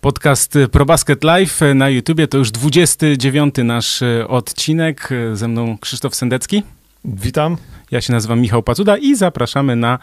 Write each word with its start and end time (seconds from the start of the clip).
Podcast 0.00 0.58
ProBasket 0.72 1.24
Live 1.24 1.60
na 1.74 1.88
YouTubie 1.88 2.28
to 2.28 2.38
już 2.38 2.50
29 2.50 3.54
nasz 3.64 4.02
e, 4.02 4.28
odcinek. 4.28 5.08
Ze 5.34 5.48
mną 5.48 5.78
Krzysztof 5.80 6.14
Sendecki. 6.14 6.62
Witam. 7.04 7.56
Ja 7.90 8.00
się 8.00 8.12
nazywam 8.12 8.40
Michał 8.40 8.62
Pacuda 8.62 8.96
i 8.96 9.14
zapraszamy 9.14 9.76
na 9.76 9.98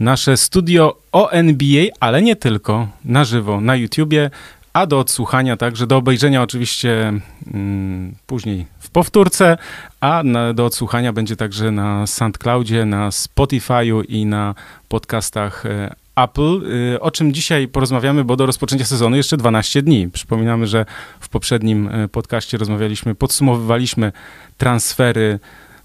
nasze 0.00 0.36
studio 0.36 0.98
o 1.12 1.30
NBA, 1.30 1.86
ale 2.00 2.22
nie 2.22 2.36
tylko, 2.36 2.88
na 3.04 3.24
żywo 3.24 3.60
na 3.60 3.76
YouTubie, 3.76 4.30
a 4.72 4.86
do 4.86 4.98
odsłuchania 4.98 5.56
także, 5.56 5.86
do 5.86 5.96
obejrzenia 5.96 6.42
oczywiście 6.42 7.12
mm, 7.54 8.14
później 8.26 8.66
w 8.78 8.90
powtórce, 8.90 9.58
a 10.00 10.22
na, 10.24 10.52
do 10.52 10.64
odsłuchania 10.64 11.12
będzie 11.12 11.36
także 11.36 11.70
na 11.70 12.06
SoundCloudzie, 12.06 12.84
na 12.84 13.10
Spotify'u 13.10 14.04
i 14.08 14.26
na 14.26 14.54
podcastach 14.88 15.66
e, 15.66 15.94
Apple, 16.24 16.60
y, 16.94 17.00
o 17.00 17.10
czym 17.10 17.34
dzisiaj 17.34 17.68
porozmawiamy, 17.68 18.24
bo 18.24 18.36
do 18.36 18.46
rozpoczęcia 18.46 18.84
sezonu 18.84 19.16
jeszcze 19.16 19.36
12 19.36 19.82
dni. 19.82 20.08
Przypominamy, 20.12 20.66
że 20.66 20.86
w 21.20 21.28
poprzednim 21.28 21.88
y, 21.88 22.08
podcaście 22.08 22.58
rozmawialiśmy, 22.58 23.14
podsumowywaliśmy 23.14 24.12
transfery 24.56 25.38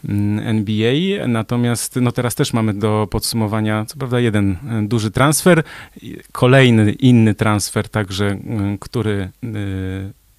mm, 0.09 0.47
NBA, 0.47 1.27
natomiast 1.27 1.95
no 1.95 2.11
teraz 2.11 2.35
też 2.35 2.53
mamy 2.53 2.73
do 2.73 3.07
podsumowania, 3.11 3.85
co 3.85 3.97
prawda 3.97 4.19
jeden 4.19 4.51
y, 4.51 4.57
duży 4.87 5.11
transfer, 5.11 5.63
kolejny 6.31 6.91
inny 6.91 7.35
transfer 7.35 7.89
także, 7.89 8.37
który 8.79 9.29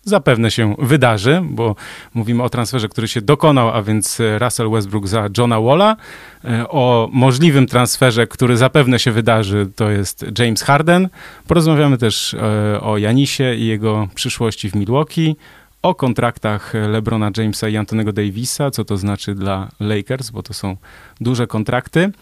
zapewne 0.05 0.51
się 0.51 0.75
wydarzy, 0.79 1.43
bo 1.51 1.77
mówimy 2.15 2.43
o 2.43 2.49
transferze, 2.49 2.89
który 2.89 3.09
się 3.09 3.21
dokonał, 3.21 3.71
a 3.71 3.83
więc 3.83 4.19
Russell 4.39 4.71
Westbrook 4.71 5.09
za 5.09 5.29
Johna 5.39 5.61
Walla. 5.61 5.97
E, 6.45 6.69
o 6.69 7.09
możliwym 7.13 7.67
transferze, 7.67 8.27
który 8.27 8.57
zapewne 8.57 8.99
się 8.99 9.13
wydarzy, 9.13 9.71
to 9.77 9.91
jest 9.91 10.25
James 10.39 10.63
Harden. 10.63 11.09
Porozmawiamy 11.47 11.99
też 11.99 12.35
e, 12.35 12.81
o 12.81 12.99
Janisie 12.99 13.55
i 13.55 13.67
jego 13.67 14.09
przyszłości 14.15 14.71
w 14.71 14.75
Milwaukee, 14.75 15.37
o 15.83 15.95
kontraktach 15.95 16.73
LeBrona 16.89 17.31
Jamesa 17.37 17.69
i 17.69 17.77
Antonego 17.77 18.13
Davisa, 18.13 18.71
co 18.71 18.85
to 18.85 18.97
znaczy 18.97 19.35
dla 19.35 19.69
Lakers, 19.81 20.31
bo 20.31 20.43
to 20.43 20.55
są 20.55 20.77
duże 21.21 21.47
kontrakty. 21.47 22.13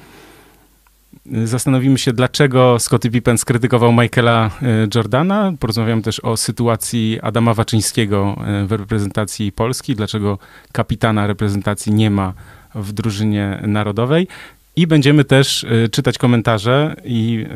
Zastanowimy 1.27 1.98
się, 1.98 2.12
dlaczego 2.12 2.78
Scottie 2.78 3.11
Pippen 3.11 3.39
skrytykował 3.39 3.92
Michaela 3.92 4.51
e, 4.62 4.89
Jordana. 4.95 5.53
Porozmawiamy 5.61 6.03
też 6.03 6.20
o 6.20 6.37
sytuacji 6.37 7.19
Adama 7.23 7.55
Waczyńskiego 7.55 8.37
e, 8.47 8.67
w 8.67 8.73
reprezentacji 8.73 9.53
Polski, 9.53 9.97
dlaczego 9.97 10.39
kapitana 10.73 11.27
reprezentacji 11.27 11.95
nie 11.95 12.11
ma 12.11 12.33
w 12.75 12.92
drużynie 12.92 13.62
narodowej. 13.67 14.29
I 14.77 14.87
będziemy 14.87 15.25
też 15.25 15.64
e, 15.64 15.89
czytać 15.89 16.19
komentarze 16.19 16.97
i 17.05 17.47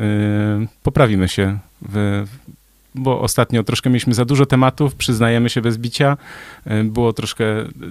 poprawimy 0.83 1.27
się 1.27 1.57
w, 1.81 2.25
bo 2.97 3.21
ostatnio 3.21 3.63
troszkę 3.63 3.89
mieliśmy 3.89 4.13
za 4.13 4.25
dużo 4.25 4.45
tematów, 4.45 4.95
przyznajemy 4.95 5.49
się 5.49 5.61
bez 5.61 5.77
bicia. 5.77 6.17
E, 6.65 6.83
było 6.83 7.13
troszkę, 7.13 7.45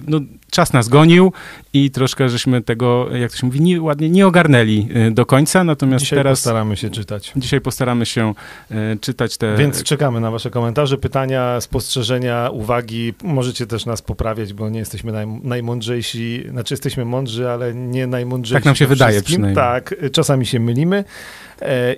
no 0.07 0.19
czas 0.51 0.73
nas 0.73 0.89
gonił 0.89 1.33
i 1.73 1.91
troszkę 1.91 2.29
żeśmy 2.29 2.61
tego, 2.61 3.15
jak 3.15 3.31
to 3.31 3.37
się 3.37 3.45
mówi, 3.45 3.61
nie, 3.61 3.81
ładnie 3.81 4.09
nie 4.09 4.27
ogarnęli 4.27 4.87
e, 4.93 5.11
do 5.11 5.25
końca, 5.25 5.63
natomiast 5.63 6.03
dzisiaj 6.03 6.19
teraz... 6.19 6.39
postaramy 6.39 6.77
się 6.77 6.89
czytać. 6.89 7.33
Dzisiaj 7.35 7.61
postaramy 7.61 8.05
się 8.05 8.33
e, 8.71 8.97
czytać 9.01 9.37
te... 9.37 9.55
Więc 9.55 9.83
czekamy 9.83 10.19
na 10.19 10.31
wasze 10.31 10.49
komentarze, 10.49 10.97
pytania, 10.97 11.61
spostrzeżenia, 11.61 12.49
uwagi. 12.51 13.13
Możecie 13.23 13.67
też 13.67 13.85
nas 13.85 14.01
poprawiać, 14.01 14.53
bo 14.53 14.69
nie 14.69 14.79
jesteśmy 14.79 15.11
naj, 15.11 15.27
najmądrzejsi, 15.27 16.43
znaczy 16.49 16.73
jesteśmy 16.73 17.05
mądrzy, 17.05 17.49
ale 17.49 17.73
nie 17.73 18.07
najmądrzejsi. 18.07 18.53
Tak 18.53 18.65
nam 18.65 18.75
się 18.75 18.87
wydaje 18.87 19.21
przynajmniej. 19.21 19.55
Tak, 19.55 19.95
czasami 20.11 20.45
się 20.45 20.59
mylimy 20.59 21.03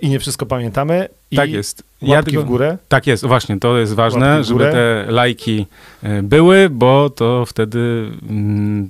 i 0.01 0.09
nie 0.09 0.19
wszystko 0.19 0.45
pamiętamy. 0.45 1.09
Tak 1.35 1.51
jest. 1.51 1.83
Łapki 2.01 2.35
ja 2.35 2.41
w 2.41 2.45
górę. 2.45 2.77
Tak 2.87 3.07
jest, 3.07 3.25
właśnie, 3.25 3.59
to 3.59 3.77
jest 3.77 3.93
ważne, 3.93 4.43
żeby 4.43 4.59
te 4.59 5.05
lajki 5.07 5.65
e, 6.03 6.23
były, 6.23 6.69
bo 6.69 7.09
to 7.09 7.45
wtedy 7.45 8.11
mm, 8.29 8.89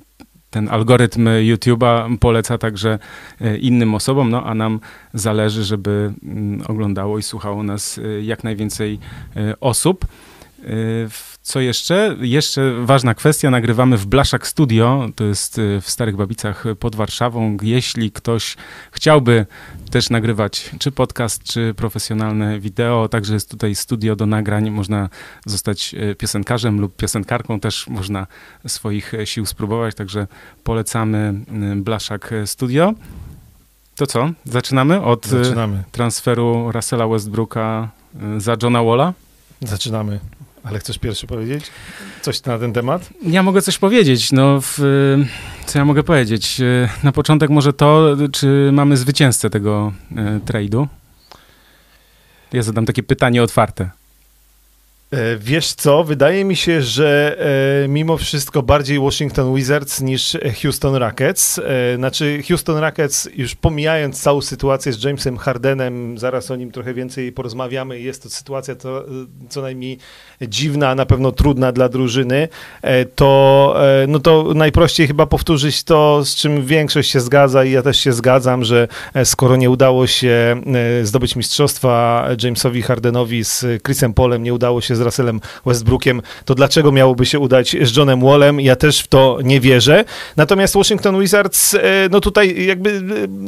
ten 0.49 0.69
algorytm 0.69 1.25
YouTube'a 1.25 2.17
poleca 2.17 2.57
także 2.57 2.99
e, 3.41 3.57
innym 3.57 3.95
osobom, 3.95 4.29
no 4.29 4.43
a 4.43 4.55
nam 4.55 4.79
zależy, 5.13 5.63
żeby 5.63 6.13
mm, 6.23 6.61
oglądało 6.67 7.17
i 7.17 7.23
słuchało 7.23 7.63
nas 7.63 7.97
e, 7.97 8.21
jak 8.21 8.43
najwięcej 8.43 8.99
osób. 9.59 10.05
Co 11.49 11.59
jeszcze? 11.59 12.15
Jeszcze 12.21 12.73
ważna 12.85 13.13
kwestia, 13.15 13.49
nagrywamy 13.49 13.97
w 13.97 14.05
Blaszak 14.05 14.47
Studio, 14.47 15.09
to 15.15 15.23
jest 15.23 15.57
y, 15.57 15.81
w 15.81 15.89
Starych 15.89 16.15
Babicach 16.15 16.63
pod 16.79 16.95
Warszawą. 16.95 17.57
Jeśli 17.61 18.11
ktoś 18.11 18.57
chciałby 18.91 19.45
też 19.91 20.09
nagrywać 20.09 20.71
czy 20.79 20.91
podcast, 20.91 21.43
czy 21.43 21.73
profesjonalne 21.73 22.59
wideo, 22.59 23.07
także 23.07 23.33
jest 23.33 23.49
tutaj 23.49 23.75
studio 23.75 24.15
do 24.15 24.25
nagrań, 24.25 24.69
można 24.69 25.09
zostać 25.45 25.93
y, 25.93 26.15
piosenkarzem 26.15 26.81
lub 26.81 26.95
piosenkarką, 26.95 27.59
też 27.59 27.87
można 27.87 28.27
swoich 28.67 29.13
sił 29.25 29.45
spróbować, 29.45 29.95
także 29.95 30.27
polecamy 30.63 31.33
y, 31.73 31.75
Blaszak 31.75 32.33
Studio. 32.45 32.93
To 33.95 34.07
co? 34.07 34.29
Zaczynamy 34.45 35.01
od 35.01 35.27
Zaczynamy. 35.27 35.83
transferu 35.91 36.71
Russella 36.71 37.07
Westbrooka 37.07 37.89
za 38.37 38.57
Johna 38.63 38.83
Walla? 38.83 39.13
Zaczynamy. 39.61 40.19
Ale 40.69 40.79
chcesz 40.79 40.97
pierwszy 40.97 41.27
powiedzieć 41.27 41.65
coś 42.21 42.43
na 42.43 42.59
ten 42.59 42.73
temat? 42.73 43.09
Ja 43.21 43.43
mogę 43.43 43.61
coś 43.61 43.77
powiedzieć. 43.77 44.31
No, 44.31 44.61
w, 44.61 44.77
co 45.65 45.79
ja 45.79 45.85
mogę 45.85 46.03
powiedzieć? 46.03 46.61
Na 47.03 47.11
początek 47.11 47.49
może 47.49 47.73
to, 47.73 48.15
czy 48.31 48.69
mamy 48.73 48.97
zwycięzcę 48.97 49.49
tego 49.49 49.93
e, 50.15 50.39
trade'u. 50.45 50.87
Ja 52.53 52.63
zadam 52.63 52.85
takie 52.85 53.03
pytanie 53.03 53.43
otwarte. 53.43 53.89
E, 55.11 55.37
wiesz 55.37 55.73
co, 55.73 56.03
wydaje 56.03 56.45
mi 56.45 56.55
się, 56.55 56.81
że 56.81 57.37
e, 57.83 57.87
mimo 57.87 58.17
wszystko 58.17 58.63
bardziej 58.63 58.99
Washington 58.99 59.55
Wizards 59.55 60.01
niż 60.01 60.37
Houston 60.61 60.95
Rockets. 60.95 61.59
E, 61.59 61.95
znaczy 61.95 62.43
Houston 62.47 62.77
Rockets, 62.77 63.29
już 63.35 63.55
pomijając 63.55 64.21
całą 64.21 64.41
sytuację 64.41 64.93
z 64.93 65.03
Jamesem 65.03 65.37
Hardenem, 65.37 66.17
zaraz 66.17 66.51
o 66.51 66.55
nim 66.55 66.71
trochę 66.71 66.93
więcej 66.93 67.31
porozmawiamy. 67.31 67.99
Jest 67.99 68.23
to 68.23 68.29
sytuacja 68.29 68.75
to, 68.75 69.05
co 69.49 69.61
najmniej 69.61 69.97
dziwna, 70.41 70.95
na 70.95 71.05
pewno 71.05 71.31
trudna 71.31 71.71
dla 71.71 71.89
drużyny. 71.89 72.47
To, 73.15 73.75
no 74.07 74.19
to 74.19 74.53
najprościej 74.55 75.07
chyba 75.07 75.25
powtórzyć 75.25 75.83
to, 75.83 76.25
z 76.25 76.35
czym 76.35 76.65
większość 76.65 77.11
się 77.11 77.19
zgadza 77.19 77.63
i 77.63 77.71
ja 77.71 77.81
też 77.81 77.99
się 77.99 78.13
zgadzam, 78.13 78.63
że 78.63 78.87
skoro 79.23 79.55
nie 79.55 79.69
udało 79.69 80.07
się 80.07 80.61
zdobyć 81.03 81.35
mistrzostwa 81.35 82.27
Jamesowi 82.43 82.81
Hardenowi 82.81 83.43
z 83.43 83.65
Chrisem 83.83 84.13
Polem, 84.13 84.43
nie 84.43 84.53
udało 84.53 84.81
się 84.81 84.95
z 84.99 85.01
Russellem 85.01 85.41
Westbrookiem, 85.65 86.21
to 86.45 86.55
dlaczego 86.55 86.91
miałoby 86.91 87.25
się 87.25 87.39
udać 87.39 87.75
z 87.81 87.97
Johnem 87.97 88.21
Wallem? 88.21 88.59
Ja 88.61 88.75
też 88.75 88.99
w 88.99 89.07
to 89.07 89.39
nie 89.43 89.59
wierzę. 89.59 90.05
Natomiast 90.37 90.73
Washington 90.73 91.19
Wizards, 91.19 91.73
e, 91.73 91.79
no 92.11 92.21
tutaj 92.21 92.65
jakby 92.65 93.01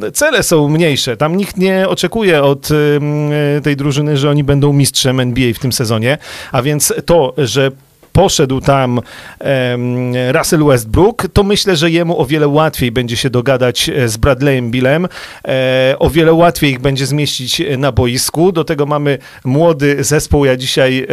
e, 0.07 0.11
cele 0.11 0.43
są 0.43 0.69
mniejsze. 0.69 1.17
Tam 1.17 1.37
nikt 1.37 1.57
nie 1.57 1.89
oczekuje 1.89 2.43
od 2.43 2.69
e, 2.71 3.61
tej 3.61 3.75
drużyny, 3.75 4.17
że 4.17 4.29
oni 4.29 4.43
będą 4.43 4.73
mistrzem 4.73 5.19
NBA 5.19 5.53
w 5.53 5.59
tym 5.59 5.71
sezonie, 5.71 6.17
a 6.51 6.61
więc 6.61 6.93
to, 7.05 7.33
że 7.37 7.71
poszedł 8.13 8.61
tam 8.61 8.99
Russell 10.31 10.63
Westbrook, 10.65 11.27
to 11.33 11.43
myślę, 11.43 11.75
że 11.75 11.91
jemu 11.91 12.21
o 12.21 12.25
wiele 12.25 12.47
łatwiej 12.47 12.91
będzie 12.91 13.17
się 13.17 13.29
dogadać 13.29 13.89
e, 13.89 14.09
z 14.09 14.17
Bradleyem 14.17 14.71
Billem, 14.71 15.07
e, 15.47 15.95
o 15.99 16.09
wiele 16.09 16.33
łatwiej 16.33 16.71
ich 16.71 16.79
będzie 16.79 17.05
zmieścić 17.05 17.61
e, 17.61 17.77
na 17.77 17.91
boisku. 17.91 18.51
Do 18.51 18.63
tego 18.63 18.85
mamy 18.85 19.17
młody 19.43 20.03
zespół. 20.03 20.45
Ja 20.45 20.57
dzisiaj 20.57 21.07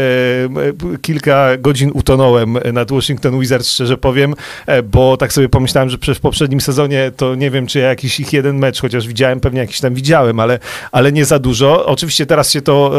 kilka 1.03 1.57
godzin 1.57 1.91
utonąłem 1.95 2.59
nad 2.73 2.91
Washington 2.91 3.41
Wizards, 3.41 3.71
szczerze 3.71 3.97
powiem, 3.97 4.35
bo 4.85 5.17
tak 5.17 5.33
sobie 5.33 5.49
pomyślałem, 5.49 5.91
że 5.91 6.15
w 6.15 6.21
poprzednim 6.21 6.61
sezonie 6.61 7.13
to 7.17 7.35
nie 7.35 7.51
wiem, 7.51 7.67
czy 7.67 7.79
ja 7.79 7.89
jakiś 7.89 8.21
ich 8.21 8.33
jeden 8.33 8.59
mecz, 8.59 8.81
chociaż 8.81 9.09
widziałem, 9.09 9.41
pewnie 9.41 9.61
jakiś 9.61 9.81
tam 9.81 9.95
widziałem, 9.95 10.41
ale, 10.41 10.59
ale 10.93 11.13
nie 11.13 11.25
za 11.25 11.39
dużo. 11.39 11.87
Oczywiście 11.87 12.27
teraz 12.27 12.53
się 12.53 12.63
to 12.63 12.93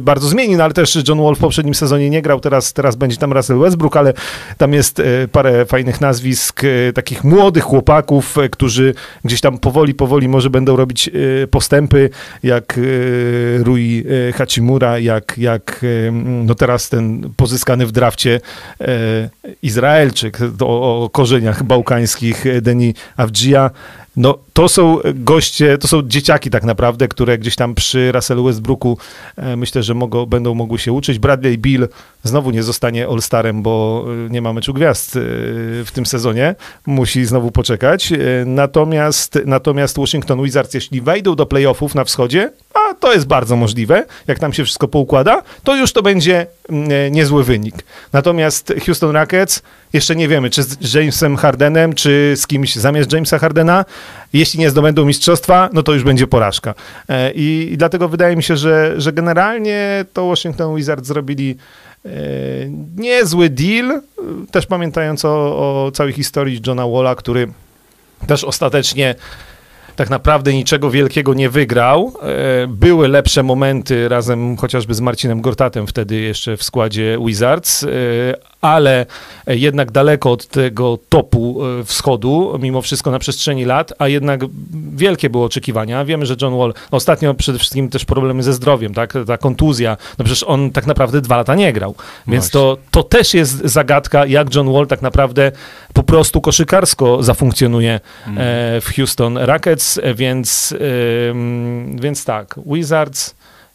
bardzo 0.00 0.28
zmieni, 0.28 0.56
no 0.56 0.64
ale 0.64 0.72
też 0.72 0.98
John 1.08 1.22
Wall 1.22 1.34
w 1.34 1.38
poprzednim 1.38 1.74
sezonie 1.74 2.10
nie 2.10 2.22
grał, 2.22 2.40
teraz, 2.40 2.72
teraz 2.72 2.96
będzie 2.96 3.11
będzie 3.12 3.20
tam 3.20 3.32
Russell 3.32 3.58
Westbrook, 3.58 3.96
ale 3.96 4.12
tam 4.58 4.72
jest 4.72 5.00
e, 5.00 5.28
parę 5.32 5.66
fajnych 5.66 6.00
nazwisk 6.00 6.62
e, 6.64 6.92
takich 6.92 7.24
młodych 7.24 7.64
chłopaków, 7.64 8.38
e, 8.38 8.48
którzy 8.48 8.94
gdzieś 9.24 9.40
tam 9.40 9.58
powoli, 9.58 9.94
powoli 9.94 10.28
może 10.28 10.50
będą 10.50 10.76
robić 10.76 11.10
postępy, 11.50 12.10
jak 12.42 12.80
Rui 13.58 14.04
Hachimura, 14.34 14.98
jak, 14.98 15.38
jak 15.38 15.80
no 16.44 16.54
teraz 16.54 16.88
ten 16.88 17.30
pozyskany 17.36 17.86
w 17.86 17.92
drafcie 17.92 18.40
Izraelczyk 19.62 20.38
o, 20.60 21.04
o 21.04 21.10
korzeniach 21.10 21.62
bałkańskich 21.62 22.44
Deni 22.62 22.94
Avgia. 23.16 23.70
No, 24.16 24.38
to 24.52 24.68
są 24.68 24.98
goście, 25.14 25.78
to 25.78 25.88
są 25.88 26.02
dzieciaki 26.02 26.50
tak 26.50 26.64
naprawdę, 26.64 27.08
które 27.08 27.38
gdzieś 27.38 27.56
tam 27.56 27.74
przy 27.74 28.12
Russellu 28.12 28.44
Westbrooku 28.44 28.98
e, 29.36 29.56
myślę, 29.56 29.82
że 29.82 29.94
mogą, 29.94 30.26
będą 30.26 30.54
mogły 30.54 30.78
się 30.78 30.92
uczyć. 30.92 31.18
Bradley 31.18 31.58
Bill 31.58 31.88
znowu 32.22 32.50
nie 32.50 32.62
zostanie 32.62 33.08
All-Starem, 33.08 33.62
bo 33.62 34.04
e, 34.26 34.30
nie 34.30 34.42
ma 34.42 34.52
meczu 34.52 34.74
gwiazd 34.74 35.16
e, 35.16 35.20
w 35.84 35.88
tym 35.92 36.06
sezonie. 36.06 36.54
Musi 36.86 37.24
znowu 37.24 37.50
poczekać. 37.50 38.12
Natomiast, 38.46 39.38
natomiast 39.46 39.98
Washington 39.98 40.42
Wizards, 40.42 40.74
jeśli 40.74 41.00
wejdą 41.00 41.34
do 41.34 41.46
playoffów 41.46 41.94
na 41.94 42.04
wschodzie, 42.04 42.52
a 42.74 42.81
to 42.94 43.12
jest 43.12 43.26
bardzo 43.26 43.56
możliwe, 43.56 44.04
jak 44.26 44.38
tam 44.38 44.52
się 44.52 44.64
wszystko 44.64 44.88
poukłada, 44.88 45.42
to 45.64 45.76
już 45.76 45.92
to 45.92 46.02
będzie 46.02 46.46
mm, 46.68 46.90
e, 46.92 47.10
niezły 47.10 47.44
wynik. 47.44 47.74
Natomiast 48.12 48.72
Houston 48.86 49.10
Rockets, 49.10 49.62
jeszcze 49.92 50.16
nie 50.16 50.28
wiemy, 50.28 50.50
czy 50.50 50.62
z 50.62 50.94
Jamesem 50.94 51.36
Hardenem, 51.36 51.92
czy 51.94 52.34
z 52.36 52.46
kimś 52.46 52.76
zamiast 52.76 53.12
Jamesa 53.12 53.38
Hardena. 53.38 53.84
Jeśli 54.32 54.60
nie 54.60 54.70
zdobędą 54.70 55.04
mistrzostwa, 55.04 55.70
no 55.72 55.82
to 55.82 55.92
już 55.92 56.04
będzie 56.04 56.26
porażka. 56.26 56.74
E, 57.08 57.32
I, 57.32 57.68
i 57.72 57.76
dlatego 57.76 58.08
wydaje 58.08 58.36
mi 58.36 58.42
się, 58.42 58.56
że, 58.56 58.94
że 59.00 59.12
generalnie 59.12 60.04
to 60.12 60.28
Washington 60.28 60.76
Wizards 60.76 61.06
zrobili 61.06 61.56
e, 62.04 62.08
niezły 62.96 63.48
deal, 63.48 64.02
też 64.50 64.66
pamiętając 64.66 65.24
o, 65.24 65.28
o 65.86 65.90
całej 65.90 66.12
historii 66.12 66.60
Johna 66.66 66.86
Walla, 66.88 67.14
który 67.14 67.48
też 68.26 68.44
ostatecznie 68.44 69.14
tak 69.96 70.10
naprawdę 70.10 70.52
niczego 70.52 70.90
wielkiego 70.90 71.34
nie 71.34 71.50
wygrał. 71.50 72.12
E, 72.22 72.66
były 72.66 73.08
lepsze 73.08 73.42
momenty 73.42 74.08
razem 74.08 74.56
chociażby 74.56 74.94
z 74.94 75.00
Marcinem 75.00 75.40
Gortatem 75.40 75.86
wtedy 75.86 76.20
jeszcze 76.20 76.56
w 76.56 76.62
składzie 76.62 77.18
Wizards, 77.26 77.84
e, 77.84 77.88
ale 78.62 79.06
jednak 79.46 79.90
daleko 79.90 80.32
od 80.32 80.46
tego 80.46 80.98
topu 81.08 81.60
e, 81.80 81.84
wschodu, 81.84 82.58
mimo 82.60 82.82
wszystko 82.82 83.10
na 83.10 83.18
przestrzeni 83.18 83.64
lat, 83.64 83.92
a 83.98 84.08
jednak 84.08 84.40
wielkie 84.94 85.30
były 85.30 85.44
oczekiwania. 85.44 86.04
Wiemy, 86.04 86.26
że 86.26 86.36
John 86.42 86.58
Wall 86.58 86.74
ostatnio 86.90 87.34
przede 87.34 87.58
wszystkim 87.58 87.88
też 87.88 88.04
problemy 88.04 88.42
ze 88.42 88.52
zdrowiem, 88.52 88.94
tak? 88.94 89.14
ta 89.26 89.38
kontuzja, 89.38 89.96
no 90.18 90.24
przecież 90.24 90.42
on 90.42 90.70
tak 90.70 90.86
naprawdę 90.86 91.20
dwa 91.20 91.36
lata 91.36 91.54
nie 91.54 91.72
grał, 91.72 91.94
więc 92.26 92.50
to, 92.50 92.78
to 92.90 93.02
też 93.02 93.34
jest 93.34 93.60
zagadka, 93.64 94.26
jak 94.26 94.54
John 94.54 94.72
Wall 94.72 94.86
tak 94.86 95.02
naprawdę 95.02 95.52
po 95.92 96.02
prostu 96.02 96.40
koszykarsko 96.40 97.22
zafunkcjonuje 97.22 98.00
mm. 98.26 98.38
w 98.80 98.92
Houston 98.96 99.38
Rockets, 99.38 100.00
więc, 100.14 100.74
więc 101.94 102.24
tak, 102.24 102.54
Wizards 102.66 103.34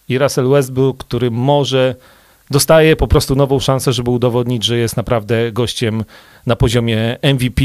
i 0.10 0.18
Russell 0.18 0.50
Westbrook, 0.50 0.98
który 0.98 1.32
może 1.32 1.96
dostaje 2.52 2.96
po 2.96 3.08
prostu 3.08 3.36
nową 3.36 3.60
szansę, 3.60 3.94
żeby 3.94 4.12
udowodnić, 4.12 4.64
że 4.64 4.78
jest 4.78 4.98
naprawdę 4.98 5.52
gościem 5.52 6.04
na 6.46 6.56
poziomie 6.56 7.18
MVP, 7.24 7.64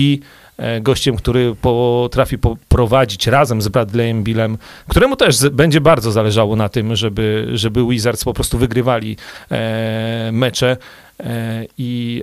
e, 0.56 0.80
gościem, 0.80 1.16
który 1.16 1.54
potrafi 1.60 2.38
poprowadzić 2.38 3.26
razem 3.26 3.62
z 3.62 3.68
Bradleyem 3.68 4.22
Billem, 4.22 4.58
któremu 4.88 5.16
też 5.16 5.48
będzie 5.50 5.80
bardzo 5.80 6.12
zależało 6.12 6.56
na 6.56 6.68
tym, 6.68 6.96
żeby, 6.96 7.48
żeby 7.54 7.86
Wizards 7.86 8.24
po 8.24 8.34
prostu 8.34 8.58
wygrywali 8.58 9.16
e, 9.50 10.30
mecze. 10.32 10.76
E, 11.20 11.64
I, 11.78 12.22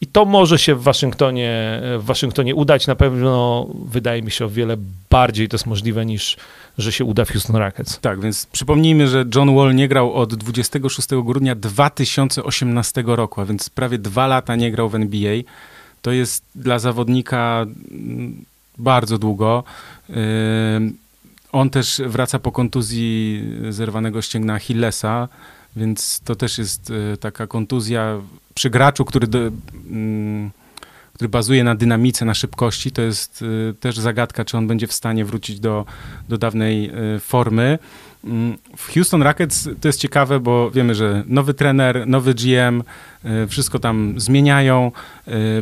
I 0.00 0.06
to 0.06 0.24
może 0.24 0.58
się 0.58 0.74
w 0.74 0.82
Waszyngtonie, 0.82 1.80
w 1.98 2.04
Waszyngtonie 2.04 2.54
udać. 2.54 2.86
Na 2.86 2.96
pewno 2.96 3.66
wydaje 3.84 4.22
mi 4.22 4.30
się 4.30 4.44
o 4.44 4.48
wiele 4.48 4.76
bardziej 5.10 5.48
to 5.48 5.54
jest 5.54 5.66
możliwe 5.66 6.06
niż 6.06 6.36
że 6.78 6.92
się 6.92 7.04
uda 7.04 7.24
w 7.24 7.30
Houston 7.30 7.56
Rockets. 7.56 8.00
Tak, 8.00 8.20
więc 8.20 8.46
przypomnijmy, 8.46 9.08
że 9.08 9.24
John 9.34 9.56
Wall 9.56 9.74
nie 9.74 9.88
grał 9.88 10.14
od 10.14 10.34
26 10.34 11.08
grudnia 11.24 11.54
2018 11.54 13.04
roku, 13.06 13.40
a 13.40 13.44
więc 13.44 13.70
prawie 13.70 13.98
dwa 13.98 14.26
lata 14.26 14.56
nie 14.56 14.70
grał 14.72 14.88
w 14.88 14.94
NBA. 14.94 15.36
To 16.02 16.12
jest 16.12 16.44
dla 16.54 16.78
zawodnika 16.78 17.66
mm, 17.90 18.44
bardzo 18.78 19.18
długo. 19.18 19.64
Yy, 20.08 20.16
on 21.52 21.70
też 21.70 22.02
wraca 22.06 22.38
po 22.38 22.52
kontuzji 22.52 23.44
zerwanego 23.70 24.22
ścięgna 24.22 24.54
Achillesa, 24.54 25.28
więc 25.76 26.20
to 26.24 26.36
też 26.36 26.58
jest 26.58 26.90
yy, 26.90 27.16
taka 27.20 27.46
kontuzja 27.46 28.20
przy 28.56 28.70
graczu, 28.70 29.04
który 29.04 29.26
do, 29.26 29.38
mm, 29.90 30.50
który 31.14 31.28
bazuje 31.28 31.64
na 31.64 31.74
dynamice, 31.74 32.24
na 32.24 32.34
szybkości, 32.34 32.90
to 32.90 33.02
jest 33.02 33.42
y, 33.42 33.74
też 33.80 33.98
zagadka, 33.98 34.44
czy 34.44 34.56
on 34.56 34.66
będzie 34.66 34.86
w 34.86 34.92
stanie 34.92 35.24
wrócić 35.24 35.60
do, 35.60 35.84
do 36.28 36.38
dawnej 36.38 36.90
y, 37.16 37.20
formy. 37.20 37.78
Mm, 38.24 38.58
w 38.76 38.94
Houston 38.94 39.22
Rockets 39.22 39.68
to 39.80 39.88
jest 39.88 40.00
ciekawe, 40.00 40.40
bo 40.40 40.70
wiemy, 40.70 40.94
że 40.94 41.24
nowy 41.26 41.54
trener, 41.54 42.06
nowy 42.06 42.34
GM, 42.34 42.82
y, 43.24 43.46
wszystko 43.46 43.78
tam 43.78 44.14
zmieniają. 44.16 44.92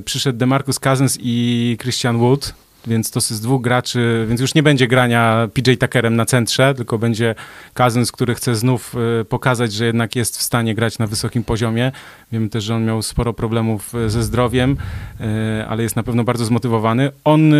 Przyszedł 0.05 0.39
DeMarcus 0.39 0.79
Cousins 0.79 1.19
i 1.21 1.77
Christian 1.81 2.19
Wood, 2.19 2.55
więc 2.87 3.11
to 3.11 3.19
jest 3.19 3.43
dwóch 3.43 3.63
graczy, 3.63 4.27
więc 4.29 4.41
już 4.41 4.55
nie 4.55 4.63
będzie 4.63 4.89
grania 4.89 5.49
PJ 5.55 5.73
Tuckerem 5.81 6.17
na 6.17 6.27
centrze, 6.27 6.75
tylko 6.75 6.99
będzie 6.99 7.35
Cousins, 7.75 8.13
który 8.13 8.35
chce 8.35 8.57
znów 8.57 8.95
y, 9.21 9.25
pokazać, 9.25 9.73
że 9.73 9.87
jednak 9.87 10.17
jest 10.17 10.39
w 10.39 10.43
stanie 10.43 10.75
grać 10.75 10.99
na 10.99 11.07
wysokim 11.07 11.45
poziomie. 11.45 11.93
Wiemy 12.33 12.49
też, 12.49 12.65
że 12.65 12.75
on 12.75 12.85
miał 12.85 13.03
sporo 13.03 13.33
problemów 13.33 13.95
y, 13.95 14.11
ze 14.11 14.23
zdrowiem, 14.23 14.77
y, 15.21 15.25
ale 15.69 15.83
jest 15.83 15.97
na 15.97 16.03
pewno 16.03 16.25
bardzo 16.25 16.45
zmotywowany. 16.45 17.11
On 17.25 17.53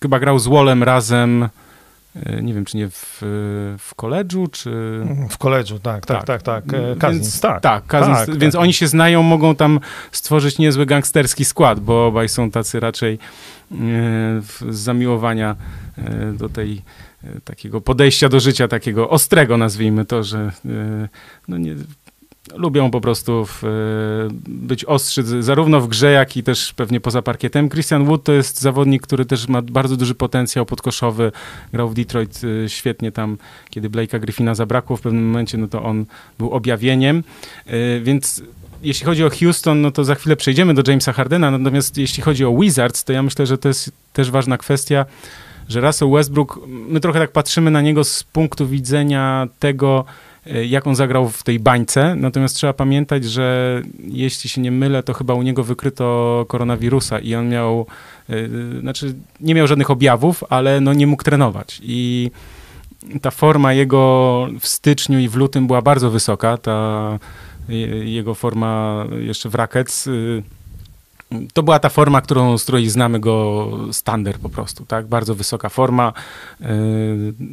chyba 0.00 0.18
grał 0.18 0.38
z 0.38 0.46
Wallem 0.46 0.82
razem 0.82 1.48
nie 2.42 2.54
wiem, 2.54 2.64
czy 2.64 2.76
nie 2.76 2.88
w, 2.90 3.18
w 3.78 3.94
koledżu, 3.96 4.48
czy... 4.48 4.70
W 5.30 5.38
koledżu, 5.38 5.78
tak, 5.78 6.06
tak, 6.06 6.24
tak, 6.24 6.42
tak. 6.42 6.64
tak. 6.64 6.98
Cousins, 6.98 7.22
więc, 7.22 7.40
tak. 7.40 7.60
Tak, 7.60 7.86
Cousins, 7.86 8.26
tak, 8.26 8.38
więc 8.38 8.54
tak. 8.54 8.62
oni 8.62 8.72
się 8.72 8.86
znają, 8.86 9.22
mogą 9.22 9.54
tam 9.54 9.80
stworzyć 10.12 10.58
niezły 10.58 10.86
gangsterski 10.86 11.44
skład, 11.44 11.80
bo 11.80 12.06
obaj 12.06 12.28
są 12.28 12.50
tacy 12.50 12.80
raczej 12.80 13.18
z 14.70 14.74
zamiłowania 14.74 15.56
e, 15.98 16.32
do 16.32 16.48
tej 16.48 16.82
e, 17.24 17.40
takiego 17.40 17.80
podejścia 17.80 18.28
do 18.28 18.40
życia, 18.40 18.68
takiego 18.68 19.10
ostrego, 19.10 19.56
nazwijmy 19.56 20.04
to, 20.04 20.22
że 20.22 20.38
e, 20.38 21.08
no 21.48 21.58
nie, 21.58 21.74
lubią 22.54 22.90
po 22.90 23.00
prostu 23.00 23.46
w, 23.46 23.62
być 24.48 24.84
ostrzy 24.84 25.42
zarówno 25.42 25.80
w 25.80 25.88
grze, 25.88 26.10
jak 26.10 26.36
i 26.36 26.42
też 26.42 26.72
pewnie 26.72 27.00
poza 27.00 27.22
parkietem. 27.22 27.68
Christian 27.68 28.04
Wood 28.04 28.24
to 28.24 28.32
jest 28.32 28.60
zawodnik, 28.60 29.02
który 29.02 29.24
też 29.24 29.48
ma 29.48 29.62
bardzo 29.62 29.96
duży 29.96 30.14
potencjał 30.14 30.66
podkoszowy. 30.66 31.32
Grał 31.72 31.88
w 31.88 31.94
Detroit 31.94 32.40
świetnie 32.68 33.12
tam, 33.12 33.38
kiedy 33.70 33.90
Blake'a 33.90 34.20
Griffina 34.20 34.54
zabrakło 34.54 34.96
w 34.96 35.00
pewnym 35.00 35.26
momencie, 35.26 35.58
no 35.58 35.68
to 35.68 35.82
on 35.82 36.04
był 36.38 36.50
objawieniem. 36.50 37.24
Więc 38.02 38.42
jeśli 38.82 39.06
chodzi 39.06 39.24
o 39.24 39.30
Houston, 39.30 39.80
no 39.80 39.90
to 39.90 40.04
za 40.04 40.14
chwilę 40.14 40.36
przejdziemy 40.36 40.74
do 40.74 40.82
Jamesa 40.90 41.12
Hardena, 41.12 41.50
natomiast 41.50 41.98
jeśli 41.98 42.22
chodzi 42.22 42.44
o 42.44 42.58
Wizards, 42.58 43.04
to 43.04 43.12
ja 43.12 43.22
myślę, 43.22 43.46
że 43.46 43.58
to 43.58 43.68
jest 43.68 43.92
też 44.12 44.30
ważna 44.30 44.58
kwestia, 44.58 45.04
że 45.68 45.80
Russell 45.80 46.10
Westbrook, 46.10 46.60
my 46.66 47.00
trochę 47.00 47.20
tak 47.20 47.32
patrzymy 47.32 47.70
na 47.70 47.80
niego 47.80 48.04
z 48.04 48.24
punktu 48.24 48.66
widzenia 48.66 49.48
tego, 49.58 50.04
jak 50.66 50.86
on 50.86 50.94
zagrał 50.94 51.28
w 51.28 51.42
tej 51.42 51.60
bańce, 51.60 52.14
natomiast 52.14 52.56
trzeba 52.56 52.72
pamiętać, 52.72 53.24
że 53.24 53.82
jeśli 53.98 54.50
się 54.50 54.60
nie 54.60 54.70
mylę, 54.70 55.02
to 55.02 55.14
chyba 55.14 55.34
u 55.34 55.42
niego 55.42 55.64
wykryto 55.64 56.44
koronawirusa 56.48 57.18
i 57.18 57.34
on 57.34 57.48
miał, 57.48 57.86
yy, 58.28 58.80
znaczy 58.80 59.14
nie 59.40 59.54
miał 59.54 59.66
żadnych 59.66 59.90
objawów, 59.90 60.44
ale 60.48 60.80
no 60.80 60.92
nie 60.92 61.06
mógł 61.06 61.22
trenować. 61.22 61.80
I 61.82 62.30
ta 63.22 63.30
forma 63.30 63.72
jego 63.72 64.48
w 64.60 64.66
styczniu 64.66 65.18
i 65.18 65.28
w 65.28 65.36
lutym 65.36 65.66
była 65.66 65.82
bardzo 65.82 66.10
wysoka, 66.10 66.56
ta 66.56 67.18
jego 68.04 68.34
forma 68.34 69.04
jeszcze 69.20 69.48
w 69.48 69.54
Rackets, 69.54 70.06
y, 70.06 70.42
to 71.52 71.62
była 71.62 71.78
ta 71.78 71.88
forma, 71.88 72.20
którą, 72.20 72.58
z 72.58 72.62
której 72.62 72.88
znamy 72.88 73.20
go 73.20 73.70
standard 73.92 74.38
po 74.38 74.48
prostu, 74.48 74.84
tak? 74.84 75.06
Bardzo 75.06 75.34
wysoka 75.34 75.68
forma, 75.68 76.12
y, 76.60 76.66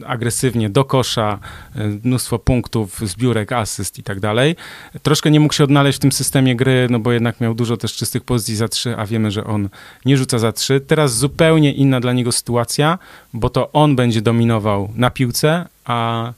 agresywnie 0.06 0.70
do 0.70 0.86
kosza, 0.86 1.40
y, 1.76 2.00
mnóstwo 2.04 2.40
punktów, 2.40 3.00
zbiórek, 3.00 3.52
asyst 3.52 4.00
i 4.00 4.04
tak 4.04 4.20
dalej. 4.20 4.56
Troszkę 5.04 5.32
nie 5.32 5.40
mógł 5.40 5.54
się 5.54 5.64
odnaleźć 5.64 5.98
w 5.98 6.02
tym 6.02 6.12
systemie 6.12 6.56
gry, 6.56 6.88
no 6.90 7.00
bo 7.00 7.12
jednak 7.12 7.42
miał 7.42 7.54
dużo 7.54 7.78
też 7.78 7.94
czystych 7.94 8.24
pozycji 8.24 8.56
za 8.56 8.68
trzy, 8.68 8.98
a 8.98 9.06
wiemy, 9.06 9.32
że 9.32 9.44
on 9.44 9.70
nie 10.06 10.18
rzuca 10.18 10.40
za 10.40 10.52
trzy. 10.52 10.82
Teraz 10.82 11.18
zupełnie 11.18 11.74
inna 11.74 12.00
dla 12.00 12.14
niego 12.14 12.32
sytuacja, 12.32 13.00
bo 13.34 13.50
to 13.50 13.72
on 13.72 13.96
będzie 13.96 14.22
dominował 14.22 14.90
na 14.96 15.10
piłce, 15.10 15.66
a 15.86 16.34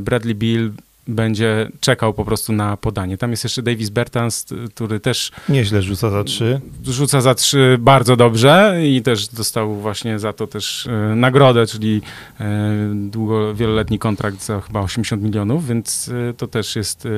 Bradley 0.00 0.34
Bill 0.34 0.72
będzie 1.08 1.68
czekał 1.80 2.14
po 2.14 2.24
prostu 2.24 2.52
na 2.52 2.76
podanie. 2.76 3.18
Tam 3.18 3.30
jest 3.30 3.44
jeszcze 3.44 3.62
Davis 3.62 3.90
Bertans, 3.90 4.46
który 4.74 5.00
też... 5.00 5.32
Nieźle 5.48 5.82
rzuca 5.82 6.10
za 6.10 6.24
trzy. 6.24 6.60
Rzuca 6.84 7.20
za 7.20 7.34
trzy 7.34 7.76
bardzo 7.80 8.16
dobrze 8.16 8.80
i 8.84 9.02
też 9.02 9.28
dostał 9.28 9.74
właśnie 9.74 10.18
za 10.18 10.32
to 10.32 10.46
też 10.46 10.86
e, 10.86 11.16
nagrodę, 11.16 11.66
czyli 11.66 12.02
e, 12.40 12.72
długo, 12.94 13.54
wieloletni 13.54 13.98
kontrakt 13.98 14.44
za 14.44 14.60
chyba 14.60 14.80
80 14.80 15.22
milionów, 15.22 15.66
więc 15.66 16.10
e, 16.30 16.34
to 16.34 16.46
też 16.46 16.76
jest 16.76 17.08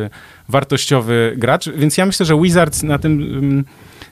wartościowy 0.49 1.35
gracz. 1.37 1.69
Więc 1.71 1.97
ja 1.97 2.07
myślę, 2.07 2.27
że 2.27 2.41
Wizards 2.41 2.83
na 2.83 2.99
tym 2.99 3.13
mm, 3.13 3.65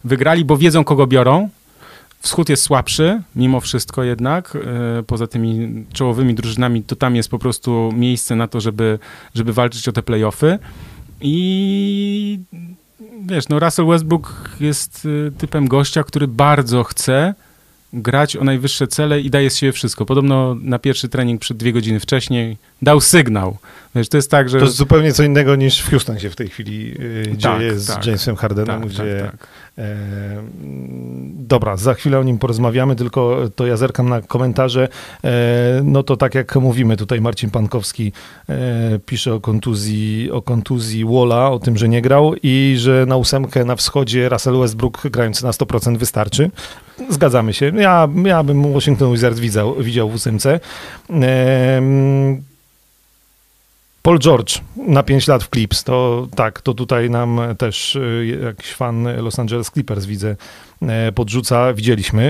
wygrali, 0.05 0.45
bo 0.45 0.57
wiedzą, 0.57 0.85
kogo 0.85 1.07
biorą, 1.07 1.49
Wschód 2.21 2.49
jest 2.49 2.63
słabszy, 2.63 3.23
mimo 3.37 3.61
wszystko 3.61 4.05
jednak. 4.05 4.57
E, 4.57 5.03
poza 5.03 5.27
tymi 5.27 5.85
czołowymi 5.93 6.35
drużynami, 6.35 6.83
to 6.83 6.97
tam 6.97 7.17
jest 7.17 7.29
po 7.29 7.39
prostu 7.39 7.93
miejsce 7.97 8.37
na 8.37 8.49
to, 8.49 8.61
żeby, 8.61 8.99
żeby 9.35 9.53
walczyć 9.53 9.89
o 9.89 9.93
te 9.93 10.03
playoffy. 10.03 10.59
I 11.21 12.39
wiesz, 13.27 13.49
no 13.49 13.59
Russell 13.59 13.87
Westbrook 13.87 14.51
jest 14.61 15.09
e, 15.29 15.31
typem 15.31 15.69
gościa, 15.69 16.05
który 16.05 16.29
bardzo 16.29 16.85
chce 16.85 17.35
grać 17.93 18.37
o 18.37 18.45
najwyższe 18.45 18.87
cele 18.87 19.21
i 19.21 19.31
daje 19.31 19.51
z 19.51 19.57
siebie 19.57 19.73
wszystko. 19.73 20.05
Podobno 20.05 20.55
na 20.55 20.79
pierwszy 20.79 21.09
trening 21.09 21.41
przed 21.41 21.57
dwie 21.57 21.73
godziny 21.73 22.01
wcześniej 22.01 22.57
dał 22.83 23.01
sygnał. 23.01 23.57
Wiesz, 23.95 24.09
to 24.09 24.17
jest 24.17 24.31
tak, 24.31 24.49
że... 24.49 24.59
To 24.59 24.65
jest 24.65 24.77
zupełnie 24.77 25.13
co 25.13 25.23
innego 25.23 25.57
niż 25.57 25.81
w 25.81 25.91
Houston 25.91 26.19
się 26.19 26.31
w 26.31 26.37
tej 26.37 26.49
chwili 26.49 26.89
yy, 26.89 27.37
Tak, 27.43 27.59
dzieje 27.59 27.79
z 27.79 27.87
tak. 27.87 28.07
Jamesem 28.07 28.37
Hardenem, 28.37 28.81
tak, 28.81 28.91
gdzie... 28.91 29.21
tak, 29.23 29.31
tak. 29.31 29.49
E, 29.79 29.97
dobra, 31.35 31.77
za 31.77 31.95
chwilę 31.95 32.19
o 32.19 32.23
nim 32.23 32.39
porozmawiamy, 32.39 32.97
tylko 32.97 33.39
to 33.57 33.67
ja 33.67 33.77
zerkam 33.77 34.09
na 34.09 34.23
komentarze. 34.23 34.89
E, 35.25 35.81
no 35.85 36.03
to 36.03 36.17
tak 36.17 36.35
jak 36.35 36.57
mówimy, 36.57 36.97
tutaj 36.97 37.21
Marcin 37.21 37.51
Pankowski 37.51 38.13
e, 38.49 38.99
pisze 39.07 39.35
o 39.35 39.41
kontuzji, 39.41 40.31
o 40.31 40.43
kontuzji 40.43 41.05
Walla, 41.05 41.51
o 41.51 41.59
tym, 41.59 41.77
że 41.79 41.89
nie 41.89 42.03
grał 42.03 42.35
i 42.43 42.75
że 42.79 43.07
na 43.07 43.17
ósemkę 43.17 43.65
na 43.65 43.77
wschodzie 43.77 44.29
Russell 44.29 44.59
Westbrook 44.59 45.09
grający 45.11 45.45
na 45.45 45.51
100% 45.51 45.97
wystarczy. 45.97 46.51
Zgadzamy 47.11 47.55
się. 47.55 47.73
Ja, 47.77 48.09
ja 48.25 48.43
bym 48.43 48.73
Washington 48.73 49.13
Wizards 49.13 49.41
widział, 49.41 49.75
widział 49.75 50.11
w 50.11 50.15
ósemce. 50.15 50.61
Paul 54.03 54.19
George 54.19 54.61
na 54.77 55.03
5 55.03 55.29
lat 55.29 55.45
w 55.45 55.49
Clips, 55.51 55.85
to 55.85 56.29
tak, 56.37 56.61
to 56.61 56.75
tutaj 56.75 57.11
nam 57.11 57.41
też 57.59 57.97
y, 57.97 58.39
jakiś 58.45 58.73
fan 58.73 59.23
Los 59.23 59.39
Angeles 59.39 59.71
Clippers 59.71 60.07
widzę 60.07 60.37
e, 60.83 61.13
podrzuca, 61.13 61.75
widzieliśmy 61.75 62.23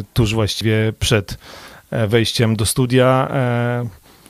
e, 0.00 0.02
tuż 0.14 0.34
właściwie 0.34 0.92
przed 0.98 1.38
e, 1.90 2.06
wejściem 2.06 2.56
do 2.56 2.66
studia. 2.66 3.28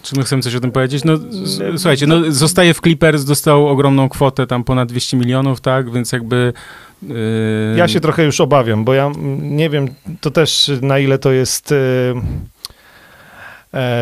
Czy 0.03 0.17
my 0.17 0.23
chcemy 0.25 0.43
coś 0.43 0.55
o 0.55 0.61
tym 0.61 0.73
powiedzieć? 0.73 1.05
No, 1.05 1.13
słuchajcie, 1.77 2.07
no, 2.07 2.33
zostaje 2.33 2.75
w 2.75 2.81
Clippers, 2.81 3.25
dostał 3.25 3.69
ogromną 3.69 4.09
kwotę, 4.09 4.47
tam 4.47 4.65
ponad 4.65 4.89
200 4.89 5.17
milionów, 5.17 5.61
tak, 5.61 5.93
więc 5.93 6.13
jakby... 6.13 6.53
yy, 7.03 7.15
Ja 7.77 7.89
się 7.89 8.01
trochę 8.01 8.25
już 8.25 8.41
obawiam, 8.41 8.85
bo 8.85 8.95
ja 8.95 9.07
mm, 9.07 9.57
nie 9.57 9.71
wiem, 9.71 9.89
to 10.21 10.31
też 10.31 10.71
na 10.83 10.99
ile 10.99 11.19
to 11.19 11.33
jest 11.33 11.73
e, 11.73 11.77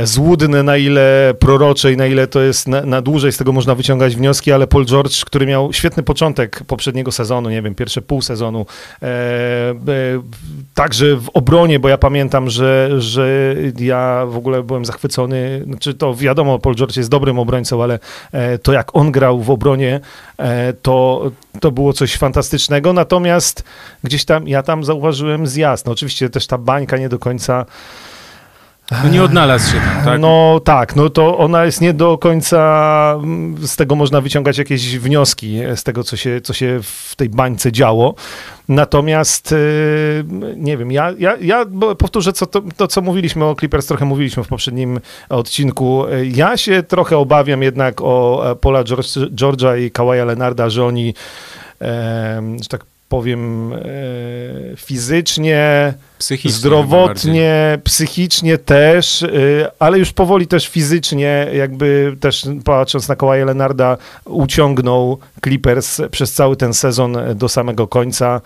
złudne, 0.04 0.62
na 0.62 0.76
ile 0.76 1.34
prorocze 1.38 1.92
i 1.92 1.96
na 1.96 2.06
ile 2.06 2.26
to 2.26 2.40
jest 2.40 2.68
na, 2.68 2.82
na 2.82 3.02
dłużej 3.02 3.32
z 3.32 3.36
tego 3.36 3.52
można 3.52 3.74
wyciągać 3.74 4.16
wnioski, 4.16 4.52
ale 4.52 4.66
Paul 4.66 4.86
George, 4.86 5.24
który 5.24 5.46
miał 5.46 5.72
świetny 5.72 6.02
początek 6.02 6.62
poprzedniego 6.66 7.12
sezonu, 7.12 7.50
nie 7.50 7.62
wiem, 7.62 7.74
pierwsze 7.74 8.02
pół 8.02 8.22
sezonu, 8.22 8.66
e, 9.02 9.06
e, 9.06 9.74
także 10.74 11.16
w 11.16 11.28
obronie, 11.34 11.78
bo 11.78 11.88
ja 11.88 11.98
pamiętam, 11.98 12.50
że, 12.50 12.90
że 12.98 13.54
ja 13.78 14.26
w 14.26 14.36
ogóle 14.36 14.62
byłem 14.62 14.84
zachwycony, 14.84 15.62
znaczy 15.66 15.94
to 15.94 16.14
wiadomo, 16.14 16.58
Paul 16.58 16.74
George 16.74 16.96
jest 16.96 17.10
dobrym 17.10 17.38
obrońcą, 17.38 17.82
ale 17.82 17.98
e, 18.32 18.58
to 18.58 18.72
jak 18.72 18.96
on 18.96 19.12
grał 19.12 19.40
w 19.40 19.50
obronie, 19.50 20.00
e, 20.38 20.72
to, 20.72 21.30
to 21.60 21.70
było 21.70 21.92
coś 21.92 22.16
fantastycznego, 22.16 22.92
natomiast 22.92 23.64
gdzieś 24.04 24.24
tam, 24.24 24.48
ja 24.48 24.62
tam 24.62 24.84
zauważyłem 24.84 25.46
zjazd, 25.46 25.86
no 25.86 25.92
oczywiście 25.92 26.30
też 26.30 26.46
ta 26.46 26.58
bańka 26.58 26.96
nie 26.96 27.08
do 27.08 27.18
końca 27.18 27.66
no 29.04 29.08
nie 29.10 29.22
odnalazł 29.22 29.72
się 29.72 29.80
tam, 29.80 30.04
tak? 30.04 30.20
no 30.20 30.60
tak, 30.64 30.96
no 30.96 31.10
to 31.10 31.38
ona 31.38 31.64
jest 31.64 31.80
nie 31.80 31.92
do 31.92 32.18
końca, 32.18 33.12
mm, 33.22 33.66
z 33.66 33.76
tego 33.76 33.94
można 33.94 34.20
wyciągać 34.20 34.58
jakieś 34.58 34.98
wnioski, 34.98 35.56
e, 35.60 35.76
z 35.76 35.84
tego, 35.84 36.04
co 36.04 36.16
się, 36.16 36.40
co 36.40 36.52
się 36.52 36.80
w 36.82 37.16
tej 37.16 37.28
bańce 37.28 37.72
działo. 37.72 38.14
Natomiast, 38.68 39.52
y, 39.52 40.24
nie 40.56 40.76
wiem, 40.76 40.92
ja, 40.92 41.12
ja, 41.18 41.36
ja 41.40 41.66
powtórzę 41.98 42.32
co, 42.32 42.46
to, 42.46 42.62
to, 42.76 42.88
co 42.88 43.00
mówiliśmy 43.00 43.44
o 43.44 43.54
Clippers, 43.54 43.86
trochę 43.86 44.04
mówiliśmy 44.04 44.44
w 44.44 44.48
poprzednim 44.48 45.00
odcinku. 45.28 46.06
Y, 46.06 46.26
Ja 46.26 46.56
się 46.56 46.82
trochę 46.82 47.18
obawiam 47.18 47.62
jednak 47.62 48.00
o 48.00 48.50
e, 48.50 48.56
Paula 48.56 48.84
George- 48.84 49.30
George'a 49.34 49.78
i 49.78 49.90
Kawaja 49.90 50.24
Leonarda, 50.24 50.70
że 50.70 50.84
oni, 50.84 51.14
że 52.60 52.68
tak 52.68 52.84
powiem, 53.10 53.72
e, 53.72 53.78
fizycznie, 54.76 55.94
Psychicznie 56.18 56.58
zdrowotnie, 56.58 57.78
psychicznie 57.84 58.58
też, 58.58 59.22
y, 59.22 59.66
ale 59.78 59.98
już 59.98 60.12
powoli 60.12 60.46
też 60.46 60.68
fizycznie, 60.68 61.46
jakby 61.54 62.16
też 62.20 62.46
patrząc 62.64 63.08
na 63.08 63.16
Kawaja 63.16 63.44
Leonarda, 63.44 63.96
uciągnął 64.24 65.18
Clippers 65.44 66.00
przez 66.10 66.32
cały 66.32 66.56
ten 66.56 66.74
sezon 66.74 67.16
do 67.34 67.48
samego 67.48 67.88
końca. 67.88 68.40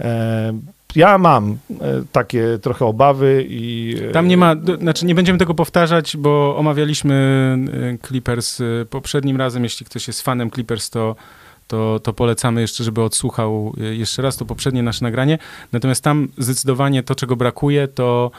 E, 0.00 0.52
Ja 0.94 1.18
mam 1.18 1.58
e, 1.70 1.76
takie 2.12 2.58
trochę 2.62 2.84
obawy 2.86 3.44
i... 3.48 3.96
e, 4.08 4.12
Tam 4.12 4.28
nie 4.28 4.36
ma, 4.36 4.54
znaczy 4.80 5.06
nie 5.06 5.14
będziemy 5.14 5.38
tego 5.38 5.54
powtarzać, 5.54 6.16
bo 6.16 6.56
omawialiśmy 6.56 7.58
Clippers 8.06 8.58
poprzednim 8.90 9.36
razem. 9.36 9.62
Jeśli 9.64 9.86
ktoś 9.86 10.06
jest 10.06 10.22
fanem 10.22 10.50
Clippers, 10.50 10.90
to, 10.90 11.16
to, 11.70 12.00
to 12.00 12.12
polecamy 12.12 12.60
jeszcze, 12.60 12.84
żeby 12.84 13.02
odsłuchał 13.02 13.74
jeszcze 13.76 14.22
raz 14.22 14.36
to 14.36 14.44
poprzednie 14.44 14.82
nasze 14.82 15.04
nagranie. 15.04 15.38
Natomiast 15.72 16.04
tam 16.04 16.28
zdecydowanie 16.38 17.02
to, 17.02 17.14
czego 17.14 17.36
brakuje, 17.36 17.88
to 17.88 18.30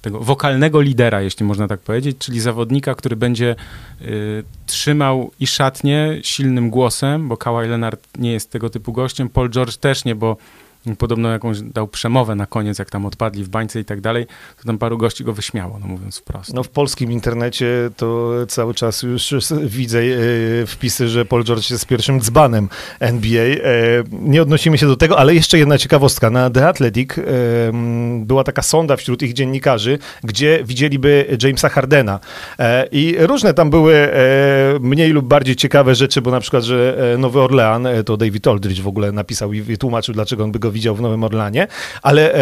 tego 0.00 0.20
wokalnego 0.20 0.80
lidera, 0.80 1.22
jeśli 1.22 1.46
można 1.46 1.68
tak 1.68 1.80
powiedzieć, 1.80 2.18
czyli 2.18 2.40
zawodnika, 2.40 2.94
który 2.94 3.16
będzie 3.16 3.56
y, 4.02 4.44
trzymał 4.66 5.30
i 5.40 5.46
szatnie 5.46 6.18
silnym 6.22 6.70
głosem, 6.70 7.28
bo 7.28 7.36
Kawhi 7.36 7.68
Leonard 7.68 8.08
nie 8.18 8.32
jest 8.32 8.50
tego 8.50 8.70
typu 8.70 8.92
gościem, 8.92 9.28
Paul 9.28 9.50
George 9.50 9.76
też 9.76 10.04
nie, 10.04 10.14
bo 10.14 10.36
podobno 10.98 11.32
jakąś 11.32 11.60
dał 11.60 11.88
przemowę 11.88 12.34
na 12.34 12.46
koniec, 12.46 12.78
jak 12.78 12.90
tam 12.90 13.06
odpadli 13.06 13.44
w 13.44 13.48
bańce 13.48 13.80
i 13.80 13.84
tak 13.84 14.00
dalej, 14.00 14.26
to 14.56 14.64
tam 14.64 14.78
paru 14.78 14.98
gości 14.98 15.24
go 15.24 15.32
wyśmiało, 15.32 15.78
no 15.78 15.86
mówiąc 15.86 16.18
wprost. 16.18 16.54
No 16.54 16.62
w 16.62 16.68
polskim 16.68 17.12
internecie 17.12 17.90
to 17.96 18.32
cały 18.48 18.74
czas 18.74 19.02
już 19.02 19.34
widzę 19.78 19.98
e, 19.98 20.66
wpisy, 20.66 21.08
że 21.08 21.24
Paul 21.24 21.44
George 21.44 21.70
jest 21.70 21.86
pierwszym 21.86 22.20
dzbanem 22.20 22.68
NBA. 23.00 23.42
E, 23.42 23.58
nie 24.12 24.42
odnosimy 24.42 24.78
się 24.78 24.86
do 24.86 24.96
tego, 24.96 25.18
ale 25.18 25.34
jeszcze 25.34 25.58
jedna 25.58 25.78
ciekawostka. 25.78 26.30
Na 26.30 26.50
The 26.50 26.68
Athletic 26.68 27.18
e, 27.18 27.22
była 28.20 28.44
taka 28.44 28.62
sonda 28.62 28.96
wśród 28.96 29.22
ich 29.22 29.32
dziennikarzy, 29.32 29.98
gdzie 30.24 30.64
widzieliby 30.64 31.38
Jamesa 31.42 31.68
Hardena. 31.68 32.20
I 32.92 33.16
różne 33.18 33.54
tam 33.54 33.70
były 33.70 34.08
mniej 34.80 35.10
lub 35.10 35.26
bardziej 35.26 35.56
ciekawe 35.56 35.94
rzeczy, 35.94 36.22
bo 36.22 36.30
na 36.30 36.40
przykład, 36.40 36.64
że 36.64 36.96
Nowy 37.18 37.40
Orlean, 37.40 37.86
to 38.06 38.16
David 38.16 38.46
Aldridge 38.46 38.80
w 38.80 38.86
ogóle 38.88 39.12
napisał 39.12 39.52
i 39.52 39.60
wytłumaczył, 39.60 40.14
dlaczego 40.14 40.44
on 40.44 40.52
by 40.52 40.58
go 40.58 40.71
widział 40.72 40.94
w 40.96 41.00
Nowym 41.00 41.24
Orleanie, 41.24 41.66
ale 42.02 42.34
e, 42.34 42.38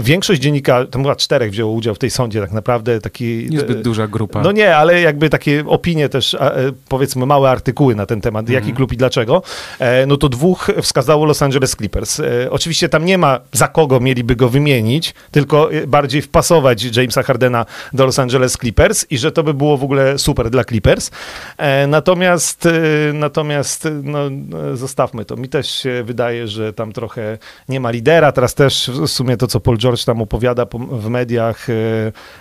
większość 0.00 0.40
dziennikarzy, 0.40 0.88
tam 0.88 1.02
chyba 1.02 1.16
czterech 1.16 1.50
wzięło 1.50 1.72
udział 1.72 1.94
w 1.94 1.98
tej 1.98 2.10
sądzie 2.10 2.40
tak 2.40 2.52
naprawdę, 2.52 3.00
taki... 3.00 3.46
Niezbyt 3.50 3.82
duża 3.82 4.06
grupa. 4.08 4.42
No 4.42 4.52
nie, 4.52 4.76
ale 4.76 5.00
jakby 5.00 5.30
takie 5.30 5.64
opinie 5.66 6.08
też, 6.08 6.34
e, 6.34 6.72
powiedzmy 6.88 7.26
małe 7.26 7.50
artykuły 7.50 7.94
na 7.94 8.06
ten 8.06 8.20
temat, 8.20 8.48
jaki 8.48 8.72
klub 8.72 8.92
i 8.92 8.96
dlaczego, 8.96 9.42
e, 9.78 10.06
no 10.06 10.16
to 10.16 10.28
dwóch 10.28 10.70
wskazało 10.82 11.24
Los 11.26 11.42
Angeles 11.42 11.76
Clippers. 11.76 12.20
E, 12.20 12.50
Oczywiście 12.50 12.88
tam 12.88 13.04
nie 13.04 13.18
ma 13.18 13.40
za 13.52 13.68
kogo 13.68 14.00
mieliby 14.00 14.36
go 14.36 14.48
wymienić, 14.48 15.14
tylko 15.30 15.72
e, 15.72 15.86
bardziej 15.86 16.22
wpasować 16.22 16.96
Jamesa 16.96 17.22
Hardena 17.22 17.66
do 17.92 18.06
Los 18.06 18.18
Angeles 18.18 18.52
Clippers 18.52 19.06
i 19.10 19.18
że 19.18 19.32
to 19.32 19.42
by 19.42 19.54
było 19.54 19.76
w 19.76 19.84
ogóle 19.84 20.18
super 20.18 20.50
dla 20.50 20.64
Clippers. 20.64 21.10
E, 21.58 21.86
Natomiast, 21.86 22.66
e, 22.66 22.70
natomiast 23.12 23.86
e, 23.86 23.90
no, 23.90 24.26
e, 24.26 24.76
zostawmy 24.76 25.24
to. 25.24 25.36
Mi 25.36 25.48
też 25.48 25.70
się 25.70 26.02
wydaje, 26.04 26.48
że 26.48 26.72
tam 26.72 26.92
trochę 26.92 27.38
nie 27.68 27.80
ma 27.80 27.90
lidera. 27.90 28.32
Teraz 28.32 28.54
też 28.54 28.90
w 28.90 29.08
sumie 29.08 29.36
to, 29.36 29.46
co 29.46 29.60
Paul 29.60 29.78
George 29.78 30.04
tam 30.04 30.22
opowiada 30.22 30.66
po- 30.66 30.78
w 30.78 31.08
mediach 31.08 31.70
e, 31.70 31.72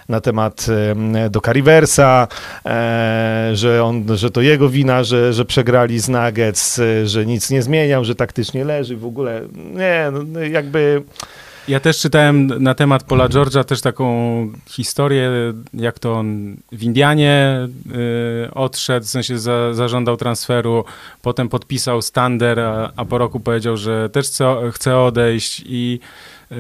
na 0.10 0.22
temat 0.22 0.66
e, 1.26 1.30
do 1.30 1.42
Riversa, 1.54 2.28
e, 2.66 3.50
że, 3.54 3.84
on, 3.84 4.18
że 4.18 4.32
to 4.32 4.42
jego 4.42 4.70
wina, 4.70 5.04
że, 5.04 5.34
że 5.34 5.46
przegrali 5.46 6.00
z 6.00 6.10
Nuggets, 6.10 6.82
że 7.04 7.26
nic 7.26 7.50
nie 7.50 7.62
zmieniał, 7.62 8.04
że 8.06 8.16
taktycznie 8.16 8.66
leży 8.66 8.98
w 8.98 9.06
ogóle. 9.06 9.42
Nie, 9.54 10.12
no, 10.12 10.40
jakby... 10.40 11.04
Ja 11.70 11.80
też 11.80 12.00
czytałem 12.00 12.64
na 12.64 12.76
temat 12.76 13.04
Paula 13.04 13.28
George'a 13.28 13.64
też 13.64 13.82
taką 13.82 14.08
historię, 14.68 15.32
jak 15.74 16.00
to 16.00 16.14
on 16.14 16.58
w 16.72 16.84
Indianie 16.84 17.68
y, 18.46 18.54
odszedł, 18.54 19.06
w 19.06 19.10
sensie 19.10 19.40
za, 19.40 19.74
zażądał 19.74 20.18
transferu, 20.18 20.86
potem 21.22 21.50
podpisał 21.50 22.02
Stander, 22.02 22.60
a, 22.60 22.92
a 22.96 23.06
po 23.06 23.18
roku 23.18 23.40
powiedział, 23.40 23.78
że 23.78 24.10
też 24.10 24.28
chce, 24.28 24.56
chce 24.72 24.98
odejść 24.98 25.64
i 25.66 26.00
y, 26.52 26.56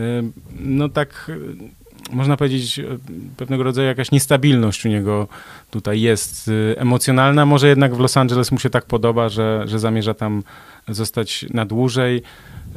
no 0.59 0.89
tak 0.89 1.25
y, 1.29 1.79
można 2.11 2.37
powiedzieć 2.37 2.79
y, 2.79 2.99
pewnego 3.37 3.63
rodzaju 3.63 3.87
jakaś 3.87 4.11
niestabilność 4.11 4.85
u 4.85 4.89
niego 4.89 5.27
tutaj 5.71 6.01
jest 6.01 6.47
y, 6.47 6.75
emocjonalna. 6.77 7.45
Może 7.45 7.67
jednak 7.67 7.95
w 7.95 7.99
Los 7.99 8.17
Angeles 8.17 8.51
mu 8.51 8.59
się 8.59 8.69
tak 8.69 8.85
podoba, 8.85 9.29
że, 9.29 9.63
że 9.65 9.79
zamierza 9.79 10.13
tam 10.13 10.43
zostać 10.87 11.45
na 11.49 11.65
dłużej. 11.65 12.21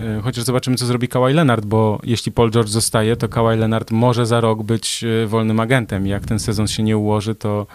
Y, 0.01 0.23
Chociaż 0.23 0.45
zobaczymy, 0.45 0.77
co 0.77 0.87
zrobi 0.87 1.09
Kawhi 1.09 1.35
Leonard, 1.35 1.65
bo 1.65 2.01
jeśli 2.05 2.33
Paul 2.33 2.51
George 2.51 2.69
zostaje, 2.69 3.17
to 3.17 3.29
Kawhi 3.29 3.59
Leonard 3.59 3.91
może 3.91 4.27
za 4.27 4.41
rok 4.41 4.63
być 4.63 5.05
y, 5.05 5.27
wolnym 5.27 5.61
agentem. 5.61 6.07
Jak 6.07 6.27
ten 6.27 6.39
sezon 6.39 6.69
się 6.69 6.83
nie 6.83 6.97
ułoży, 6.97 7.35
to, 7.35 7.67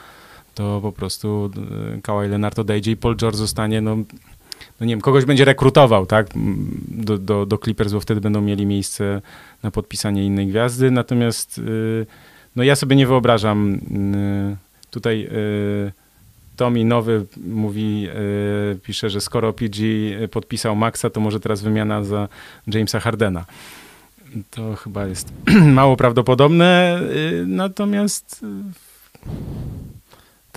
to 0.55 0.79
po 0.81 0.91
prostu 0.91 1.51
y, 1.97 2.01
Kawhi 2.01 2.27
Leonard 2.27 2.59
odejdzie 2.59 2.91
i 2.91 2.97
Paul 2.97 3.15
George 3.15 3.37
zostanie, 3.37 3.81
no, 3.81 3.95
no 4.79 4.85
nie 4.85 4.93
wiem, 4.93 5.01
kogoś 5.01 5.25
będzie 5.25 5.45
rekrutował, 5.45 6.05
tak, 6.05 6.27
m, 6.35 6.81
do, 6.87 7.17
do, 7.17 7.45
do 7.45 7.57
Clippers, 7.57 7.93
bo 7.93 7.99
wtedy 7.99 8.21
będą 8.21 8.41
mieli 8.41 8.65
miejsce 8.65 9.21
na 9.63 9.71
podpisanie 9.71 10.25
innej 10.25 10.47
gwiazdy. 10.47 10.91
Natomiast 10.91 11.61
no 12.55 12.63
ja 12.63 12.75
sobie 12.75 12.95
nie 12.95 13.07
wyobrażam 13.07 13.73
y, 13.73 14.57
tutaj 14.91 15.29
Tomi 16.57 16.85
Nowy 16.85 17.25
mówi, 17.37 18.07
y, 18.73 18.79
pisze, 18.79 19.09
że 19.09 19.21
skoro 19.21 19.53
PG 19.53 19.83
podpisał 20.31 20.75
Maxa, 20.75 21.09
to 21.09 21.19
może 21.19 21.39
teraz 21.39 21.61
wymiana 21.61 22.03
za 22.03 22.27
Jamesa 22.67 22.99
Hardena. 22.99 23.45
To 24.51 24.75
chyba 24.75 25.05
jest 25.05 25.33
mało 25.79 25.97
prawdopodobne, 25.97 27.01
y, 27.15 27.45
natomiast 27.47 28.43
y, 28.43 28.47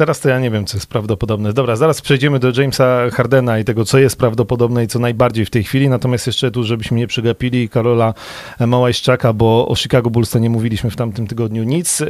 teraz 0.01 0.21
to 0.21 0.29
ja 0.29 0.41
nie 0.41 0.51
wiem, 0.51 0.67
co 0.67 0.77
jest 0.77 0.87
prawdopodobne. 0.87 1.53
Dobra, 1.53 1.77
zaraz 1.77 2.01
przejdziemy 2.01 2.39
do 2.39 2.53
Jamesa 2.57 3.11
Hardena 3.11 3.59
i 3.59 3.65
tego, 3.65 3.85
co 3.85 3.99
jest 3.99 4.19
prawdopodobne 4.19 4.85
i 4.85 4.87
co 4.87 4.99
najbardziej 4.99 5.45
w 5.45 5.51
tej 5.51 5.65
chwili. 5.65 5.89
Natomiast 5.89 6.27
jeszcze 6.27 6.51
tu, 6.51 6.65
żebyśmy 6.65 6.97
nie 6.97 7.07
przegapili 7.07 7.69
Karola 7.69 8.15
Małajszczaka, 8.61 9.33
bo 9.33 9.69
o 9.69 9.77
Chicago 9.77 10.11
Bulls 10.11 10.31
to 10.31 10.39
nie 10.39 10.51
mówiliśmy 10.51 10.91
w 10.91 10.97
tamtym 10.97 11.27
tygodniu 11.27 11.65
nic 11.65 12.03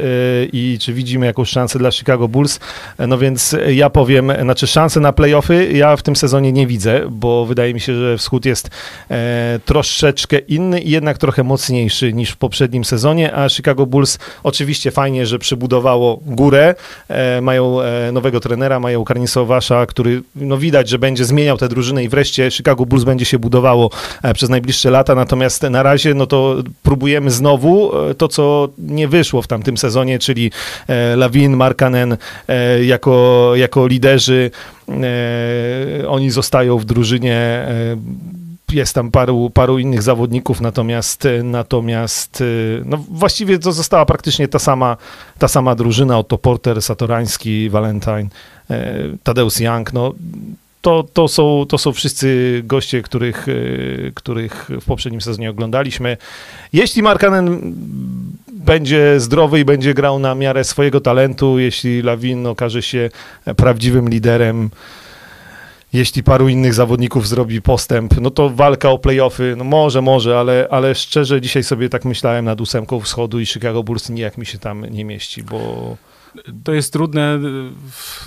i 0.53 0.77
czy 0.81 0.93
widzimy 0.93 1.25
jakąś 1.25 1.49
szansę 1.49 1.79
dla 1.79 1.91
Chicago 1.91 2.27
Bulls. 2.27 2.59
No 3.07 3.17
więc 3.17 3.55
ja 3.67 3.89
powiem, 3.89 4.31
znaczy 4.41 4.67
szanse 4.67 4.99
na 4.99 5.13
playoffy 5.13 5.71
ja 5.73 5.95
w 5.95 6.03
tym 6.03 6.15
sezonie 6.15 6.51
nie 6.51 6.67
widzę, 6.67 7.01
bo 7.09 7.45
wydaje 7.45 7.73
mi 7.73 7.79
się, 7.79 7.95
że 7.95 8.17
wschód 8.17 8.45
jest 8.45 8.69
e, 9.09 9.59
troszeczkę 9.65 10.37
inny 10.37 10.79
i 10.79 10.89
jednak 10.89 11.17
trochę 11.17 11.43
mocniejszy 11.43 12.13
niż 12.13 12.29
w 12.29 12.37
poprzednim 12.37 12.85
sezonie, 12.85 13.35
a 13.35 13.49
Chicago 13.49 13.85
Bulls 13.85 14.19
oczywiście 14.43 14.91
fajnie, 14.91 15.25
że 15.25 15.39
przybudowało 15.39 16.19
górę, 16.25 16.75
e, 17.07 17.41
mają 17.41 17.80
e, 17.80 17.80
nowego 18.13 18.39
trenera, 18.39 18.79
mają 18.79 19.03
Karnisowasza, 19.03 19.85
który 19.85 20.21
no 20.35 20.57
widać, 20.57 20.89
że 20.89 20.99
będzie 20.99 21.25
zmieniał 21.25 21.57
tę 21.57 21.69
drużynę 21.69 22.03
i 22.03 22.09
wreszcie 22.09 22.51
Chicago 22.51 22.85
Bulls 22.85 23.03
będzie 23.03 23.25
się 23.25 23.39
budowało 23.39 23.89
e, 24.23 24.33
przez 24.33 24.49
najbliższe 24.49 24.91
lata, 24.91 25.15
natomiast 25.15 25.63
na 25.63 25.83
razie 25.83 26.13
no 26.13 26.27
to 26.27 26.55
próbujemy 26.83 27.31
znowu 27.31 27.91
e, 28.09 28.15
to, 28.15 28.27
co 28.27 28.69
nie 28.77 29.07
wyszło 29.07 29.41
w 29.41 29.47
tamtym 29.47 29.77
sezonie, 29.77 30.19
czyli 30.19 30.51
e, 30.87 31.15
Lawin, 31.15 31.55
Markanen 31.55 32.17
jako, 32.83 33.51
jako 33.55 33.87
liderzy, 33.87 34.51
oni 36.07 36.29
zostają 36.29 36.77
w 36.77 36.85
drużynie 36.85 37.67
jest 38.71 38.95
tam 38.95 39.11
paru, 39.11 39.49
paru 39.49 39.79
innych 39.79 40.01
zawodników, 40.01 40.61
natomiast, 40.61 41.27
natomiast 41.43 42.43
no 42.85 42.97
właściwie 43.09 43.59
to 43.59 43.71
została 43.71 44.05
praktycznie 44.05 44.47
ta 44.47 44.59
sama, 44.59 44.97
ta 45.39 45.47
sama 45.47 45.75
drużyna, 45.75 46.19
oto 46.19 46.37
Porter, 46.37 46.81
Satorański, 46.81 47.69
Valentine, 47.69 48.27
e, 48.69 48.93
Tadeusz 49.23 49.59
Young, 49.59 49.93
no 49.93 50.13
to, 50.81 51.05
to, 51.13 51.27
są, 51.27 51.65
to 51.69 51.77
są 51.77 51.93
wszyscy 51.93 52.61
goście, 52.65 53.01
których, 53.01 53.47
e, 53.47 53.51
których 54.13 54.69
w 54.81 54.85
poprzednim 54.85 55.21
sezonie 55.21 55.49
oglądaliśmy. 55.49 56.17
Jeśli 56.73 57.03
Markanen 57.03 57.75
będzie 58.47 59.19
zdrowy 59.19 59.59
i 59.59 59.65
będzie 59.65 59.93
grał 59.93 60.19
na 60.19 60.35
miarę 60.35 60.63
swojego 60.63 61.01
talentu, 61.01 61.59
jeśli 61.59 62.01
Lawin 62.01 62.47
okaże 62.47 62.81
się 62.81 63.09
prawdziwym 63.55 64.09
liderem, 64.09 64.69
jeśli 65.93 66.23
paru 66.23 66.49
innych 66.49 66.73
zawodników 66.73 67.27
zrobi 67.27 67.61
postęp, 67.61 68.21
no 68.21 68.31
to 68.31 68.49
walka 68.49 68.89
o 68.89 68.99
playoffy, 68.99 69.55
no 69.57 69.63
może, 69.63 70.01
może, 70.01 70.39
ale, 70.39 70.67
ale 70.71 70.95
szczerze 70.95 71.41
dzisiaj 71.41 71.63
sobie 71.63 71.89
tak 71.89 72.05
myślałem 72.05 72.45
nad 72.45 72.61
ósemką 72.61 72.99
wschodu 72.99 73.39
i 73.39 73.45
Chicago 73.45 73.83
Bulls 73.83 74.09
nijak 74.09 74.37
mi 74.37 74.45
się 74.45 74.57
tam 74.57 74.85
nie 74.85 75.05
mieści, 75.05 75.43
bo... 75.43 75.97
To 76.63 76.73
jest 76.73 76.93
trudne 76.93 77.39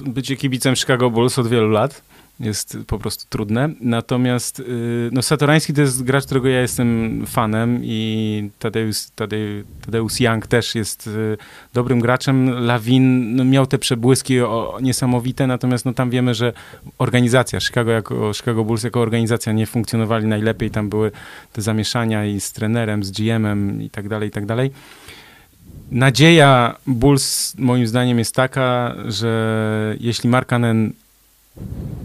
być 0.01 0.37
kibicem 0.39 0.77
Chicago 0.77 1.11
Bulls 1.11 1.39
od 1.39 1.49
wielu 1.49 1.69
lat 1.69 2.03
jest 2.41 2.79
po 2.87 2.99
prostu 2.99 3.27
trudne. 3.29 3.69
Natomiast 3.81 4.61
y, 4.61 5.11
no, 5.13 5.23
Satorański 5.23 5.73
to 5.73 5.81
jest 5.81 6.03
gracz, 6.03 6.25
którego 6.25 6.49
ja 6.49 6.61
jestem 6.61 7.23
fanem 7.27 7.81
i 7.83 8.51
Tadeusz, 8.59 9.07
Tadeusz, 9.15 9.65
Tadeusz 9.85 10.21
Young 10.21 10.47
też 10.47 10.75
jest 10.75 11.07
y, 11.07 11.37
dobrym 11.75 12.01
graczem. 12.01 12.51
Lawin 12.51 13.37
no, 13.37 13.45
miał 13.45 13.67
te 13.67 13.79
przebłyski 13.79 14.41
o, 14.41 14.79
niesamowite, 14.83 15.47
natomiast 15.47 15.85
no, 15.85 15.93
tam 15.93 16.11
wiemy, 16.11 16.35
że 16.35 16.53
organizacja, 16.99 17.61
Chicago, 17.61 17.91
jako, 17.91 18.33
Chicago 18.35 18.65
Bulls 18.65 18.83
jako 18.83 19.01
organizacja 19.01 19.53
nie 19.53 19.67
funkcjonowali 19.67 20.27
najlepiej. 20.27 20.71
Tam 20.71 20.89
były 20.89 21.11
te 21.53 21.63
zamieszania 21.63 22.27
i 22.27 22.41
z 22.41 22.53
trenerem, 22.53 23.05
z 23.05 23.11
GM-em 23.11 23.83
i 23.83 23.91
tak 23.91 24.09
dalej, 24.09 24.29
i 24.29 24.33
tak 24.33 24.47
dalej. 24.47 24.71
Nadzieja 25.91 26.77
Bulls 26.87 27.55
moim 27.59 27.87
zdaniem 27.87 28.19
jest 28.19 28.35
taka, 28.35 28.95
że 29.05 29.97
jeśli 30.01 30.31
Markanen 30.31 30.93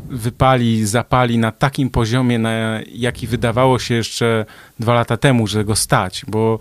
wypali, 0.10 0.86
zapali 0.86 1.38
na 1.38 1.52
takim 1.52 1.90
poziomie, 1.90 2.40
na 2.40 2.80
jaki 2.92 3.28
wydawało 3.28 3.80
się 3.80 3.96
jeszcze 3.96 4.46
dwa 4.80 4.94
lata 4.94 5.18
temu, 5.18 5.48
że 5.48 5.66
go 5.66 5.76
stać, 5.76 6.26
bo 6.28 6.60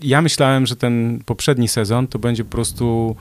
ja 0.00 0.22
myślałem, 0.22 0.66
że 0.66 0.76
ten 0.76 1.20
poprzedni 1.26 1.68
sezon 1.68 2.06
to 2.06 2.18
będzie 2.18 2.44
po 2.44 2.50
prostu 2.50 3.16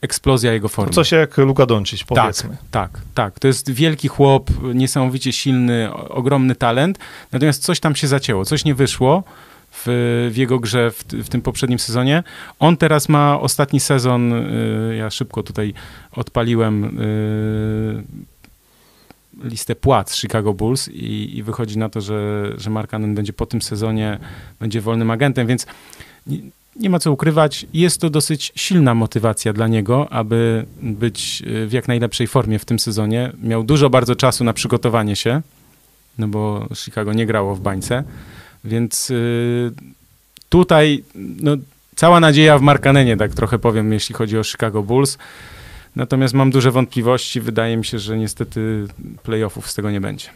eksplozja 0.00 0.52
jego 0.52 0.68
formy. 0.68 0.92
Coś 0.92 1.12
jak 1.12 1.38
Luka 1.38 1.66
Doncic, 1.66 2.04
powiedzmy. 2.04 2.50
Tak, 2.50 2.90
tak, 2.92 3.02
tak. 3.14 3.38
To 3.38 3.48
jest 3.48 3.70
wielki 3.70 4.08
chłop, 4.08 4.50
niesamowicie 4.74 5.32
silny, 5.32 5.94
ogromny 5.94 6.54
talent, 6.54 6.98
natomiast 7.32 7.62
coś 7.62 7.80
tam 7.80 7.96
się 7.96 8.08
zacięło, 8.08 8.44
coś 8.44 8.64
nie 8.64 8.74
wyszło 8.74 9.24
w, 9.72 9.84
w 10.32 10.36
jego 10.36 10.58
grze 10.58 10.90
w, 10.90 11.04
w, 11.04 11.28
tym 11.28 11.42
poprzednim 11.42 11.78
sezonie. 11.78 12.22
On 12.58 12.76
teraz 12.76 13.08
ma 13.08 13.40
ostatni 13.40 13.80
sezon, 13.80 14.32
y, 14.32 14.96
ja 14.96 15.10
szybko 15.10 15.42
tutaj 15.42 15.74
odpaliłem 16.12 17.00
y, 17.00 18.04
listę 19.44 19.74
płac 19.74 20.16
Chicago 20.16 20.54
Bulls 20.54 20.88
i, 20.88 21.38
i, 21.38 21.42
wychodzi 21.42 21.78
na 21.78 21.88
to, 21.88 22.00
że, 22.00 22.52
że 22.56 22.70
Mark 22.70 22.90
Cannon 22.90 23.14
będzie 23.14 23.32
po 23.32 23.46
tym 23.46 23.62
sezonie 23.62 24.18
będzie 24.60 24.80
wolnym 24.80 25.10
agentem, 25.10 25.46
więc 25.46 25.66
nie, 26.26 26.38
nie 26.76 26.90
ma 26.90 26.98
co 26.98 27.12
ukrywać, 27.12 27.66
jest 27.72 28.00
to 28.00 28.10
dosyć 28.10 28.52
silna 28.54 28.94
motywacja 28.94 29.52
dla 29.52 29.68
niego, 29.68 30.12
aby 30.12 30.66
być 30.82 31.42
y, 31.46 31.66
w 31.66 31.72
jak 31.72 31.88
najlepszej 31.88 32.26
formie 32.26 32.58
w 32.58 32.64
tym 32.64 32.78
sezonie. 32.78 33.32
Miał 33.42 33.62
dużo 33.64 33.90
bardzo 33.90 34.16
czasu 34.16 34.44
na 34.44 34.52
przygotowanie 34.52 35.16
się, 35.16 35.42
no 36.18 36.28
bo 36.28 36.68
Chicago 36.74 37.12
nie 37.12 37.26
grało 37.26 37.54
w 37.54 37.60
bańce. 37.60 38.04
Więc 38.64 39.10
y, 39.10 39.72
tutaj 40.48 41.04
no, 41.14 41.56
cała 41.96 42.20
nadzieja 42.20 42.58
w 42.58 42.62
Markanenie, 42.62 43.16
tak 43.16 43.34
trochę 43.34 43.58
powiem, 43.58 43.92
jeśli 43.92 44.14
chodzi 44.14 44.38
o 44.38 44.44
Chicago 44.44 44.82
Bulls. 44.82 45.18
Natomiast 45.96 46.34
mam 46.34 46.50
duże 46.50 46.70
wątpliwości. 46.70 47.40
Wydaje 47.40 47.76
mi 47.76 47.84
się, 47.84 47.98
że 47.98 48.18
niestety 48.18 48.86
playoffów 49.22 49.70
z 49.70 49.74
tego 49.74 49.90
nie 49.90 50.00
będzie. 50.00 50.28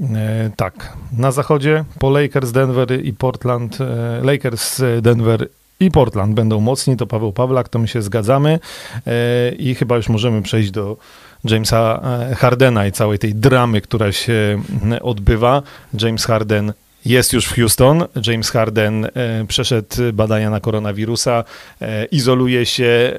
E, 0.00 0.50
tak. 0.56 0.92
Na 1.12 1.32
zachodzie 1.32 1.84
po 1.98 2.10
Lakers, 2.10 2.52
Denver 2.52 3.04
i 3.04 3.12
Portland. 3.12 3.78
E, 3.80 4.20
Lakers, 4.22 4.82
Denver 5.02 5.48
i 5.80 5.90
Portland 5.90 6.34
będą 6.34 6.60
mocni. 6.60 6.96
To 6.96 7.06
Paweł 7.06 7.32
Pawlak, 7.32 7.68
to 7.68 7.78
my 7.78 7.88
się 7.88 8.02
zgadzamy. 8.02 8.58
E, 9.06 9.52
I 9.52 9.74
chyba 9.74 9.96
już 9.96 10.08
możemy 10.08 10.42
przejść 10.42 10.70
do 10.70 10.96
Jamesa 11.44 12.00
e, 12.30 12.34
Hardena 12.34 12.86
i 12.86 12.92
całej 12.92 13.18
tej 13.18 13.34
dramy, 13.34 13.80
która 13.80 14.12
się 14.12 14.62
odbywa. 15.02 15.62
James 16.00 16.24
Harden 16.24 16.72
jest 17.08 17.32
już 17.32 17.46
w 17.46 17.54
Houston. 17.54 18.04
James 18.26 18.50
Harden 18.50 19.04
e, 19.04 19.10
przeszedł 19.48 19.96
badania 20.12 20.50
na 20.50 20.60
koronawirusa, 20.60 21.44
e, 21.80 22.04
izoluje 22.04 22.66
się. 22.66 22.84
E, 22.84 23.16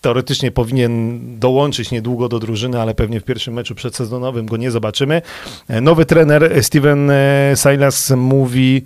teoretycznie 0.00 0.50
powinien 0.50 1.20
dołączyć 1.38 1.90
niedługo 1.90 2.28
do 2.28 2.38
drużyny, 2.38 2.80
ale 2.80 2.94
pewnie 2.94 3.20
w 3.20 3.24
pierwszym 3.24 3.54
meczu 3.54 3.74
przedsezonowym 3.74 4.46
go 4.46 4.56
nie 4.56 4.70
zobaczymy. 4.70 5.22
Nowy 5.68 6.04
trener 6.04 6.64
Steven 6.64 7.12
Silas 7.54 8.10
mówi, 8.10 8.84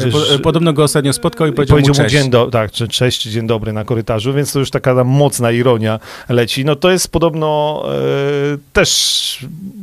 że, 0.00 0.38
podobno 0.38 0.72
go 0.72 0.82
ostatnio 0.82 1.12
spotkał 1.12 1.46
i 1.46 1.52
powiedział, 1.52 1.76
powiedział 1.76 1.94
mu, 1.94 2.10
cześć. 2.10 2.14
Dzień 2.14 2.30
do, 2.30 2.46
tak, 2.46 2.70
cześć, 2.70 3.22
dzień 3.22 3.46
dobry 3.46 3.72
na 3.72 3.84
korytarzu, 3.84 4.32
więc 4.32 4.52
to 4.52 4.58
już 4.58 4.70
taka 4.70 4.94
tam 4.94 5.08
mocna 5.08 5.50
ironia 5.50 6.00
leci. 6.28 6.64
No 6.64 6.76
to 6.76 6.90
jest 6.90 7.12
podobno 7.12 7.82
e, 7.88 8.58
też 8.72 9.22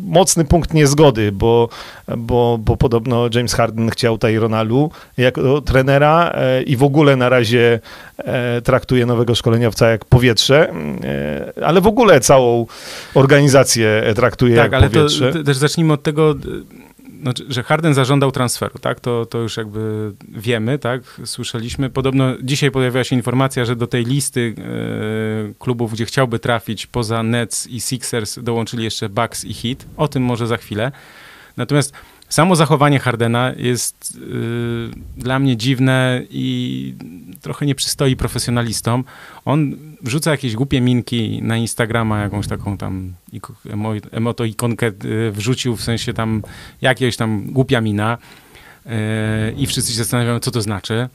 mocny 0.09 0.45
punkt 0.45 0.73
niezgody, 0.73 1.31
bo, 1.31 1.69
bo, 2.17 2.59
bo 2.61 2.77
podobno 2.77 3.29
James 3.33 3.53
Harden 3.53 3.89
chciał 3.89 4.17
Tyronalu 4.17 4.91
jako 5.17 5.61
trenera 5.61 6.31
e, 6.33 6.63
i 6.63 6.77
w 6.77 6.83
ogóle 6.83 7.15
na 7.15 7.29
razie 7.29 7.79
e, 8.17 8.61
traktuje 8.61 9.05
nowego 9.05 9.35
szkoleniowca 9.35 9.89
jak 9.89 10.05
powietrze, 10.05 10.73
e, 11.03 11.65
ale 11.65 11.81
w 11.81 11.87
ogóle 11.87 12.19
całą 12.19 12.65
organizację 13.13 14.03
traktuje 14.15 14.55
tak, 14.55 14.71
jak 14.71 14.91
powietrze. 14.91 15.25
Tak, 15.25 15.35
ale 15.35 15.43
też 15.43 15.57
zacznijmy 15.57 15.93
od 15.93 16.03
tego 16.03 16.35
znaczy, 17.21 17.45
że 17.49 17.63
Harden 17.63 17.93
zażądał 17.93 18.31
transferu, 18.31 18.79
tak? 18.79 18.99
To, 18.99 19.25
to 19.25 19.37
już 19.37 19.57
jakby 19.57 20.13
wiemy, 20.29 20.79
tak? 20.79 21.01
Słyszeliśmy. 21.25 21.89
Podobno 21.89 22.35
dzisiaj 22.43 22.71
pojawiła 22.71 23.03
się 23.03 23.15
informacja, 23.15 23.65
że 23.65 23.75
do 23.75 23.87
tej 23.87 24.05
listy 24.05 24.55
e, 24.57 25.53
klubów, 25.59 25.93
gdzie 25.93 26.05
chciałby 26.05 26.39
trafić 26.39 26.87
poza 26.87 27.23
Nets 27.23 27.67
i 27.67 27.81
Sixers 27.81 28.39
dołączyli 28.43 28.83
jeszcze 28.83 29.09
Bucks 29.09 29.45
i 29.45 29.53
Heat. 29.53 29.85
O 29.97 30.07
tym 30.07 30.23
może 30.23 30.47
za 30.47 30.57
chwilę. 30.57 30.91
Natomiast 31.57 31.93
Samo 32.29 32.55
zachowanie 32.55 32.99
Hardena 32.99 33.53
jest 33.57 34.17
y, 34.17 34.89
dla 35.17 35.39
mnie 35.39 35.57
dziwne 35.57 36.21
i 36.29 36.93
trochę 37.41 37.65
nie 37.65 37.75
przystoi 37.75 38.15
profesjonalistom. 38.15 39.03
On 39.45 39.75
wrzuca 40.01 40.31
jakieś 40.31 40.55
głupie 40.55 40.81
minki 40.81 41.41
na 41.41 41.57
Instagrama, 41.57 42.21
jakąś 42.21 42.47
taką 42.47 42.77
tam 42.77 43.13
emo, 43.69 43.91
emoto 44.11 44.45
ikonkę 44.45 44.87
y, 45.05 45.31
wrzucił, 45.31 45.75
w 45.75 45.83
sensie 45.83 46.13
tam 46.13 46.41
jakiegoś 46.81 47.17
tam 47.17 47.45
głupia 47.51 47.81
mina 47.81 48.17
y, 48.85 48.89
i 49.57 49.67
wszyscy 49.67 49.91
się 49.91 49.97
zastanawiają, 49.97 50.39
co 50.39 50.51
to 50.51 50.61
znaczy. 50.61 51.09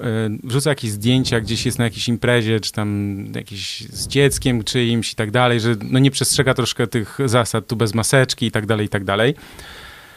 Y, 0.00 0.02
wrzuca 0.44 0.70
jakieś 0.70 0.90
zdjęcia, 0.90 1.40
gdzieś 1.40 1.66
jest 1.66 1.78
na 1.78 1.84
jakiejś 1.84 2.08
imprezie, 2.08 2.60
czy 2.60 2.72
tam 2.72 3.16
jakiś 3.34 3.80
z 3.80 4.08
dzieckiem 4.08 4.64
czyimś 4.64 5.12
i 5.12 5.16
tak 5.16 5.30
dalej, 5.30 5.60
że 5.60 5.76
no 5.90 5.98
nie 5.98 6.10
przestrzega 6.10 6.54
troszkę 6.54 6.86
tych 6.86 7.18
zasad 7.24 7.66
tu 7.66 7.76
bez 7.76 7.94
maseczki 7.94 8.46
i 8.46 8.50
tak 8.50 8.66
dalej, 8.66 8.86
i 8.86 8.88
tak 8.88 9.04
dalej. 9.04 9.34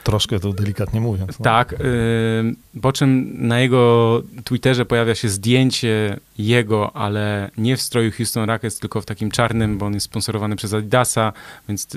Troszkę 0.05 0.39
to 0.39 0.53
delikatnie 0.53 1.01
mówiąc. 1.01 1.39
No. 1.39 1.43
Tak, 1.43 1.71
yy, 1.71 2.81
po 2.81 2.93
czym 2.93 3.35
na 3.47 3.59
jego 3.59 4.21
Twitterze 4.43 4.85
pojawia 4.85 5.15
się 5.15 5.29
zdjęcie 5.29 6.19
jego, 6.37 6.95
ale 6.95 7.51
nie 7.57 7.77
w 7.77 7.81
stroju 7.81 8.11
Houston 8.11 8.49
Rockets, 8.49 8.79
tylko 8.79 9.01
w 9.01 9.05
takim 9.05 9.31
czarnym, 9.31 9.77
bo 9.77 9.85
on 9.85 9.93
jest 9.93 10.05
sponsorowany 10.05 10.55
przez 10.55 10.73
Adidasa, 10.73 11.33
więc 11.67 11.87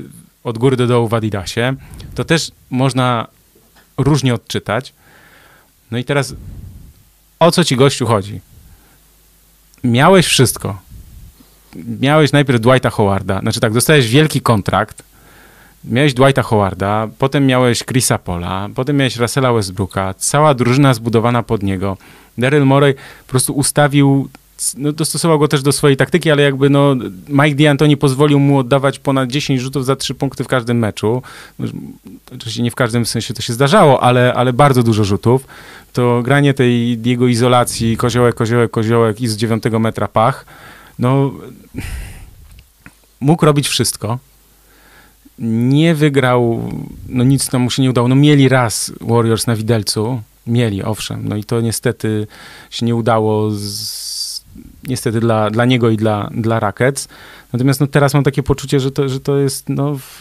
od 0.44 0.58
góry 0.58 0.76
do 0.76 0.86
dołu 0.86 1.08
w 1.08 1.14
Adidasie. 1.14 1.74
To 2.14 2.24
też 2.24 2.50
można 2.70 3.26
różnie 3.98 4.34
odczytać. 4.34 4.92
No 5.90 5.98
i 5.98 6.04
teraz 6.04 6.34
o 7.38 7.50
co 7.50 7.64
ci 7.64 7.76
gościu 7.76 8.06
chodzi? 8.06 8.40
Miałeś 9.84 10.26
wszystko. 10.26 10.78
Miałeś 12.00 12.32
najpierw 12.32 12.60
Dwighta 12.60 12.90
Howarda, 12.90 13.40
znaczy 13.40 13.60
tak, 13.60 13.72
dostałeś 13.72 14.08
wielki 14.08 14.40
kontrakt, 14.40 15.02
miałeś 15.84 16.14
Dwighta 16.14 16.42
Howarda, 16.42 17.08
potem 17.18 17.46
miałeś 17.46 17.84
Chrisa 17.84 18.18
Pola, 18.18 18.68
potem 18.74 18.96
miałeś 18.96 19.16
Russella 19.16 19.52
Westbrooka, 19.52 20.14
cała 20.14 20.54
drużyna 20.54 20.94
zbudowana 20.94 21.42
pod 21.42 21.62
niego. 21.62 21.96
Daryl 22.38 22.66
Morey 22.66 22.94
po 22.94 23.30
prostu 23.30 23.52
ustawił, 23.52 24.28
no, 24.76 24.92
dostosował 24.92 25.38
go 25.38 25.48
też 25.48 25.62
do 25.62 25.72
swojej 25.72 25.96
taktyki, 25.96 26.30
ale 26.30 26.42
jakby 26.42 26.70
no, 26.70 26.94
Mike 27.28 27.56
D'Antoni 27.56 27.96
pozwolił 27.96 28.38
mu 28.38 28.58
oddawać 28.58 28.98
ponad 28.98 29.30
10 29.30 29.60
rzutów 29.60 29.84
za 29.84 29.96
3 29.96 30.14
punkty 30.14 30.44
w 30.44 30.48
każdym 30.48 30.78
meczu. 30.78 31.22
Oczywiście 32.34 32.62
nie 32.62 32.70
w 32.70 32.74
każdym 32.74 33.06
sensie 33.06 33.34
to 33.34 33.42
się 33.42 33.52
zdarzało, 33.52 34.02
ale, 34.02 34.34
ale 34.34 34.52
bardzo 34.52 34.82
dużo 34.82 35.04
rzutów. 35.04 35.46
To 35.92 36.22
granie 36.22 36.54
tej 36.54 37.02
jego 37.02 37.26
izolacji, 37.26 37.96
koziołek, 37.96 38.34
koziołek, 38.34 38.70
koziołek 38.70 39.20
i 39.20 39.28
z 39.28 39.36
9 39.36 39.64
metra 39.80 40.08
pach, 40.08 40.46
no 40.98 41.32
mógł 43.20 43.46
robić 43.46 43.68
wszystko 43.68 44.18
nie 45.38 45.94
wygrał, 45.94 46.70
no 47.08 47.24
nic 47.24 47.48
tam 47.48 47.62
mu 47.62 47.70
się 47.70 47.82
nie 47.82 47.90
udało. 47.90 48.08
No 48.08 48.14
mieli 48.14 48.48
raz 48.48 48.92
Warriors 49.00 49.46
na 49.46 49.56
widelcu, 49.56 50.22
mieli, 50.46 50.82
owszem, 50.82 51.28
no 51.28 51.36
i 51.36 51.44
to 51.44 51.60
niestety 51.60 52.26
się 52.70 52.86
nie 52.86 52.94
udało, 52.94 53.50
z, 53.50 54.44
niestety 54.88 55.20
dla, 55.20 55.50
dla 55.50 55.64
niego 55.64 55.90
i 55.90 55.96
dla, 55.96 56.30
dla 56.34 56.60
Rackets. 56.60 57.08
Natomiast 57.52 57.80
no, 57.80 57.86
teraz 57.86 58.14
mam 58.14 58.24
takie 58.24 58.42
poczucie, 58.42 58.80
że 58.80 58.90
to, 58.90 59.08
że 59.08 59.20
to 59.20 59.38
jest, 59.38 59.68
no, 59.68 59.98
w, 59.98 60.20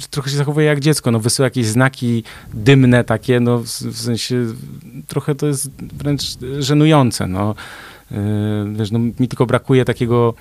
że 0.00 0.08
trochę 0.10 0.30
się 0.30 0.36
zachowuje 0.36 0.66
jak 0.66 0.80
dziecko, 0.80 1.10
no, 1.10 1.20
wysyła 1.20 1.46
jakieś 1.46 1.66
znaki 1.66 2.24
dymne 2.54 3.04
takie, 3.04 3.40
no, 3.40 3.58
w, 3.58 3.66
w 3.66 3.98
sensie 3.98 4.46
trochę 5.08 5.34
to 5.34 5.46
jest 5.46 5.70
wręcz 5.78 6.22
żenujące, 6.58 7.26
no. 7.26 7.54
Yy, 8.10 8.18
wiesz, 8.72 8.90
no, 8.90 8.98
mi 8.98 9.28
tylko 9.28 9.46
brakuje 9.46 9.84
takiego 9.84 10.34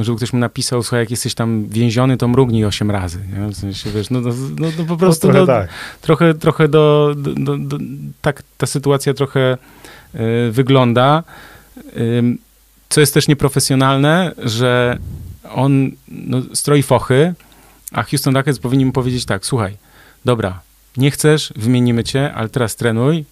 żeby 0.00 0.16
ktoś 0.16 0.32
mu 0.32 0.38
napisał, 0.38 0.82
słuchaj, 0.82 1.00
jak 1.00 1.10
jesteś 1.10 1.34
tam 1.34 1.68
więziony, 1.68 2.16
to 2.16 2.28
mrugnij 2.28 2.64
osiem 2.64 2.90
razy. 2.90 3.18
Nie? 3.18 3.46
W 3.46 3.56
sensie, 3.56 3.90
wiesz, 3.90 4.10
no, 4.10 4.20
no, 4.20 4.30
no, 4.58 4.68
no 4.78 4.84
po 4.84 4.96
prostu 4.96 5.26
no, 5.26 5.32
trochę, 5.32 5.46
do, 5.46 5.52
tak. 5.52 5.68
trochę, 6.00 6.34
trochę 6.34 6.68
do, 6.68 7.14
do, 7.16 7.56
do, 7.58 7.78
tak 8.22 8.42
ta 8.58 8.66
sytuacja 8.66 9.14
trochę 9.14 9.58
y, 10.14 10.18
wygląda. 10.52 11.22
Y, 11.96 12.22
co 12.88 13.00
jest 13.00 13.14
też 13.14 13.28
nieprofesjonalne, 13.28 14.32
że 14.38 14.98
on 15.54 15.90
no, 16.08 16.42
stroi 16.54 16.82
fochy, 16.82 17.34
a 17.92 18.02
Houston 18.02 18.36
Rockets 18.36 18.58
powinni 18.58 18.86
mu 18.86 18.92
powiedzieć 18.92 19.24
tak, 19.24 19.46
słuchaj, 19.46 19.76
dobra, 20.24 20.60
nie 20.96 21.10
chcesz, 21.10 21.52
wymienimy 21.56 22.04
cię, 22.04 22.32
ale 22.34 22.48
teraz 22.48 22.76
trenuj, 22.76 23.24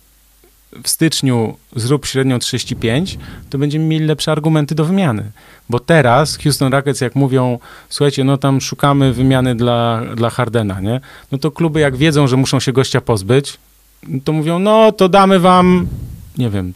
w 0.83 0.89
styczniu 0.89 1.57
zrób 1.77 2.07
średnią 2.07 2.39
35, 2.39 3.19
to 3.51 3.59
będziemy 3.59 3.85
mieli 3.85 4.07
lepsze 4.07 4.33
argumenty 4.33 4.75
do 4.75 4.85
wymiany. 4.85 5.31
Bo 5.69 5.81
teraz 5.81 6.39
Houston 6.39 6.73
Rockets, 6.73 7.01
jak 7.01 7.15
mówią, 7.15 7.59
słuchajcie, 7.89 8.25
no 8.25 8.39
tam 8.39 8.61
szukamy 8.61 9.13
wymiany 9.13 9.55
dla, 9.55 10.03
dla 10.17 10.31
Hardena, 10.31 10.81
nie? 10.81 11.01
No 11.33 11.39
to 11.39 11.51
kluby 11.51 11.81
jak 11.81 11.97
wiedzą, 11.97 12.27
że 12.27 12.37
muszą 12.37 12.61
się 12.61 12.73
gościa 12.73 13.01
pozbyć, 13.01 13.59
to 14.25 14.33
mówią, 14.33 14.59
no 14.59 14.93
to 14.93 15.09
damy 15.09 15.39
wam, 15.39 15.87
nie 16.39 16.51
wiem, 16.51 16.73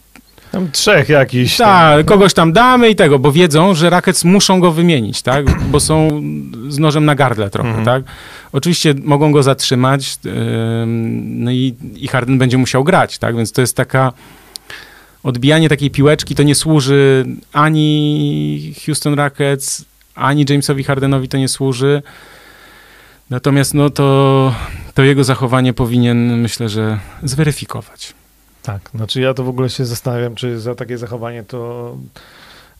tam 0.55 0.71
trzech 0.71 1.09
jakiś. 1.09 1.57
Tak, 1.57 2.07
kogoś 2.07 2.35
tam 2.35 2.53
damy 2.53 2.91
i 2.91 2.97
tego, 2.97 3.19
bo 3.19 3.33
wiedzą, 3.33 3.75
że 3.75 3.91
Rackets 3.91 4.25
muszą 4.25 4.61
go 4.61 4.73
wymienić, 4.73 5.23
tak? 5.23 5.61
Bo 5.61 5.81
są 5.81 6.23
z 6.69 6.79
nożem 6.79 7.05
na 7.05 7.15
gardle 7.15 7.51
trochę, 7.51 7.69
mhm. 7.69 7.87
tak? 7.87 8.03
Oczywiście 8.53 8.95
mogą 9.05 9.33
go 9.33 9.43
zatrzymać, 9.43 10.19
yy, 10.25 10.33
no 11.25 11.51
i, 11.51 11.75
i 11.97 12.09
Harden 12.09 12.39
będzie 12.39 12.59
musiał 12.59 12.85
grać, 12.85 13.19
tak? 13.19 13.37
Więc 13.37 13.53
to 13.53 13.61
jest 13.61 13.77
taka 13.77 14.13
odbijanie 15.23 15.69
takiej 15.69 15.91
piłeczki 15.91 16.35
to 16.35 16.43
nie 16.43 16.55
służy 16.55 17.27
ani 17.53 18.75
Houston 18.87 19.15
Rockets, 19.15 19.85
ani 20.15 20.45
Jamesowi 20.49 20.85
Hardenowi 20.85 21.29
to 21.29 21.39
nie 21.39 21.49
służy. 21.49 22.03
Natomiast 23.31 23.75
no 23.75 23.91
to, 23.91 24.55
to 24.95 25.03
jego 25.03 25.25
zachowanie 25.25 25.73
powinien, 25.73 26.37
myślę, 26.37 26.69
że 26.69 26.99
zweryfikować. 27.23 28.15
Tak, 28.65 28.91
znaczy 28.95 29.21
ja 29.21 29.35
to 29.35 29.45
w 29.45 29.49
ogóle 29.49 29.71
się 29.71 29.85
zastanawiam, 29.85 30.35
czy 30.35 30.61
za 30.61 30.75
takie 30.75 30.99
zachowanie 30.99 31.43
to 31.43 31.97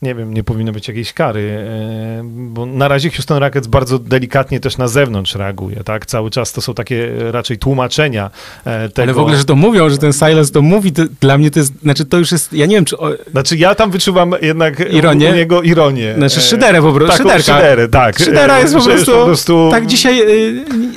nie 0.05 0.15
wiem, 0.15 0.35
nie 0.35 0.45
powinno 0.45 0.73
być 0.73 0.89
jakiejś 0.89 1.13
kary, 1.13 1.41
e, 1.41 2.23
bo 2.25 2.67
na 2.67 2.89
razie 2.89 3.11
Houston 3.11 3.39
Rockets 3.39 3.67
bardzo 3.67 3.99
delikatnie 3.99 4.61
też 4.61 4.79
na 4.79 4.89
zewnątrz 4.89 5.35
reaguje, 5.35 5.85
tak? 5.85 6.07
Cały 6.07 6.31
czas 6.31 6.53
to 6.53 6.61
są 6.61 6.75
takie 6.75 7.13
raczej 7.31 7.59
tłumaczenia 7.59 8.31
e, 8.65 8.89
tego. 8.89 9.03
Ale 9.03 9.13
w 9.13 9.19
ogóle, 9.19 9.37
że 9.37 9.45
to 9.45 9.57
mówią, 9.57 9.91
że 9.91 9.99
ten 9.99 10.13
Silas 10.13 10.51
to 10.51 10.63
mówi, 10.63 10.93
to 10.93 11.03
dla 11.21 11.39
mnie 11.39 11.51
to 11.51 11.59
jest, 11.59 11.73
znaczy 11.83 12.05
to 12.05 12.19
już 12.19 12.33
jest, 12.33 12.53
ja 12.53 12.67
nie 12.67 12.75
wiem, 12.75 12.85
czy... 12.85 12.99
O... 12.99 13.11
Znaczy 13.31 13.57
ja 13.57 13.75
tam 13.75 13.91
wyczuwam 13.91 14.35
jednak 14.43 14.93
ironię? 14.93 15.31
u 15.31 15.35
niego 15.35 15.63
ironię. 15.63 16.15
Znaczy 16.17 16.41
szyderę 16.41 16.83
po 16.83 16.93
prostu, 16.93 17.17
Taką 17.17 17.31
szyderka. 17.31 17.61
Szyderę, 17.61 17.89
tak. 17.89 18.19
Szydera 18.19 18.61
jest 18.61 18.75
po 18.75 18.85
prostu, 18.85 19.13
po 19.13 19.25
prostu, 19.25 19.69
tak 19.71 19.87
dzisiaj, 19.87 20.23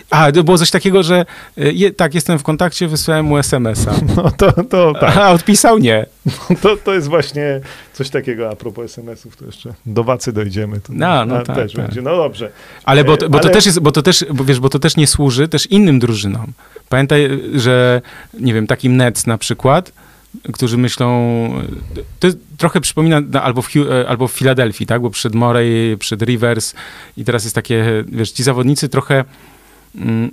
a, 0.10 0.32
to 0.32 0.43
było 0.43 0.58
coś 0.58 0.72
takiego, 0.72 1.04
że 1.04 1.26
y, 1.58 1.91
tak, 1.91 2.15
jestem 2.15 2.39
w 2.39 2.43
kontakcie, 2.43 2.88
wysłałem 2.88 3.26
mu 3.26 3.38
SMS-a. 3.38 3.91
No 4.17 4.32
to, 4.32 4.63
to 4.63 4.93
tak. 5.00 5.17
A 5.17 5.32
odpisał 5.32 5.78
nie. 5.78 6.06
To, 6.62 6.78
to 6.78 6.94
jest 6.94 7.08
właśnie 7.08 7.62
coś 7.94 8.10
takiego 8.10 8.50
a 8.50 8.56
propos 8.56 8.86
SMS-ów, 8.86 9.38
to 9.38 9.46
jeszcze 9.46 9.74
do 9.86 10.04
Wacy 10.04 10.34
dojdziemy. 10.34 10.80
To 10.80 10.94
no, 10.94 11.26
no 11.26 11.44
tak, 11.44 11.56
też 11.56 11.74
tak. 11.74 11.86
będzie. 11.86 12.02
No 12.02 12.18
dobrze. 12.18 12.52
Ale 12.84 13.04
bo, 13.04 13.18
bo 13.18 13.38
Ale... 13.38 13.42
to 13.42 13.50
też 13.50 13.66
jest, 13.66 13.80
bo 13.80 13.92
to 13.92 14.02
też, 14.02 14.26
bo 14.34 14.44
wiesz, 14.44 14.60
bo 14.60 14.70
to 14.70 14.80
też 14.80 14.98
nie 14.98 15.08
służy 15.08 15.48
też 15.48 15.66
innym 15.66 16.00
drużynom. 16.00 16.54
Pamiętaj, 16.90 17.30
że 17.56 18.02
nie 18.40 18.54
wiem, 18.54 18.68
takim 18.68 18.98
Nets 18.98 19.28
na 19.28 19.38
przykład, 19.38 19.92
którzy 20.54 20.78
myślą, 20.78 21.50
to 22.20 22.28
trochę 22.58 22.82
przypomina 22.82 23.22
albo 23.42 23.62
w, 23.62 23.70
albo 24.08 24.28
w 24.28 24.32
Filadelfii, 24.32 24.88
tak, 24.88 25.02
bo 25.02 25.10
przed 25.10 25.36
Morey, 25.36 25.98
przed 26.00 26.22
Rivers 26.22 26.74
i 27.18 27.26
teraz 27.26 27.44
jest 27.44 27.56
takie, 27.56 28.04
wiesz, 28.08 28.32
ci 28.32 28.44
zawodnicy 28.44 28.90
trochę 28.90 29.26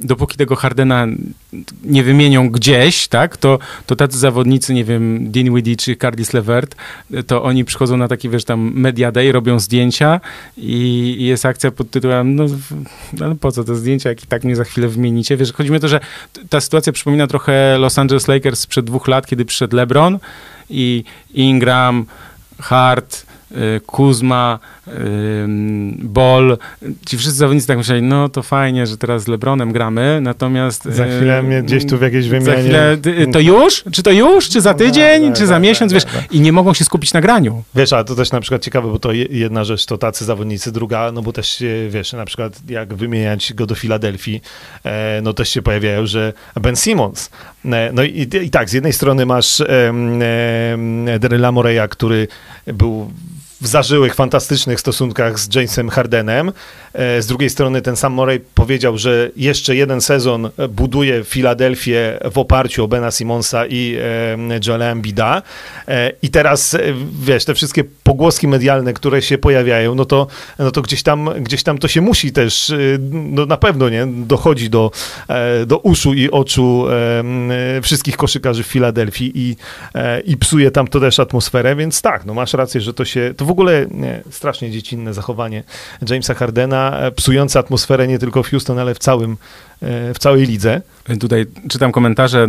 dopóki 0.00 0.36
tego 0.36 0.56
Hardena 0.56 1.06
nie 1.84 2.02
wymienią 2.02 2.50
gdzieś, 2.50 3.08
tak, 3.08 3.36
to, 3.36 3.58
to 3.86 3.96
tacy 3.96 4.18
zawodnicy, 4.18 4.74
nie 4.74 4.84
wiem, 4.84 5.30
Dinwiddie 5.30 5.76
czy 5.76 5.96
Cardis 5.96 6.32
Levert, 6.32 6.76
to 7.26 7.42
oni 7.42 7.64
przychodzą 7.64 7.96
na 7.96 8.08
taki, 8.08 8.28
wiesz, 8.28 8.44
tam 8.44 8.72
Media 8.74 9.12
Day, 9.12 9.32
robią 9.32 9.60
zdjęcia 9.60 10.20
i, 10.56 11.16
i 11.18 11.24
jest 11.24 11.46
akcja 11.46 11.70
pod 11.70 11.90
tytułem, 11.90 12.34
no, 12.34 12.44
no 13.12 13.34
po 13.34 13.52
co 13.52 13.64
te 13.64 13.76
zdjęcia, 13.76 14.08
jak 14.08 14.24
i 14.24 14.26
tak 14.26 14.44
mnie 14.44 14.56
za 14.56 14.64
chwilę 14.64 14.88
wymienicie. 14.88 15.36
Wiesz, 15.36 15.52
chodzi 15.52 15.70
mi 15.70 15.76
o 15.76 15.80
to, 15.80 15.88
że 15.88 16.00
ta 16.48 16.60
sytuacja 16.60 16.92
przypomina 16.92 17.26
trochę 17.26 17.78
Los 17.78 17.98
Angeles 17.98 18.28
Lakers 18.28 18.60
sprzed 18.60 18.84
dwóch 18.84 19.08
lat, 19.08 19.26
kiedy 19.26 19.44
przyszedł 19.44 19.76
LeBron 19.76 20.18
i 20.70 21.04
Ingram, 21.34 22.06
Hart, 22.60 23.26
y, 23.52 23.80
Kuzma, 23.86 24.58
Ball, 25.98 26.58
ci 27.06 27.18
wszyscy 27.18 27.38
zawodnicy 27.38 27.66
tak 27.66 27.78
myśleli, 27.78 28.02
no 28.02 28.28
to 28.28 28.42
fajnie, 28.42 28.86
że 28.86 28.96
teraz 28.96 29.22
z 29.22 29.28
LeBronem 29.28 29.72
gramy, 29.72 30.18
natomiast... 30.22 30.84
Za 30.84 31.04
chwilę 31.04 31.42
mnie 31.42 31.62
gdzieś 31.62 31.86
tu 31.86 31.98
w 31.98 32.02
jakieś 32.02 32.28
wymianie... 32.28 32.62
Chwilę, 32.62 32.96
to 33.32 33.40
już? 33.40 33.84
Czy 33.92 34.02
to 34.02 34.10
już? 34.10 34.48
Czy 34.48 34.60
za 34.60 34.74
tydzień? 34.74 35.28
No, 35.28 35.36
czy 35.36 35.46
za 35.46 35.58
miesiąc? 35.58 35.92
wiesz, 35.92 36.04
i 36.30 36.40
nie 36.40 36.52
mogą 36.52 36.74
się 36.74 36.84
skupić 36.84 37.12
na 37.12 37.20
graniu. 37.20 37.62
Wiesz, 37.74 37.92
ale 37.92 38.04
to 38.04 38.14
też 38.14 38.32
na 38.32 38.40
przykład 38.40 38.62
ciekawe, 38.62 38.88
bo 38.88 38.98
to 38.98 39.12
jedna 39.12 39.64
rzecz 39.64 39.86
to 39.86 39.98
tacy 39.98 40.24
zawodnicy, 40.24 40.72
druga, 40.72 41.12
no 41.12 41.22
bo 41.22 41.32
też 41.32 41.62
wiesz, 41.88 42.12
na 42.12 42.24
przykład 42.24 42.60
jak 42.68 42.94
wymieniać 42.94 43.52
go 43.52 43.66
do 43.66 43.74
Filadelfii, 43.74 44.40
e, 44.84 45.20
no 45.22 45.32
też 45.32 45.48
się 45.48 45.62
pojawiają, 45.62 46.06
że 46.06 46.32
Ben 46.60 46.76
Simmons. 46.76 47.30
E, 47.64 47.90
no 47.92 48.02
i, 48.02 48.28
i 48.42 48.50
tak, 48.50 48.70
z 48.70 48.72
jednej 48.72 48.92
strony 48.92 49.26
masz 49.26 49.60
e, 49.60 49.92
Daryla 51.20 51.52
Moreya, 51.52 51.88
który 51.90 52.28
był 52.66 53.10
w 53.64 53.66
zażyłych, 53.66 54.14
fantastycznych 54.14 54.80
stosunkach 54.80 55.38
z 55.40 55.54
Jamesem 55.54 55.88
Hardenem. 55.88 56.52
E, 56.92 57.22
z 57.22 57.26
drugiej 57.26 57.50
strony 57.50 57.82
ten 57.82 57.96
sam 57.96 58.12
Morey 58.12 58.40
powiedział, 58.54 58.98
że 58.98 59.30
jeszcze 59.36 59.76
jeden 59.76 60.00
sezon 60.00 60.50
buduje 60.68 61.24
Filadelfię 61.24 62.18
w 62.32 62.38
oparciu 62.38 62.84
o 62.84 62.88
Bena 62.88 63.10
Simonsa 63.10 63.66
i 63.66 63.96
e, 64.50 64.60
Joela 64.66 64.84
Embida. 64.84 65.42
E, 65.88 66.12
I 66.22 66.30
teraz, 66.30 66.76
wiesz, 67.20 67.44
te 67.44 67.54
wszystkie 67.54 67.84
pogłoski 68.02 68.48
medialne, 68.48 68.92
które 68.92 69.22
się 69.22 69.38
pojawiają, 69.38 69.94
no 69.94 70.04
to, 70.04 70.26
no 70.58 70.70
to 70.70 70.82
gdzieś, 70.82 71.02
tam, 71.02 71.30
gdzieś 71.40 71.62
tam 71.62 71.78
to 71.78 71.88
się 71.88 72.00
musi 72.00 72.32
też, 72.32 72.72
no 73.10 73.46
na 73.46 73.56
pewno, 73.56 73.88
nie, 73.88 74.06
dochodzi 74.06 74.70
do, 74.70 74.90
do 75.66 75.78
uszu 75.78 76.14
i 76.14 76.30
oczu 76.30 76.86
wszystkich 77.82 78.16
koszykarzy 78.16 78.62
w 78.62 78.66
Filadelfii 78.66 79.32
i, 79.34 79.56
i 80.24 80.36
psuje 80.36 80.70
tam 80.70 80.88
to 80.88 81.00
też 81.00 81.20
atmosferę, 81.20 81.76
więc 81.76 82.02
tak, 82.02 82.24
no 82.24 82.34
masz 82.34 82.54
rację, 82.54 82.80
że 82.80 82.94
to 82.94 83.04
się, 83.04 83.34
to 83.36 83.44
w 83.44 83.53
ogóle 83.54 83.86
nie, 83.90 84.22
strasznie 84.30 84.70
dziecinne 84.70 85.14
zachowanie 85.14 85.62
Jamesa 86.08 86.34
Hardena, 86.34 86.98
e, 86.98 87.10
psujące 87.10 87.58
atmosferę 87.58 88.08
nie 88.08 88.18
tylko 88.18 88.42
w 88.42 88.50
Houston, 88.50 88.78
ale 88.78 88.94
w 88.94 88.98
całym, 88.98 89.32
e, 89.82 90.14
w 90.14 90.18
całej 90.18 90.46
lidze. 90.46 90.82
Tutaj 91.20 91.46
czytam 91.68 91.92
komentarze. 91.92 92.42
e, 92.42 92.48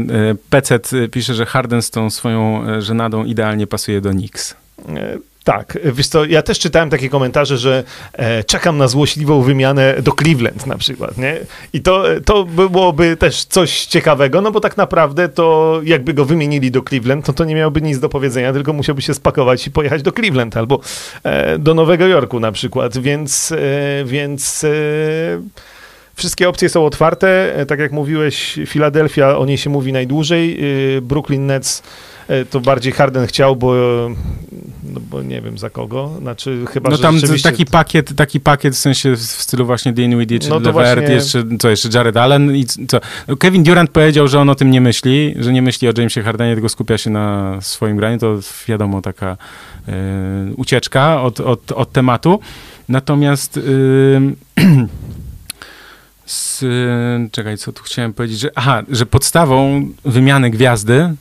Pecet 0.50 0.92
pisze, 1.12 1.34
że 1.34 1.46
Harden 1.46 1.82
z 1.82 1.92
tą 1.92 2.10
swoją 2.10 2.64
żenadą 2.82 3.26
idealnie 3.26 3.68
pasuje 3.68 4.02
do 4.02 4.10
Knicks. 4.12 4.56
E, 5.46 5.56
Tak, 5.56 5.78
wiesz 5.84 6.08
co, 6.08 6.26
ja 6.26 6.42
też 6.42 6.60
czytałem 6.60 6.90
takie 6.90 7.10
komentarze, 7.10 7.58
że 7.58 7.84
e, 8.14 8.44
czekam 8.44 8.78
na 8.78 8.88
złośliwą 8.88 9.42
wymianę 9.42 9.96
do 10.02 10.12
Cleveland 10.12 10.68
na 10.68 10.78
przykład, 10.78 11.18
nie? 11.18 11.38
I 11.74 11.82
to, 11.82 12.04
to 12.26 12.46
byłoby 12.46 13.18
też 13.18 13.46
coś 13.46 13.86
ciekawego, 13.86 14.42
no 14.42 14.52
bo 14.52 14.60
tak 14.60 14.78
naprawdę 14.78 15.30
to 15.30 15.80
jakby 15.84 16.14
go 16.14 16.26
wymienili 16.26 16.72
do 16.72 16.82
Cleveland, 16.82 17.26
to 17.26 17.34
to 17.34 17.46
nie 17.46 17.56
miałby 17.56 17.82
nic 17.82 18.00
do 18.00 18.10
powiedzenia, 18.10 18.54
tylko 18.54 18.74
musiałby 18.74 19.02
się 19.02 19.14
spakować 19.14 19.68
i 19.68 19.72
pojechać 19.72 20.02
do 20.02 20.12
Cleveland 20.12 20.58
albo 20.58 20.80
e, 21.24 21.60
do 21.60 21.74
Nowego 21.74 22.08
Jorku 22.08 22.40
na 22.40 22.52
przykład, 22.52 22.98
więc, 22.98 23.52
e, 23.52 23.58
więc 24.06 24.64
e, 24.64 24.70
wszystkie 26.16 26.50
opcje 26.50 26.70
są 26.70 26.86
otwarte. 26.86 27.56
E, 27.58 27.66
Tak 27.66 27.80
jak 27.80 27.92
mówiłeś, 27.92 28.60
Filadelfia, 28.66 29.38
o 29.38 29.46
niej 29.46 29.58
się 29.58 29.70
mówi 29.70 29.94
najdłużej, 29.94 30.60
e, 30.98 31.02
Brooklyn 31.02 31.46
Nets 31.46 31.84
e, 32.28 32.46
to 32.46 32.60
bardziej 32.60 32.94
Harden 32.94 33.28
chciał, 33.28 33.56
bo, 33.56 33.74
no 34.84 35.00
bo 35.10 35.22
nie 35.22 35.42
wiem 35.42 35.58
za 35.58 35.70
kogo. 35.70 36.12
Znaczy 36.22 36.66
chyba, 36.74 36.90
No 36.90 36.96
że 36.96 37.02
tam 37.02 37.16
rzeczywiście... 37.20 37.52
taki 37.52 37.66
pakiet, 37.66 38.16
taki 38.16 38.40
pakiet 38.40 38.74
w 38.74 38.78
sensie 38.78 39.16
w 39.16 39.22
stylu 39.22 39.66
właśnie 39.66 39.94
Dinwiddie 39.94 40.40
czy 40.40 40.50
No 40.50 40.56
Levert, 40.60 40.74
właśnie- 40.74 41.16
jeszcze, 41.16 41.44
co 41.60 41.70
jeszcze, 41.70 41.90
Jared 41.94 42.18
Allen 42.18 42.56
i 42.56 42.66
co? 42.66 43.00
No 43.28 43.38
Kevin 43.38 43.64
Durant 43.64 43.90
powiedział, 43.90 44.28
że 44.28 44.40
on 44.40 44.50
o 44.50 44.56
tym 44.56 44.72
nie 44.72 44.82
myśli, 44.82 45.36
że 45.40 45.54
nie 45.54 45.62
myśli 45.62 45.88
o 45.90 45.92
Jamesie 45.98 46.22
Hardenie, 46.24 46.54
tylko 46.54 46.70
skupia 46.70 46.98
się 46.98 47.10
na 47.10 47.58
swoim 47.62 47.98
graniu, 47.98 48.18
to 48.18 48.40
wiadomo 48.68 49.02
taka 49.02 49.38
e, 49.88 49.94
ucieczka 50.58 51.22
od, 51.22 51.40
od, 51.40 51.72
od 51.72 51.92
tematu. 51.92 52.40
Natomiast 52.90 53.58
ym, 53.58 54.36
z, 56.26 56.64
czekaj, 57.32 57.58
co 57.58 57.74
tu 57.74 57.84
chciałem 57.84 58.14
powiedzieć, 58.14 58.40
że 58.40 58.50
aha, 58.56 58.84
że 58.90 59.06
podstawą 59.06 59.88
wymiany 60.06 60.50
gwiazdy 60.50 61.16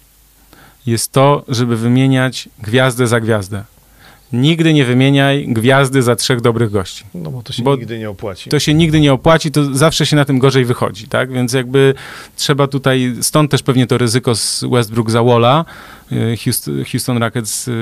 jest 0.87 1.13
to, 1.13 1.45
żeby 1.49 1.77
wymieniać 1.77 2.49
gwiazdę 2.63 3.07
za 3.07 3.21
gwiazdę. 3.21 3.65
Nigdy 4.33 4.73
nie 4.73 4.85
wymieniaj 4.85 5.47
gwiazdy 5.49 6.03
za 6.03 6.17
trzech 6.17 6.41
dobrych 6.41 6.71
gości. 6.71 7.05
No 7.15 7.31
bo 7.31 7.43
to 7.43 7.53
się 7.53 7.63
bo 7.63 7.77
nigdy 7.77 7.99
nie 7.99 8.11
opłaci. 8.11 8.51
To 8.51 8.59
się 8.59 8.75
nigdy 8.75 9.01
nie 9.01 9.13
opłaci, 9.13 9.51
to 9.51 9.75
zawsze 9.75 10.07
się 10.07 10.17
na 10.17 10.25
tym 10.25 10.39
gorzej 10.39 10.65
wychodzi, 10.65 11.09
tak? 11.09 11.33
Więc 11.33 11.53
jakby 11.53 11.95
trzeba 12.37 12.67
tutaj, 12.67 13.15
stąd 13.21 13.51
też 13.51 13.63
pewnie 13.63 13.87
to 13.87 13.99
ryzyko 13.99 14.35
z 14.35 14.65
Westbrook 14.73 15.11
za 15.11 15.23
Walla. 15.23 15.65
Y, 16.13 16.37
Houston, 16.45 16.85
Houston 16.93 17.19
Rockets 17.19 17.69
y, 17.69 17.73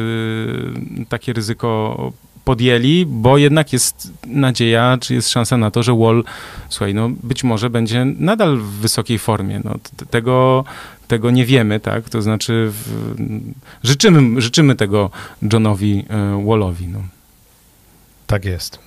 takie 1.09 1.33
ryzyko 1.33 2.13
podjęli, 2.45 3.07
bo 3.07 3.39
jednak 3.39 3.73
jest 3.73 4.13
nadzieja, 4.27 4.99
czy 5.01 5.15
jest 5.15 5.29
szansa 5.31 5.57
na 5.57 5.71
to, 5.71 5.83
że 5.83 5.95
Wall, 5.99 6.25
słuchaj, 6.69 6.95
no 6.95 7.11
być 7.23 7.45
może 7.45 7.71
będzie 7.71 8.05
nadal 8.05 8.57
w 8.57 8.63
wysokiej 8.65 9.19
formie. 9.19 9.61
No, 9.65 9.75
tego, 10.11 10.65
tego 11.09 11.31
nie 11.31 11.47
wiemy, 11.47 11.81
tak? 11.81 12.09
To 12.09 12.23
znaczy 12.23 12.69
w, 12.71 13.15
życzymy, 13.83 14.41
życzymy 14.41 14.75
tego 14.75 15.11
Johnowi 15.53 16.05
y, 16.41 16.47
Wallowi, 16.47 16.89
no. 16.89 16.99
Tak 18.27 18.45
jest. 18.45 18.79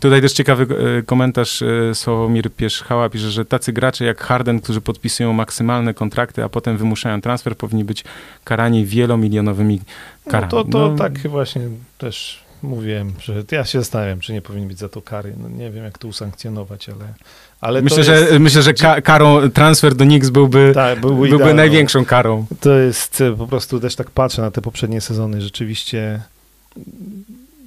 Tutaj 0.00 0.20
też 0.20 0.32
ciekawy 0.32 0.66
e, 0.98 1.02
komentarz 1.02 1.62
e, 1.62 1.94
Sławomir 1.94 2.50
Pierzchała 2.52 3.08
pisze, 3.10 3.30
że 3.30 3.44
tacy 3.44 3.72
gracze 3.72 4.04
jak 4.04 4.20
Harden, 4.20 4.60
którzy 4.60 4.80
podpisują 4.80 5.32
maksymalne 5.32 5.94
kontrakty, 5.94 6.44
a 6.44 6.48
potem 6.48 6.76
wymuszają 6.76 7.20
transfer, 7.20 7.56
powinni 7.56 7.84
być 7.84 8.04
karani 8.44 8.84
wielomilionowymi 8.86 9.80
No 10.26 10.32
karami. 10.32 10.50
to, 10.50 10.64
to 10.64 10.88
No, 10.88 10.96
tak 10.96 11.18
właśnie 11.18 11.60
też 11.98 12.43
mówiłem, 12.64 13.12
że 13.18 13.44
ja 13.50 13.64
się 13.64 13.78
zastanawiam, 13.78 14.20
czy 14.20 14.32
nie 14.32 14.42
powinien 14.42 14.68
być 14.68 14.78
za 14.78 14.88
to 14.88 15.02
kary. 15.02 15.34
No 15.42 15.48
nie 15.48 15.70
wiem, 15.70 15.84
jak 15.84 15.98
to 15.98 16.08
usankcjonować, 16.08 16.88
ale, 16.88 17.14
ale 17.60 17.82
Myślę, 17.82 17.98
jest, 17.98 18.30
że, 18.30 18.38
myślę, 18.38 18.62
że 18.62 18.74
ka- 18.74 19.00
karą 19.00 19.50
transfer 19.50 19.94
do 19.94 20.04
Knicks 20.04 20.30
byłby, 20.30 20.72
tak, 20.74 21.00
byłby, 21.00 21.28
byłby 21.28 21.54
największą 21.54 22.04
karą. 22.04 22.46
To 22.60 22.72
jest 22.72 23.20
e, 23.20 23.36
po 23.36 23.46
prostu 23.46 23.80
też 23.80 23.96
tak 23.96 24.10
patrzę 24.10 24.42
na 24.42 24.50
te 24.50 24.62
poprzednie 24.62 25.00
sezony. 25.00 25.40
Rzeczywiście. 25.40 26.20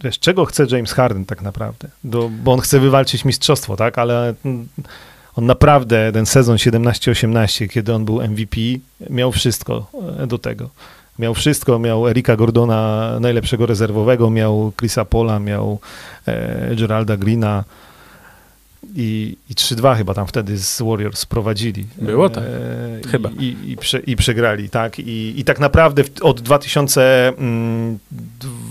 Wiesz, 0.03 0.19
czego 0.19 0.45
chce 0.45 0.65
James 0.69 0.93
Harden 0.93 1.25
tak 1.25 1.41
naprawdę? 1.41 1.87
Do, 2.03 2.29
bo 2.29 2.53
on 2.53 2.59
chce 2.59 2.79
wywalczyć 2.79 3.25
mistrzostwo, 3.25 3.75
tak? 3.75 3.97
Ale 3.97 4.33
mm, 4.45 4.67
on 5.35 5.45
naprawdę 5.45 6.11
ten 6.11 6.25
sezon 6.25 6.55
17-18, 6.55 7.69
kiedy 7.69 7.93
on 7.93 8.05
był 8.05 8.21
MVP, 8.21 8.57
miał 9.09 9.31
wszystko 9.31 9.91
e, 10.19 10.27
do 10.27 10.37
tego. 10.37 10.69
Miał 11.19 11.33
wszystko, 11.33 11.79
miał 11.79 12.07
Erika 12.07 12.35
Gordona, 12.35 13.11
najlepszego 13.19 13.65
rezerwowego, 13.65 14.29
miał 14.29 14.73
Chrisa 14.79 15.05
Pola, 15.05 15.39
miał 15.39 15.79
e, 16.25 16.75
Geralda 16.75 17.17
Greena 17.17 17.63
i, 18.95 19.37
i 19.49 19.53
3-2 19.53 19.97
chyba 19.97 20.13
tam 20.13 20.27
wtedy 20.27 20.57
z 20.57 20.81
Warriors 20.81 21.25
prowadzili. 21.25 21.85
Było 22.01 22.29
tak. 22.29 22.43
E, 22.43 23.07
Chyba. 23.07 23.29
I, 23.29 23.43
i, 23.43 23.71
i, 23.71 23.77
prze, 23.77 23.99
I 23.99 24.15
przegrali, 24.15 24.69
tak. 24.69 24.99
I, 24.99 25.43
tak 25.45 25.59
naprawdę 25.59 26.03
w, 26.03 26.21
od 26.21 26.41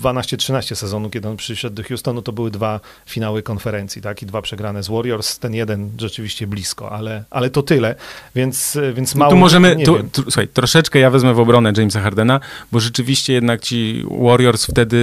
2012-13 0.01 0.75
sezonu, 0.75 1.09
kiedy 1.09 1.27
on 1.27 1.37
przyszedł 1.37 1.75
do 1.75 1.83
Houstonu, 1.83 2.21
to 2.21 2.31
były 2.31 2.51
dwa 2.51 2.79
finały 3.05 3.43
konferencji, 3.43 4.01
tak. 4.01 4.23
I 4.23 4.25
dwa 4.25 4.41
przegrane 4.41 4.83
z 4.83 4.87
Warriors. 4.87 5.39
Ten 5.39 5.53
jeden 5.53 5.91
rzeczywiście 5.97 6.47
blisko, 6.47 6.91
ale, 6.91 7.23
ale 7.29 7.49
to 7.49 7.63
tyle. 7.63 7.95
Więc, 8.35 8.77
więc 8.93 9.15
No 9.15 9.19
mało... 9.19 9.31
tu 9.31 9.37
możemy, 9.37 9.75
tu, 9.85 10.03
tu, 10.11 10.23
słuchaj, 10.23 10.47
troszeczkę 10.47 10.99
ja 10.99 11.09
wezmę 11.09 11.33
w 11.33 11.39
obronę 11.39 11.73
Jamesa 11.77 12.01
Hardena, 12.01 12.39
bo 12.71 12.79
rzeczywiście 12.79 13.33
jednak 13.33 13.61
ci 13.61 14.03
Warriors 14.21 14.65
wtedy, 14.65 14.97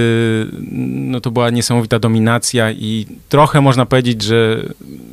no 0.91 1.21
to 1.21 1.31
była 1.31 1.49
niesamowita 1.49 1.99
dominacja 1.99 2.71
i 2.71 3.07
trochę 3.29 3.61
można 3.61 3.85
powiedzieć, 3.85 4.21
że, 4.21 4.63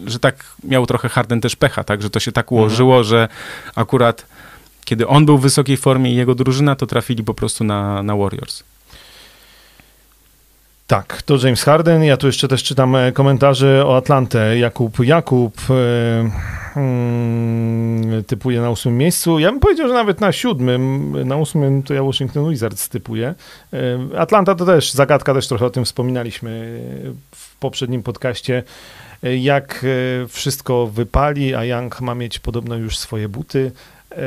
że 0.06 0.18
tak 0.18 0.44
miał 0.64 0.86
trochę 0.86 1.08
Harden 1.08 1.40
też 1.40 1.56
pecha, 1.56 1.84
tak, 1.84 2.02
że 2.02 2.10
to 2.10 2.20
się 2.20 2.32
tak 2.32 2.52
ułożyło, 2.52 3.04
że 3.04 3.28
akurat 3.74 4.26
kiedy 4.84 5.06
on 5.06 5.26
był 5.26 5.38
w 5.38 5.42
wysokiej 5.42 5.76
formie 5.76 6.12
i 6.12 6.16
jego 6.16 6.34
drużyna, 6.34 6.76
to 6.76 6.86
trafili 6.86 7.24
po 7.24 7.34
prostu 7.34 7.64
na, 7.64 8.02
na 8.02 8.16
Warriors. 8.16 8.64
Tak, 10.92 11.22
to 11.22 11.36
James 11.44 11.62
Harden. 11.62 12.04
Ja 12.04 12.16
tu 12.16 12.26
jeszcze 12.26 12.48
też 12.48 12.62
czytam 12.62 12.96
e, 12.96 13.12
komentarze 13.12 13.86
o 13.86 13.96
Atlantę. 13.96 14.58
Jakub 14.58 15.04
Jakub 15.04 15.54
mm, 16.76 18.24
typuje 18.26 18.60
na 18.60 18.70
ósmym 18.70 18.96
miejscu. 18.96 19.38
Ja 19.38 19.50
bym 19.50 19.60
powiedział, 19.60 19.88
że 19.88 19.94
nawet 19.94 20.20
na 20.20 20.32
siódmym, 20.32 21.16
na 21.28 21.36
ósmym 21.36 21.82
to 21.82 21.94
ja 21.94 22.02
Washington 22.02 22.50
Wizards 22.50 22.88
typuję. 22.88 23.34
E, 23.72 24.18
Atlanta 24.18 24.54
to 24.54 24.66
też 24.66 24.92
zagadka, 24.92 25.34
też 25.34 25.48
trochę 25.48 25.66
o 25.66 25.70
tym 25.70 25.84
wspominaliśmy 25.84 26.80
w 27.30 27.56
poprzednim 27.56 28.02
podcaście. 28.02 28.62
Jak 29.38 29.86
wszystko 30.28 30.86
wypali, 30.86 31.54
a 31.54 31.64
Young 31.64 32.00
ma 32.00 32.14
mieć 32.14 32.38
podobno 32.38 32.76
już 32.76 32.98
swoje 32.98 33.28
buty 33.28 33.72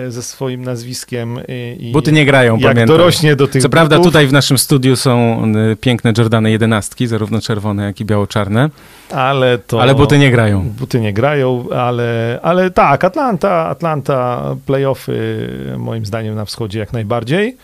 ze 0.10 0.24
swoim 0.24 0.64
nazwiskiem. 0.64 1.38
e, 1.38 1.74
I 1.74 1.92
Buty 1.92 2.12
nie 2.12 2.26
grają, 2.26 2.58
jak 2.58 2.72
pamiętam. 2.74 2.98
dorośnie 2.98 3.36
do 3.36 3.48
tych 3.48 3.62
Co 3.62 3.70
prawda 3.70 3.98
butów, 3.98 4.12
tutaj 4.12 4.28
w 4.28 4.32
naszym 4.34 4.58
studiu 4.58 4.96
są 4.96 5.44
y, 5.72 5.76
piękne 5.76 6.14
Jordany 6.18 6.52
11, 6.52 7.08
zarówno 7.08 7.42
czerwone, 7.42 7.84
jak 7.86 8.00
i 8.02 8.06
biało-czarne, 8.06 8.70
ale 9.12 9.58
to... 9.58 9.82
ale 9.82 9.96
buty 9.96 10.18
nie 10.18 10.32
grają. 10.32 10.62
Buty 10.80 11.00
nie 11.00 11.14
grają, 11.14 11.66
ale, 11.76 12.40
ale 12.44 12.72
tak, 12.72 13.04
Atlanta, 13.04 13.68
Atlanta, 13.68 14.56
playoffy 14.66 15.50
moim 15.78 16.06
zdaniem 16.06 16.36
na 16.36 16.46
wschodzie 16.46 16.80
jak 16.80 16.94
najbardziej. 16.94 17.58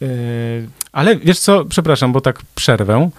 Yy, 0.00 0.08
Ale 0.92 1.16
wiesz 1.16 1.38
co, 1.38 1.64
przepraszam, 1.64 2.12
bo 2.12 2.20
tak 2.20 2.38
przerwę. 2.54 3.10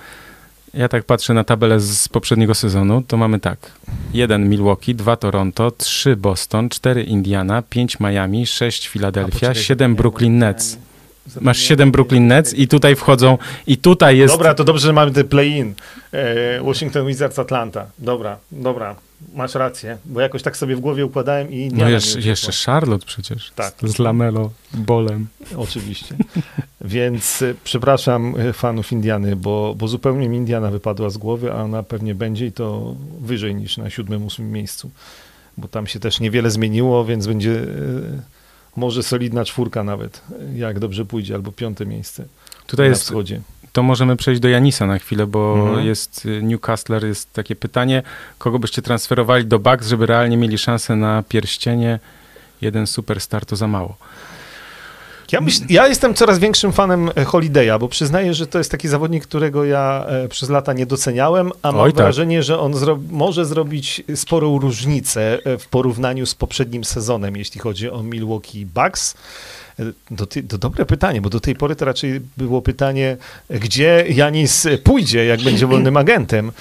Ja 0.74 0.88
tak 0.88 1.04
patrzę 1.04 1.34
na 1.34 1.44
tabelę 1.44 1.80
z 1.80 2.10
poprzedniego 2.10 2.56
sezonu, 2.56 3.02
to 3.08 3.18
mamy 3.18 3.40
tak. 3.40 3.72
1 4.14 4.50
Milwaukee, 4.50 4.96
2 4.96 5.16
Toronto, 5.16 5.72
3 5.72 6.16
Boston, 6.16 6.70
4 6.70 7.04
Indiana, 7.04 7.62
5 7.62 8.00
Miami, 8.00 8.46
6 8.46 8.88
a 8.88 8.92
Philadelphia, 8.92 9.34
poczekaj, 9.34 9.56
7 9.64 9.92
nie, 9.92 9.98
Brooklyn 9.98 10.38
Nets. 10.38 10.78
Masz 11.42 11.58
7 11.58 11.92
Brooklyn 11.92 12.28
Nets 12.28 12.54
i 12.54 12.68
tutaj 12.68 12.96
wchodzą, 12.96 13.38
i 13.68 13.78
tutaj 13.78 14.18
jest... 14.18 14.34
Dobra, 14.34 14.54
to 14.54 14.64
dobrze, 14.64 14.88
że 14.88 14.94
mamy 14.94 15.12
ten 15.12 15.28
play-in. 15.28 15.74
E, 16.12 16.62
Washington 16.62 17.08
Wizards, 17.08 17.40
Atlanta. 17.40 17.86
Dobra, 18.00 18.38
dobra, 18.52 18.96
masz 19.36 19.56
rację, 19.56 19.98
bo 20.06 20.22
jakoś 20.22 20.44
tak 20.44 20.58
sobie 20.58 20.76
w 20.76 20.80
głowie 20.80 21.06
układałem 21.06 21.52
i 21.52 21.58
No 21.58 21.64
Indiana 21.64 21.88
mi 21.88 21.94
jeszcze, 21.94 22.20
jeszcze 22.20 22.52
Charlotte 22.66 23.06
przecież, 23.06 23.52
Tak. 23.56 23.74
z, 23.84 24.00
Lamelo, 24.00 24.52
Bolem. 24.74 25.28
Oczywiście. 25.58 26.16
Więc 26.82 27.42
e, 27.42 27.54
przepraszam 27.64 28.36
e, 28.40 28.54
fanów 28.54 28.92
Indiany, 28.92 29.36
bo, 29.36 29.76
bo 29.78 29.88
zupełnie 29.88 30.30
mi 30.30 30.38
Indiana 30.38 30.72
wypadła 30.72 31.10
z 31.10 31.18
głowy, 31.18 31.54
a 31.54 31.56
ona 31.56 31.84
pewnie 31.84 32.16
będzie 32.16 32.46
i 32.46 32.52
to 32.52 32.96
wyżej 33.22 33.56
niż 33.56 33.78
na 33.78 33.90
siódmym, 33.90 34.26
ósmym 34.26 34.52
miejscu. 34.52 34.92
Bo 35.58 35.68
tam 35.68 35.88
się 35.88 36.00
też 36.00 36.20
niewiele 36.20 36.52
zmieniło, 36.52 37.06
więc 37.06 37.28
będzie 37.28 37.66
może 38.76 39.04
solidna 39.04 39.46
czwórka 39.46 39.84
nawet, 39.84 40.22
jak 40.56 40.80
dobrze 40.80 41.06
pójdzie, 41.06 41.36
albo 41.36 41.52
piąte 41.52 41.86
miejsce 41.86 42.26
Tutaj 42.68 42.86
na 42.86 42.90
jest 42.90 43.02
wschodzie. 43.04 43.42
To 43.74 43.84
możemy 43.84 44.16
przejść 44.16 44.42
do 44.42 44.50
Janisa 44.50 44.86
na 44.86 45.00
chwilę, 45.00 45.28
bo 45.28 45.56
Mhm. 45.68 45.86
jest 45.86 46.26
y, 46.26 46.44
Newcastle, 46.44 47.08
jest 47.08 47.34
takie 47.34 47.56
pytanie, 47.56 48.04
kogo 48.38 48.60
byście 48.60 48.82
transferowali 48.82 49.46
do 49.46 49.60
Bucks, 49.60 49.88
żeby 49.88 50.06
realnie 50.06 50.38
mieli 50.38 50.58
szansę 50.58 50.96
na 50.96 51.24
pierścienie? 51.30 52.00
Jeden 52.62 52.88
superstar 52.88 53.46
to 53.46 53.56
za 53.56 53.68
mało. 53.68 53.98
Ja, 55.34 55.42
myśl, 55.42 55.62
ja 55.70 55.88
jestem 55.88 56.14
coraz 56.14 56.40
większym 56.40 56.74
fanem 56.74 57.10
e, 57.10 57.26
Holiday'a, 57.26 57.80
bo 57.80 57.88
przyznaję, 57.88 58.34
że 58.34 58.48
to 58.48 58.58
jest 58.58 58.72
taki 58.72 58.88
zawodnik, 58.88 59.24
którego 59.24 59.66
ja 59.66 60.06
e, 60.08 60.28
przez 60.28 60.50
lata 60.50 60.74
nie 60.74 60.86
doceniałem, 60.86 61.52
a 61.62 61.72
mam 61.72 61.82
Oj, 61.82 61.94
tak. 61.94 61.98
wrażenie, 61.98 62.44
że 62.44 62.60
on 62.60 62.74
zro 62.74 63.00
może 63.12 63.46
zrobić 63.46 64.04
sporą 64.16 64.60
różnicę 64.60 65.40
e, 65.46 65.58
w 65.58 65.68
porównaniu 65.68 66.26
z 66.26 66.36
poprzednim 66.36 66.84
sezonem, 66.84 67.38
jeśli 67.38 67.62
chodzi 67.62 67.90
o 67.90 68.04
Milwaukee 68.04 68.66
Bucks. 68.66 69.16
To, 70.18 70.26
ty- 70.26 70.44
to 70.44 70.58
dobre 70.58 70.86
pytanie, 70.86 71.22
bo 71.22 71.30
do 71.30 71.40
tej 71.40 71.56
pory 71.56 71.76
to 71.76 71.86
raczej 71.86 72.22
było 72.38 72.62
pytanie, 72.62 73.18
gdzie 73.50 74.06
Janis 74.10 74.68
pójdzie, 74.84 75.26
jak 75.26 75.42
będzie 75.42 75.68
wolnym 75.68 75.98
agentem, 75.98 76.52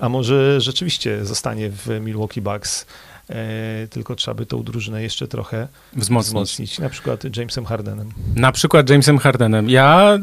a 0.00 0.08
może 0.08 0.60
rzeczywiście 0.60 1.24
zostanie 1.24 1.70
w 1.70 2.00
Milwaukee 2.00 2.40
Bucks. 2.40 2.86
E, 3.30 3.88
Tylko 3.90 4.14
trzeba 4.16 4.34
by 4.34 4.46
tą 4.46 4.62
drużynę 4.62 5.02
jeszcze 5.02 5.28
trochę 5.28 5.68
Wzmocnić. 5.96 6.28
wzmocnić, 6.28 6.78
na 6.78 6.88
przykład 6.88 7.36
Jamesem 7.36 7.64
Hardenem. 7.64 8.10
Na 8.36 8.52
przykład 8.52 8.90
Jamesem 8.90 9.18
Hardenem. 9.18 9.70
Ja 9.70 10.18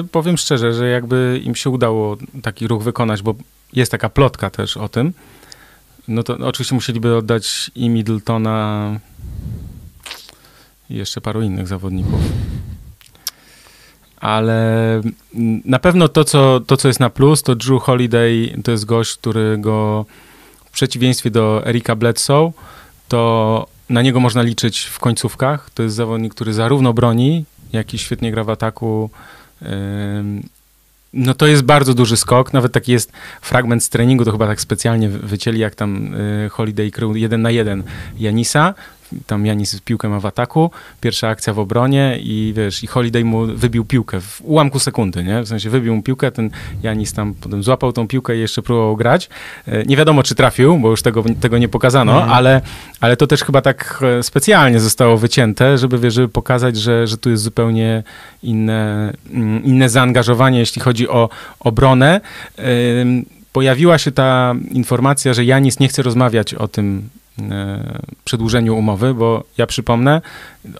y, 0.00 0.04
powiem 0.04 0.36
szczerze, 0.36 0.72
że 0.72 0.88
jakby 0.88 1.40
im 1.44 1.54
się 1.54 1.70
udało 1.70 2.16
taki 2.42 2.68
ruch 2.68 2.82
wykonać, 2.82 3.22
bo 3.22 3.34
jest 3.72 3.90
taka 3.90 4.08
plotka 4.08 4.50
też 4.50 4.76
o 4.76 4.88
tym, 4.88 5.12
no 6.08 6.22
to 6.22 6.36
oczywiście 6.46 6.74
musieliby 6.74 7.16
oddać 7.16 7.70
i 7.74 7.88
Middletona 7.88 9.00
i 10.90 10.94
jeszcze 10.94 11.20
paru 11.20 11.42
innych 11.42 11.68
zawodników. 11.68 12.20
Ale 14.20 15.00
na 15.64 15.78
pewno 15.78 16.08
to 16.08 16.24
co, 16.24 16.60
to, 16.60 16.76
co 16.76 16.88
jest 16.88 17.00
na 17.00 17.10
plus, 17.10 17.42
to 17.42 17.54
Drew 17.54 17.82
Holiday 17.82 18.60
to 18.64 18.70
jest 18.70 18.84
gość, 18.84 19.16
którego 19.16 20.06
w 20.08 20.25
przeciwieństwie 20.76 21.30
do 21.30 21.66
Erika 21.66 21.96
Bledsoe, 21.96 22.52
to 23.08 23.66
na 23.90 24.02
niego 24.02 24.20
można 24.20 24.42
liczyć 24.42 24.80
w 24.80 24.98
końcówkach. 24.98 25.70
To 25.74 25.82
jest 25.82 25.96
zawodnik, 25.96 26.34
który 26.34 26.52
zarówno 26.54 26.92
broni, 26.92 27.44
jak 27.72 27.94
i 27.94 27.98
świetnie 27.98 28.32
gra 28.32 28.44
w 28.44 28.50
ataku. 28.50 29.10
No 31.12 31.34
to 31.34 31.46
jest 31.46 31.62
bardzo 31.62 31.94
duży 31.94 32.16
skok. 32.16 32.52
Nawet 32.52 32.72
taki 32.72 32.92
jest 32.92 33.12
fragment 33.40 33.84
z 33.84 33.88
treningu, 33.88 34.24
to 34.24 34.32
chyba 34.32 34.46
tak 34.46 34.60
specjalnie 34.60 35.08
wy- 35.08 35.18
wycięli, 35.18 35.58
jak 35.58 35.74
tam 35.74 36.14
y, 36.14 36.48
Holiday 36.52 36.90
krył 36.90 37.16
jeden 37.16 37.42
na 37.42 37.50
jeden 37.50 37.82
Janisa. 38.18 38.74
Tam 39.26 39.46
Janis 39.46 39.80
piłkę 39.80 40.08
ma 40.08 40.20
w 40.20 40.26
ataku, 40.26 40.70
pierwsza 41.00 41.28
akcja 41.28 41.52
w 41.52 41.58
obronie 41.58 42.18
i 42.22 42.52
wiesz, 42.56 42.84
i 42.84 42.86
Holiday 42.86 43.24
mu 43.24 43.46
wybił 43.46 43.84
piłkę 43.84 44.20
w 44.20 44.40
ułamku 44.44 44.78
sekundy, 44.78 45.24
nie? 45.24 45.42
W 45.42 45.48
sensie 45.48 45.70
wybił 45.70 45.96
mu 45.96 46.02
piłkę, 46.02 46.32
ten 46.32 46.50
Janis 46.82 47.12
tam 47.12 47.34
potem 47.34 47.62
złapał 47.62 47.92
tą 47.92 48.08
piłkę 48.08 48.36
i 48.36 48.40
jeszcze 48.40 48.62
próbował 48.62 48.96
grać. 48.96 49.28
E, 49.68 49.84
Nie 49.84 49.96
wiadomo, 49.96 50.22
czy 50.22 50.34
trafił, 50.34 50.78
bo 50.78 50.90
już 50.90 51.02
tego, 51.02 51.24
tego 51.40 51.58
nie 51.58 51.68
pokazano, 51.68 52.12
Mhm. 52.12 52.32
ale, 52.32 52.60
ale 53.00 53.16
to 53.16 53.26
też 53.26 53.44
chyba 53.44 53.62
tak 53.62 54.04
e, 54.18 54.22
specjalnie 54.22 54.80
zostało 54.80 55.18
wycięte, 55.18 55.78
żeby, 55.78 55.98
wiesz, 55.98 56.14
żeby 56.14 56.28
pokazać, 56.28 56.76
że, 56.76 57.06
że 57.06 57.18
tu 57.18 57.30
jest 57.30 57.42
zupełnie 57.42 58.02
inne, 58.42 59.12
mm, 59.30 59.64
inne 59.64 59.88
zaangażowanie, 59.88 60.58
jeśli 60.58 60.82
chodzi 60.82 61.08
o 61.08 61.28
obronę. 61.60 62.20
Pojawiła 63.52 63.98
się 63.98 64.12
ta 64.12 64.54
informacja, 64.70 65.34
że 65.34 65.44
Janis 65.44 65.80
nie 65.80 65.88
chce 65.88 66.02
rozmawiać 66.02 66.54
o 66.54 66.68
tym 66.68 67.08
przedłużeniu 68.24 68.76
umowy, 68.76 69.14
bo 69.14 69.44
ja 69.58 69.66
przypomnę, 69.66 70.20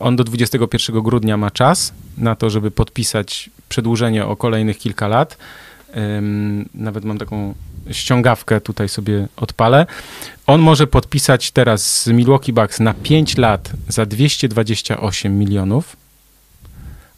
on 0.01 0.17
do 0.17 0.25
21 0.25 1.03
grudnia 1.03 1.37
ma 1.37 1.51
czas 1.51 1.93
na 2.19 2.35
to, 2.35 2.51
żeby 2.51 2.71
podpisać 2.71 3.51
przedłużenie 3.69 4.27
o 4.27 4.37
kolejnych 4.37 4.79
kilka 4.79 5.09
lat. 5.09 5.39
Nawet 6.75 7.05
mam 7.05 7.19
taką 7.19 7.55
ściągawkę, 7.91 8.61
tutaj 8.61 8.89
sobie 8.89 9.29
odpalę. 9.37 9.87
On 10.47 10.61
może 10.61 10.87
podpisać 10.87 11.51
teraz 11.51 12.03
z 12.03 12.09
Milwaukee 12.09 12.53
Bucks 12.53 12.81
na 12.81 12.95
5 12.95 13.37
lat 13.37 13.73
za 13.89 14.07
228 14.07 15.39
milionów, 15.39 15.97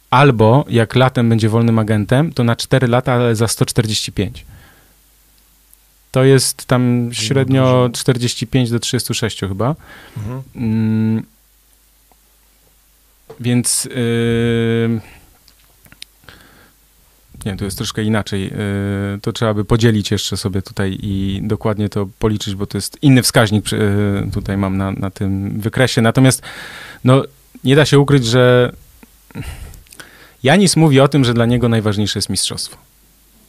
albo 0.09 0.65
jak 0.69 0.95
latem 0.95 1.29
będzie 1.29 1.49
wolnym 1.49 1.79
agentem, 1.79 2.33
to 2.33 2.43
na 2.43 2.55
4 2.55 2.87
lata, 2.87 3.13
ale 3.13 3.35
za 3.35 3.47
145. 3.47 4.45
To 6.11 6.23
jest 6.23 6.65
tam 6.65 7.09
średnio 7.11 7.87
dużo. 7.87 8.01
45 8.01 8.71
do 8.71 8.79
36 8.79 9.39
chyba. 9.39 9.75
Mhm. 10.17 10.41
Mm, 10.55 11.23
więc 13.39 13.85
yy, 13.85 15.01
nie, 17.45 17.57
to 17.57 17.65
jest 17.65 17.77
troszkę 17.77 18.03
inaczej. 18.03 18.43
Yy, 18.43 19.19
to 19.21 19.31
trzeba 19.31 19.53
by 19.53 19.65
podzielić 19.65 20.11
jeszcze 20.11 20.37
sobie 20.37 20.61
tutaj 20.61 20.97
i 21.01 21.39
dokładnie 21.43 21.89
to 21.89 22.09
policzyć, 22.19 22.55
bo 22.55 22.67
to 22.67 22.77
jest 22.77 22.97
inny 23.01 23.23
wskaźnik 23.23 23.71
yy, 23.71 24.29
tutaj 24.33 24.57
mam 24.57 24.77
na, 24.77 24.91
na 24.91 25.09
tym 25.11 25.59
wykresie. 25.59 26.01
Natomiast 26.01 26.41
no, 27.03 27.23
nie 27.63 27.75
da 27.75 27.85
się 27.85 27.99
ukryć, 27.99 28.25
że 28.25 28.73
Janis 30.43 30.75
mówi 30.75 30.99
o 30.99 31.07
tym, 31.07 31.25
że 31.25 31.33
dla 31.33 31.45
niego 31.45 31.69
najważniejsze 31.69 32.19
jest 32.19 32.29
mistrzostwo. 32.29 32.77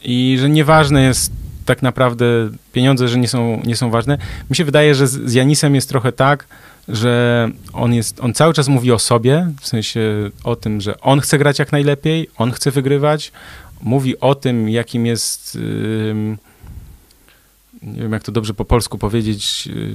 I 0.03 0.37
że 0.39 0.49
nieważne 0.49 1.03
jest 1.03 1.31
tak 1.71 1.81
naprawdę 1.81 2.25
pieniądze, 2.73 3.07
że 3.07 3.19
nie 3.19 3.27
są, 3.27 3.61
nie 3.65 3.75
są 3.75 3.89
ważne. 3.89 4.17
Mi 4.49 4.55
się 4.55 4.65
wydaje, 4.65 4.95
że 4.95 5.07
z, 5.07 5.33
Janisem 5.33 5.75
jest 5.75 5.89
trochę 5.89 6.11
tak, 6.11 6.47
że 6.87 7.49
on 7.73 7.93
jest, 7.93 8.19
on 8.19 8.33
cały 8.33 8.53
czas 8.53 8.67
mówi 8.67 8.91
o 8.91 8.99
sobie, 8.99 9.51
w 9.61 9.67
sensie 9.67 10.01
o 10.43 10.55
tym, 10.55 10.81
że 10.81 11.01
on 11.01 11.19
chce 11.19 11.37
grać 11.37 11.59
jak 11.59 11.71
najlepiej, 11.71 12.27
on 12.37 12.51
chce 12.51 12.71
wygrywać, 12.71 13.31
mówi 13.81 14.19
o 14.19 14.35
tym, 14.35 14.69
jakim 14.69 15.05
jest, 15.05 15.55
ym, 15.55 16.37
nie 17.81 18.01
wiem 18.01 18.11
jak 18.11 18.23
to 18.23 18.31
dobrze 18.31 18.53
po 18.53 18.65
polsku 18.65 18.97
powiedzieć, 18.97 19.67
yy, 19.67 19.93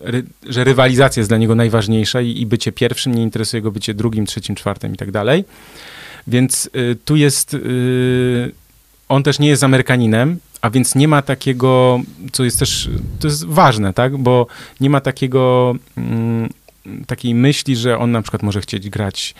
ry, 0.00 0.24
że 0.48 0.64
rywalizacja 0.64 1.20
jest 1.20 1.30
dla 1.30 1.38
niego 1.38 1.54
najważniejsza 1.54 2.20
i, 2.20 2.40
i 2.40 2.46
bycie 2.46 2.72
pierwszym, 2.72 3.14
nie 3.14 3.22
interesuje 3.22 3.62
go 3.62 3.70
bycie 3.70 3.94
drugim, 3.94 4.26
trzecim, 4.26 4.54
czwartym 4.54 4.94
i 4.94 4.96
tak 4.96 5.10
dalej. 5.10 5.44
Więc 6.26 6.70
y, 6.76 6.96
tu 7.04 7.16
jest, 7.16 7.54
y, 7.54 8.52
on 9.08 9.22
też 9.22 9.38
nie 9.38 9.48
jest 9.48 9.64
Amerykaninem, 9.64 10.38
a 10.60 10.70
więc 10.70 10.94
nie 10.94 11.08
ma 11.08 11.22
takiego, 11.22 12.00
co 12.32 12.44
jest 12.44 12.58
też, 12.58 12.90
to 13.20 13.28
jest 13.28 13.44
ważne, 13.44 13.92
tak, 13.92 14.16
bo 14.16 14.46
nie 14.80 14.90
ma 14.90 15.00
takiego, 15.00 15.74
mm, 15.96 16.48
takiej 17.06 17.34
myśli, 17.34 17.76
że 17.76 17.98
on 17.98 18.12
na 18.12 18.22
przykład 18.22 18.42
może 18.42 18.60
chcieć 18.60 18.90
grać, 18.90 19.34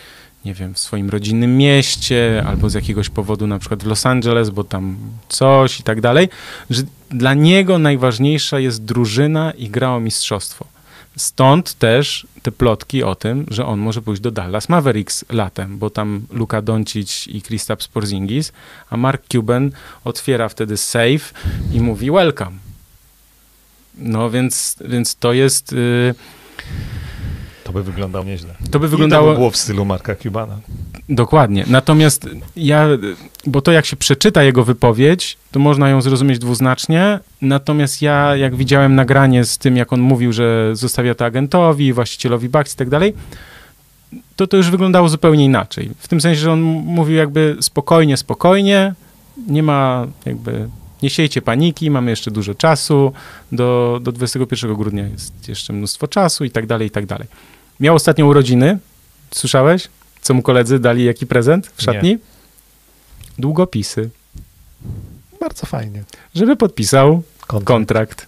nie 0.45 0.53
wiem, 0.53 0.73
w 0.73 0.79
swoim 0.79 1.09
rodzinnym 1.09 1.57
mieście, 1.57 2.43
albo 2.47 2.69
z 2.69 2.73
jakiegoś 2.73 3.09
powodu 3.09 3.47
na 3.47 3.59
przykład 3.59 3.83
w 3.83 3.87
Los 3.87 4.05
Angeles, 4.05 4.49
bo 4.49 4.63
tam 4.63 4.97
coś 5.29 5.79
i 5.79 5.83
tak 5.83 6.01
dalej, 6.01 6.29
że 6.69 6.83
dla 7.09 7.33
niego 7.33 7.79
najważniejsza 7.79 8.59
jest 8.59 8.85
drużyna 8.85 9.51
i 9.51 9.69
gra 9.69 9.95
o 9.95 9.99
mistrzostwo. 9.99 10.76
Stąd 11.17 11.73
też 11.73 12.27
te 12.41 12.51
plotki 12.51 13.03
o 13.03 13.15
tym, 13.15 13.45
że 13.49 13.65
on 13.65 13.79
może 13.79 14.01
pójść 14.01 14.21
do 14.21 14.31
Dallas 14.31 14.69
Mavericks 14.69 15.25
latem, 15.29 15.77
bo 15.77 15.89
tam 15.89 16.25
Luka 16.31 16.61
Doncic 16.61 17.27
i 17.27 17.41
Kristaps 17.41 17.87
Porzingis, 17.87 18.51
a 18.89 18.97
Mark 18.97 19.23
Cuban 19.31 19.71
otwiera 20.03 20.49
wtedy 20.49 20.77
safe 20.77 21.33
i 21.73 21.81
mówi 21.81 22.11
welcome. 22.11 22.57
No 23.97 24.29
więc, 24.29 24.75
więc 24.85 25.15
to 25.15 25.33
jest, 25.33 25.73
y, 25.73 26.15
To 27.67 27.73
by 27.73 27.83
wyglądało 27.83 28.25
nieźle. 28.25 28.55
to 28.71 28.79
by 28.79 28.87
I 28.87 28.89
wyglądało... 28.89 29.25
to 29.25 29.31
by 29.31 29.37
było 29.37 29.51
w 29.51 29.57
stylu 29.57 29.85
Marka 29.85 30.15
Cubana. 30.15 30.57
Dokładnie. 31.09 31.63
Natomiast 31.67 32.29
ja, 32.55 32.87
bo 33.45 33.61
to 33.61 33.71
jak 33.71 33.85
się 33.85 33.95
przeczyta 33.95 34.43
jego 34.43 34.63
wypowiedź, 34.63 35.37
to 35.51 35.59
można 35.59 35.89
ją 35.89 36.01
zrozumieć 36.01 36.39
dwuznacznie. 36.39 37.19
Natomiast 37.41 38.01
ja, 38.01 38.35
jak 38.35 38.55
widziałem 38.55 38.95
nagranie 38.95 39.45
z 39.45 39.57
tym, 39.57 39.77
jak 39.77 39.93
on 39.93 40.01
mówił, 40.01 40.33
że 40.33 40.75
zostawia 40.75 41.15
to 41.15 41.25
agentowi, 41.25 41.93
właścicielowi 41.93 42.49
Bucks 42.49 42.73
i 42.73 42.77
tak 42.77 42.89
dalej, 42.89 43.13
to 44.35 44.47
to 44.47 44.57
już 44.57 44.69
wyglądało 44.69 45.09
zupełnie 45.09 45.45
inaczej. 45.45 45.89
W 45.97 46.07
tym 46.07 46.21
sensie, 46.21 46.41
że 46.41 46.51
on 46.51 46.61
mówił 46.61 47.15
jakby 47.15 47.57
spokojnie, 47.61 48.17
spokojnie, 48.17 48.93
nie 49.47 49.63
ma 49.63 50.07
jakby, 50.25 50.69
nie 51.03 51.09
siejcie 51.09 51.41
paniki, 51.41 51.91
mamy 51.91 52.09
jeszcze 52.09 52.31
dużo 52.31 52.55
czasu, 52.55 53.13
do, 53.51 53.99
do 54.03 54.11
21 54.11 54.75
grudnia 54.75 55.07
jest 55.07 55.47
jeszcze 55.47 55.73
mnóstwo 55.73 56.07
czasu 56.07 56.45
i 56.45 56.51
tak 56.51 56.65
dalej, 56.65 56.87
i 56.87 56.91
tak 56.91 57.05
dalej. 57.05 57.27
Miał 57.79 57.95
ostatnio 57.95 58.25
urodziny, 58.25 58.77
słyszałeś? 59.31 59.87
Co 60.21 60.33
mu 60.33 60.41
koledzy 60.41 60.79
dali, 60.79 61.05
jaki 61.05 61.27
prezent 61.27 61.71
w 61.75 61.81
szatni? 61.81 62.17
Długopisy, 63.39 64.09
Bardzo 65.39 65.65
fajnie. 65.65 66.03
żeby 66.35 66.55
podpisał 66.55 67.23
Kontrakt. 67.47 67.67
kontrakt. 67.67 68.27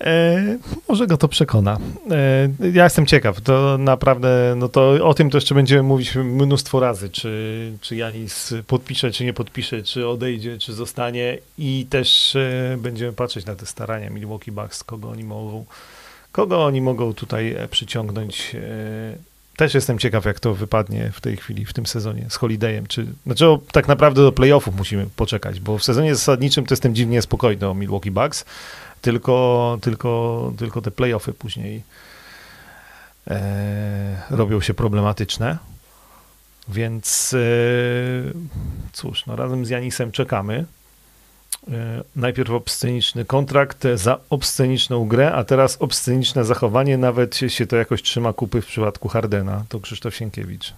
E, 0.00 0.58
może 0.88 1.06
go 1.06 1.16
to 1.16 1.28
przekona. 1.28 1.78
E, 2.10 2.48
ja 2.72 2.84
jestem 2.84 3.06
ciekaw. 3.06 3.40
To 3.40 3.78
naprawdę, 3.78 4.54
no 4.56 4.68
to 4.68 4.90
o 5.08 5.14
tym 5.14 5.30
to 5.30 5.36
jeszcze 5.36 5.54
będziemy 5.54 5.82
mówić 5.82 6.14
mnóstwo 6.14 6.80
razy, 6.80 7.10
czy, 7.10 7.72
czy 7.80 7.96
Janis 7.96 8.54
podpisze, 8.66 9.10
czy 9.10 9.24
nie 9.24 9.32
podpisze, 9.32 9.82
czy 9.82 10.08
odejdzie, 10.08 10.58
czy 10.58 10.72
zostanie 10.72 11.38
i 11.58 11.86
też 11.90 12.36
e, 12.36 12.76
będziemy 12.78 13.12
patrzeć 13.12 13.46
na 13.46 13.54
te 13.56 13.66
starania 13.66 14.10
Milwaukee 14.10 14.52
Bucks, 14.52 14.84
kogo 14.84 15.08
oni 15.10 15.24
mogą, 15.24 15.64
kogo 16.34 16.64
oni 16.64 16.80
mogą 16.80 17.14
tutaj 17.14 17.52
e, 17.52 17.68
przyciągnąć. 17.68 18.54
E, 18.54 19.34
też 19.56 19.74
jestem 19.74 19.98
ciekaw, 19.98 20.24
jak 20.24 20.40
to 20.40 20.54
wypadnie 20.54 21.10
w 21.12 21.20
tej 21.20 21.36
chwili, 21.36 21.64
w 21.64 21.72
tym 21.72 21.86
sezonie 21.86 22.26
z 22.28 22.36
Holidayem. 22.36 22.86
Czy, 22.86 23.06
znaczy, 23.26 23.44
tak 23.72 23.88
naprawdę 23.88 24.22
do 24.22 24.32
playoffów 24.32 24.76
musimy 24.76 25.06
poczekać, 25.16 25.60
bo 25.60 25.78
w 25.78 25.84
sezonie 25.84 26.14
zasadniczym 26.14 26.66
to 26.66 26.72
jestem 26.72 26.94
dziwnie 26.94 27.22
spokojny 27.22 27.68
o 27.68 27.74
Milwaukee 27.74 28.10
Bucks 28.10 28.44
tylko, 29.00 29.78
tylko, 29.80 30.52
tylko 30.58 30.82
te 30.82 30.90
playoffy 30.90 31.32
później 31.32 31.82
e, 33.30 34.22
robią 34.30 34.60
się 34.60 34.74
problematyczne. 34.74 35.58
Więc 36.68 37.34
e, 37.34 37.38
cóż, 38.92 39.26
no 39.26 39.36
razem 39.36 39.66
z 39.66 39.70
Janisem 39.70 40.12
czekamy. 40.12 40.64
E, 41.72 42.04
najpierw 42.16 42.50
obsceniczny 42.50 43.24
kontrakt 43.24 43.84
za 43.94 44.18
obsceniczną 44.30 45.08
grę, 45.08 45.32
a 45.32 45.44
teraz 45.44 45.76
obsceniczne 45.80 46.44
zachowanie, 46.44 46.98
nawet 46.98 47.36
się 47.48 47.66
to 47.66 47.76
jakoś 47.76 48.02
trzyma 48.02 48.32
kupy 48.32 48.62
w 48.62 48.66
przypadku 48.66 49.08
Hardena. 49.08 49.64
To 49.68 49.80
Krzysztof 49.80 50.14
Sienkiewicz. 50.14 50.74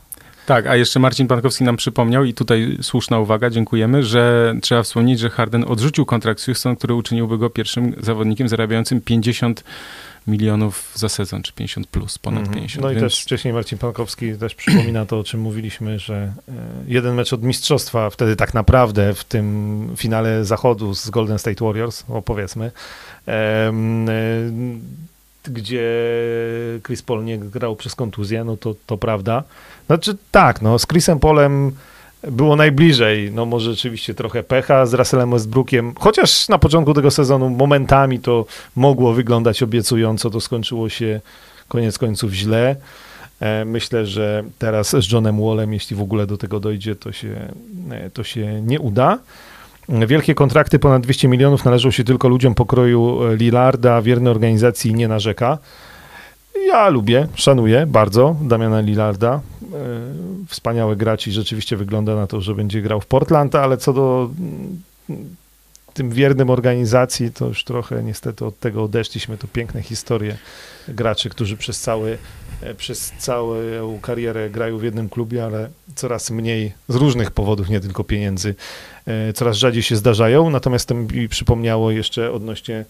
Tak, 0.46 0.66
a 0.66 0.76
jeszcze 0.76 1.00
Marcin 1.00 1.28
Pankowski 1.28 1.64
nam 1.64 1.76
przypomniał 1.76 2.24
i 2.24 2.34
tutaj 2.34 2.78
słuszna 2.82 3.18
uwaga, 3.18 3.50
dziękujemy, 3.50 4.02
że 4.02 4.54
trzeba 4.62 4.82
wspomnieć, 4.82 5.20
że 5.20 5.30
Harden 5.30 5.64
odrzucił 5.68 6.06
kontrakt 6.06 6.40
z 6.40 6.44
Houston, 6.44 6.76
który 6.76 6.94
uczyniłby 6.94 7.38
go 7.38 7.50
pierwszym 7.50 7.94
zawodnikiem 8.00 8.48
zarabiającym 8.48 9.00
50 9.00 9.64
milionów 10.26 10.92
za 10.94 11.08
sezon, 11.08 11.42
czy 11.42 11.52
50 11.52 11.86
plus, 11.86 12.18
ponad 12.18 12.42
mm 12.42 12.54
50. 12.54 12.82
No 12.82 12.90
i 12.90 12.94
więc... 12.94 13.04
też 13.04 13.22
wcześniej 13.22 13.54
Marcin 13.54 13.78
Pankowski 13.78 14.34
też 14.34 14.54
przypomina 14.54 15.06
to, 15.06 15.18
o 15.18 15.24
czym 15.24 15.40
mówiliśmy, 15.40 15.98
że 15.98 16.14
e, 16.14 16.52
jeden 16.86 17.14
mecz 17.14 17.32
od 17.32 17.42
mistrzostwa, 17.42 18.10
wtedy 18.10 18.36
tak 18.36 18.54
naprawdę 18.54 19.14
w 19.14 19.24
tym 19.24 19.88
finale 19.96 20.44
zachodu 20.44 20.94
z 20.94 21.10
Golden 21.10 21.38
State 21.38 21.64
Warriors, 21.64 22.04
opowiedzmy, 22.08 22.70
gdzie 25.44 25.82
Chris 26.86 27.02
Paul 27.02 27.24
nie 27.24 27.38
grał 27.38 27.76
przez 27.76 27.94
kontuzję, 27.94 28.44
no 28.44 28.56
to, 28.56 28.74
to 28.86 28.98
prawda. 28.98 29.42
Znaczy 29.86 30.16
tak, 30.30 30.62
no 30.62 30.78
z 30.78 30.86
Chrisem 30.86 31.18
Polem 31.18 31.72
było 32.22 32.56
najbliżej. 32.56 33.30
No 33.32 33.46
może 33.46 33.70
rzeczywiście 33.70 34.14
trochę 34.14 34.42
pecha 34.42 34.86
z 34.86 34.94
Russellem 34.94 35.30
Westbrookiem, 35.30 35.92
chociaż 35.98 36.48
na 36.48 36.58
początku 36.58 36.94
tego 36.94 37.10
sezonu 37.10 37.50
momentami 37.50 38.18
to 38.18 38.46
mogło 38.76 39.12
wyglądać 39.12 39.62
obiecująco, 39.62 40.30
to 40.30 40.40
skończyło 40.40 40.88
się 40.88 41.20
koniec 41.68 41.98
końców 41.98 42.32
źle. 42.32 42.76
E, 43.40 43.64
myślę, 43.64 44.06
że 44.06 44.44
teraz 44.58 44.90
z 44.90 45.12
Johnem 45.12 45.40
Wallem, 45.40 45.72
jeśli 45.72 45.96
w 45.96 46.00
ogóle 46.00 46.26
do 46.26 46.36
tego 46.36 46.60
dojdzie, 46.60 46.94
to 46.96 47.12
się, 47.12 47.48
e, 47.90 48.10
to 48.10 48.24
się 48.24 48.62
nie 48.62 48.80
uda. 48.80 49.18
Wielkie 49.88 50.34
kontrakty 50.34 50.78
ponad 50.78 51.02
200 51.02 51.28
milionów 51.28 51.64
należą 51.64 51.90
się 51.90 52.04
tylko 52.04 52.28
ludziom 52.28 52.54
pokroju 52.54 53.20
Lillarda, 53.34 54.02
wierny 54.02 54.30
organizacji 54.30 54.94
nie 54.94 55.08
narzeka. 55.08 55.58
Ja 56.64 56.88
lubię, 56.88 57.26
szanuję 57.34 57.86
bardzo 57.86 58.36
Damiana 58.42 58.80
Lillarda. 58.80 59.34
E, 59.34 59.40
wspaniały 60.48 60.96
gracz 60.96 61.26
i 61.26 61.32
rzeczywiście 61.32 61.76
wygląda 61.76 62.14
na 62.14 62.26
to, 62.26 62.40
że 62.40 62.54
będzie 62.54 62.82
grał 62.82 63.00
w 63.00 63.06
Portland, 63.06 63.54
ale 63.54 63.76
co 63.76 63.92
do 63.92 64.30
mm, 65.08 65.34
tym 65.94 66.10
wiernym 66.10 66.50
organizacji, 66.50 67.32
to 67.32 67.46
już 67.46 67.64
trochę 67.64 68.02
niestety 68.02 68.44
od 68.44 68.58
tego 68.58 68.84
odeszliśmy. 68.84 69.38
To 69.38 69.46
piękne 69.48 69.82
historie 69.82 70.36
graczy, 70.88 71.30
którzy 71.30 71.56
przez 71.56 71.80
cały 71.80 72.18
e, 72.62 72.74
przez 72.74 73.12
całą 73.18 73.54
karierę 74.02 74.50
grają 74.50 74.78
w 74.78 74.82
jednym 74.82 75.08
klubie, 75.08 75.44
ale 75.44 75.68
coraz 75.94 76.30
mniej 76.30 76.72
z 76.88 76.94
różnych 76.94 77.30
powodów, 77.30 77.68
nie 77.68 77.80
tylko 77.80 78.04
pieniędzy, 78.04 78.54
e, 79.06 79.32
coraz 79.32 79.56
rzadziej 79.56 79.82
się 79.82 79.96
zdarzają. 79.96 80.50
Natomiast 80.50 80.88
to 80.88 80.94
mi 80.94 81.28
przypomniało 81.28 81.90
jeszcze 81.90 82.32
odnośnie 82.32 82.84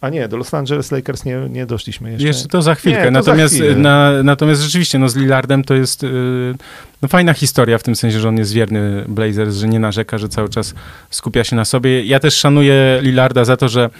a 0.00 0.08
nie, 0.08 0.28
do 0.28 0.36
Los 0.36 0.54
Angeles 0.54 0.92
Lakers 0.92 1.24
nie, 1.24 1.36
nie 1.50 1.66
doszliśmy 1.66 2.10
jeszcze. 2.10 2.26
Jeszcze 2.26 2.48
to 2.48 2.62
za 2.62 2.74
chwilkę. 2.74 3.04
Nie, 3.04 3.10
natomiast, 3.10 3.54
za 3.54 3.64
na, 3.76 4.22
natomiast 4.22 4.62
rzeczywiście, 4.62 4.98
no 4.98 5.08
z 5.08 5.16
Lillardem 5.16 5.64
to 5.64 5.74
jest 5.74 6.02
yy, 6.02 6.54
no 7.02 7.08
fajna 7.08 7.34
historia 7.34 7.78
w 7.78 7.82
tym 7.82 7.96
sensie, 7.96 8.20
że 8.20 8.28
on 8.28 8.38
jest 8.38 8.52
wierny 8.52 9.04
Blazers, 9.08 9.56
że 9.56 9.68
nie 9.68 9.80
narzeka, 9.80 10.18
że 10.18 10.28
cały 10.28 10.48
czas 10.48 10.74
skupia 11.10 11.44
się 11.44 11.56
na 11.56 11.64
sobie. 11.64 12.04
Ja 12.04 12.20
też 12.20 12.34
szanuję 12.34 12.98
Lillarda 13.02 13.44
za 13.44 13.56
to, 13.56 13.68
że 13.68 13.90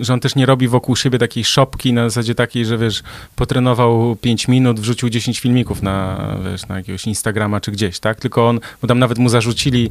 że 0.00 0.14
on 0.14 0.20
też 0.20 0.34
nie 0.34 0.46
robi 0.46 0.68
wokół 0.68 0.96
siebie 0.96 1.18
takiej 1.18 1.44
szopki 1.44 1.92
na 1.92 2.08
zasadzie 2.08 2.34
takiej, 2.34 2.64
że 2.64 2.78
wiesz, 2.78 3.02
potrenował 3.36 4.16
5 4.16 4.48
minut, 4.48 4.80
wrzucił 4.80 5.08
10 5.08 5.40
filmików 5.40 5.82
na, 5.82 6.26
wiesz, 6.44 6.68
na 6.68 6.76
jakiegoś 6.76 7.06
Instagrama 7.06 7.60
czy 7.60 7.72
gdzieś, 7.72 8.00
tak? 8.00 8.20
Tylko 8.20 8.48
on, 8.48 8.60
bo 8.82 8.88
tam 8.88 8.98
nawet 8.98 9.18
mu 9.18 9.28
zarzucili, 9.28 9.90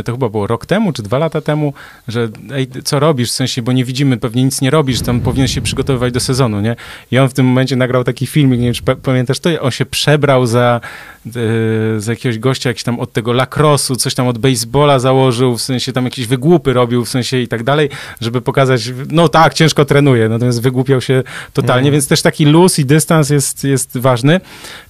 y, 0.00 0.02
to 0.02 0.12
chyba 0.12 0.28
było 0.28 0.46
rok 0.46 0.66
temu 0.66 0.92
czy 0.92 1.02
dwa 1.02 1.18
lata 1.18 1.40
temu, 1.40 1.74
że 2.08 2.28
ej, 2.54 2.68
co 2.84 3.00
robisz, 3.00 3.30
w 3.30 3.34
sensie, 3.34 3.62
bo 3.62 3.72
nie 3.72 3.84
widzimy, 3.84 4.16
pewnie 4.16 4.44
nic 4.44 4.60
nie 4.60 4.70
robisz, 4.70 5.00
tam 5.00 5.20
powinien 5.20 5.48
się 5.48 5.60
przygotowywać 5.60 6.12
do 6.12 6.20
sezonu, 6.20 6.60
nie? 6.60 6.76
I 7.10 7.18
on 7.18 7.28
w 7.28 7.34
tym 7.34 7.46
momencie 7.46 7.76
nagrał 7.76 8.04
taki 8.04 8.26
filmik, 8.26 8.60
nie 8.60 8.66
wiem, 8.66 8.74
czy 8.74 8.82
pamiętasz 8.82 9.40
to, 9.40 9.60
on 9.60 9.70
się 9.70 9.86
przebrał 9.86 10.46
za, 10.46 10.80
y, 11.26 12.00
za 12.00 12.12
jakiegoś 12.12 12.38
gościa, 12.38 12.70
jakiś 12.70 12.82
tam 12.82 13.00
od 13.00 13.12
tego 13.12 13.32
lakrosu, 13.32 13.96
coś 13.96 14.14
tam 14.14 14.28
od 14.28 14.38
baseballa 14.38 14.98
założył, 14.98 15.56
w 15.56 15.62
sensie 15.62 15.92
tam 15.92 16.04
jakieś 16.04 16.26
wygłupy 16.26 16.72
robił, 16.72 17.04
w 17.04 17.08
sensie 17.08 17.40
i 17.40 17.48
tak 17.48 17.62
dalej, 17.62 17.88
żeby 18.20 18.40
pokazać 18.40 18.61
pokazać, 18.62 18.92
no 19.10 19.28
tak, 19.28 19.54
ciężko 19.54 19.84
trenuje, 19.84 20.28
natomiast 20.28 20.62
wygłupiał 20.62 21.00
się 21.00 21.22
totalnie, 21.52 21.88
mm. 21.88 21.92
więc 21.92 22.08
też 22.08 22.22
taki 22.22 22.44
luz 22.44 22.78
i 22.78 22.84
dystans 22.84 23.30
jest, 23.30 23.64
jest 23.64 23.98
ważny. 23.98 24.40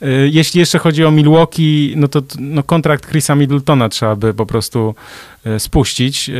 Y, 0.02 0.30
jeśli 0.32 0.60
jeszcze 0.60 0.78
chodzi 0.78 1.04
o 1.04 1.10
Milwaukee, 1.10 1.94
no 1.96 2.08
to 2.08 2.22
no 2.38 2.62
kontrakt 2.62 3.10
Chrisa 3.10 3.34
Middletona 3.34 3.88
trzeba 3.88 4.16
by 4.16 4.34
po 4.34 4.46
prostu 4.46 4.94
y, 5.46 5.60
spuścić 5.60 6.28
y, 6.28 6.32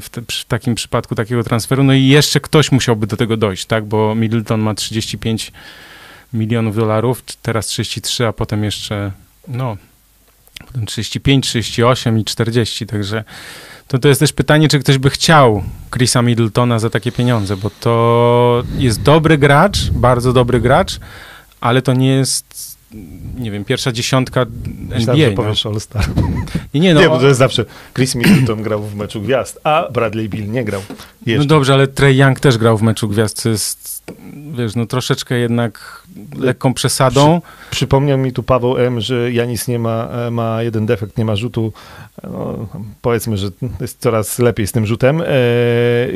w, 0.00 0.06
te, 0.10 0.22
w 0.22 0.44
takim 0.44 0.74
przypadku 0.74 1.14
takiego 1.14 1.44
transferu, 1.44 1.84
no 1.84 1.92
i 1.92 2.06
jeszcze 2.06 2.40
ktoś 2.40 2.72
musiałby 2.72 3.06
do 3.06 3.16
tego 3.16 3.36
dojść, 3.36 3.66
tak, 3.66 3.84
bo 3.84 4.14
Middleton 4.14 4.60
ma 4.60 4.74
35 4.74 5.52
milionów 6.32 6.76
dolarów, 6.76 7.22
teraz 7.42 7.66
33, 7.66 8.26
a 8.26 8.32
potem 8.32 8.64
jeszcze, 8.64 9.12
no, 9.48 9.76
potem 10.66 10.86
35, 10.86 11.48
38 11.48 12.18
i 12.18 12.24
40, 12.24 12.86
także 12.86 13.24
to, 13.92 13.98
to 13.98 14.08
jest 14.08 14.20
też 14.20 14.32
pytanie, 14.32 14.68
czy 14.68 14.78
ktoś 14.78 14.98
by 14.98 15.10
chciał 15.10 15.62
Chrisa 15.90 16.22
Middletona 16.22 16.78
za 16.78 16.90
takie 16.90 17.12
pieniądze, 17.12 17.56
bo 17.56 17.70
to 17.80 18.62
jest 18.78 19.02
dobry 19.02 19.38
gracz, 19.38 19.90
bardzo 19.90 20.32
dobry 20.32 20.60
gracz, 20.60 21.00
ale 21.60 21.82
to 21.82 21.92
nie 21.92 22.08
jest 22.08 22.78
nie 23.38 23.50
wiem, 23.50 23.64
pierwsza 23.64 23.92
dziesiątka 23.92 24.40
NBA. 24.42 24.98
Myślałem, 24.98 25.20
że 25.20 25.30
no. 25.30 25.36
powiesz 25.36 25.66
All-Star. 25.66 26.04
Nie, 26.74 26.80
nie, 26.80 26.94
no, 26.94 27.00
nie, 27.00 27.08
bo 27.08 27.18
to 27.18 27.26
jest 27.26 27.38
zawsze 27.38 27.64
Chris 27.94 28.14
Middleton 28.14 28.62
grał 28.62 28.82
w 28.82 28.94
meczu 28.94 29.20
gwiazd, 29.20 29.60
a 29.64 29.88
Bradley 29.92 30.28
Bill 30.28 30.50
nie 30.50 30.64
grał. 30.64 30.82
Jeszcze. 31.26 31.38
No 31.38 31.44
dobrze, 31.44 31.74
ale 31.74 31.86
Trey 31.88 32.16
Young 32.16 32.40
też 32.40 32.58
grał 32.58 32.78
w 32.78 32.82
meczu 32.82 33.08
gwiazd, 33.08 33.42
to 33.42 33.48
jest, 33.48 34.01
wiesz, 34.58 34.74
no 34.76 34.86
troszeczkę 34.86 35.38
jednak 35.38 36.02
lekką 36.38 36.74
przesadą. 36.74 37.40
Przy, 37.40 37.76
przypomniał 37.76 38.18
mi 38.18 38.32
tu 38.32 38.42
Paweł 38.42 38.78
M., 38.78 39.00
że 39.00 39.32
Janis 39.32 39.68
nie 39.68 39.78
ma, 39.78 40.08
ma 40.30 40.62
jeden 40.62 40.86
defekt, 40.86 41.18
nie 41.18 41.24
ma 41.24 41.36
rzutu. 41.36 41.72
No, 42.22 42.68
powiedzmy, 43.02 43.36
że 43.36 43.48
jest 43.80 44.00
coraz 44.00 44.38
lepiej 44.38 44.66
z 44.66 44.72
tym 44.72 44.86
rzutem. 44.86 45.22
E, 45.22 45.26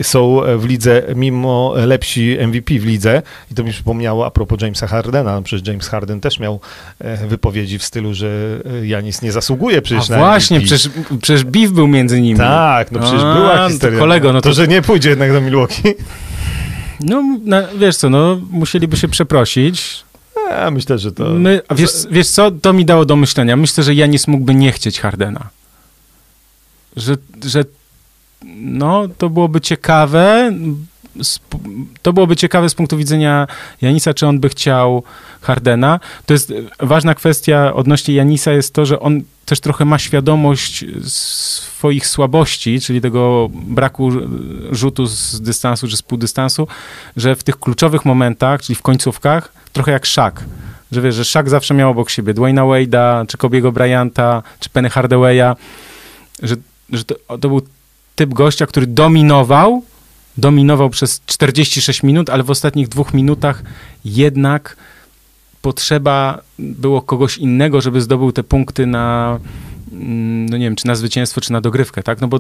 są 0.05 0.41
w 0.57 0.65
lidze, 0.65 1.03
mimo 1.17 1.75
lepsi 1.77 2.37
MVP 2.47 2.79
w 2.79 2.87
lidze. 2.87 3.23
I 3.51 3.55
to 3.55 3.65
mi 3.65 3.71
przypomniało 3.71 4.27
a 4.27 4.31
propos 4.31 4.63
Jamesa 4.63 4.87
Hardena. 4.87 5.43
Przecież 5.43 5.69
James 5.69 5.89
Harden 5.89 6.21
też 6.21 6.41
miał 6.41 6.61
e, 6.99 7.27
wypowiedzi 7.27 7.79
w 7.79 7.85
stylu, 7.85 8.15
że 8.15 8.61
Janis 8.83 9.23
nie 9.23 9.33
zasługuje 9.33 9.83
przecież 9.83 10.11
a 10.11 10.13
na 10.13 10.19
właśnie, 10.19 10.59
MVP. 10.59 10.75
przecież, 10.77 10.93
przecież 11.23 11.45
beef 11.45 11.71
był 11.71 11.87
między 11.87 12.21
nimi. 12.21 12.39
Tak, 12.39 12.93
no 12.93 13.01
przecież 13.01 13.21
a, 13.23 13.35
była 13.35 13.69
historia. 13.69 13.99
To 13.99 14.03
kolego, 14.03 14.33
no 14.33 14.41
to, 14.41 14.49
to, 14.49 14.55
że 14.55 14.69
nie 14.69 14.83
pójdzie 14.83 15.11
jednak 15.11 15.33
do 15.33 15.41
Milwaukee. 15.41 15.95
No, 17.01 17.39
no, 17.45 17.57
wiesz 17.79 17.97
co, 17.97 18.11
no, 18.11 18.41
musieliby 18.51 18.97
się 18.97 19.09
przeprosić. 19.09 20.05
Ja 20.51 20.71
myślę, 20.71 20.99
że 20.99 21.13
to... 21.13 21.25
My, 21.25 21.61
wiesz, 21.71 21.91
wiesz 22.11 22.29
co, 22.29 22.51
to 22.51 22.73
mi 22.73 22.85
dało 22.85 23.05
do 23.05 23.17
myślenia. 23.17 23.57
Myślę, 23.57 23.85
że 23.85 23.95
Janis 23.95 24.29
mógłby 24.29 24.55
nie 24.55 24.73
chcieć 24.73 25.01
Hardena. 25.01 25.49
Że, 26.97 27.17
że 27.45 27.65
no, 28.61 29.09
to 29.19 29.31
byłoby 29.31 29.61
ciekawe, 29.61 30.53
to 32.03 32.13
byłoby 32.13 32.37
ciekawe 32.37 32.69
z 32.69 32.75
punktu 32.75 32.97
widzenia 32.97 33.47
Janisa, 33.83 34.15
czy 34.15 34.27
on 34.27 34.41
by 34.41 34.49
chciał 34.49 35.03
Hardena. 35.41 36.01
To 36.27 36.35
jest 36.35 36.53
ważna 36.81 37.15
kwestia 37.15 37.75
odnośnie 37.75 38.15
Janisa 38.15 38.53
jest 38.53 38.75
to, 38.75 38.87
że 38.87 39.01
on 39.01 39.23
też 39.45 39.61
trochę 39.61 39.85
ma 39.85 39.99
świadomość 39.99 40.85
swoich 41.05 42.07
słabości, 42.07 42.81
czyli 42.81 43.01
tego 43.01 43.49
braku 43.53 44.11
rzutu 44.71 45.07
z 45.07 45.41
dystansu 45.41 45.89
czy 45.89 45.97
z 45.97 46.03
półdystansu, 46.03 46.69
że 47.17 47.37
w 47.37 47.43
tych 47.43 47.61
kluczowych 47.61 48.05
momentach, 48.05 48.63
czyli 48.63 48.77
w 48.77 48.83
końcówkach, 48.83 49.53
trochę 49.73 49.93
jak 49.93 50.07
Shaq, 50.07 50.33
że 50.93 51.01
wiesz, 51.01 51.15
że 51.15 51.25
Shaq 51.25 51.49
zawsze 51.49 51.75
miał 51.75 51.91
obok 51.91 52.11
siebie 52.11 52.35
Dwayna 52.35 52.63
Wade'a, 52.63 53.27
czy 53.27 53.39
Kobiego 53.39 53.73
Bryanta, 53.73 54.43
czy 54.61 54.71
Penny 54.71 54.91
Hardawaya, 54.91 55.57
że, 56.43 56.57
że 56.93 57.05
to, 57.05 57.15
to 57.29 57.49
był 57.49 57.63
typ 58.15 58.35
gościa, 58.35 58.67
który 58.67 58.87
dominował, 58.87 59.83
dominował 60.39 60.91
przez 60.91 61.21
46 61.27 62.03
minut, 62.03 62.31
ale 62.31 62.43
w 62.43 62.51
ostatnich 62.51 62.89
dwóch 62.89 63.15
minutach 63.15 63.63
jednak 64.05 64.77
potrzeba 65.63 66.43
było 66.59 67.03
kogoś 67.03 67.39
innego, 67.39 67.81
żeby 67.81 68.01
zdobył 68.01 68.33
te 68.33 68.43
punkty 68.43 68.87
na, 68.87 69.39
no 69.93 70.57
nie 70.57 70.65
wiem, 70.65 70.77
czy 70.77 70.87
na 70.87 70.95
zwycięstwo, 70.95 71.41
czy 71.41 71.53
na 71.53 71.61
dogrywkę, 71.61 72.03
tak? 72.03 72.21
No 72.21 72.29
bo 72.29 72.39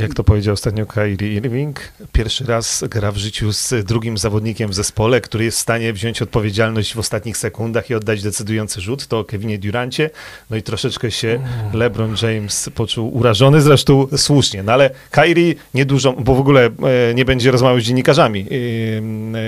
Jak 0.00 0.14
to 0.14 0.24
powiedział 0.24 0.54
ostatnio 0.54 0.86
Kyrie 0.86 1.34
Irving, 1.34 1.80
pierwszy 2.12 2.44
raz 2.44 2.84
gra 2.90 3.12
w 3.12 3.16
życiu 3.16 3.52
z 3.52 3.74
drugim 3.84 4.18
zawodnikiem 4.18 4.70
w 4.70 4.74
zespole, 4.74 5.20
który 5.20 5.44
jest 5.44 5.58
w 5.58 5.60
stanie 5.60 5.92
wziąć 5.92 6.22
odpowiedzialność 6.22 6.94
w 6.94 6.98
ostatnich 6.98 7.36
sekundach 7.36 7.90
i 7.90 7.94
oddać 7.94 8.22
decydujący 8.22 8.80
rzut, 8.80 9.06
to 9.06 9.24
Kevinie 9.24 9.58
Durancie. 9.58 10.10
No 10.50 10.56
i 10.56 10.62
troszeczkę 10.62 11.10
się 11.10 11.40
LeBron 11.72 12.14
James 12.22 12.70
poczuł 12.74 13.16
urażony, 13.16 13.60
zresztą 13.60 14.06
słusznie. 14.16 14.62
No 14.62 14.72
ale 14.72 14.90
Kyrie 15.10 15.54
niedużo, 15.74 16.12
bo 16.12 16.34
w 16.34 16.40
ogóle 16.40 16.66
e, 17.10 17.14
nie 17.14 17.24
będzie 17.24 17.50
rozmawiał 17.50 17.80
z 17.80 17.84
dziennikarzami, 17.84 18.46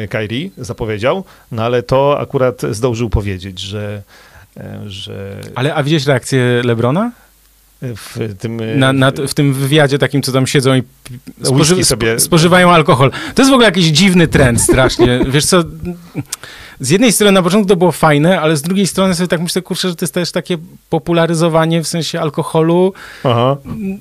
e, 0.04 0.08
Kyrie 0.08 0.50
zapowiedział, 0.58 1.24
no 1.52 1.64
ale 1.64 1.82
to 1.82 2.20
akurat 2.20 2.62
zdążył 2.70 3.10
powiedzieć, 3.10 3.60
że 3.60 4.02
e, 4.02 4.27
że 4.86 5.40
Ale 5.54 5.74
a 5.74 5.82
widziałeś 5.82 6.06
reakcję 6.06 6.62
Lebrona? 6.64 7.12
w 7.82 8.34
tym 8.38 8.60
Na, 8.78 8.92
na, 8.92 9.10
w 9.28 9.34
tym 9.34 9.54
wywiadzie 9.54 9.98
takim, 9.98 10.22
co 10.22 10.32
tam 10.32 10.46
siedzą 10.46 10.74
i 10.74 10.82
Whisky 11.52 11.84
sobie- 11.84 12.20
spożywają 12.20 12.70
alkohol. 12.70 13.10
To 13.34 13.42
jest 13.42 13.50
w 13.50 13.54
ogóle 13.54 13.66
jakiś 13.66 13.86
dziwny 13.86 14.28
trend 14.28 14.60
strasznie. 14.60 15.20
Wiesz 15.32 15.46
co, 15.46 15.64
z 16.80 16.90
jednej 16.90 17.12
strony 17.12 17.32
na 17.32 17.42
początku 17.42 17.68
to 17.68 17.76
było 17.76 17.92
fajne, 17.92 18.40
ale 18.40 18.56
z 18.56 18.62
drugiej 18.62 18.86
strony 18.86 19.14
sobie 19.14 19.28
tak 19.28 19.40
myślę, 19.40 19.62
kurczę, 19.62 19.88
że 19.88 19.94
to 19.94 20.04
jest 20.04 20.14
też 20.14 20.32
takie 20.32 20.58
popularyzowanie 20.90 21.82
w 21.82 21.88
sensie 21.88 22.20
alkoholu. 22.20 22.92
Aha. 23.24 23.56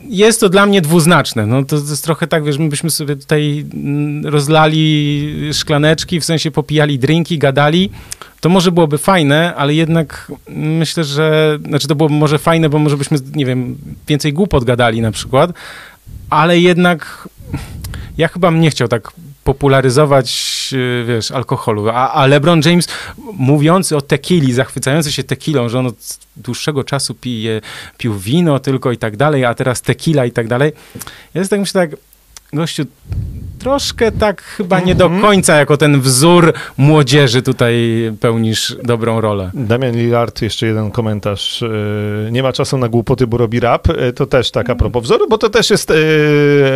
Jest 0.09 0.39
to 0.39 0.49
dla 0.49 0.65
mnie 0.65 0.81
dwuznaczne. 0.81 1.45
No 1.45 1.63
to, 1.63 1.81
to 1.81 1.89
jest 1.89 2.03
trochę 2.03 2.27
tak, 2.27 2.43
wiesz, 2.43 2.57
my 2.57 2.69
byśmy 2.69 2.89
sobie 2.89 3.15
tutaj 3.15 3.65
mm, 3.73 4.25
rozlali 4.25 5.49
szklaneczki, 5.53 6.19
w 6.19 6.25
sensie 6.25 6.51
popijali 6.51 6.99
drinki, 6.99 7.37
gadali. 7.37 7.89
To 8.41 8.49
może 8.49 8.71
byłoby 8.71 8.97
fajne, 8.97 9.55
ale 9.55 9.73
jednak 9.73 10.31
myślę, 10.49 11.03
że, 11.03 11.59
znaczy 11.67 11.87
to 11.87 11.95
byłoby 11.95 12.15
może 12.15 12.39
fajne, 12.39 12.69
bo 12.69 12.79
może 12.79 12.97
byśmy, 12.97 13.17
nie 13.35 13.45
wiem, 13.45 13.77
więcej 14.07 14.33
głupot 14.33 14.63
gadali 14.63 15.01
na 15.01 15.11
przykład, 15.11 15.51
ale 16.29 16.59
jednak 16.59 17.29
ja 18.17 18.27
chyba 18.27 18.51
bym 18.51 18.61
nie 18.61 18.69
chciał 18.69 18.87
tak 18.87 19.11
popularyzować, 19.47 20.27
yy, 20.71 21.05
wiesz, 21.07 21.31
alkoholu. 21.31 21.89
A, 21.89 22.11
a 22.13 22.27
LeBron 22.27 22.61
James 22.65 22.87
mówiący 23.33 23.97
o 23.97 24.01
tequili, 24.01 24.53
zachwycający 24.53 25.11
się 25.11 25.23
tequilą, 25.23 25.69
że 25.69 25.79
on 25.79 25.85
od 25.87 25.95
dłuższego 26.35 26.83
czasu 26.83 27.13
pije, 27.15 27.61
pił 27.97 28.13
wino 28.19 28.59
tylko 28.59 28.91
i 28.91 28.97
tak 28.97 29.17
dalej, 29.17 29.45
a 29.45 29.53
teraz 29.53 29.81
tequila 29.81 30.25
i 30.25 30.31
tak 30.31 30.47
dalej. 30.47 30.71
Ja 31.33 31.39
jest 31.39 31.49
tak 31.51 31.59
myślę 31.59 31.87
tak, 31.87 31.99
gościu, 32.53 32.83
troszkę 33.59 34.11
tak 34.11 34.41
chyba 34.41 34.79
nie 34.79 34.95
do 34.95 35.05
Mhm. 35.05 35.21
końca 35.21 35.55
jako 35.55 35.77
ten 35.77 36.01
wzór 36.01 36.53
młodzieży 36.77 37.41
tutaj 37.41 37.75
pełnisz 38.19 38.75
dobrą 38.83 39.21
rolę. 39.21 39.51
Damian 39.53 39.95
Lillard, 39.95 40.41
jeszcze 40.41 40.67
jeden 40.67 40.91
komentarz. 40.91 41.63
e, 41.63 42.31
Nie 42.31 42.43
ma 42.43 42.53
czasu 42.53 42.77
na 42.77 42.87
głupoty, 42.89 43.27
bo 43.27 43.37
robi 43.37 43.59
rap. 43.59 43.87
E, 43.89 44.13
To 44.13 44.25
też 44.25 44.51
tak 44.51 44.69
a 44.69 44.75
propos 44.75 45.03
wzoru, 45.03 45.27
bo 45.29 45.37
to 45.37 45.49
też 45.49 45.69
jest 45.69 45.93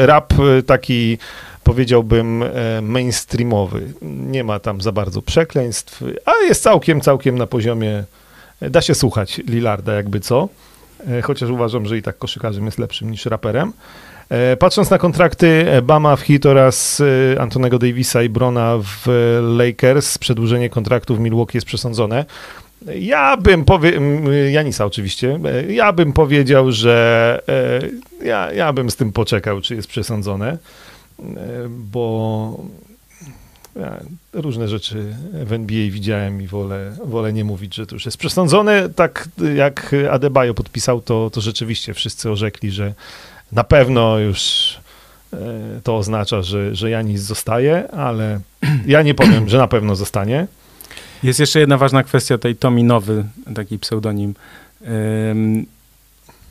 rap 0.06 0.34
taki, 0.66 1.18
powiedziałbym, 1.64 2.44
e, 2.44 2.82
mainstreamowy. 2.82 3.94
Nie 4.02 4.44
ma 4.44 4.60
tam 4.60 4.82
za 4.82 4.92
bardzo 4.92 5.22
przekleństw, 5.22 6.04
a 6.26 6.32
jest 6.48 6.64
całkiem, 6.64 7.02
całkiem 7.02 7.38
na 7.38 7.48
poziomie, 7.48 8.04
e, 8.62 8.70
da 8.70 8.82
się 8.82 8.96
słuchać 8.96 9.42
Lillarda 9.48 9.94
jakby 9.94 10.20
co. 10.20 10.50
E, 11.08 11.22
Chociaż 11.22 11.50
uważam, 11.50 11.86
że 11.86 11.98
i 11.98 12.02
tak 12.02 12.18
koszykarzem 12.18 12.66
jest 12.66 12.80
lepszym 12.80 13.12
niż 13.12 13.26
raperem. 13.26 13.74
Patrząc 14.60 14.90
na 14.90 14.98
kontrakty 14.98 15.66
Bama 15.84 16.16
w 16.16 16.22
Heat 16.22 16.46
oraz 16.46 17.02
Antonego 17.40 17.80
Davisa 17.80 18.24
i 18.24 18.30
Brona 18.30 18.78
w 18.84 19.08
Lakers, 19.58 20.18
przedłużenie 20.18 20.70
kontraktu 20.70 21.16
w 21.16 21.20
Milwaukee 21.20 21.58
jest 21.58 21.68
przesądzone. 21.68 22.26
Ja 22.96 23.38
bym 23.38 23.66
powiedział, 23.66 24.02
Janisa 24.52 24.86
oczywiście, 24.86 25.40
ja 25.68 25.94
bym 25.94 26.14
powiedział, 26.14 26.72
że 26.72 27.42
ja, 28.24 28.52
ja 28.52 28.74
bym 28.74 28.90
z 28.90 28.96
tym 28.96 29.12
poczekał, 29.12 29.62
czy 29.62 29.76
jest 29.76 29.88
przesądzone, 29.88 30.58
bo 31.70 32.66
ja 33.76 34.00
różne 34.34 34.68
rzeczy 34.68 35.16
w 35.34 35.54
NBA 35.54 35.92
widziałem 35.92 36.42
i 36.42 36.48
wolę, 36.48 36.96
wolę 37.06 37.34
nie 37.34 37.44
mówić, 37.44 37.76
że 37.76 37.88
to 37.88 37.96
już 37.96 38.06
jest 38.06 38.18
przesądzone. 38.18 38.90
Tak 38.90 39.28
jak 39.56 39.96
Adebayo 40.12 40.54
podpisał, 40.54 41.02
to, 41.02 41.30
to 41.30 41.42
rzeczywiście 41.42 41.94
wszyscy 41.94 42.32
orzekli, 42.32 42.72
że 42.72 42.94
na 43.52 43.64
pewno 43.64 44.20
już 44.20 44.74
e, 45.34 45.38
to 45.84 45.98
oznacza, 45.98 46.42
że, 46.42 46.76
że 46.76 46.90
Janis 46.90 47.22
zostaje, 47.22 47.92
ale 47.92 48.40
ja 48.86 49.02
nie 49.02 49.14
powiem, 49.14 49.50
że 49.50 49.58
na 49.58 49.68
pewno 49.68 49.96
zostanie. 49.96 50.48
Jest 51.24 51.40
jeszcze 51.40 51.60
jedna 51.60 51.78
ważna 51.78 52.04
kwestia, 52.04 52.38
tej 52.38 52.56
Tomi 52.56 52.84
Nowy, 52.84 53.24
taki 53.56 53.80
pseudonim. 53.80 54.34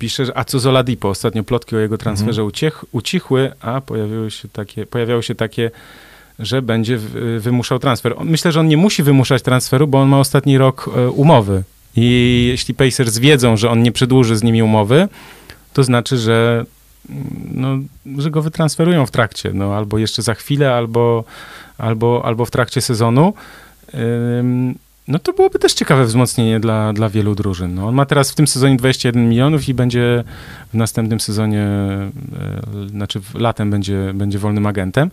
Pisze, 0.00 0.26
a 0.34 0.44
co 0.44 0.60
z 0.60 0.66
Oladipo? 0.66 1.08
Ostatnio 1.08 1.44
plotki 1.44 1.76
o 1.76 1.78
jego 1.78 1.98
transferze 1.98 2.44
uciech, 2.44 2.84
ucichły, 2.92 3.52
a 3.60 3.80
pojawiły 3.80 4.30
się 4.30 4.48
takie, 4.48 4.86
pojawiały 4.86 5.22
się 5.22 5.34
takie, 5.34 5.70
że 6.38 6.62
będzie 6.62 6.98
wymuszał 7.38 7.78
transfer. 7.78 8.14
Myślę, 8.24 8.52
że 8.52 8.60
on 8.60 8.68
nie 8.68 8.76
musi 8.76 9.02
wymuszać 9.02 9.42
transferu, 9.42 9.86
bo 9.86 10.00
on 10.00 10.08
ma 10.08 10.18
ostatni 10.18 10.58
rok 10.58 10.90
e, 10.96 11.10
umowy. 11.10 11.62
I 11.96 12.44
jeśli 12.48 12.74
Pacers 12.74 13.18
wiedzą, 13.18 13.56
że 13.56 13.70
on 13.70 13.82
nie 13.82 13.92
przedłuży 13.92 14.36
z 14.36 14.42
nimi 14.42 14.62
umowy, 14.62 15.08
to 15.72 15.84
znaczy, 15.84 16.18
że, 16.18 16.64
no, 17.52 17.78
że 18.18 18.30
go 18.30 18.42
wytransferują 18.42 19.06
w 19.06 19.10
trakcie, 19.10 19.50
no, 19.54 19.74
albo 19.74 19.98
jeszcze 19.98 20.22
za 20.22 20.34
chwilę, 20.34 20.74
albo, 20.74 21.24
albo, 21.78 22.22
albo 22.24 22.44
w 22.44 22.50
trakcie 22.50 22.80
sezonu. 22.80 23.34
Ym, 23.94 24.74
No 25.08 25.18
to 25.18 25.32
byłoby 25.32 25.58
też 25.58 25.72
ciekawe 25.74 26.04
wzmocnienie 26.04 26.60
dla, 26.60 26.92
dla 26.92 27.08
wielu 27.08 27.34
drużyn. 27.34 27.74
No, 27.74 27.88
on 27.88 27.94
ma 27.94 28.06
teraz 28.06 28.30
w 28.30 28.34
tym 28.34 28.46
sezonie 28.46 28.76
21 28.76 29.28
milionów 29.28 29.68
i 29.68 29.74
będzie 29.74 30.24
w 30.72 30.76
następnym 30.76 31.20
sezonie, 31.20 31.62
e, 31.62 32.10
znaczy 32.88 33.20
w- 33.20 33.34
latem 33.34 33.70
będzie, 33.70 34.10
będzie 34.14 34.38
wolnym 34.38 34.66
agentem. 34.66 35.10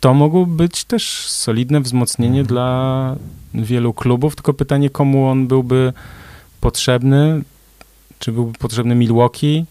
To 0.00 0.14
mogło 0.14 0.46
być 0.46 0.84
też 0.84 1.26
solidne 1.26 1.80
wzmocnienie 1.80 2.44
dla 2.44 3.16
wielu 3.54 3.92
klubów, 3.94 4.36
tylko 4.36 4.54
pytanie, 4.54 4.90
komu 4.90 5.26
on 5.28 5.46
byłby 5.46 5.92
potrzebny? 6.60 7.42
Czy 8.18 8.32
byłby 8.32 8.58
potrzebny 8.58 8.94
Milwaukee? 8.94 9.64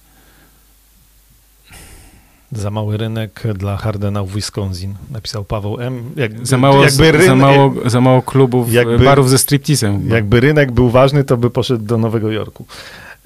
Za 2.52 2.72
mały 2.72 2.98
rynek 2.98 3.44
dla 3.56 3.78
Hardena 3.78 4.24
w 4.24 4.30
Wisconsin, 4.32 4.94
napisał 5.12 5.44
Paweł 5.44 5.80
M. 5.82 6.04
Jak, 6.16 6.48
Za 6.48 6.58
mało, 6.58 6.84
jakby, 6.84 7.06
za 7.06 7.12
ryn- 7.34 7.36
mało, 7.36 7.74
za 7.86 8.02
mało 8.02 8.22
klubów, 8.22 8.74
jakby- 8.74 8.92
jakby, 8.92 9.06
barów 9.06 9.30
ze 9.30 9.38
stripteasem. 9.38 10.02
chyba. 10.04 10.16
jakby 10.16 10.40
rynek 10.40 10.72
był 10.72 10.90
ważny, 10.90 11.24
to 11.24 11.38
by 11.38 11.50
poszedł 11.50 11.86
do 11.86 11.98
Nowego 11.98 12.32
Jorku. 12.32 12.66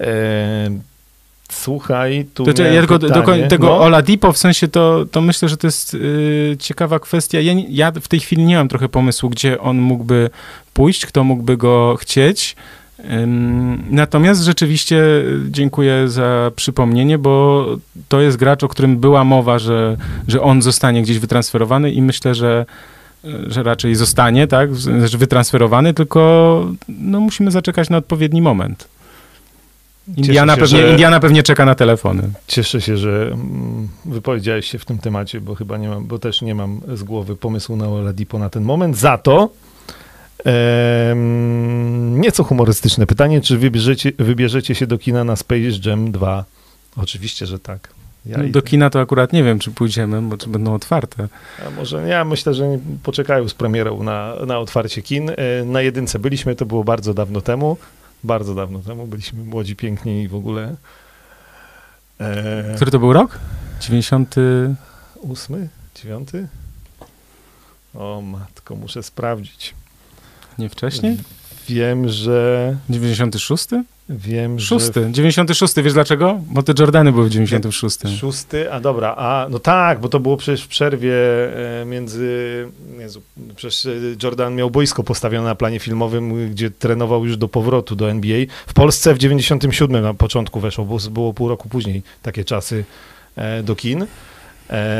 E, 0.00 0.70
słuchaj, 1.50 2.26
tu 2.34 2.44
To, 2.44 2.62
ja 2.62 2.80
tylko 2.80 2.98
tego 3.48 3.66
No. 3.66 3.78
Oladipo, 3.80 4.32
w 4.32 4.38
sensie 4.38 4.68
to, 4.68 5.04
to 5.10 5.20
myślę, 5.20 5.48
że 5.48 5.56
to 5.56 5.66
jest 5.66 5.94
y, 5.94 6.56
ciekawa 6.60 6.98
kwestia. 6.98 7.40
Ja, 7.40 7.52
ja 7.68 7.92
w 7.92 8.08
tej 8.08 8.20
chwili 8.20 8.44
nie 8.44 8.56
mam 8.56 8.68
trochę 8.68 8.88
pomysłu, 8.88 9.30
gdzie 9.30 9.60
on 9.60 9.78
mógłby 9.78 10.30
pójść, 10.74 11.06
kto 11.06 11.24
mógłby 11.24 11.56
go 11.56 11.96
chcieć. 12.00 12.56
Natomiast 13.90 14.42
rzeczywiście 14.42 14.96
y, 14.96 15.40
dziękuję 15.50 16.08
za 16.08 16.50
przypomnienie, 16.56 17.18
bo 17.18 17.66
to 18.08 18.20
jest 18.20 18.36
gracz, 18.36 18.64
o 18.64 18.68
którym 18.68 18.96
była 18.96 19.24
mowa, 19.24 19.58
że, 19.58 19.96
że 20.28 20.42
on 20.42 20.62
zostanie 20.62 21.02
gdzieś 21.02 21.18
wytransferowany 21.18 21.92
i 21.92 22.02
myślę, 22.02 22.34
że 22.34 22.66
y, 23.24 23.28
że 23.52 23.62
raczej 23.62 23.94
zostanie, 23.94 24.46
tak, 24.46 24.74
znaczy 24.74 25.18
wytransferowany, 25.18 25.94
tylko 25.94 26.66
no, 26.88 27.20
musimy 27.20 27.50
zaczekać 27.50 27.90
na 27.90 27.96
odpowiedni 27.96 28.42
moment. 28.42 28.88
Indiana, 30.16 30.54
się, 30.54 30.60
pewnie, 30.60 30.78
że- 30.80 30.90
Indiana 30.90 31.20
pewnie 31.20 31.42
czeka 31.42 31.64
na 31.64 31.74
telefony. 31.74 32.22
Cieszę 32.46 32.80
się, 32.80 32.96
że 32.96 33.30
mm, 33.32 33.88
wypowiedziałeś 34.04 34.66
się 34.70 34.78
w 34.78 34.84
tym 34.84 34.98
temacie, 34.98 35.40
bo 35.40 35.54
chyba 35.54 35.78
nie 35.78 35.88
mam, 35.88 36.06
bo 36.06 36.18
też 36.18 36.42
nie 36.42 36.54
mam 36.54 36.80
z 36.94 37.02
głowy 37.02 37.36
pomysłu 37.36 37.76
na 37.76 37.88
Oladipo 37.88 38.38
na 38.38 38.50
ten 38.50 38.62
moment. 38.62 38.96
Za 38.96 39.18
to 39.18 39.50
nieco 42.10 42.44
humorystyczne 42.44 43.06
pytanie, 43.06 43.40
czy 43.40 43.58
wybierzecie, 43.58 44.12
wybierzecie 44.18 44.74
się 44.74 44.86
do 44.86 44.98
kina 44.98 45.24
na 45.24 45.36
Space 45.36 45.90
Jam 45.90 46.12
2? 46.12 46.44
Oczywiście, 46.96 47.46
że 47.46 47.58
tak. 47.58 47.88
Ja 48.26 48.38
No, 48.38 48.48
do 48.48 48.62
kina 48.62 48.90
to 48.90 49.00
akurat 49.00 49.32
nie 49.32 49.44
wiem, 49.44 49.58
czy 49.58 49.70
pójdziemy, 49.70 50.22
bo 50.22 50.36
czy 50.36 50.48
będą 50.48 50.74
otwarte. 50.74 51.28
A 51.66 51.70
może 51.70 52.08
ja 52.08 52.24
myślę, 52.24 52.54
że 52.54 52.78
poczekają 53.02 53.48
z 53.48 53.54
premierą 53.54 54.02
na, 54.02 54.34
na 54.46 54.58
otwarcie 54.58 55.02
kin. 55.02 55.30
E, 55.30 55.34
Na 55.64 55.80
jedynce 55.80 56.18
byliśmy, 56.18 56.56
to 56.56 56.66
było 56.66 56.84
bardzo 56.84 57.14
dawno 57.14 57.40
temu. 57.40 57.76
Bardzo 58.24 58.54
dawno 58.54 58.78
temu 58.78 59.06
byliśmy 59.06 59.44
młodzi, 59.44 59.76
piękni 59.76 60.22
i 60.22 60.28
w 60.28 60.34
ogóle. 60.34 60.76
E, 62.20 62.74
Który 62.76 62.90
to 62.90 62.98
był 62.98 63.12
rok? 63.12 63.38
90. 63.80 64.34
Ósmy? 65.20 65.68
Dziewiąty? 65.94 66.48
O 67.94 68.20
matko, 68.20 68.76
muszę 68.76 69.02
sprawdzić. 69.02 69.74
Nie 70.58 70.68
wcześniej? 70.68 71.16
Wiem, 71.68 72.08
że 72.08 72.76
96? 72.90 73.66
Wiem, 74.08 74.60
Szósty, 74.60 75.08
96. 75.10 75.74
Wiesz 75.82 75.92
dlaczego? 75.92 76.40
Bo 76.50 76.62
te 76.62 76.72
Jordany 76.78 77.12
były 77.12 77.26
w 77.26 77.30
96. 77.30 77.98
Szósty, 78.20 78.72
a 78.72 78.80
dobra, 78.80 79.14
a 79.16 79.46
no 79.50 79.58
tak, 79.58 80.00
bo 80.00 80.08
to 80.08 80.20
było 80.20 80.36
przecież 80.36 80.64
w 80.64 80.68
przerwie 80.68 81.14
e, 81.80 81.84
między. 81.84 82.68
Jezu, 82.98 83.22
przecież 83.56 83.86
e, 83.86 83.90
Jordan 84.22 84.54
miał 84.54 84.70
boisko 84.70 85.02
postawione 85.02 85.48
na 85.48 85.54
planie 85.54 85.78
filmowym, 85.78 86.50
gdzie 86.50 86.70
trenował 86.70 87.24
już 87.26 87.36
do 87.36 87.48
powrotu 87.48 87.96
do 87.96 88.10
NBA. 88.10 88.38
W 88.66 88.74
Polsce 88.74 89.14
w 89.14 89.18
97 89.18 90.02
na 90.02 90.14
początku 90.14 90.60
weszło, 90.60 90.84
bo 90.84 90.98
było 91.10 91.34
pół 91.34 91.48
roku 91.48 91.68
później 91.68 92.02
takie 92.22 92.44
czasy 92.44 92.84
e, 93.36 93.62
do 93.62 93.76
kin. 93.76 94.06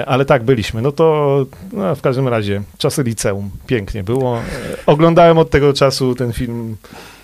Ale 0.06 0.24
tak, 0.24 0.42
byliśmy. 0.42 0.82
No 0.82 0.92
to 0.92 1.46
no, 1.72 1.94
w 1.94 2.00
każdym 2.00 2.28
razie 2.28 2.62
czasy 2.78 3.02
liceum. 3.02 3.50
Pięknie 3.66 4.02
było. 4.02 4.40
Oglądałem 4.86 5.38
od 5.38 5.50
tego 5.50 5.72
czasu 5.72 6.14
ten 6.14 6.32
film 6.32 6.76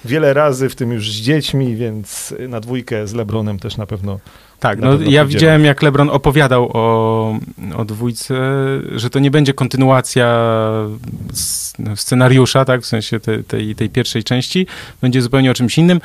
wiele 0.05 0.35
razy, 0.35 0.69
w 0.69 0.77
tym 0.77 0.93
już 0.93 1.13
z 1.13 1.17
dziećmi, 1.17 1.77
więc 1.77 2.35
na 2.49 2.61
dwójkę 2.61 3.07
z 3.07 3.15
Lebronem 3.15 3.59
też 3.59 3.77
na 3.77 3.87
pewno. 3.87 4.19
Tak, 4.61 4.79
no 4.79 4.91
ja 4.91 4.97
pójdziemy. 4.97 5.27
widziałem, 5.27 5.65
jak 5.65 5.83
Lebron 5.83 6.11
opowiadał 6.11 6.71
o, 6.73 7.39
o 7.77 7.85
dwójce, 7.85 8.35
że 8.95 9.11
to 9.11 9.19
nie 9.19 9.31
będzie 9.31 9.55
kontynuacja 9.55 10.27
no, 11.79 11.97
scenariusza, 11.97 12.65
tak, 12.65 12.83
w 12.83 12.87
sensie 12.87 13.21
tej, 13.21 13.45
tej, 13.45 13.75
tej 13.75 13.91
pierwszej 13.91 14.25
części, 14.25 14.67
będzie 15.03 15.23
zupełnie 15.23 15.51
o 15.51 15.55
czymś 15.55 15.79
innym. 15.79 16.01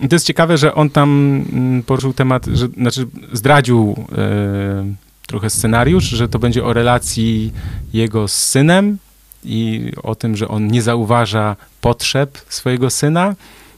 I 0.00 0.08
to 0.08 0.14
jest 0.14 0.26
ciekawe, 0.26 0.58
że 0.58 0.74
on 0.74 0.90
tam 0.90 1.42
mm, 1.52 1.82
poruszył 1.82 2.12
temat, 2.12 2.46
że, 2.46 2.68
znaczy 2.68 3.06
zdradził 3.32 3.94
e, 4.18 5.05
trochę 5.26 5.50
scenariusz, 5.50 6.04
że 6.04 6.28
to 6.28 6.38
będzie 6.38 6.64
o 6.64 6.72
relacji 6.72 7.52
jego 7.92 8.28
z 8.28 8.34
synem, 8.34 8.98
i 9.46 9.92
o 10.02 10.14
tym, 10.14 10.36
że 10.36 10.48
on 10.48 10.66
nie 10.66 10.82
zauważa 10.82 11.56
potrzeb 11.80 12.38
swojego 12.48 12.90
syna 12.90 13.34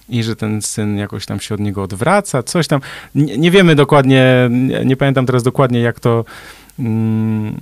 i 0.08 0.22
że 0.22 0.36
ten 0.36 0.62
syn 0.62 0.96
jakoś 0.96 1.26
tam 1.26 1.40
się 1.40 1.54
od 1.54 1.60
niego 1.60 1.82
odwraca, 1.82 2.42
coś 2.42 2.68
tam. 2.68 2.80
Nie, 3.14 3.38
nie 3.38 3.50
wiemy 3.50 3.74
dokładnie, 3.74 4.48
nie, 4.50 4.84
nie, 4.84 4.96
pamiętam 4.96 5.26
teraz 5.26 5.42
dokładnie, 5.42 5.80
jak 5.80 6.00
to. 6.00 6.24
Mm, 6.78 7.54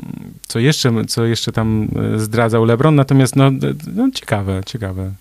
co 0.48 0.58
jeszcze, 0.58 1.04
co 1.04 1.24
jeszcze 1.24 1.52
tam 1.52 1.88
e, 2.14 2.18
zdradzał 2.18 2.64
LeBron, 2.64 2.94
natomiast 2.94 3.36
no, 3.36 3.50
no 3.94 4.10
ciekawe, 4.10 4.60
ciekawe. 4.66 5.12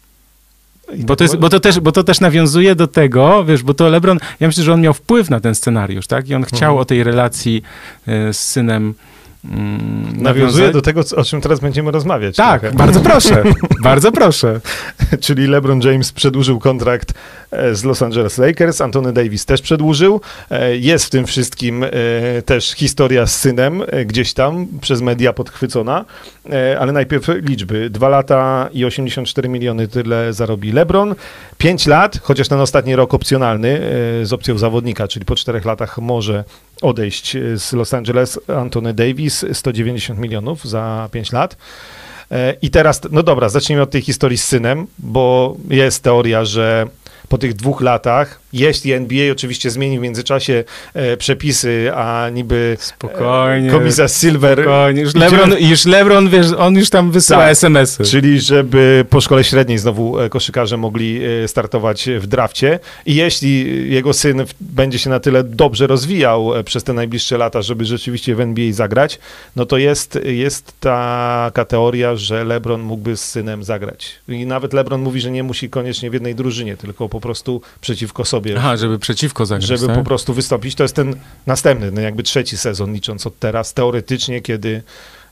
Bo 0.98 1.16
to, 1.16 1.24
jest, 1.24 1.36
bo, 1.36 1.50
to 1.50 1.60
też, 1.60 1.80
bo 1.80 1.92
to 1.92 2.04
też 2.04 2.20
nawiązuje 2.20 2.76
do 2.76 2.88
tego, 2.88 3.46
wiesz, 3.46 3.64
bo 3.64 3.74
to 3.74 3.90
LeBron, 3.90 4.20
ja 4.40 4.48
myślę, 4.48 4.64
że 4.64 4.74
on 4.74 4.82
miał 4.82 4.94
wpływ 4.94 5.30
na 5.30 5.40
ten 5.40 5.56
scenariusz, 5.56 6.08
tak? 6.08 6.30
I 6.30 6.36
on 6.36 6.44
chciał 6.44 6.70
mhm. 6.70 6.82
o 6.82 6.86
tej 6.86 7.04
relacji 7.04 7.64
e, 8.08 8.34
z 8.34 8.40
synem 8.40 8.94
Mm, 9.52 10.22
Nawiązuje 10.24 10.72
do 10.72 10.82
tego, 10.82 11.02
o 11.16 11.24
czym 11.24 11.42
teraz 11.42 11.60
będziemy 11.60 11.92
rozmawiać. 11.92 12.36
Tak, 12.36 12.62
trochę. 12.62 12.78
bardzo 12.78 13.00
proszę, 13.00 13.44
bardzo 13.84 14.12
proszę. 14.12 14.60
Czyli 15.22 15.48
LeBron 15.48 15.82
James 15.82 16.12
przedłużył 16.12 16.60
kontrakt 16.60 17.14
e, 17.52 17.76
z 17.76 17.84
Los 17.84 18.02
Angeles 18.02 18.38
Lakers, 18.38 18.82
Antony 18.82 19.14
Davis 19.14 19.46
też 19.46 19.62
przedłużył. 19.62 20.22
E, 20.52 20.78
jest 20.78 21.06
w 21.06 21.10
tym 21.10 21.26
wszystkim 21.26 21.84
e, 21.84 21.90
też 22.42 22.72
historia 22.72 23.28
z 23.28 23.40
synem 23.40 23.84
gdzieś 24.06 24.34
tam 24.34 24.68
przez 24.82 25.02
media 25.02 25.34
podchwycona, 25.34 26.06
ale 26.80 26.92
najpierw 26.92 27.28
liczby. 27.28 27.90
Dwa 27.90 28.10
lata 28.10 28.70
i 28.74 28.86
84 28.86 29.50
miliony 29.50 29.88
tyle 29.88 30.34
zarobi 30.34 30.72
LeBron. 30.72 31.16
Pięć 31.58 31.88
lat, 31.88 32.20
chociaż 32.24 32.48
ten 32.48 32.60
ostatni 32.60 32.96
rok 32.96 33.14
opcjonalny 33.14 33.82
z 34.24 34.34
opcją 34.34 34.58
zawodnika, 34.58 35.08
czyli 35.08 35.26
po 35.26 35.36
czterech 35.36 35.66
latach 35.66 35.98
może 35.98 36.44
odejść 36.82 37.38
z 37.56 37.74
Los 37.74 37.94
Angeles 37.94 38.40
Antony 38.48 38.94
Davis, 38.94 39.46
190 39.54 40.20
milionów 40.20 40.66
za 40.66 41.10
5 41.12 41.32
lat. 41.32 41.58
E, 42.32 42.54
I 42.62 42.70
teraz, 42.70 43.02
no 43.12 43.24
dobra, 43.24 43.50
zacznijmy 43.50 43.82
od 43.82 43.90
tej 43.90 44.02
historii 44.02 44.38
z 44.38 44.44
synem, 44.44 44.88
bo 45.00 45.58
jest 45.70 46.04
teoria, 46.04 46.46
że 46.46 46.88
po 47.30 47.38
tych 47.38 47.54
dwóch 47.54 47.82
latach 47.82 48.40
jeśli 48.56 48.94
NBA 48.94 49.32
oczywiście 49.32 49.70
zmieni 49.70 50.00
w 50.00 50.02
międzyczasie 50.02 50.64
e, 50.94 51.18
przepisy, 51.18 51.92
a 51.96 52.30
niby 52.34 52.78
e, 52.80 52.84
spokojnie, 52.84 53.70
komisarz 53.70 54.12
Silver... 54.12 54.60
Spokojnie. 54.62 55.02
Już 55.02 55.16
Lebron, 55.16 55.56
już 55.60 55.86
Lebron, 55.86 56.30
wiesz, 56.30 56.48
on 56.58 56.76
już 56.76 56.90
tam 56.90 57.12
wysyła 57.12 57.40
tak, 57.40 57.52
SMS-y. 57.52 58.04
Czyli 58.04 58.40
żeby 58.40 59.06
po 59.10 59.22
szkole 59.22 59.44
średniej 59.44 59.78
znowu 59.78 60.20
e, 60.20 60.30
koszykarze 60.30 60.78
mogli 60.78 61.22
e, 61.44 61.48
startować 61.48 62.10
w 62.20 62.28
drafcie 62.28 62.80
i 63.06 63.16
jeśli 63.16 63.66
jego 63.94 64.14
syn 64.14 64.44
będzie 64.62 65.00
się 65.00 65.10
na 65.10 65.20
tyle 65.20 65.44
dobrze 65.44 65.88
rozwijał 65.88 66.52
przez 66.66 66.84
te 66.84 66.94
najbliższe 66.94 67.38
lata, 67.38 67.62
żeby 67.62 67.86
rzeczywiście 67.86 68.36
w 68.36 68.40
NBA 68.40 68.74
zagrać, 68.74 69.20
no 69.56 69.66
to 69.66 69.78
jest, 69.78 70.20
jest 70.24 70.74
taka 70.80 71.66
teoria, 71.68 72.16
że 72.16 72.44
LeBron 72.44 72.82
mógłby 72.82 73.18
z 73.18 73.24
synem 73.24 73.64
zagrać. 73.64 74.12
I 74.28 74.46
nawet 74.46 74.74
LeBron 74.74 75.02
mówi, 75.02 75.22
że 75.22 75.32
nie 75.32 75.44
musi 75.44 75.70
koniecznie 75.70 76.10
w 76.10 76.14
jednej 76.14 76.36
drużynie, 76.36 76.78
tylko 76.78 77.10
po 77.10 77.22
prostu 77.22 77.62
przeciwko 77.82 78.26
sobie 78.26 78.45
sobie. 78.50 78.60
Aha, 78.60 78.78
żeby 78.78 79.00
przeciwko 79.00 79.46
zagrać, 79.46 79.68
Żeby 79.68 79.88
tak? 79.88 79.96
po 79.96 80.04
prostu 80.04 80.34
wystąpić. 80.34 80.76
To 80.76 80.84
jest 80.84 80.96
ten 80.96 81.16
następny, 81.48 81.92
no 81.92 82.02
jakby 82.02 82.24
trzeci 82.24 82.58
sezon, 82.58 82.94
licząc 82.94 83.28
od 83.28 83.40
teraz, 83.40 83.74
teoretycznie, 83.74 84.42
kiedy... 84.42 84.84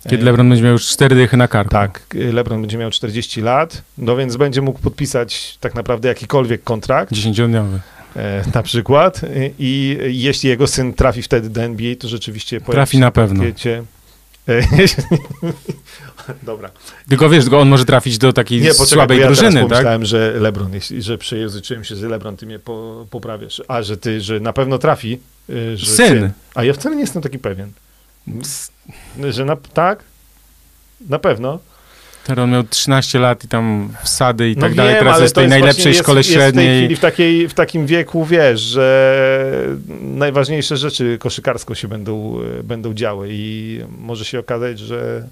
Kiedy 0.09 0.25
LeBron 0.25 0.49
będzie 0.49 0.63
miał 0.63 0.73
już 0.73 0.87
cztery 0.87 1.15
dychy 1.15 1.37
na 1.37 1.47
karku. 1.47 1.71
Tak, 1.71 2.01
LeBron 2.13 2.61
będzie 2.61 2.77
miał 2.77 2.91
40 2.91 3.41
lat, 3.41 3.81
no 3.97 4.15
więc 4.15 4.35
będzie 4.35 4.61
mógł 4.61 4.79
podpisać 4.79 5.57
tak 5.59 5.75
naprawdę 5.75 6.07
jakikolwiek 6.07 6.63
kontrakt. 6.63 7.13
Dziesięciodniowy. 7.13 7.79
E, 8.15 8.43
na 8.53 8.63
przykład. 8.63 9.21
I 9.59 9.97
jeśli 10.07 10.49
jego 10.49 10.67
syn 10.67 10.93
trafi 10.93 11.21
wtedy 11.21 11.49
do 11.49 11.61
NBA, 11.61 11.95
to 11.95 12.07
rzeczywiście 12.07 12.61
Trafi 12.61 12.99
na 12.99 13.11
pewno. 13.11 13.39
Pakiecie, 13.39 13.83
Dobra. 16.43 16.71
Tylko 17.09 17.29
wiesz, 17.29 17.45
on 17.47 17.69
może 17.69 17.85
trafić 17.85 18.17
do 18.17 18.33
takiej 18.33 18.61
nie, 18.61 18.67
poczekaj, 18.67 18.87
słabej 18.87 19.19
ja 19.19 19.27
drużyny, 19.27 19.59
tak? 19.61 19.69
Myślałem, 19.69 20.05
że 20.05 20.33
LeBron, 20.39 20.73
jeśli, 20.73 21.01
że 21.01 21.17
przejęzyczyłem 21.17 21.83
się, 21.83 21.95
że 21.95 22.07
LeBron, 22.07 22.37
ty 22.37 22.45
mnie 22.45 22.59
po, 22.59 23.05
poprawiasz. 23.09 23.61
A, 23.67 23.81
że 23.83 23.97
ty, 23.97 24.21
że 24.21 24.39
na 24.39 24.53
pewno 24.53 24.77
trafi. 24.77 25.19
Y, 25.49 25.77
że 25.77 25.85
syn. 25.85 26.07
syn. 26.07 26.31
A 26.55 26.63
ja 26.63 26.73
wcale 26.73 26.95
nie 26.95 27.01
jestem 27.01 27.21
taki 27.21 27.39
pewien. 27.39 27.71
Że 29.29 29.45
na, 29.45 29.55
tak? 29.55 30.03
Na 31.09 31.19
pewno. 31.19 31.59
Teraz 32.23 32.43
on 32.43 32.51
miał 32.51 32.63
13 32.63 33.19
lat 33.19 33.43
i 33.43 33.47
tam 33.47 33.89
wsady 34.03 34.49
i 34.49 34.55
no 34.55 34.61
tak 34.61 34.69
wiem, 34.69 34.77
dalej. 34.77 34.95
Teraz 34.99 35.21
jest 35.21 35.33
w 35.33 35.35
tej 35.35 35.47
najlepszej 35.47 35.93
szkole 35.93 36.19
jest, 36.19 36.29
średniej. 36.29 36.65
Jest 36.65 36.77
w 36.77 36.79
tej 36.79 36.85
chwili 36.85 36.95
w, 36.95 36.99
takiej, 36.99 37.49
w 37.49 37.53
takim 37.53 37.85
wieku, 37.85 38.25
wiesz, 38.25 38.61
że 38.61 39.35
najważniejsze 40.01 40.77
rzeczy 40.77 41.17
koszykarsko 41.17 41.75
się 41.75 41.87
będą, 41.87 42.39
będą 42.63 42.93
działy 42.93 43.27
i 43.31 43.79
może 43.99 44.25
się 44.25 44.39
okazać, 44.39 44.79
że 44.79 45.27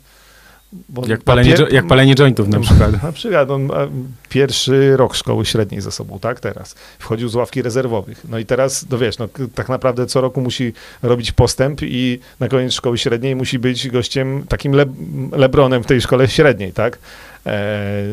jak 1.08 1.22
palenie, 1.22 1.56
jak 1.72 1.88
palenie 1.88 2.16
jointów 2.16 2.48
na 2.48 2.60
przykład. 2.60 3.04
Na 3.04 3.12
przykład 3.12 3.52
on 3.52 3.64
ma 3.64 3.88
pierwszy 4.30 4.98
rok 4.98 5.16
szkoły 5.16 5.46
średniej 5.46 5.82
za 5.82 5.92
sobą, 5.92 6.20
tak, 6.20 6.40
teraz. 6.40 6.76
Wchodził 7.00 7.30
z 7.30 7.36
ławki 7.36 7.62
rezerwowych. 7.62 8.22
No 8.30 8.40
i 8.40 8.46
teraz, 8.46 8.86
no 8.90 8.98
wiesz, 8.98 9.18
no, 9.18 9.28
tak 9.56 9.70
naprawdę 9.70 10.06
co 10.06 10.22
roku 10.22 10.42
musi 10.42 10.74
robić 11.04 11.32
postęp 11.32 11.80
i 11.84 12.20
na 12.40 12.48
koniec 12.48 12.74
szkoły 12.74 12.98
średniej 12.98 13.36
musi 13.36 13.60
być 13.60 13.90
gościem, 13.90 14.44
takim 14.48 14.76
Le 14.76 14.86
Lebronem 15.32 15.84
w 15.84 15.86
tej 15.86 16.02
szkole 16.02 16.28
średniej, 16.28 16.74
tak? 16.74 16.98
E, 17.46 18.04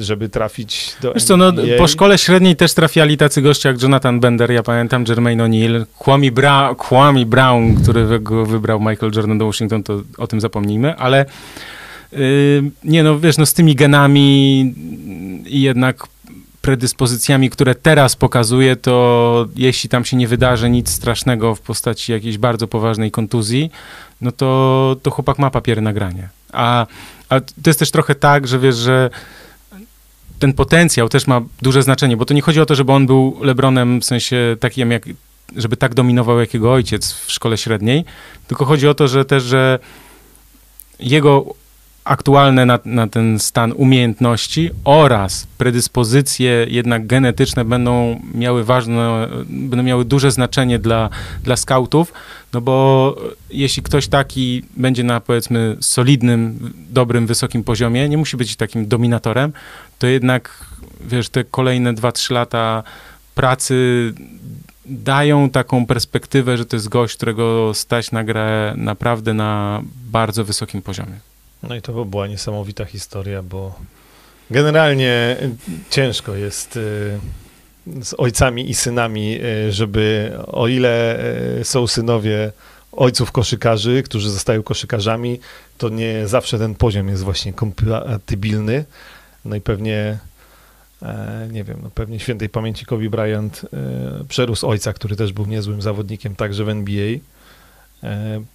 żeby 0.00 0.28
trafić 0.28 0.96
do 1.02 1.14
Wiesz 1.14 1.24
co, 1.24 1.36
no, 1.36 1.52
po 1.78 1.88
szkole 1.88 2.18
średniej 2.18 2.56
też 2.56 2.74
trafiali 2.74 3.16
tacy 3.16 3.42
goście 3.42 3.68
jak 3.68 3.82
Jonathan 3.82 4.20
Bender, 4.20 4.50
ja 4.50 4.62
pamiętam 4.62 5.04
Jermaine 5.08 5.44
O'Neal, 5.44 5.86
Kwame, 5.98 6.30
Bra 6.30 6.74
Kwame 6.78 7.26
Brown, 7.26 7.74
który 7.82 8.20
go 8.20 8.46
wybrał 8.46 8.80
Michael 8.80 9.12
Jordan 9.16 9.38
do 9.38 9.46
Washington, 9.46 9.82
to 9.82 10.02
o 10.18 10.26
tym 10.26 10.40
zapomnijmy, 10.40 10.96
ale 10.96 11.26
nie 12.84 13.02
no, 13.02 13.20
wiesz, 13.20 13.38
no 13.38 13.46
z 13.46 13.54
tymi 13.54 13.74
genami 13.74 14.60
i 15.46 15.60
jednak 15.60 16.06
predyspozycjami, 16.66 17.50
które 17.50 17.74
teraz 17.74 18.16
pokazuje, 18.16 18.76
to 18.76 19.46
jeśli 19.56 19.88
tam 19.88 20.04
się 20.04 20.16
nie 20.16 20.28
wydarzy 20.28 20.70
nic 20.70 20.90
strasznego 20.90 21.54
w 21.54 21.60
postaci 21.60 22.12
jakiejś 22.12 22.38
bardzo 22.38 22.68
poważnej 22.68 23.10
kontuzji, 23.10 23.70
no 24.20 24.32
to, 24.32 24.96
to 25.02 25.10
chłopak 25.10 25.38
ma 25.38 25.50
papiery 25.50 25.82
na 25.82 25.92
granie. 25.92 26.28
A, 26.52 26.86
a 27.28 27.40
to 27.40 27.66
jest 27.66 27.78
też 27.78 27.90
trochę 27.90 28.14
tak, 28.14 28.48
że 28.48 28.58
wiesz, 28.58 28.76
że 28.76 29.10
ten 30.38 30.52
potencjał 30.52 31.08
też 31.08 31.26
ma 31.26 31.40
duże 31.62 31.82
znaczenie, 31.82 32.16
bo 32.16 32.24
to 32.24 32.34
nie 32.34 32.42
chodzi 32.42 32.60
o 32.60 32.66
to, 32.66 32.74
żeby 32.74 32.92
on 32.92 33.06
był 33.06 33.36
Lebronem 33.40 34.00
w 34.00 34.04
sensie 34.04 34.56
takim 34.60 34.90
jak, 34.90 35.08
żeby 35.56 35.76
tak 35.76 35.94
dominował 35.94 36.40
jak 36.40 36.54
jego 36.54 36.72
ojciec 36.72 37.12
w 37.12 37.32
szkole 37.32 37.58
średniej, 37.58 38.04
tylko 38.46 38.64
chodzi 38.64 38.88
o 38.88 38.94
to, 38.94 39.08
że 39.08 39.24
też, 39.24 39.42
że 39.42 39.78
jego 41.00 41.44
aktualne 42.06 42.66
na, 42.66 42.78
na, 42.84 43.06
ten 43.06 43.38
stan 43.38 43.72
umiejętności 43.76 44.70
oraz 44.84 45.46
predyspozycje 45.58 46.66
jednak 46.68 47.06
genetyczne 47.06 47.64
będą 47.64 48.20
miały 48.34 48.64
ważne, 48.64 49.28
będą 49.46 49.82
miały 49.82 50.04
duże 50.04 50.30
znaczenie 50.30 50.78
dla, 50.78 51.10
dla 51.42 51.56
skautów, 51.56 52.12
no 52.52 52.60
bo 52.60 53.16
jeśli 53.50 53.82
ktoś 53.82 54.08
taki 54.08 54.62
będzie 54.76 55.04
na 55.04 55.20
powiedzmy 55.20 55.76
solidnym, 55.80 56.72
dobrym, 56.90 57.26
wysokim 57.26 57.64
poziomie, 57.64 58.08
nie 58.08 58.18
musi 58.18 58.36
być 58.36 58.56
takim 58.56 58.88
dominatorem, 58.88 59.52
to 59.98 60.06
jednak 60.06 60.64
wiesz, 61.00 61.28
te 61.28 61.44
kolejne 61.44 61.94
2-3 61.94 62.32
lata 62.32 62.82
pracy 63.34 64.12
dają 64.86 65.50
taką 65.50 65.86
perspektywę, 65.86 66.56
że 66.56 66.66
to 66.66 66.76
jest 66.76 66.88
gość, 66.88 67.16
którego 67.16 67.74
stać 67.74 68.12
na 68.12 68.24
grę 68.24 68.74
naprawdę 68.76 69.34
na 69.34 69.82
bardzo 70.10 70.44
wysokim 70.44 70.82
poziomie. 70.82 71.35
No 71.68 71.74
i 71.74 71.82
to 71.82 71.92
by 71.92 72.04
była 72.04 72.26
niesamowita 72.26 72.84
historia, 72.84 73.42
bo 73.42 73.78
generalnie 74.50 75.36
ciężko 75.90 76.34
jest 76.34 76.76
y, 76.76 77.18
z 78.02 78.14
ojcami 78.18 78.70
i 78.70 78.74
synami, 78.74 79.38
e, 79.42 79.72
żeby 79.72 80.32
o 80.46 80.68
ile 80.68 81.18
e, 81.60 81.64
są 81.64 81.86
synowie 81.86 82.52
ojców 82.92 83.32
koszykarzy, 83.32 84.02
którzy 84.02 84.30
zostają 84.30 84.62
koszykarzami, 84.62 85.40
to 85.78 85.88
nie 85.88 86.28
zawsze 86.28 86.58
ten 86.58 86.74
poziom 86.74 87.08
jest 87.08 87.22
właśnie 87.22 87.52
kompatybilny. 87.52 88.84
No 89.44 89.56
i 89.56 89.60
pewnie, 89.60 90.18
e, 91.02 91.48
nie 91.52 91.64
wiem, 91.64 91.78
no 91.82 91.90
pewnie 91.90 92.20
świętej 92.20 92.48
pamięci 92.48 92.86
Kobe 92.86 93.10
Bryant 93.10 93.66
przerósł 94.28 94.66
ojca, 94.66 94.92
który 94.92 95.16
też 95.16 95.32
był 95.32 95.46
niezłym 95.46 95.82
zawodnikiem, 95.82 96.36
także 96.36 96.64
w 96.64 96.68
NBA. 96.68 97.18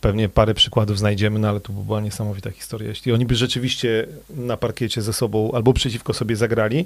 Pewnie 0.02 0.30
parę 0.30 0.54
przykładów 0.54 1.00
znajdziemy, 1.00 1.39
no 1.39 1.50
ale 1.50 1.60
to 1.60 1.74
była 1.74 2.02
niesamowita 2.02 2.52
historia. 2.52 2.89
Jeśli 2.89 3.12
oni 3.12 3.26
by 3.26 3.36
rzeczywiście 3.36 4.08
na 4.30 4.58
parkiecie 4.58 5.02
ze 5.02 5.14
sobą 5.14 5.52
albo 5.52 5.74
przeciwko 5.74 6.14
sobie 6.14 6.36
zagrali, 6.36 6.86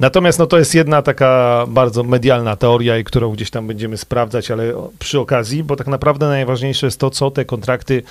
Natomiast 0.00 0.38
no, 0.38 0.46
to 0.46 0.58
jest 0.58 0.74
jedna 0.74 1.02
taka 1.02 1.64
bardzo 1.68 2.02
medialna 2.02 2.56
teoria, 2.56 3.02
którą 3.02 3.32
gdzieś 3.32 3.50
tam 3.50 3.66
będziemy 3.66 3.96
sprawdzać, 3.96 4.50
ale 4.50 4.72
przy 4.98 5.20
okazji, 5.20 5.64
bo 5.64 5.76
tak 5.76 5.86
naprawdę 5.86 6.28
najważniejsze 6.28 6.86
jest 6.86 7.00
to, 7.00 7.10
co 7.10 7.30
te 7.30 7.44
kontrakty 7.44 8.02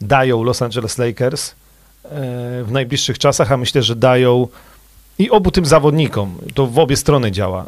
dają 0.00 0.42
Los 0.42 0.62
Angeles 0.62 0.98
Lakers 0.98 1.50
e, 1.50 1.54
w 2.64 2.68
najbliższych 2.70 3.18
czasach, 3.18 3.52
a 3.52 3.56
myślę, 3.56 3.82
że 3.82 3.96
dają 3.96 4.48
i 5.18 5.30
obu 5.30 5.50
tym 5.50 5.66
zawodnikom, 5.66 6.34
to 6.54 6.66
w 6.66 6.78
obie 6.78 6.96
strony 6.96 7.30
działa. 7.30 7.62
E, 7.62 7.66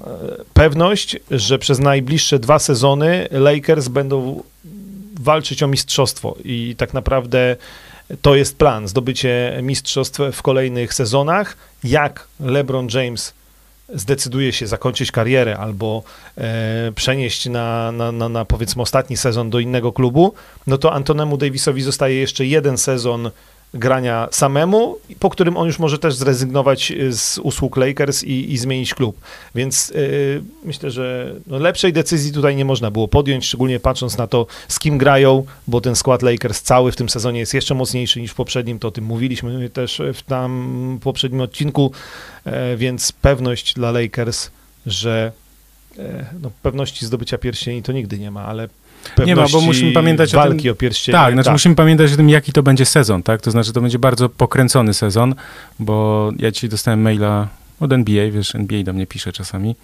pewność, 0.55 1.17
że 1.31 1.59
przez 1.59 1.79
najbliższe 1.79 2.39
dwa 2.39 2.59
sezony 2.59 3.29
Lakers 3.31 3.89
będą 3.89 4.43
walczyć 5.25 5.62
o 5.62 5.68
mistrzostwo 5.68 6.37
i 6.45 6.75
tak 6.79 6.95
naprawdę 6.95 7.57
to 8.22 8.35
jest 8.35 8.57
plan, 8.57 8.89
zdobycie 8.89 9.59
mistrzostw 9.62 10.20
w 10.33 10.43
kolejnych 10.43 10.95
sezonach. 10.95 11.57
Jak 11.85 12.29
LeBron 12.41 12.89
James 12.95 13.35
zdecyduje 13.95 14.53
się 14.53 14.66
zakończyć 14.66 15.12
karierę 15.12 15.59
albo 15.59 16.03
e, 16.39 16.93
przenieść 16.95 17.47
na, 17.47 17.93
na, 17.93 18.12
na, 18.12 18.29
na, 18.29 18.45
powiedzmy 18.45 18.83
ostatni 18.83 19.16
sezon 19.16 19.51
do 19.51 19.61
innego 19.61 19.93
klubu, 19.93 20.35
no 20.66 20.79
to 20.79 20.93
Antonemu 20.93 21.37
Davisowi 21.37 21.83
zostaje 21.83 22.14
jeszcze 22.16 22.47
jeden 22.47 22.79
sezon 22.79 23.31
grania 23.75 24.29
samemu, 24.31 24.99
po 25.18 25.31
którym 25.31 25.57
on 25.57 25.66
już 25.66 25.79
może 25.79 25.99
też 25.99 26.14
zrezygnować 26.14 26.91
y, 26.91 27.12
z 27.12 27.39
usług 27.39 27.77
Lakers 27.77 28.25
i, 28.25 28.53
i 28.53 28.59
zmienić 28.59 28.95
klub. 28.95 29.20
Więc 29.55 29.89
yy, 29.89 30.43
myślę, 30.64 30.91
że 30.91 31.35
no 31.47 31.59
lepszej 31.59 31.93
decyzji 31.93 32.33
tutaj 32.33 32.57
nie 32.57 32.64
można 32.64 32.91
było 32.91 33.09
podjąć, 33.09 33.47
szczególnie 33.47 33.81
patrząc 33.81 34.18
na 34.18 34.27
to, 34.27 34.47
z 34.68 34.79
kim 34.79 34.99
grają, 34.99 35.45
bo 35.66 35.81
ten 35.81 35.97
skład 35.97 36.22
Lakers 36.22 36.62
cały 36.62 36.93
w 36.93 36.97
tym 36.97 37.09
sezonie 37.09 37.41
jest 37.41 37.55
jeszcze 37.55 37.75
mocniejszy 37.75 38.20
niż 38.20 38.31
w 38.31 38.35
poprzednim, 38.35 38.79
to 38.79 38.89
o 38.89 38.91
tym 38.91 39.05
mówiliśmy 39.05 39.70
też 39.70 40.03
w 40.14 40.22
tam 40.22 40.99
poprzednim 41.03 41.41
odcinku, 41.41 41.93
yy, 42.47 42.53
więc 42.77 43.12
pewność 43.12 43.75
dla 43.75 43.91
Lakers, 43.91 44.51
że 44.87 45.33
no, 46.43 46.51
pewności 46.62 47.07
zdobycia 47.07 47.39
pierścieni 47.39 47.83
to 47.83 47.93
nigdy 47.93 48.18
nie 48.18 48.31
ma, 48.31 48.45
ale 48.45 48.68
nie 49.26 49.36
ma, 49.36 49.46
bo 49.52 49.61
musimy 49.61 49.92
pamiętać 49.92 50.32
walki 50.32 50.61
o, 50.61 50.62
tym, 50.62 50.72
o 50.72 50.74
pierścienie. 50.74 51.18
Tak, 51.18 51.32
znaczy 51.32 51.44
tak. 51.44 51.55
musimy 51.55 51.74
pamiętać 51.74 52.12
o 52.12 52.16
tym, 52.16 52.28
jaki 52.28 52.52
to 52.52 52.62
będzie 52.62 52.84
sezon, 52.86 53.22
tak? 53.22 53.40
To 53.40 53.50
znaczy, 53.50 53.72
to 53.72 53.80
będzie 53.80 53.98
bardzo 53.98 54.28
pokręcony 54.28 54.94
sezon, 54.94 55.34
bo 55.78 56.30
ja 56.38 56.50
dzisiaj 56.50 56.70
dostałem 56.70 57.02
maila 57.02 57.48
od 57.80 57.92
NBA, 57.92 58.30
wiesz, 58.30 58.55
NBA 58.55 58.82
do 58.82 58.92
mnie 58.92 59.07
pisze 59.07 59.32
czasami. 59.32 59.76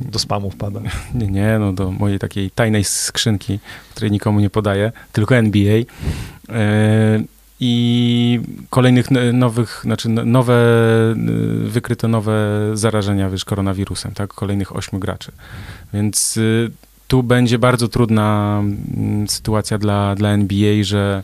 do 0.00 0.18
spamu 0.18 0.50
wpada. 0.50 0.80
Nie, 1.14 1.26
nie, 1.26 1.58
no 1.58 1.72
do 1.72 1.90
mojej 1.90 2.18
takiej 2.18 2.50
tajnej 2.50 2.84
skrzynki, 2.84 3.58
której 3.90 4.10
nikomu 4.10 4.40
nie 4.40 4.50
podaję, 4.50 4.92
tylko 5.12 5.36
NBA. 5.36 5.82
I 7.60 8.40
kolejnych 8.70 9.06
nowych, 9.32 9.80
znaczy 9.84 10.08
nowe, 10.08 10.56
wykryto 11.64 12.08
nowe 12.08 12.34
zarażenia, 12.74 13.30
wiesz, 13.30 13.44
koronawirusem, 13.44 14.12
tak? 14.12 14.34
Kolejnych 14.34 14.76
ośmiu 14.76 14.98
graczy. 14.98 15.32
Więc 15.92 16.36
y, 16.36 16.70
tu 17.08 17.22
będzie 17.22 17.58
bardzo 17.58 17.88
trudna 17.88 18.60
mm, 18.96 19.28
sytuacja 19.28 19.78
dla, 19.78 20.14
dla 20.14 20.28
NBA, 20.28 20.84
że 20.84 21.22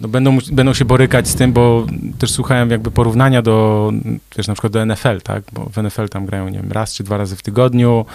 no 0.00 0.08
będą, 0.08 0.38
będą 0.52 0.74
się 0.74 0.84
borykać 0.84 1.28
z 1.28 1.34
tym, 1.34 1.52
bo 1.52 1.86
też 2.18 2.30
słuchałem 2.30 2.70
jakby 2.70 2.90
porównania 2.90 3.42
do, 3.42 3.92
wiesz, 4.36 4.48
na 4.48 4.54
przykład 4.54 4.72
do 4.72 4.86
NFL, 4.86 5.20
tak, 5.22 5.42
bo 5.52 5.70
w 5.72 5.82
NFL 5.82 6.08
tam 6.08 6.26
grają, 6.26 6.48
nie 6.48 6.58
wiem, 6.58 6.72
raz 6.72 6.94
czy 6.94 7.04
dwa 7.04 7.16
razy 7.16 7.36
w 7.36 7.42
tygodniu, 7.42 8.06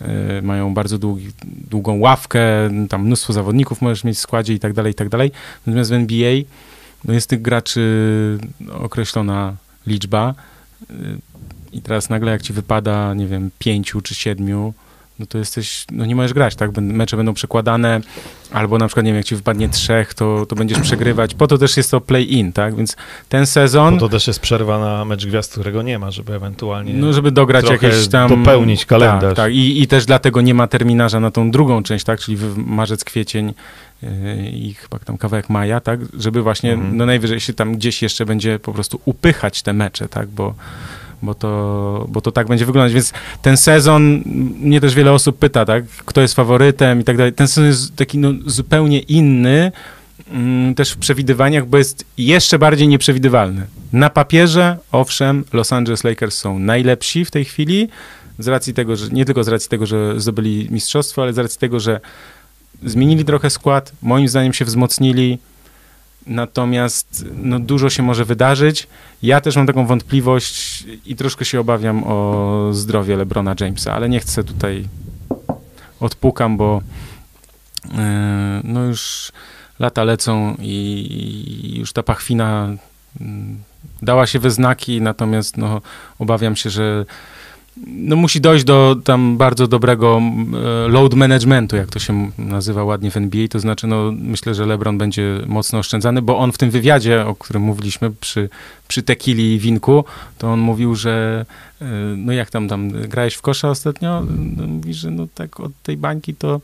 yy, 0.00 0.06
mają 0.42 0.74
bardzo 0.74 0.98
długi, 0.98 1.30
długą 1.70 1.98
ławkę, 1.98 2.40
tam 2.88 3.04
mnóstwo 3.04 3.32
zawodników 3.32 3.82
możesz 3.82 4.04
mieć 4.04 4.16
w 4.16 4.20
składzie 4.20 4.54
i 4.54 4.58
tak 4.58 4.72
dalej, 4.72 4.92
i 4.92 4.94
tak 4.94 5.08
dalej. 5.08 5.32
Natomiast 5.66 5.90
w 5.90 5.94
NBA 5.94 6.32
no 7.04 7.14
jest 7.14 7.28
tych 7.28 7.42
graczy 7.42 8.38
określona 8.72 9.56
liczba 9.86 10.34
yy, 10.90 10.96
i 11.72 11.82
teraz 11.82 12.10
nagle 12.10 12.32
jak 12.32 12.42
ci 12.42 12.52
wypada, 12.52 13.14
nie 13.14 13.26
wiem, 13.26 13.50
pięciu 13.58 14.00
czy 14.00 14.14
siedmiu, 14.14 14.74
no 15.20 15.26
to 15.26 15.38
jesteś, 15.38 15.84
no 15.92 16.06
nie 16.06 16.16
możesz 16.16 16.32
grać, 16.32 16.54
tak? 16.54 16.70
Mecze 16.80 17.16
będą 17.16 17.34
przekładane, 17.34 18.00
albo 18.50 18.78
na 18.78 18.86
przykład, 18.86 19.06
nie 19.06 19.10
wiem, 19.10 19.16
jak 19.16 19.26
ci 19.26 19.36
wypadnie 19.36 19.68
trzech, 19.68 20.14
to, 20.14 20.46
to 20.46 20.56
będziesz 20.56 20.80
przegrywać. 20.80 21.34
Po 21.34 21.46
to 21.46 21.58
też 21.58 21.76
jest 21.76 21.90
to 21.90 22.00
play-in, 22.00 22.52
tak? 22.52 22.74
Więc 22.74 22.96
ten 23.28 23.46
sezon... 23.46 23.94
Po 23.94 24.00
to 24.00 24.08
też 24.08 24.26
jest 24.26 24.40
przerwa 24.40 24.78
na 24.78 25.04
mecz 25.04 25.26
gwiazd, 25.26 25.52
którego 25.52 25.82
nie 25.82 25.98
ma, 25.98 26.10
żeby 26.10 26.34
ewentualnie... 26.34 26.94
No, 26.94 27.12
żeby 27.12 27.30
dograć 27.32 27.70
jakieś 27.70 28.08
tam... 28.08 28.28
dopełnić 28.28 28.86
kalendarz. 28.86 29.20
Tak, 29.22 29.36
tak. 29.36 29.52
I, 29.52 29.82
I 29.82 29.86
też 29.86 30.06
dlatego 30.06 30.40
nie 30.40 30.54
ma 30.54 30.66
terminarza 30.66 31.20
na 31.20 31.30
tą 31.30 31.50
drugą 31.50 31.82
część, 31.82 32.04
tak? 32.04 32.20
Czyli 32.20 32.38
marzec, 32.56 33.04
kwiecień 33.04 33.54
yy, 34.02 34.08
i 34.52 34.74
chyba 34.74 34.98
tam 34.98 35.18
kawałek 35.18 35.50
maja, 35.50 35.80
tak? 35.80 36.00
Żeby 36.18 36.42
właśnie, 36.42 36.72
mhm. 36.72 36.96
no 36.96 37.06
najwyżej 37.06 37.40
się 37.40 37.52
tam 37.52 37.74
gdzieś 37.74 38.02
jeszcze 38.02 38.26
będzie 38.26 38.58
po 38.58 38.72
prostu 38.72 39.00
upychać 39.04 39.62
te 39.62 39.72
mecze, 39.72 40.08
tak? 40.08 40.28
Bo 40.28 40.54
bo 41.22 41.34
to, 41.34 42.06
bo 42.08 42.20
to 42.20 42.32
tak 42.32 42.48
będzie 42.48 42.66
wyglądać. 42.66 42.92
Więc 42.92 43.12
ten 43.42 43.56
sezon, 43.56 44.22
mnie 44.60 44.80
też 44.80 44.94
wiele 44.94 45.12
osób 45.12 45.38
pyta, 45.38 45.64
tak, 45.64 45.84
kto 45.86 46.20
jest 46.20 46.34
faworytem 46.34 47.00
i 47.00 47.04
tak 47.04 47.16
dalej. 47.16 47.32
Ten 47.32 47.48
sezon 47.48 47.64
jest 47.64 47.96
taki 47.96 48.18
no, 48.18 48.32
zupełnie 48.46 48.98
inny, 48.98 49.72
mm, 50.30 50.74
też 50.74 50.90
w 50.90 50.98
przewidywaniach, 50.98 51.66
bo 51.66 51.78
jest 51.78 52.04
jeszcze 52.18 52.58
bardziej 52.58 52.88
nieprzewidywalny. 52.88 53.66
Na 53.92 54.10
papierze, 54.10 54.76
owszem, 54.92 55.44
Los 55.52 55.72
Angeles 55.72 56.04
Lakers 56.04 56.38
są 56.38 56.58
najlepsi 56.58 57.24
w 57.24 57.30
tej 57.30 57.44
chwili, 57.44 57.88
z 58.38 58.48
racji 58.48 58.74
tego, 58.74 58.96
że 58.96 59.08
nie 59.08 59.24
tylko 59.24 59.44
z 59.44 59.48
racji 59.48 59.68
tego, 59.68 59.86
że 59.86 60.20
zdobyli 60.20 60.68
mistrzostwo, 60.70 61.22
ale 61.22 61.32
z 61.32 61.38
racji 61.38 61.58
tego, 61.58 61.80
że 61.80 62.00
zmienili 62.82 63.24
trochę 63.24 63.50
skład, 63.50 63.92
moim 64.02 64.28
zdaniem 64.28 64.52
się 64.52 64.64
wzmocnili, 64.64 65.38
Natomiast 66.26 67.24
no, 67.36 67.60
dużo 67.60 67.90
się 67.90 68.02
może 68.02 68.24
wydarzyć. 68.24 68.86
Ja 69.22 69.40
też 69.40 69.56
mam 69.56 69.66
taką 69.66 69.86
wątpliwość 69.86 70.84
i 71.06 71.16
troszkę 71.16 71.44
się 71.44 71.60
obawiam 71.60 72.04
o 72.06 72.68
zdrowie 72.72 73.16
LeBrona 73.16 73.54
Jamesa, 73.60 73.94
ale 73.94 74.08
nie 74.08 74.20
chcę 74.20 74.44
tutaj 74.44 74.88
odpukam, 76.00 76.56
bo 76.56 76.82
yy, 77.84 77.90
no 78.64 78.84
już 78.84 79.32
lata 79.78 80.04
lecą 80.04 80.56
i, 80.58 81.74
już 81.78 81.92
ta 81.92 82.02
pachwina 82.02 82.68
yy, 83.20 83.26
dała 84.02 84.26
się 84.26 84.38
we 84.38 84.50
znaki, 84.50 85.00
natomiast 85.00 85.56
no, 85.56 85.80
obawiam 86.18 86.56
się, 86.56 86.70
że 86.70 87.04
no 87.86 88.16
musi 88.16 88.40
dojść 88.40 88.64
do 88.64 88.96
tam 89.04 89.36
bardzo 89.36 89.66
dobrego 89.66 90.20
e, 90.84 90.88
load 90.88 91.14
managementu, 91.14 91.76
jak 91.76 91.88
to 91.88 91.98
się 91.98 92.30
nazywa 92.38 92.84
ładnie 92.84 93.10
w 93.10 93.16
NBA, 93.16 93.48
to 93.48 93.60
znaczy 93.60 93.86
no 93.86 94.12
myślę, 94.12 94.54
że 94.54 94.66
LeBron 94.66 94.98
będzie 94.98 95.40
mocno 95.46 95.78
oszczędzany, 95.78 96.22
bo 96.22 96.38
on 96.38 96.52
w 96.52 96.58
tym 96.58 96.70
wywiadzie, 96.70 97.26
o 97.26 97.34
którym 97.34 97.62
mówiliśmy 97.62 98.10
przy, 98.10 98.48
przy 98.88 99.02
Tequili 99.02 99.54
i 99.54 99.58
Winku, 99.58 100.04
to 100.38 100.52
on 100.52 100.60
mówił, 100.60 100.94
że 100.94 101.44
e, 101.80 101.84
no 102.16 102.32
jak 102.32 102.50
tam, 102.50 102.68
tam 102.68 102.90
grałeś 102.90 103.34
w 103.34 103.42
kosza 103.42 103.70
ostatnio? 103.70 104.22
No, 104.56 104.66
mówi, 104.66 104.94
że 104.94 105.10
no 105.10 105.26
tak 105.34 105.60
od 105.60 105.72
tej 105.82 105.96
bańki 105.96 106.34
to 106.34 106.60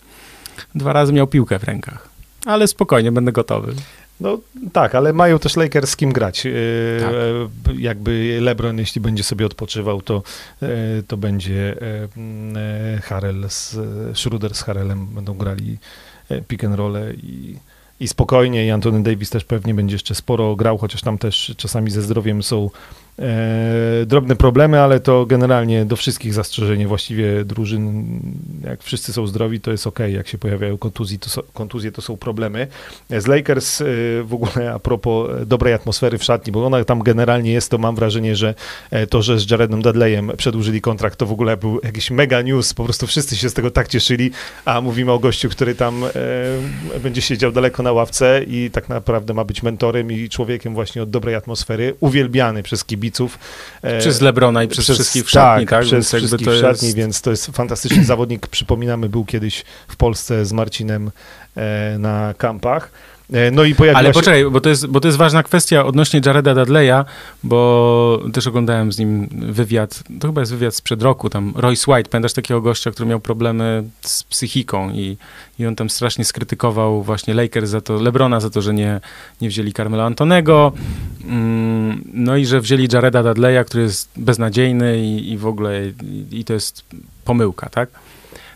dwa 0.75 0.93
razy 0.93 1.13
miał 1.13 1.27
piłkę 1.27 1.59
w 1.59 1.65
rękach. 1.65 2.09
Ale 2.45 2.67
spokojnie, 2.67 3.13
będę 3.13 3.33
gotowy. 3.33 3.75
No 4.21 4.39
tak, 4.73 4.95
ale 4.95 5.13
mają 5.13 5.39
też 5.39 5.57
Lakers 5.57 5.91
z 5.91 5.97
kim 5.97 6.13
grać. 6.13 6.47
E, 6.47 6.51
tak. 7.01 7.77
Jakby 7.79 8.39
LeBron, 8.41 8.79
jeśli 8.79 9.01
będzie 9.01 9.23
sobie 9.23 9.47
odpoczywał, 9.47 10.03
to, 10.03 10.23
e, 10.63 10.69
to 11.07 11.17
będzie 11.17 11.77
e, 12.97 13.01
Harrell 13.01 13.45
z 13.49 13.79
Schroeder 14.19 14.55
z 14.55 14.63
Harrellem 14.63 15.07
będą 15.07 15.35
grali 15.35 15.79
pick 16.49 16.65
and 16.65 16.75
roll 16.75 16.95
i 17.23 17.57
i 18.01 18.09
spokojnie 18.09 18.67
i 18.67 18.71
Antony 18.71 19.03
Davis 19.03 19.31
też 19.31 19.45
pewnie 19.45 19.75
będzie 19.75 19.95
jeszcze 19.95 20.15
sporo 20.15 20.57
grał, 20.57 20.79
chociaż 20.79 21.03
tam 21.03 21.19
też 21.19 21.55
czasami 21.57 21.91
ze 21.91 22.03
zdrowiem 22.03 22.43
są 22.43 22.65
e, 22.65 22.69
drobne 24.07 24.37
problemy, 24.37 24.81
ale 24.81 25.01
to 25.01 25.27
generalnie 25.27 25.85
do 25.85 25.97
wszystkich 25.97 26.35
zastrzeżenie 26.35 26.89
właściwie 26.89 27.45
drużyn, 27.45 28.05
jak 28.65 28.83
wszyscy 28.83 29.13
są 29.13 29.27
zdrowi, 29.27 29.61
to 29.61 29.71
jest 29.71 29.87
ok, 29.87 29.99
jak 30.09 30.29
się 30.29 30.39
pojawiają 30.39 30.79
kontuzji, 30.79 31.19
to 31.19 31.31
so, 31.31 31.43
kontuzje, 31.55 31.93
to 31.93 32.03
są 32.03 32.17
problemy. 32.17 32.67
Z 33.11 33.27
Lakers 33.27 33.81
e, 33.81 33.85
w 34.23 34.35
ogóle 34.35 34.73
a 34.73 34.79
propos 34.79 35.31
dobrej 35.47 35.75
atmosfery 35.75 36.19
w 36.19 36.25
szatni, 36.25 36.53
bo 36.53 36.67
ona 36.67 36.85
tam 36.85 37.03
generalnie 37.03 37.53
jest, 37.53 37.71
to 37.71 37.79
mam 37.79 37.97
wrażenie, 37.97 38.37
że 38.37 38.55
e, 38.91 39.07
to, 39.07 39.23
że 39.23 39.39
z 39.39 39.51
Jaredem 39.51 39.83
Dudleyem 39.83 40.33
przedłużyli 40.37 40.81
kontrakt, 40.81 41.19
to 41.19 41.27
w 41.27 41.33
ogóle 41.33 41.57
był 41.57 41.81
jakiś 41.83 42.11
mega 42.11 42.43
news, 42.43 42.75
po 42.75 42.85
prostu 42.85 43.07
wszyscy 43.07 43.37
się 43.37 43.49
z 43.49 43.55
tego 43.55 43.71
tak 43.71 43.89
cieszyli, 43.89 44.31
a 44.65 44.81
mówimy 44.81 45.13
o 45.13 45.19
gościu, 45.19 45.49
który 45.49 45.75
tam 45.75 46.05
e, 46.05 47.01
będzie 47.01 47.23
siedział 47.23 47.53
daleko 47.53 47.83
na 47.83 47.93
ławce 47.93 48.43
i 48.49 48.71
tak 48.73 48.89
naprawdę 48.89 49.35
ma 49.35 49.45
być 49.45 49.63
mentorem 49.63 50.13
i 50.13 50.29
człowiekiem 50.29 50.75
właśnie 50.75 51.03
od 51.03 51.11
dobrej 51.11 51.35
atmosfery, 51.35 51.95
uwielbiany 52.01 52.63
przez 52.63 52.85
kibic 52.85 53.06
kibiców. 53.07 53.39
Przez 53.99 54.21
Lebrona 54.21 54.63
i 54.63 54.69
przez, 54.69 54.85
przez 54.85 54.97
wszystkich 54.97 55.25
w 55.25 55.31
szatni, 55.31 55.67
tak? 55.67 55.79
tak? 55.79 55.87
Przez 55.87 56.15
wszystkich 56.15 56.49
w 56.49 56.61
szatni, 56.61 56.87
jest... 56.89 56.97
więc 56.97 57.23
to 57.23 57.31
jest 57.31 57.47
fantastyczny 57.47 58.05
zawodnik. 58.05 58.47
Przypominamy, 58.47 59.09
był 59.09 59.25
kiedyś 59.25 59.65
w 59.89 59.97
Polsce 59.97 60.47
z 60.47 60.53
Marcinem 60.53 61.11
na 61.99 62.35
kampach. 62.39 62.91
E, 63.33 63.51
no 63.51 63.65
i 63.65 63.75
pojawiła 63.75 63.99
Ale 63.99 64.09
się... 64.09 64.15
poczekaj, 64.15 64.51
bo 64.51 64.61
to, 64.61 64.69
jest, 64.69 64.87
bo 64.87 65.01
to 65.01 65.09
jest 65.09 65.19
ważna 65.19 65.43
kwestia 65.43 65.87
odnośnie 65.87 66.21
Jareda 66.27 66.55
Dudleya, 66.55 67.05
bo 67.45 68.23
też 68.33 68.47
oglądałem 68.47 68.93
z 68.93 68.99
nim 68.99 69.29
wywiad, 69.33 70.03
to 70.21 70.27
chyba 70.27 70.41
jest 70.41 70.53
wywiad 70.53 70.75
sprzed 70.75 71.03
roku, 71.03 71.31
tam 71.31 71.53
Royce 71.57 71.93
White, 71.93 72.11
pamiętasz 72.11 72.33
takiego 72.33 72.61
gościa, 72.61 72.91
który 72.91 73.09
miał 73.09 73.21
problemy 73.21 73.85
z 74.01 74.23
psychiką 74.23 74.91
i, 74.91 75.17
i 75.59 75.67
on 75.67 75.77
tam 75.77 75.91
strasznie 75.91 76.25
skrytykował 76.25 77.03
właśnie 77.03 77.35
Lakers 77.35 77.71
za 77.71 77.81
to, 77.81 77.95
Lebrona 77.95 78.41
za 78.41 78.51
to, 78.51 78.63
że 78.63 78.75
nie, 78.75 79.01
nie 79.41 79.49
wzięli 79.49 79.73
Carmelo 79.73 80.05
Antonego, 80.05 80.73
mm, 81.25 82.05
no 82.15 82.37
i 82.37 82.47
że 82.47 82.61
wzięli 82.61 82.89
Jareda 82.93 83.23
Dudleya, 83.23 83.65
który 83.65 83.83
jest 83.83 84.11
beznadziejny 84.17 84.99
i, 84.99 85.33
i 85.33 85.39
w 85.39 85.47
ogóle 85.47 85.87
i, 85.87 86.27
i 86.41 86.45
to 86.45 86.53
jest 86.53 86.85
pomyłka, 87.25 87.69
tak? 87.69 87.89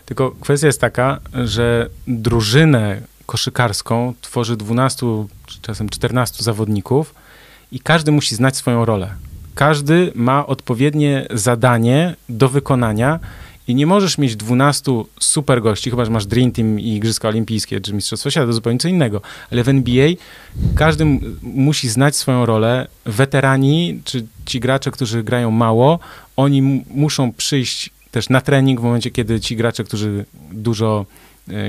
Tylko 0.05 0.31
kwestia 0.31 0.67
jest 0.67 0.81
taka, 0.81 1.19
że 1.45 1.89
drużynę 2.07 3.10
koszykarską 3.31 4.13
tworzy 4.21 4.57
12, 4.57 5.05
czy 5.45 5.61
czasem 5.61 5.89
14 5.89 6.43
zawodników 6.43 7.15
i 7.71 7.79
każdy 7.79 8.11
musi 8.11 8.35
znać 8.35 8.57
swoją 8.57 8.85
rolę. 8.85 9.09
Każdy 9.55 10.11
ma 10.15 10.47
odpowiednie 10.47 11.27
zadanie 11.33 12.15
do 12.29 12.49
wykonania 12.49 13.19
i 13.67 13.75
nie 13.75 13.87
możesz 13.87 14.17
mieć 14.17 14.35
12 14.35 14.91
super 15.19 15.61
gości, 15.61 15.89
chyba 15.89 16.05
że 16.05 16.11
masz 16.11 16.25
Dream 16.25 16.51
Team 16.51 16.79
i 16.79 16.95
Igrzyska 16.95 17.27
Olimpijskie 17.27 17.81
czy 17.81 17.93
Mistrzostwo 17.93 18.31
Świata, 18.31 18.47
to 18.47 18.53
zupełnie 18.53 18.79
co 18.79 18.87
innego. 18.87 19.21
Ale 19.51 19.63
w 19.63 19.69
NBA 19.69 20.09
każdy 20.75 21.05
musi 21.41 21.89
znać 21.89 22.15
swoją 22.15 22.45
rolę. 22.45 22.87
Weterani, 23.05 24.01
czy 24.03 24.25
ci 24.45 24.59
gracze, 24.59 24.91
którzy 24.91 25.23
grają 25.23 25.51
mało, 25.51 25.99
oni 26.35 26.61
muszą 26.89 27.33
przyjść 27.33 27.89
też 28.11 28.29
na 28.29 28.41
trening 28.41 28.79
w 28.79 28.83
momencie, 28.83 29.11
kiedy 29.11 29.39
ci 29.39 29.55
gracze, 29.55 29.83
którzy 29.83 30.25
dużo 30.51 31.05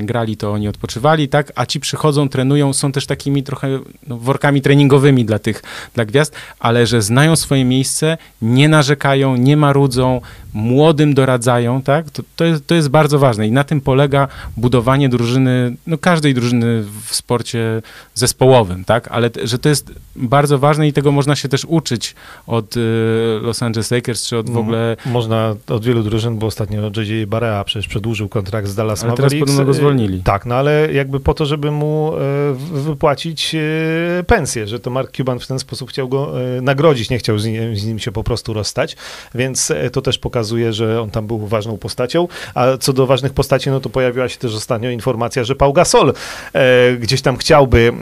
grali, 0.03 0.37
to 0.37 0.53
oni 0.53 0.69
odpoczywali, 0.69 1.29
tak? 1.29 1.53
A 1.55 1.67
ci 1.67 1.81
przychodzą, 1.81 2.29
trenują, 2.29 2.73
są 2.73 2.93
też 2.93 3.07
takimi 3.07 3.43
trochę 3.43 3.69
no, 4.07 4.19
workami 4.19 4.63
treningowymi 4.63 5.25
dla 5.25 5.39
tych, 5.39 5.63
dla 5.95 6.05
gwiazd, 6.05 6.35
ale 6.59 6.87
że 6.87 7.03
znają 7.03 7.37
swoje 7.37 7.65
miejsce, 7.65 8.19
nie 8.43 8.69
narzekają, 8.69 9.37
nie 9.37 9.57
marudzą, 9.57 10.21
młodym 10.53 11.15
doradzają, 11.15 11.83
tak? 11.83 12.11
To, 12.11 12.23
to, 12.37 12.45
jest, 12.45 12.67
to 12.67 12.75
jest 12.75 12.89
bardzo 12.89 13.19
ważne 13.19 13.47
i 13.49 13.53
na 13.53 13.65
tym 13.65 13.81
polega 13.81 14.29
budowanie 14.57 15.09
drużyny, 15.09 15.77
no 15.87 15.99
każdej 15.99 16.35
drużyny 16.35 16.85
w 17.07 17.15
sporcie 17.15 17.83
zespołowym, 18.15 18.85
tak? 18.85 19.09
Ale 19.09 19.31
że 19.45 19.59
to 19.59 19.69
jest 19.69 19.93
bardzo 20.17 20.59
ważne 20.59 20.89
i 20.89 20.93
tego 20.93 21.13
można 21.13 21.37
się 21.37 21.49
też 21.49 21.65
uczyć 21.65 22.15
od 22.47 22.77
y, 22.77 22.81
Los 23.43 23.63
Angeles 23.63 23.91
Lakers, 23.91 24.27
czy 24.27 24.39
od 24.39 24.51
w 24.51 24.57
ogóle... 24.57 24.97
Można 25.07 25.55
od 25.69 25.85
wielu 25.85 26.03
drużyn, 26.03 26.39
bo 26.39 26.47
ostatnio 26.47 26.91
JJ 26.97 27.27
Barea 27.27 27.65
przecież 27.65 27.89
przedłużył 27.89 28.29
kontrakt 28.29 28.69
z 28.69 28.75
Dallas 28.75 29.03
ale 29.03 29.11
Mavericks. 29.11 29.33
teraz 29.33 29.41
podobno 29.41 29.65
go 29.65 29.75
zwolnili. 29.75 30.23
Tak, 30.23 30.47
no 30.47 30.55
ale 30.55 30.93
jakby 30.93 31.21
po 31.21 31.35
to, 31.35 31.47
żeby 31.47 31.71
mu 31.71 32.13
y, 32.15 32.55
wypłacić 32.83 33.55
y, 33.55 34.25
pensję, 34.27 34.67
że 34.67 34.81
to 34.81 34.91
Mark 34.91 35.17
Cuban 35.17 35.39
w 35.39 35.47
ten 35.47 35.59
sposób 35.59 35.91
chciał 35.91 36.09
go 36.09 36.33
nagrodzić, 36.63 37.11
nie 37.11 37.19
chciał 37.19 37.39
z 37.39 37.47
nim, 37.47 37.77
z 37.77 37.87
nim 37.87 37.99
się 37.99 38.13
po 38.13 38.25
prostu 38.25 38.53
rozstać, 38.53 38.97
więc 39.35 39.73
to 39.93 40.03
też 40.03 40.19
pokazuje 40.19 40.42
pokazuje, 40.43 40.73
że 40.73 41.03
on 41.03 41.11
tam 41.11 41.27
był 41.27 41.39
ważną 41.39 41.79
postacią. 41.79 42.29
A 42.55 42.77
co 42.77 42.93
do 42.93 43.07
ważnych 43.07 43.33
postaci, 43.33 43.71
no 43.71 43.81
to 43.81 43.91
pojawiła 43.91 44.29
się 44.29 44.39
też 44.39 44.55
ostatnio 44.55 44.91
informacja, 44.91 45.45
że 45.45 45.55
Pau 45.55 45.73
Gasol 45.73 46.13
e, 46.53 46.97
gdzieś 46.97 47.23
tam 47.23 47.37
chciałby 47.37 47.93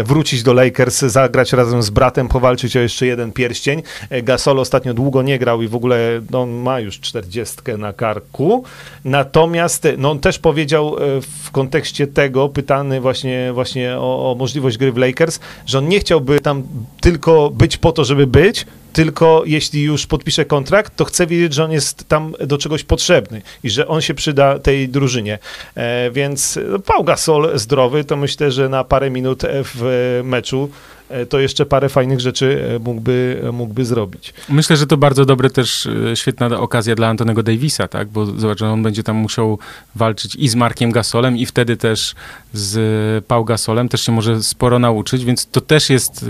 e, 0.00 0.02
wrócić 0.02 0.42
do 0.42 0.52
Lakers, 0.52 1.00
zagrać 1.00 1.52
razem 1.52 1.82
z 1.82 1.90
bratem, 1.90 2.28
powalczyć 2.28 2.76
o 2.76 2.80
jeszcze 2.80 3.06
jeden 3.06 3.32
pierścień. 3.32 3.82
E, 4.10 4.22
Gasol 4.22 4.58
ostatnio 4.58 4.94
długo 4.94 5.22
nie 5.22 5.38
grał 5.38 5.62
i 5.62 5.68
w 5.68 5.74
ogóle 5.74 6.20
no, 6.30 6.42
on 6.42 6.50
ma 6.50 6.80
już 6.80 7.00
czterdziestkę 7.00 7.76
na 7.76 7.92
karku. 7.92 8.64
Natomiast 9.04 9.88
no, 9.98 10.10
on 10.10 10.18
też 10.18 10.38
powiedział 10.38 10.96
e, 10.96 11.20
w 11.20 11.50
kontekście 11.50 12.06
tego, 12.06 12.48
pytany 12.48 13.00
właśnie, 13.00 13.50
właśnie 13.52 13.96
o, 13.98 14.32
o 14.32 14.34
możliwość 14.34 14.78
gry 14.78 14.92
w 14.92 14.96
Lakers, 14.96 15.40
że 15.66 15.78
on 15.78 15.88
nie 15.88 16.00
chciałby 16.00 16.40
tam 16.40 16.62
tylko 17.00 17.50
być 17.50 17.76
po 17.76 17.92
to, 17.92 18.04
żeby 18.04 18.26
być, 18.26 18.66
tylko 18.94 19.42
jeśli 19.46 19.82
już 19.82 20.06
podpisze 20.06 20.44
kontrakt, 20.44 20.96
to 20.96 21.04
chce 21.04 21.26
wiedzieć, 21.26 21.54
że 21.54 21.64
on 21.64 21.72
jest 21.72 21.83
tam 21.92 22.34
do 22.46 22.58
czegoś 22.58 22.84
potrzebny 22.84 23.42
i 23.62 23.70
że 23.70 23.88
on 23.88 24.00
się 24.00 24.14
przyda 24.14 24.58
tej 24.58 24.88
drużynie. 24.88 25.38
E, 25.74 26.10
więc 26.10 26.58
no, 26.68 26.78
Pau 26.78 27.04
Gasol 27.04 27.58
zdrowy, 27.58 28.04
to 28.04 28.16
myślę, 28.16 28.52
że 28.52 28.68
na 28.68 28.84
parę 28.84 29.10
minut 29.10 29.42
w 29.74 30.20
meczu 30.24 30.70
E, 31.08 31.26
to 31.26 31.40
jeszcze 31.40 31.66
parę 31.66 31.88
fajnych 31.88 32.20
rzeczy 32.20 32.64
e, 32.76 32.78
mógłby, 32.78 33.42
mógłby 33.52 33.84
zrobić. 33.84 34.34
Myślę, 34.48 34.76
że 34.76 34.86
to 34.86 34.96
bardzo 34.96 35.24
dobre 35.24 35.50
też, 35.50 35.86
e, 35.86 36.16
świetna 36.16 36.46
okazja 36.46 36.94
dla 36.94 37.08
Antonego 37.08 37.42
Davisa, 37.42 37.88
tak? 37.88 38.08
Bo 38.08 38.26
zobacz, 38.26 38.62
on 38.62 38.82
będzie 38.82 39.02
tam 39.02 39.16
musiał 39.16 39.58
walczyć 39.94 40.34
i 40.34 40.48
z 40.48 40.54
Markiem 40.54 40.92
Gasolem 40.92 41.36
i 41.36 41.46
wtedy 41.46 41.76
też 41.76 42.14
z 42.52 43.24
Pau 43.24 43.44
Gasolem, 43.44 43.88
też 43.88 44.00
się 44.00 44.12
może 44.12 44.42
sporo 44.42 44.78
nauczyć, 44.78 45.24
więc 45.24 45.46
to 45.46 45.60
też 45.60 45.90
jest, 45.90 46.26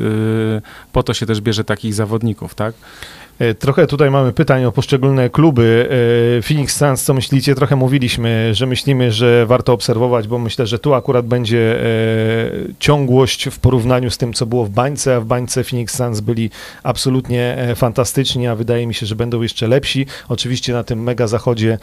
po 0.93 1.03
to 1.03 1.15
się 1.15 1.27
też 1.27 1.41
bierze 1.41 1.65
takich 1.65 1.95
zawodników, 1.95 2.55
tak? 2.55 2.75
E, 3.39 3.55
trochę 3.55 3.87
tutaj 3.87 4.11
mamy 4.11 4.32
pytań 4.32 4.64
o 4.64 4.72
poszczególne 4.72 5.30
kluby. 5.30 5.89
E, 6.39 6.43
Phoenix 6.43 6.76
Suns, 6.76 7.03
co 7.03 7.14
myślicie? 7.14 7.55
Trochę 7.55 7.76
mówiliśmy, 7.76 8.55
że 8.55 8.66
myślimy, 8.66 9.12
że 9.12 9.47
warto 9.47 9.72
obserwować, 9.72 10.28
bo 10.28 10.39
myślę, 10.39 10.66
że 10.66 10.78
tu 10.78 10.95
akurat 10.95 11.26
będzie 11.26 11.80
e, 11.80 11.87
ciągłość 12.78 13.49
w 13.49 13.59
porównaniu 13.59 14.11
z 14.11 14.18
tym, 14.18 14.32
co 14.32 14.47
było 14.47 14.64
w 14.64 14.70
bańce, 14.70 15.16
a 15.16 15.20
w 15.20 15.24
bańce 15.24 15.64
Phoenix 15.64 15.97
Suns 15.97 16.20
byli 16.20 16.51
absolutnie 16.82 17.57
fantastyczni, 17.76 18.47
a 18.47 18.55
wydaje 18.55 18.87
mi 18.87 18.95
się, 18.95 19.07
że 19.07 19.16
będą 19.16 19.43
jeszcze 19.43 19.68
lepsi. 19.68 20.07
Oczywiście 20.28 20.72
na 20.72 20.85
tym 20.85 21.03
mega 21.03 21.26
zachodzie 21.26 21.78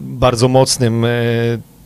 bardzo 0.00 0.48
mocnym 0.48 1.06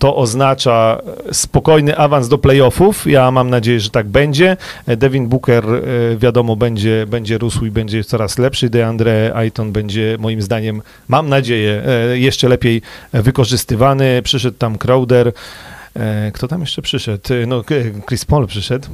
to 0.01 0.17
oznacza 0.17 1.03
spokojny 1.33 1.97
awans 1.99 2.29
do 2.29 2.39
playoffów. 2.39 3.07
Ja 3.07 3.31
mam 3.31 3.51
nadzieję, 3.51 3.81
że 3.81 3.91
tak 3.91 4.09
będzie. 4.09 4.57
Devin 4.87 5.29
Booker, 5.29 5.65
e, 5.67 5.81
wiadomo, 6.17 6.57
będzie, 6.57 7.07
będzie 7.07 7.39
rósł 7.39 7.65
i 7.67 7.71
będzie 7.71 8.05
coraz 8.05 8.39
lepszy. 8.39 8.71
DeAndre 8.71 9.33
Ayton 9.35 9.73
będzie, 9.73 10.17
moim 10.19 10.43
zdaniem, 10.43 10.83
mam 11.09 11.29
nadzieję, 11.29 11.83
e, 11.87 12.19
jeszcze 12.19 12.49
lepiej 12.49 12.83
wykorzystywany. 13.13 14.23
Przyszedł 14.23 14.59
tam 14.59 14.79
Crowder. 14.79 15.33
E, 15.97 16.31
kto 16.33 16.49
tam 16.49 16.61
jeszcze 16.61 16.83
przyszedł? 16.83 17.29
No, 17.47 17.65
Chris 18.09 18.25
Paul 18.25 18.47
przyszedł, 18.47 18.89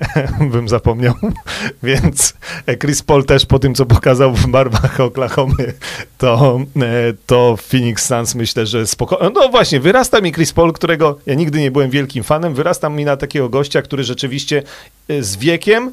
bym 0.52 0.68
zapomniał, 0.68 1.14
więc 1.82 2.34
Chris 2.80 3.02
Paul 3.02 3.24
też 3.24 3.46
po 3.46 3.58
tym, 3.58 3.74
co 3.74 3.86
pokazał 3.86 4.34
w 4.34 4.46
barwach 4.46 5.00
Oklahomy, 5.00 5.74
to, 6.18 6.60
e, 6.76 7.12
to 7.26 7.56
Phoenix 7.56 8.06
Suns 8.06 8.34
myślę, 8.34 8.66
że 8.66 8.86
spokojnie. 8.86 9.30
No 9.34 9.48
właśnie, 9.48 9.80
wyrasta 9.80 10.20
mi 10.20 10.32
Chris 10.32 10.52
Paul, 10.52 10.72
którego 10.72 11.18
ja 11.26 11.34
nigdy 11.34 11.60
nie 11.60 11.70
byłem 11.70 11.90
wielkim 11.90 12.24
fanem, 12.24 12.54
wyrasta 12.54 12.88
mi 12.88 13.04
na 13.04 13.16
takiego 13.16 13.48
gościa, 13.48 13.82
który 13.82 14.04
rzeczywiście 14.04 14.62
e, 15.08 15.22
z 15.22 15.36
wiekiem 15.36 15.92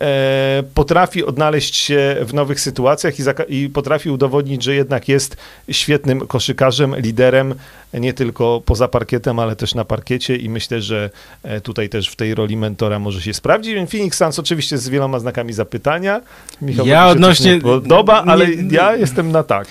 E, 0.00 0.62
potrafi 0.74 1.24
odnaleźć 1.24 1.76
się 1.76 2.16
w 2.20 2.34
nowych 2.34 2.60
sytuacjach 2.60 3.14
i, 3.18 3.22
i, 3.48 3.68
potrafi 3.68 4.10
udowodnić, 4.10 4.62
że 4.62 4.74
jednak 4.74 5.08
jest 5.08 5.36
świetnym 5.70 6.26
koszykarzem, 6.26 6.96
liderem, 6.96 7.54
nie 7.94 8.12
tylko 8.12 8.62
poza 8.64 8.88
parkietem, 8.88 9.38
ale 9.38 9.56
też 9.56 9.74
na 9.74 9.84
parkiecie 9.84 10.36
i 10.36 10.48
myślę, 10.48 10.82
że 10.82 11.10
e, 11.42 11.60
tutaj 11.60 11.88
też 11.88 12.08
w 12.08 12.16
tej 12.16 12.34
roli 12.34 12.56
mentora 12.56 12.98
może 12.98 13.22
się 13.22 13.34
sprawdzić. 13.34 13.90
Phoenix 13.90 14.18
Suns 14.18 14.38
oczywiście 14.38 14.78
z 14.78 14.88
wieloma 14.88 15.18
znakami 15.18 15.52
zapytania. 15.52 16.20
Michał 16.62 16.86
ja 16.86 17.08
odnośnie... 17.08 17.54
Nie 17.54 17.60
podoba, 17.60 18.24
ale 18.26 18.48
nie, 18.48 18.76
ja 18.76 18.96
jestem 18.96 19.32
na 19.32 19.42
tak. 19.42 19.68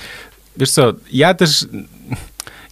Wiesz 0.57 0.71
co, 0.71 0.93
ja 1.11 1.34
też 1.34 1.65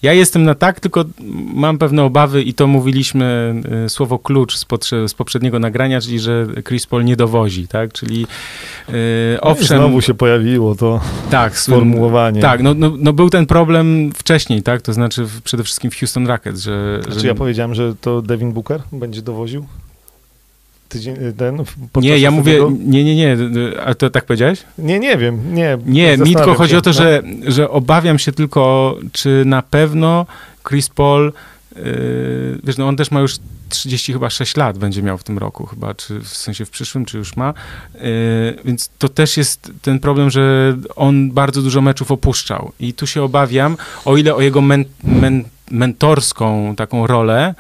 ja 0.03 0.13
jestem 0.13 0.43
na 0.43 0.55
tak, 0.55 0.79
tylko 0.79 1.05
mam 1.53 1.77
pewne 1.77 2.03
obawy 2.03 2.43
i 2.43 2.53
to 2.53 2.67
mówiliśmy 2.67 3.55
y, 3.85 3.89
słowo 3.89 4.19
klucz 4.19 4.57
z, 4.57 4.65
z 5.07 5.13
poprzedniego 5.13 5.59
nagrania, 5.59 6.01
czyli 6.01 6.19
że 6.19 6.47
Chris 6.67 6.85
Paul 6.87 7.05
nie 7.05 7.15
dowozi, 7.15 7.67
tak? 7.67 7.93
Czyli 7.93 8.19
yy, 8.89 8.95
owszem... 9.41 9.77
No 9.77 9.83
znowu 9.83 10.01
się 10.01 10.13
pojawiło 10.13 10.75
to 10.75 11.01
tak, 11.29 11.57
sformułowanie. 11.57 12.41
Tak, 12.41 12.63
no, 12.63 12.73
no, 12.73 12.91
no, 12.97 13.13
był 13.13 13.29
ten 13.29 13.45
problem 13.45 14.11
wcześniej, 14.15 14.63
tak? 14.63 14.81
To 14.81 14.93
znaczy 14.93 15.25
w, 15.25 15.41
przede 15.41 15.63
wszystkim 15.63 15.91
w 15.91 15.95
Houston 15.95 16.27
Rockets, 16.27 16.61
że... 16.61 16.99
Znaczy 17.03 17.19
że... 17.19 17.27
ja 17.27 17.35
powiedziałem, 17.35 17.75
że 17.75 17.95
to 18.01 18.21
Devin 18.21 18.53
Booker 18.53 18.81
będzie 18.91 19.21
dowoził? 19.21 19.65
Tydzień, 20.93 21.15
ten, 21.37 21.63
Nie, 21.95 22.17
ja 22.17 22.31
mówię, 22.31 22.53
tego? 22.53 22.71
nie, 22.85 23.03
nie, 23.03 23.15
nie, 23.15 23.37
a 23.85 23.93
to 23.93 24.09
tak 24.09 24.25
powiedziałeś? 24.25 24.63
Nie, 24.77 24.99
nie 24.99 25.17
wiem, 25.17 25.53
nie. 25.53 25.77
Nie, 25.85 26.17
mi 26.17 26.35
tylko 26.35 26.53
chodzi 26.53 26.71
się, 26.71 26.77
o 26.77 26.81
to, 26.81 26.89
no. 26.89 26.93
że, 26.93 27.23
że 27.47 27.69
obawiam 27.69 28.19
się 28.19 28.31
tylko, 28.31 28.95
czy 29.11 29.43
na 29.45 29.61
pewno 29.61 30.25
Chris 30.67 30.89
Paul, 30.89 31.33
yy, 31.75 31.83
wiesz, 32.63 32.77
no 32.77 32.87
on 32.87 32.95
też 32.95 33.11
ma 33.11 33.19
już 33.19 33.35
30 33.69 34.13
chyba 34.13 34.29
6 34.29 34.57
lat 34.57 34.77
będzie 34.77 35.03
miał 35.03 35.17
w 35.17 35.23
tym 35.23 35.37
roku 35.37 35.65
chyba, 35.65 35.93
czy 35.93 36.19
w 36.19 36.27
sensie 36.27 36.65
w 36.65 36.69
przyszłym, 36.69 37.05
czy 37.05 37.17
już 37.17 37.35
ma, 37.35 37.53
yy, 37.93 38.01
więc 38.65 38.89
to 38.97 39.09
też 39.09 39.37
jest 39.37 39.71
ten 39.81 39.99
problem, 39.99 40.29
że 40.29 40.75
on 40.95 41.31
bardzo 41.31 41.61
dużo 41.61 41.81
meczów 41.81 42.11
opuszczał 42.11 42.71
i 42.79 42.93
tu 42.93 43.07
się 43.07 43.23
obawiam, 43.23 43.77
o 44.05 44.17
ile 44.17 44.35
o 44.35 44.41
jego 44.41 44.61
men, 44.61 44.85
men, 45.03 45.43
mentorską 45.71 46.73
taką 46.75 47.07
rolę, 47.07 47.55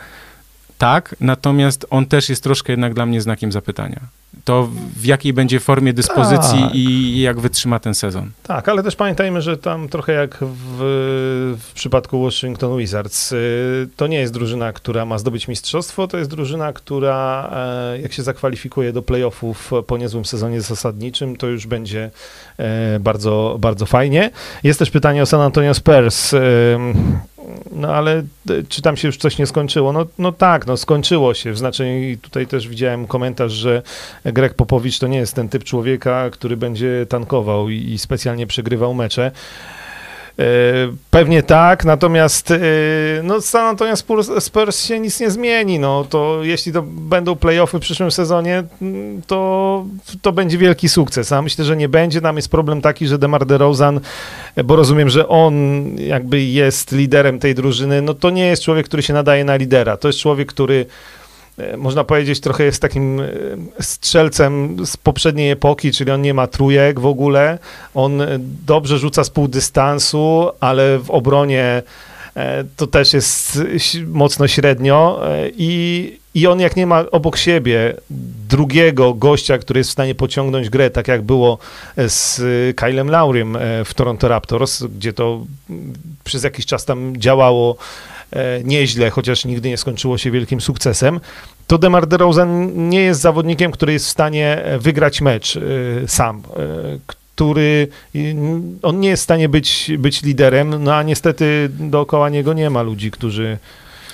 tak, 0.83 1.15
natomiast 1.19 1.85
on 1.89 2.05
też 2.05 2.29
jest 2.29 2.43
troszkę 2.43 2.73
jednak 2.73 2.93
dla 2.93 3.05
mnie 3.05 3.21
znakiem 3.21 3.51
zapytania. 3.51 3.99
to 4.45 4.69
w 4.95 5.05
jakiej 5.05 5.33
będzie 5.33 5.59
formie 5.59 5.93
dyspozycji 5.93 6.61
tak. 6.61 6.75
i 6.75 7.19
jak 7.21 7.39
wytrzyma 7.39 7.79
ten 7.79 7.95
sezon. 7.95 8.31
Tak, 8.43 8.69
ale 8.69 8.83
też 8.83 8.95
pamiętajmy, 8.95 9.41
że 9.41 9.57
tam 9.57 9.89
trochę 9.89 10.13
jak 10.13 10.37
w, 10.41 10.77
w 11.59 11.73
przypadku 11.73 12.23
Washington 12.23 12.77
Wizards, 12.77 13.31
y, 13.31 13.87
to 13.95 14.07
nie 14.07 14.19
jest 14.19 14.33
drużyna, 14.33 14.73
która 14.73 15.05
ma 15.05 15.17
zdobyć 15.17 15.47
mistrzostwo, 15.47 16.07
to 16.07 16.17
jest 16.17 16.29
drużyna, 16.29 16.73
która 16.73 17.49
e, 17.53 18.01
jak 18.01 18.13
się 18.13 18.23
zakwalifikuje 18.23 18.93
do 18.93 19.01
playoffów 19.01 19.71
po 19.87 19.97
niezłym 19.97 20.25
sezonie 20.25 20.61
zasadniczym, 20.61 21.35
to 21.35 21.47
już 21.47 21.67
będzie 21.67 22.11
e, 22.57 22.99
bardzo, 22.99 23.57
bardzo 23.59 23.85
fajnie. 23.85 24.31
Jest 24.63 24.79
też 24.79 24.91
pytanie 24.91 25.21
o 25.21 25.25
San 25.25 25.41
Antonio 25.41 25.73
Spurs. 25.73 26.35
No 27.71 27.93
ale 27.93 28.23
e, 28.49 28.63
czy 28.69 28.81
tam 28.81 28.97
się 28.97 29.07
już 29.07 29.17
coś 29.17 29.37
nie 29.37 29.45
skończyło? 29.45 29.93
No, 29.93 30.05
no 30.17 30.31
tak, 30.31 30.67
no 30.67 30.77
skończyło 30.77 31.33
się. 31.33 31.51
W 31.51 31.57
znaczeniu, 31.57 32.17
tutaj 32.17 32.47
też 32.47 32.67
widziałem 32.67 33.07
komentarz, 33.07 33.51
że 33.51 33.81
Greg 34.25 34.53
Popowicz 34.53 34.99
to 34.99 35.07
nie 35.07 35.17
jest 35.17 35.35
ten 35.35 35.49
typ 35.49 35.63
człowieka, 35.63 36.29
który 36.29 36.57
będzie 36.57 37.05
tankował 37.09 37.69
i, 37.69 37.75
i 37.75 37.97
specjalnie 37.97 38.47
przegrywał 38.47 38.93
mecze. 38.93 39.31
E, 40.39 40.43
pewnie 41.11 41.43
tak, 41.43 41.85
natomiast 41.85 42.51
e, 42.51 42.57
no, 43.23 43.41
San 43.41 43.65
Antonio 43.65 43.95
Spurs, 43.95 44.31
Spurs, 44.39 44.85
się 44.85 44.99
nic 44.99 45.19
nie 45.19 45.31
zmieni. 45.31 45.79
No, 45.79 46.05
to 46.09 46.39
jeśli 46.43 46.71
to 46.71 46.81
będą 46.81 47.35
playoffy 47.35 47.77
w 47.77 47.81
przyszłym 47.81 48.11
sezonie, 48.11 48.63
mm, 48.81 49.21
to, 49.27 49.85
to 50.21 50.31
będzie 50.31 50.57
wielki 50.57 50.89
sukces. 50.89 51.31
A 51.31 51.41
myślę, 51.41 51.65
że 51.65 51.77
nie 51.77 51.89
będzie. 51.89 52.21
Tam 52.21 52.35
jest 52.35 52.49
problem 52.49 52.81
taki, 52.81 53.07
że 53.07 53.17
DeMar 53.17 53.45
DeRozan, 53.45 53.99
e, 54.55 54.63
bo 54.63 54.75
rozumiem, 54.75 55.09
że 55.09 55.27
on 55.27 55.85
jakby 55.97 56.41
jest 56.41 56.91
liderem 56.91 57.39
tej 57.39 57.55
drużyny, 57.55 58.01
no 58.01 58.13
to 58.13 58.29
nie 58.29 58.45
jest 58.45 58.63
człowiek, 58.63 58.85
który 58.85 59.03
się 59.03 59.13
nadaje 59.13 59.45
na 59.45 59.55
lidera. 59.55 59.97
To 59.97 60.07
jest 60.07 60.19
człowiek, 60.19 60.47
który 60.47 60.85
można 61.77 62.03
powiedzieć, 62.03 62.39
trochę 62.39 62.63
jest 62.63 62.81
takim 62.81 63.19
e, 63.19 63.25
strzelcem 63.79 64.77
z 64.85 64.97
poprzedniej 64.97 65.51
epoki, 65.51 65.91
czyli 65.91 66.11
on 66.11 66.21
nie 66.21 66.33
ma 66.33 66.47
trójek 66.47 66.99
w 66.99 67.05
ogóle. 67.05 67.59
On 67.93 68.21
e, 68.21 68.27
dobrze 68.65 68.97
rzuca 68.97 69.23
z 69.23 69.29
pół 69.29 69.47
dystansu, 69.47 70.49
ale 70.59 70.99
w 70.99 71.11
obronie 71.11 71.83
to 72.77 72.87
też 72.87 73.13
jest 73.13 73.59
mocno 74.07 74.47
średnio 74.47 75.21
i, 75.57 76.17
i 76.33 76.47
on 76.47 76.59
jak 76.59 76.75
nie 76.75 76.87
ma 76.87 77.05
obok 77.11 77.37
siebie 77.37 77.93
drugiego 78.49 79.13
gościa, 79.13 79.57
który 79.57 79.79
jest 79.79 79.89
w 79.89 79.93
stanie 79.93 80.15
pociągnąć 80.15 80.69
grę, 80.69 80.89
tak 80.89 81.07
jak 81.07 81.21
było 81.21 81.57
z 81.97 82.41
Kylem 82.75 83.09
Lauriem 83.09 83.57
w 83.85 83.93
Toronto 83.93 84.27
Raptors, 84.27 84.83
gdzie 84.83 85.13
to 85.13 85.45
przez 86.23 86.43
jakiś 86.43 86.65
czas 86.65 86.85
tam 86.85 87.17
działało 87.17 87.77
E, 87.77 88.12
nieźle, 88.63 89.09
chociaż 89.09 89.45
nigdy 89.45 89.69
nie 89.69 89.77
skończyło 89.77 90.17
się 90.17 90.31
wielkim 90.31 90.61
sukcesem, 90.61 91.19
to 91.67 91.77
DeMar 91.77 92.07
DeRozan 92.07 92.71
nie 92.89 93.01
jest 93.01 93.21
zawodnikiem, 93.21 93.71
który 93.71 93.93
jest 93.93 94.05
w 94.05 94.09
stanie 94.09 94.63
e, 94.63 94.79
wygrać 94.79 95.21
mecz 95.21 95.57
e, 95.57 95.61
sam, 96.07 96.41
który 97.35 97.87
on 98.81 98.99
nie 98.99 99.09
jest 99.09 99.23
w 99.23 99.23
stanie 99.23 99.49
być, 99.49 99.91
być 99.97 100.23
liderem, 100.23 100.83
no 100.83 100.95
a 100.95 101.03
niestety 101.03 101.69
dookoła 101.79 102.29
niego 102.29 102.53
nie 102.53 102.69
ma 102.69 102.81
ludzi, 102.81 103.11
którzy 103.11 103.57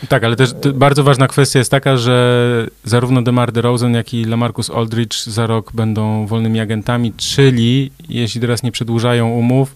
tak, 0.08 0.24
ale 0.24 0.36
też 0.36 0.54
bardzo 0.74 1.04
ważna 1.04 1.28
kwestia 1.28 1.60
jest 1.60 1.72
taka, 1.72 1.98
że 1.98 2.68
zarówno 2.84 3.22
DeMar 3.22 3.52
DeRozan, 3.52 3.94
jak 3.94 4.14
i 4.14 4.26
LaMarcus 4.26 4.70
Aldridge 4.70 5.24
za 5.24 5.48
rok 5.48 5.72
będą 5.74 6.28
wolnymi 6.28 6.60
agentami, 6.60 7.14
czyli 7.18 7.92
jeśli 8.10 8.42
teraz 8.42 8.64
nie 8.64 8.72
przedłużają 8.72 9.30
umów, 9.30 9.76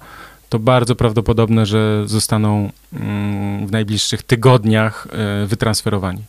to 0.54 0.60
bardzo 0.60 0.96
prawdopodobne, 0.96 1.66
że 1.66 2.04
zostaną 2.06 2.70
mm, 2.94 3.68
w 3.68 3.72
najbliższych 3.72 4.24
tygodniach 4.24 5.08
e, 5.12 5.46
wytransferowani. 5.48 6.22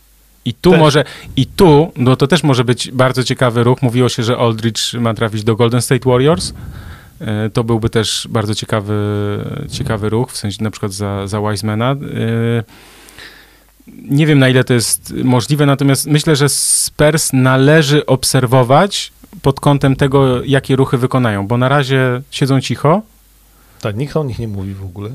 I 0.45 0.53
tu 0.53 0.77
może, 0.77 1.03
i 1.35 1.45
tu, 1.45 1.91
no 1.97 2.15
to 2.15 2.27
też 2.27 2.43
może 2.43 2.63
być 2.63 2.91
bardzo 2.91 3.23
ciekawy 3.23 3.63
ruch. 3.63 3.81
Mówiło 3.81 4.09
się, 4.09 4.23
że 4.23 4.37
Aldridge 4.37 4.93
ma 4.93 5.13
trafić 5.13 5.43
do 5.43 5.55
Golden 5.55 5.81
State 5.81 6.09
Warriors. 6.09 6.53
E, 7.21 7.49
to 7.49 7.63
byłby 7.63 7.89
też 7.89 8.27
bardzo 8.29 8.55
ciekawy, 8.55 8.95
ciekawy 9.71 10.09
ruch, 10.09 10.31
w 10.31 10.37
sensie 10.37 10.63
na 10.63 10.71
przykład 10.71 10.93
za, 10.93 11.27
za 11.27 11.41
Wisemana. 11.41 11.91
E, 11.91 11.95
nie 13.87 14.25
wiem, 14.25 14.39
na 14.39 14.49
ile 14.49 14.63
to 14.63 14.73
jest 14.73 15.13
możliwe, 15.23 15.65
natomiast 15.65 16.07
myślę, 16.07 16.35
że 16.35 16.49
Spurs 16.49 17.33
należy 17.33 18.05
obserwować 18.05 19.11
pod 19.41 19.59
kątem 19.59 19.95
tego, 19.95 20.43
jakie 20.43 20.75
ruchy 20.75 20.97
wykonają, 20.97 21.47
bo 21.47 21.57
na 21.57 21.69
razie 21.69 22.21
siedzą 22.31 22.61
cicho, 22.61 23.01
tak, 23.85 23.97
nikt 23.97 24.17
o 24.17 24.23
nich 24.23 24.39
nie 24.39 24.47
mówi 24.47 24.73
w 24.73 24.83
ogóle. 24.83 25.09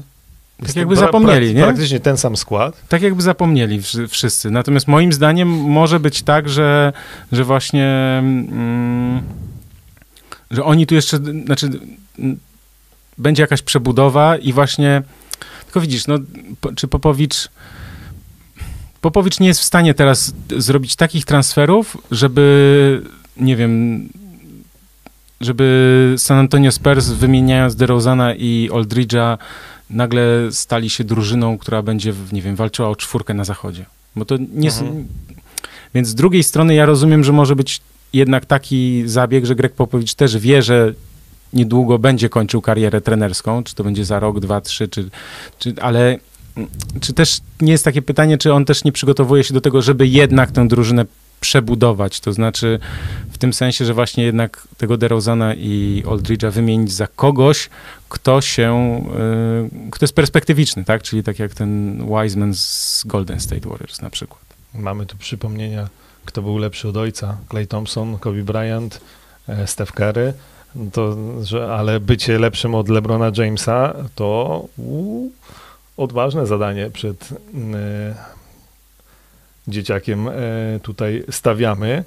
tak 0.67 0.77
jakby 0.77 0.97
zapomnieli, 0.97 1.55
nie? 1.55 1.63
Praktycznie 1.63 2.01
ten 2.01 2.17
sam 2.17 2.37
skład. 2.37 2.89
Tak 2.89 3.03
jakby 3.03 3.23
zapomnieli 3.23 3.81
wszyscy. 4.09 4.51
Natomiast 4.51 4.89
moim 4.89 5.13
zdaniem 5.13 5.49
może 5.49 6.01
być 6.01 6.23
tak, 6.23 6.49
że, 6.49 6.93
że 7.33 7.45
właśnie 7.45 7.87
mm, 8.19 9.23
że 10.51 10.65
oni 10.65 10.87
tu 10.87 10.95
jeszcze, 10.95 11.17
znaczy 11.45 11.71
będzie 13.19 13.43
jakaś 13.43 13.63
przebudowa 13.63 14.37
i 14.37 14.53
właśnie 14.53 15.03
tylko 15.65 15.81
widzisz, 15.81 16.07
no 16.07 16.19
czy 16.77 16.89
Popowicz 16.89 17.49
Popowicz 19.01 19.41
nie 19.41 19.49
jest 19.49 19.61
w 19.61 19.65
stanie 19.65 19.95
teraz 19.95 20.35
zrobić 20.57 20.97
takich 20.97 21.25
transferów, 21.25 21.97
żeby 22.11 23.03
nie 23.37 23.57
wiem, 23.57 24.09
żeby 25.41 26.15
San 26.19 26.39
Antonio 26.39 26.73
Spurs 26.73 27.09
wymieniając 27.09 27.77
DeRozana 27.77 28.35
i 28.35 28.71
Aldridge'a 28.73 29.39
nagle 29.91 30.23
stali 30.51 30.91
się 30.91 31.05
drużyną, 31.05 31.59
która 31.59 31.83
będzie, 31.83 32.15
nie 32.33 32.43
wiem, 32.43 32.57
walczyła 32.57 32.89
o 32.89 32.97
czwórkę 32.97 33.35
na 33.35 33.45
zachodzie. 33.45 33.85
Bo 34.17 34.25
to 34.25 34.37
nie... 34.55 34.69
Mhm. 34.69 35.07
Więc 35.95 36.09
z 36.09 36.15
drugiej 36.15 36.43
strony 36.43 36.75
ja 36.75 36.87
rozumiem, 36.87 37.25
że 37.25 37.33
może 37.33 37.57
być 37.57 37.81
jednak 38.13 38.47
taki 38.47 39.03
zabieg, 39.07 39.45
że 39.45 39.55
Greg 39.55 39.73
Popowicz 39.73 40.15
też 40.15 40.39
wie, 40.39 40.63
że 40.63 40.95
niedługo 41.53 41.99
będzie 41.99 42.29
kończył 42.29 42.61
karierę 42.61 43.01
trenerską, 43.01 43.65
czy 43.65 43.75
to 43.75 43.85
będzie 43.85 44.05
za 44.05 44.21
rok, 44.21 44.41
dwa, 44.41 44.61
trzy, 44.61 44.89
czy, 44.89 45.11
czy 45.59 45.75
ale 45.81 46.19
czy 47.01 47.13
też 47.13 47.41
nie 47.61 47.73
jest 47.73 47.85
takie 47.85 48.03
pytanie, 48.03 48.39
czy 48.39 48.53
on 48.53 48.65
też 48.65 48.85
nie 48.85 48.93
przygotowuje 48.93 49.45
się 49.45 49.55
do 49.55 49.61
tego, 49.61 49.83
żeby 49.83 50.07
jednak 50.07 50.51
tę 50.51 50.69
drużynę 50.69 51.05
przebudować, 51.41 52.21
to 52.21 52.33
znaczy 52.33 52.79
w 53.31 53.39
tym 53.39 53.53
sensie, 53.53 53.85
że 53.85 53.95
właśnie 53.95 54.25
jednak 54.25 54.69
tego 54.77 54.97
DeRozana 54.97 55.55
i 55.55 56.03
Aldridge'a 56.07 56.51
wymienić 56.51 56.93
za 56.93 57.07
kogoś, 57.07 57.71
kto 58.09 58.41
się, 58.41 59.01
y, 59.87 59.91
kto 59.91 60.05
jest 60.05 60.15
perspektywiczny, 60.15 60.85
tak? 60.85 61.03
Czyli 61.03 61.23
tak 61.23 61.39
jak 61.39 61.55
ten 61.55 62.03
Wiseman 62.07 62.55
z 62.55 63.03
Golden 63.07 63.41
State 63.41 63.69
Warriors 63.69 64.03
na 64.03 64.11
przykład. 64.11 64.41
Mamy 64.75 65.07
tu 65.07 65.17
przypomnienia, 65.17 65.89
kto 66.25 66.43
był 66.43 66.59
lepszy 66.59 66.89
od 66.89 66.97
ojca. 66.97 67.37
Clay 67.51 67.67
Thompson, 67.67 68.19
Kobe 68.19 68.43
Bryant, 68.43 69.01
e, 69.49 69.67
Steph 69.67 69.93
Curry. 69.93 70.33
To, 70.93 71.17
że, 71.43 71.75
ale 71.75 72.01
bycie 72.01 72.39
lepszym 72.39 72.75
od 72.75 72.89
LeBrona 72.89 73.33
Jamesa 73.37 73.95
to 74.15 74.65
uu, 74.77 75.33
odważne 75.97 76.47
zadanie 76.47 76.91
przed 76.91 77.29
dzieciakiem 79.71 80.29
e, 80.29 80.33
tutaj 80.83 81.25
stawiamy. 81.31 82.05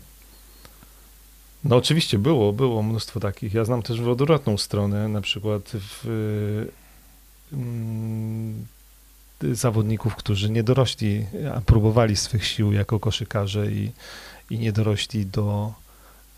No 1.63 1.75
oczywiście 1.75 2.19
było, 2.19 2.53
było 2.53 2.83
mnóstwo 2.83 3.19
takich. 3.19 3.53
Ja 3.53 3.65
znam 3.65 3.81
też 3.81 4.01
w 4.01 4.09
odwrotną 4.09 4.57
stronę, 4.57 5.07
na 5.07 5.21
przykład 5.21 5.71
w, 5.73 6.07
mm, 7.53 8.65
zawodników, 9.51 10.15
którzy 10.15 10.49
nie 10.49 10.63
dorośli, 10.63 11.25
a 11.55 11.61
próbowali 11.61 12.15
swych 12.15 12.45
sił 12.45 12.73
jako 12.73 12.99
koszykarze 12.99 13.71
i, 13.71 13.91
i 14.49 14.59
nie 14.59 14.71
dorośli 14.71 15.25
do, 15.25 15.73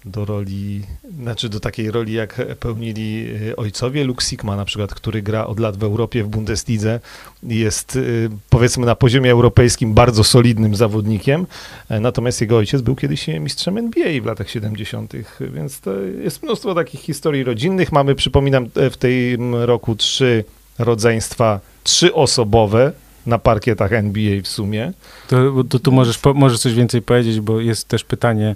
do 0.05 0.25
roli, 0.25 0.81
znaczy 1.21 1.49
do 1.49 1.59
takiej 1.59 1.91
roli, 1.91 2.13
jak 2.13 2.41
pełnili 2.59 3.27
y, 3.49 3.55
ojcowie. 3.55 4.03
Luke 4.03 4.25
Sigma 4.25 4.55
na 4.55 4.65
przykład, 4.65 4.93
który 4.93 5.21
gra 5.21 5.47
od 5.47 5.59
lat 5.59 5.77
w 5.77 5.83
Europie, 5.83 6.23
w 6.23 6.27
Bundeslidze, 6.27 6.99
jest 7.43 7.95
y, 7.95 8.29
powiedzmy 8.49 8.85
na 8.85 8.95
poziomie 8.95 9.31
europejskim 9.31 9.93
bardzo 9.93 10.23
solidnym 10.23 10.75
zawodnikiem, 10.75 11.47
e, 11.89 11.99
natomiast 11.99 12.41
jego 12.41 12.57
ojciec 12.57 12.81
był 12.81 12.95
kiedyś 12.95 13.27
mistrzem 13.27 13.77
NBA 13.77 14.21
w 14.21 14.25
latach 14.25 14.49
70., 14.49 15.13
więc 15.39 15.79
to 15.79 15.91
jest 15.99 16.43
mnóstwo 16.43 16.75
takich 16.75 17.01
historii 17.01 17.43
rodzinnych. 17.43 17.91
Mamy, 17.91 18.15
przypominam, 18.15 18.67
e, 18.75 18.89
w 18.89 18.97
tym 18.97 19.55
roku 19.55 19.95
trzy 19.95 20.43
rodzeństwa 20.79 21.59
trzyosobowe, 21.83 22.91
na 23.25 23.39
parkietach 23.39 23.93
NBA 23.93 24.41
w 24.41 24.47
sumie. 24.47 24.93
To, 25.27 25.63
to 25.69 25.79
tu 25.79 25.91
możesz, 25.91 26.19
możesz 26.35 26.59
coś 26.59 26.73
więcej 26.73 27.01
powiedzieć, 27.01 27.39
bo 27.39 27.59
jest 27.61 27.87
też 27.87 28.03
pytanie 28.03 28.55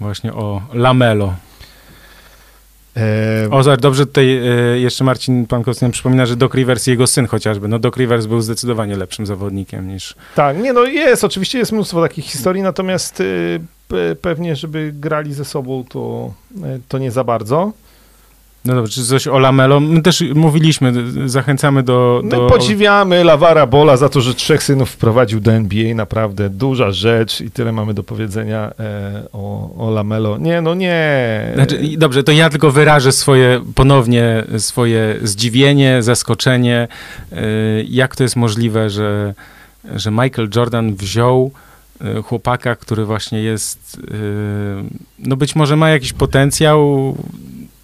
właśnie 0.00 0.32
o 0.32 0.62
Lamelo. 0.72 1.34
E... 2.96 3.50
O, 3.50 3.76
dobrze 3.76 4.06
tutaj 4.06 4.36
e, 4.36 4.78
jeszcze 4.78 5.04
Marcin 5.04 5.46
Pankowski 5.46 5.90
przypomina, 5.90 6.26
że 6.26 6.36
Doc 6.36 6.54
Rivers 6.54 6.86
i 6.86 6.90
jego 6.90 7.06
syn 7.06 7.26
chociażby. 7.26 7.68
No 7.68 7.78
Doc 7.78 7.96
Rivers 7.96 8.26
był 8.26 8.40
zdecydowanie 8.40 8.96
lepszym 8.96 9.26
zawodnikiem 9.26 9.88
niż... 9.88 10.14
Tak, 10.34 10.58
nie 10.58 10.72
no 10.72 10.84
jest, 10.84 11.24
oczywiście 11.24 11.58
jest 11.58 11.72
mnóstwo 11.72 12.02
takich 12.02 12.24
historii, 12.24 12.62
natomiast 12.62 13.20
e, 13.20 14.14
pewnie, 14.14 14.56
żeby 14.56 14.92
grali 14.94 15.34
ze 15.34 15.44
sobą, 15.44 15.84
to, 15.88 16.32
e, 16.62 16.78
to 16.88 16.98
nie 16.98 17.10
za 17.10 17.24
bardzo. 17.24 17.72
No 18.64 18.74
dobrze, 18.74 18.92
czy 18.92 19.04
coś 19.04 19.26
o 19.26 19.38
Lamelo? 19.38 19.80
My 19.80 20.02
też 20.02 20.24
mówiliśmy, 20.34 20.92
zachęcamy 21.28 21.82
do... 21.82 22.22
Do... 22.24 22.46
podziwiamy 22.46 23.24
Lawara 23.24 23.66
Bola 23.66 23.96
za 23.96 24.08
to, 24.08 24.20
że 24.20 24.34
trzech 24.34 24.62
synów 24.62 24.90
wprowadził 24.90 25.40
do 25.40 25.52
NBA, 25.52 25.94
naprawdę 25.94 26.50
duża 26.50 26.90
rzecz 26.90 27.40
i 27.40 27.50
tyle 27.50 27.72
mamy 27.72 27.94
do 27.94 28.02
powiedzenia 28.02 28.72
e, 28.80 29.22
o, 29.32 29.74
o 29.86 29.90
Lamelo. 29.90 30.38
Nie, 30.38 30.60
no 30.60 30.74
nie. 30.74 31.52
Znaczy, 31.54 31.80
dobrze, 31.96 32.22
to 32.22 32.32
ja 32.32 32.50
tylko 32.50 32.70
wyrażę 32.70 33.12
swoje, 33.12 33.60
ponownie 33.74 34.44
swoje 34.58 35.16
zdziwienie, 35.22 36.02
zaskoczenie, 36.02 36.88
e, 37.32 37.38
jak 37.88 38.16
to 38.16 38.22
jest 38.22 38.36
możliwe, 38.36 38.90
że, 38.90 39.34
że 39.94 40.10
Michael 40.10 40.48
Jordan 40.56 40.94
wziął 40.94 41.50
e, 42.00 42.22
chłopaka, 42.22 42.76
który 42.76 43.04
właśnie 43.04 43.42
jest, 43.42 44.00
e, 44.10 44.14
no 45.18 45.36
być 45.36 45.56
może 45.56 45.76
ma 45.76 45.90
jakiś 45.90 46.12
potencjał, 46.12 47.14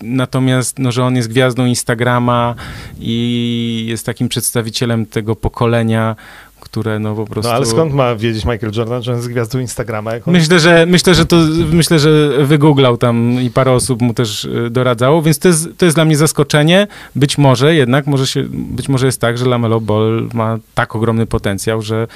natomiast 0.02 0.78
no, 0.78 0.92
że 0.92 1.04
on 1.04 1.16
jest 1.16 1.28
gwiazdą 1.28 1.66
Instagrama 1.66 2.54
i 3.00 3.84
jest 3.88 4.06
takim 4.06 4.28
przedstawicielem 4.28 5.06
tego 5.06 5.36
pokolenia, 5.36 6.16
które 6.60 6.98
no 6.98 7.14
po 7.14 7.26
prostu... 7.26 7.50
No 7.50 7.56
ale 7.56 7.66
skąd 7.66 7.94
ma 7.94 8.16
wiedzieć 8.16 8.44
Michael 8.44 8.72
Jordan, 8.76 9.02
że 9.02 9.12
on 9.12 9.16
jest 9.16 9.28
gwiazdą 9.28 9.58
Instagrama? 9.58 10.10
On... 10.26 10.32
Myślę, 10.32 10.60
że 10.60 10.86
myślę, 10.86 11.14
że 11.14 11.26
to 11.26 11.36
myślę, 11.72 11.98
że 11.98 12.30
wygooglał 12.46 12.96
tam 12.96 13.40
i 13.42 13.50
parę 13.50 13.72
osób 13.72 14.02
mu 14.02 14.14
też 14.14 14.44
y, 14.44 14.70
doradzało, 14.70 15.22
więc 15.22 15.38
to 15.38 15.48
jest, 15.48 15.68
to 15.78 15.84
jest 15.84 15.96
dla 15.96 16.04
mnie 16.04 16.16
zaskoczenie. 16.16 16.86
Być 17.16 17.38
może 17.38 17.74
jednak, 17.74 18.06
może 18.06 18.26
się, 18.26 18.44
być 18.50 18.88
może 18.88 19.06
jest 19.06 19.20
tak, 19.20 19.38
że 19.38 19.46
Lamelo 19.46 19.80
Ball 19.80 20.28
ma 20.34 20.58
tak 20.74 20.96
ogromny 20.96 21.26
potencjał, 21.26 21.82
że 21.82 22.06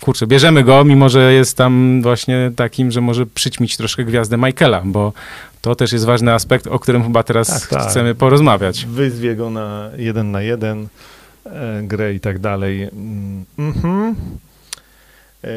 kurczę, 0.00 0.26
bierzemy 0.26 0.64
go, 0.64 0.84
mimo 0.84 1.08
że 1.08 1.32
jest 1.32 1.56
tam 1.56 2.02
właśnie 2.02 2.50
takim, 2.56 2.90
że 2.90 3.00
może 3.00 3.26
przyćmić 3.26 3.76
troszkę 3.76 4.04
gwiazdę 4.04 4.36
Michaela, 4.36 4.82
bo 4.84 5.12
to 5.62 5.74
też 5.74 5.92
jest 5.92 6.04
ważny 6.04 6.32
aspekt, 6.34 6.66
o 6.66 6.78
którym 6.78 7.02
chyba 7.02 7.22
teraz 7.22 7.48
Tak, 7.60 7.66
tak. 7.68 7.90
chcemy 7.90 8.14
porozmawiać. 8.14 8.86
Wyzwie 8.86 9.36
go 9.36 9.50
na 9.50 9.90
jeden 9.96 10.30
na 10.30 10.42
jeden 10.42 10.88
e, 11.46 11.82
grę 11.82 12.14
i 12.14 12.20
tak 12.20 12.38
dalej. 12.38 12.82
Mm, 12.82 13.44
Mhm. 13.58 14.14
E, 15.44 15.48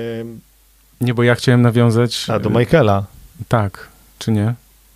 Nie, 1.01 1.13
bo 1.13 1.23
ja 1.23 1.35
chciałem 1.35 1.61
nawiązać... 1.61 2.29
a 2.29 2.39
do 2.39 2.49
y, 2.49 2.53
Michaela. 2.53 3.05
Tak, 3.47 3.87
czy 4.19 4.31
nie? 4.31 4.53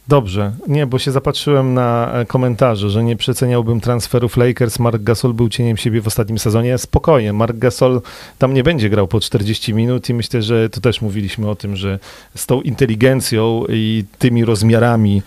Dobrze. 0.07 0.51
Nie, 0.67 0.87
bo 0.87 0.99
się 0.99 1.11
zapatrzyłem 1.11 1.73
na 1.73 2.13
e, 2.13 2.25
komentarze, 2.25 2.89
że 2.89 3.03
nie 3.03 3.15
przeceniałbym 3.15 3.81
transferów 3.81 4.37
Lakers. 4.37 4.79
Mark 4.79 5.03
Gasol 5.03 5.33
był 5.33 5.49
cieniem 5.49 5.77
siebie 5.77 6.01
w 6.01 6.07
ostatnim 6.07 6.39
sezonie. 6.39 6.77
Spokojnie, 6.77 7.33
Mark 7.33 7.57
Gasol 7.57 8.01
tam 8.37 8.53
nie 8.53 8.63
będzie 8.63 8.89
grał 8.89 9.07
po 9.07 9.19
40 9.19 9.73
minut 9.73 10.09
i 10.09 10.13
myślę, 10.13 10.41
że 10.41 10.69
to 10.69 10.81
też 10.81 11.01
mówiliśmy 11.01 11.49
o 11.49 11.55
tym, 11.55 11.75
że 11.75 11.99
z 12.35 12.45
tą 12.45 12.61
inteligencją 12.61 13.63
i 13.69 14.03
tymi 14.19 14.45
rozmiarami, 14.45 15.21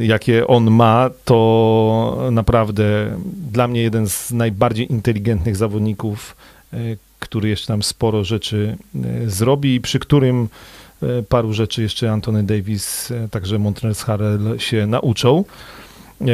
jakie 0.00 0.46
on 0.46 0.70
ma, 0.70 1.10
to 1.24 2.28
naprawdę 2.30 3.16
dla 3.52 3.68
mnie 3.68 3.82
jeden 3.82 4.08
z 4.08 4.30
najbardziej 4.30 4.92
inteligentnych 4.92 5.56
zawodników, 5.56 6.36
y, 6.74 6.98
który 7.18 7.48
jeszcze 7.48 7.66
tam 7.66 7.82
sporo 7.82 8.24
rzeczy 8.24 8.76
y, 9.24 9.30
zrobi 9.30 9.74
i 9.74 9.80
przy 9.80 9.98
którym 9.98 10.42
e, 10.42 10.48
paru 11.28 11.52
rzeczy 11.52 11.82
jeszcze 11.82 12.12
Antony 12.12 12.42
Davis, 12.42 13.10
e, 13.10 13.28
także 13.28 13.58
Montrezl 13.58 14.04
Harrell 14.04 14.58
się 14.58 14.86
nauczą. 14.86 15.44
E, 16.20 16.26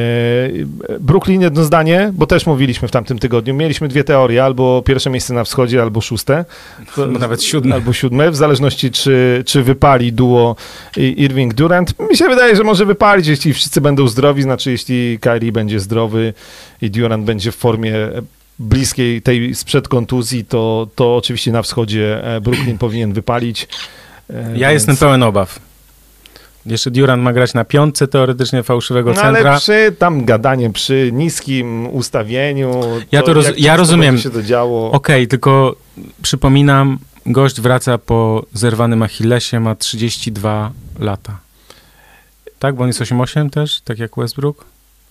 Brooklyn 1.00 1.40
jedno 1.40 1.64
zdanie, 1.64 2.10
bo 2.14 2.26
też 2.26 2.46
mówiliśmy 2.46 2.88
w 2.88 2.90
tamtym 2.90 3.18
tygodniu. 3.18 3.54
Mieliśmy 3.54 3.88
dwie 3.88 4.04
teorie, 4.04 4.44
albo 4.44 4.82
pierwsze 4.82 5.10
miejsce 5.10 5.34
na 5.34 5.44
wschodzie, 5.44 5.82
albo 5.82 6.00
szóste. 6.00 6.44
To- 6.94 7.06
nawet 7.06 7.42
siódme. 7.42 7.74
Albo 7.74 7.92
siódme, 7.92 8.30
w 8.30 8.36
zależności 8.36 8.90
czy, 8.90 9.42
czy 9.46 9.62
wypali 9.62 10.12
duo 10.12 10.56
I- 10.96 11.28
Irving-Durant. 11.28 12.10
Mi 12.10 12.16
się 12.16 12.28
wydaje, 12.28 12.56
że 12.56 12.64
może 12.64 12.86
wypalić, 12.86 13.26
jeśli 13.26 13.54
wszyscy 13.54 13.80
będą 13.80 14.08
zdrowi, 14.08 14.42
znaczy 14.42 14.70
jeśli 14.70 15.18
Kyrie 15.20 15.52
będzie 15.52 15.80
zdrowy 15.80 16.34
i 16.82 16.90
Durant 16.90 17.24
będzie 17.24 17.52
w 17.52 17.56
formie 17.56 17.94
bliskiej 18.58 19.22
tej 19.22 19.54
sprzed 19.54 19.88
kontuzji, 19.88 20.44
to, 20.44 20.88
to 20.94 21.16
oczywiście 21.16 21.52
na 21.52 21.62
wschodzie 21.62 22.24
e, 22.36 22.40
Brooklyn 22.40 22.78
powinien 22.78 23.12
wypalić. 23.12 23.68
E, 24.34 24.42
Ja 24.58 24.68
więc- 24.68 24.72
jestem 24.72 24.96
pełen 24.96 25.22
obaw. 25.22 25.58
Jeszcze 26.66 26.90
Durant 26.90 27.22
ma 27.22 27.32
grać 27.32 27.54
na 27.54 27.64
piątce 27.64 28.08
teoretycznie 28.08 28.62
fałszywego 28.62 29.12
No 29.12 29.22
ale 29.22 29.32
centra. 29.34 29.58
przy 29.58 29.94
tam 29.98 30.24
gadanie, 30.24 30.70
przy 30.70 31.10
niskim 31.12 31.86
ustawieniu, 31.86 32.80
Ja 33.12 33.22
to 33.22 33.32
roz- 33.32 33.52
ja 33.58 33.76
rozumiem. 33.76 34.18
się 34.18 34.30
to 34.30 34.42
działo. 34.42 34.90
Okej, 34.92 35.28
tylko 35.28 35.76
przypominam, 36.22 36.98
gość 37.26 37.60
wraca 37.60 37.98
po 37.98 38.44
zerwanym 38.54 39.02
Achillesie, 39.02 39.60
ma 39.60 39.74
32 39.74 40.70
lata. 40.98 41.38
Tak, 42.58 42.74
bo 42.74 42.82
on 42.82 42.88
jest 42.88 43.00
8-8 43.00 43.50
też, 43.50 43.80
tak 43.80 43.98
jak 43.98 44.10
Westbrook? 44.16 44.64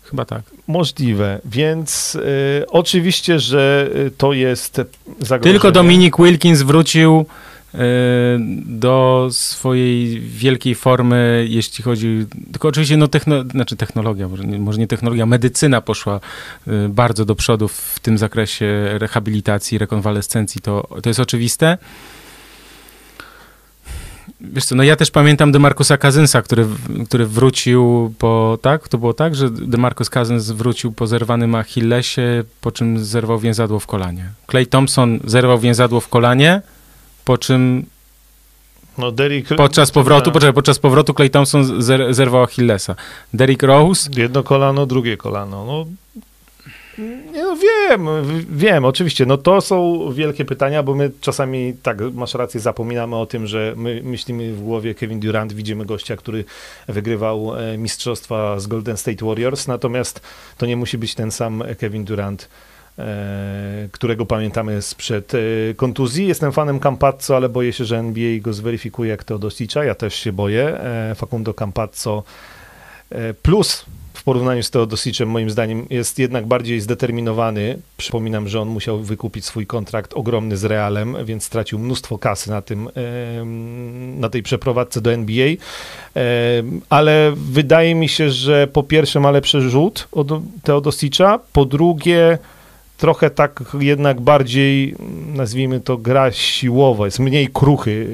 Chyba 0.03 0.25
tak. 0.25 0.41
Możliwe, 0.67 1.39
więc 1.45 2.15
y, 2.15 2.65
oczywiście, 2.67 3.39
że 3.39 3.89
y, 3.95 4.11
to 4.17 4.33
jest 4.33 4.81
zagrożenie. 5.19 5.53
Tylko 5.53 5.71
Dominik 5.71 6.17
Wilkins 6.17 6.61
wrócił 6.61 7.25
do 8.65 9.27
swojej 9.31 10.19
wielkiej 10.19 10.75
formy, 10.75 11.45
jeśli 11.49 11.83
chodzi... 11.83 12.25
Tylko 12.51 12.67
oczywiście, 12.67 12.97
no, 12.97 13.07
techno, 13.07 13.43
znaczy 13.43 13.75
technologia, 13.75 14.27
może 14.27 14.43
nie, 14.43 14.59
może 14.59 14.79
nie 14.79 14.87
technologia, 14.87 15.25
medycyna 15.25 15.81
poszła 15.81 16.19
y, 16.67 16.89
bardzo 16.89 17.25
do 17.25 17.35
przodu 17.35 17.67
w 17.67 17.99
tym 18.01 18.17
zakresie 18.17 18.85
rehabilitacji, 18.93 19.77
rekonwalescencji, 19.77 20.61
to, 20.61 20.87
to 21.03 21.09
jest 21.09 21.19
oczywiste. 21.19 21.77
Wiesz 24.41 24.65
co, 24.65 24.75
no 24.75 24.83
ja 24.83 24.95
też 24.95 25.11
pamiętam 25.11 25.51
DeMarcusa 25.51 25.97
Cousinsa, 25.97 26.41
który, 26.41 26.65
który 27.07 27.25
wrócił 27.25 28.13
po, 28.17 28.57
tak? 28.61 28.87
To 28.87 28.97
było 28.97 29.13
tak, 29.13 29.35
że 29.35 29.49
DeMarcus 29.49 30.09
Cousins 30.09 30.51
wrócił 30.51 30.91
po 30.91 31.07
zerwanym 31.07 31.55
Achillesie, 31.55 32.43
po 32.61 32.71
czym 32.71 33.05
zerwał 33.05 33.39
więzadło 33.39 33.79
w 33.79 33.87
kolanie. 33.87 34.29
Clay 34.51 34.65
Thompson 34.65 35.19
zerwał 35.25 35.59
więzadło 35.59 35.99
w 35.99 36.07
kolanie, 36.07 36.61
po 37.29 37.37
czym 37.37 37.85
No, 38.97 39.11
Derrick, 39.11 39.55
podczas 39.55 39.91
powrotu, 39.91 40.25
Tak. 40.25 40.33
poczekaj, 40.33 40.53
podczas 40.53 40.79
powrotu 40.79 41.13
Clay 41.13 41.29
Thompson 41.29 41.81
zer, 41.81 42.13
zerwał 42.13 42.43
Achillesa. 42.43 42.95
Derrick 43.33 43.63
Rose, 43.63 44.09
Jedno 44.17 44.43
kolano, 44.43 44.85
drugie 44.85 45.17
kolano. 45.17 45.65
No, 45.65 45.85
nie, 47.33 47.43
no 47.43 47.55
wiem, 47.55 48.07
wiem, 48.49 48.85
oczywiście. 48.85 49.25
No 49.25 49.37
to 49.37 49.61
są 49.61 49.99
wielkie 50.13 50.45
pytania, 50.45 50.83
bo 50.83 50.95
my 50.95 51.11
czasami, 51.21 51.73
tak, 51.83 51.97
masz 52.13 52.33
rację, 52.33 52.59
zapominamy 52.59 53.15
o 53.15 53.25
tym, 53.25 53.47
że 53.47 53.73
my 53.77 54.01
myślimy 54.03 54.53
w 54.53 54.61
głowie 54.61 54.95
Kevin 54.95 55.19
Durant, 55.19 55.53
widzimy 55.53 55.85
gościa, 55.85 56.15
który 56.15 56.45
wygrywał 56.87 57.55
e, 57.59 57.77
mistrzostwa 57.77 58.59
z 58.59 58.67
Golden 58.67 58.97
State 58.97 59.25
Warriors, 59.25 59.67
natomiast 59.67 60.21
to 60.57 60.65
nie 60.65 60.75
musi 60.77 60.97
być 60.97 61.15
ten 61.15 61.31
sam 61.31 61.63
Kevin 61.79 62.05
Durant, 62.05 62.49
którego 63.91 64.25
pamiętamy 64.25 64.81
sprzed 64.81 65.33
e, 65.35 65.37
kontuzji. 65.75 66.27
Jestem 66.27 66.51
fanem 66.51 66.79
Campazzo, 66.79 67.35
ale 67.35 67.49
boję 67.49 67.73
się, 67.73 67.85
że 67.85 67.97
NBA 67.97 68.39
go 68.39 68.53
zweryfikuje 68.53 69.09
jak 69.09 69.23
Teodosicza. 69.23 69.83
Ja 69.83 69.95
też 69.95 70.15
się 70.15 70.31
boję. 70.31 70.79
E, 70.79 71.15
Facundo 71.15 71.53
Campazzo 71.53 72.23
e, 73.09 73.33
plus 73.33 73.85
w 74.13 74.23
porównaniu 74.23 74.63
z 74.63 74.71
Teodosicem 74.71 75.29
moim 75.29 75.49
zdaniem 75.49 75.85
jest 75.89 76.19
jednak 76.19 76.47
bardziej 76.47 76.81
zdeterminowany. 76.81 77.79
Przypominam, 77.97 78.47
że 78.47 78.61
on 78.61 78.67
musiał 78.67 78.99
wykupić 78.99 79.45
swój 79.45 79.67
kontrakt 79.67 80.13
ogromny 80.13 80.57
z 80.57 80.65
Realem, 80.65 81.15
więc 81.25 81.43
stracił 81.43 81.79
mnóstwo 81.79 82.17
kasy 82.17 82.49
na 82.49 82.61
tym, 82.61 82.89
na 84.15 84.29
tej 84.29 84.43
przeprowadzce 84.43 85.01
do 85.01 85.13
NBA. 85.13 85.47
Ale 86.89 87.31
wydaje 87.35 87.95
mi 87.95 88.09
się, 88.09 88.29
że 88.29 88.67
po 88.67 88.83
pierwsze 88.83 89.19
ma 89.19 89.31
lepszy 89.31 89.61
rzut 89.61 90.07
od 90.11 90.27
Teodosicza, 90.63 91.39
po 91.53 91.65
drugie 91.65 92.37
trochę 92.99 93.29
tak 93.29 93.63
jednak 93.79 94.21
bardziej, 94.21 94.95
nazwijmy 95.33 95.79
to, 95.79 95.97
gra 95.97 96.31
siłowa, 96.31 97.05
jest 97.05 97.19
mniej 97.19 97.49
kruchy. 97.53 98.07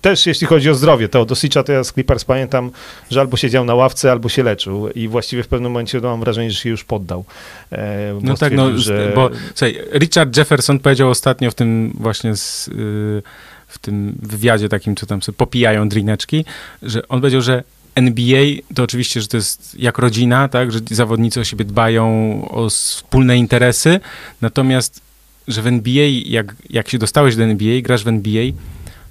Też 0.00 0.26
jeśli 0.26 0.46
chodzi 0.46 0.70
o 0.70 0.74
zdrowie, 0.74 1.08
Teodosicza 1.08 1.62
to 1.62 1.72
ja 1.72 1.84
z 1.84 1.92
Clippers 1.92 2.24
pamiętam, 2.24 2.70
że 3.10 3.20
albo 3.20 3.36
siedział 3.36 3.64
na 3.64 3.74
ławce, 3.74 4.10
albo 4.10 4.28
się 4.28 4.42
leczył 4.42 4.88
i 4.90 5.08
właściwie 5.08 5.42
w 5.42 5.48
pewnym 5.48 5.72
momencie 5.72 6.00
no, 6.00 6.08
mam 6.08 6.20
wrażenie, 6.20 6.50
że 6.50 6.58
się 6.58 6.68
już 6.70 6.84
poddał. 6.84 7.24
E, 7.72 8.18
No 8.22 8.36
tak, 8.36 8.52
no, 8.52 8.78
że... 8.78 9.12
bo 9.14 9.30
słuchaj, 9.54 9.78
Richard 9.92 10.36
Jefferson 10.36 10.78
powiedział 10.78 11.10
ostatnio 11.10 11.50
w 11.50 11.54
tym 11.54 11.92
właśnie 12.00 12.36
z, 12.36 12.68
y, 12.68 13.22
w 13.68 13.78
tym 13.78 14.14
wywiadzie 14.22 14.68
takim, 14.68 14.96
co 14.96 15.06
tam 15.06 15.22
sobie 15.22 15.36
popijają 15.36 15.88
drineczki, 15.88 16.44
że 16.82 17.08
on 17.08 17.20
powiedział, 17.20 17.40
że 17.40 17.62
NBA 17.94 18.44
to 18.74 18.82
oczywiście, 18.82 19.20
że 19.20 19.28
to 19.28 19.36
jest 19.36 19.78
jak 19.78 19.98
rodzina, 19.98 20.48
tak, 20.48 20.72
że 20.72 20.80
zawodnicy 20.90 21.40
o 21.40 21.44
siebie 21.44 21.64
dbają 21.64 22.04
o 22.50 22.70
wspólne 22.70 23.38
interesy, 23.38 24.00
natomiast, 24.40 25.00
że 25.48 25.62
w 25.62 25.66
NBA, 25.66 26.06
jak, 26.24 26.56
jak 26.70 26.88
się 26.88 26.98
dostałeś 26.98 27.36
do 27.36 27.42
NBA, 27.42 27.80
grasz 27.80 28.04
w 28.04 28.08
NBA, 28.08 28.44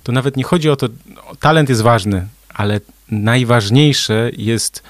to 0.03 0.11
nawet 0.11 0.37
nie 0.37 0.43
chodzi 0.43 0.69
o 0.69 0.75
to, 0.75 0.87
talent 1.39 1.69
jest 1.69 1.81
ważny, 1.81 2.27
ale 2.49 2.81
najważniejsze 3.11 4.31
jest 4.37 4.83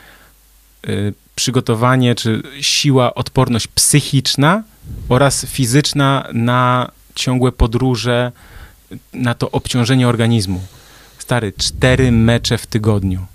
y, 0.90 1.14
przygotowanie, 1.36 2.16
czy 2.16 2.44
siła, 2.62 3.14
odporność 3.14 3.68
psychiczna 3.68 4.64
oraz 5.10 5.46
fizyczna 5.46 6.28
na 6.34 6.92
ciągłe 7.16 7.52
podróże, 7.52 8.32
na 9.14 9.34
to 9.34 9.52
obciążenie 9.52 10.08
organizmu. 10.08 10.62
Stary, 11.18 11.54
cztery 11.58 12.12
mecze 12.12 12.58
w 12.58 12.68
tygodniu. 12.68 13.26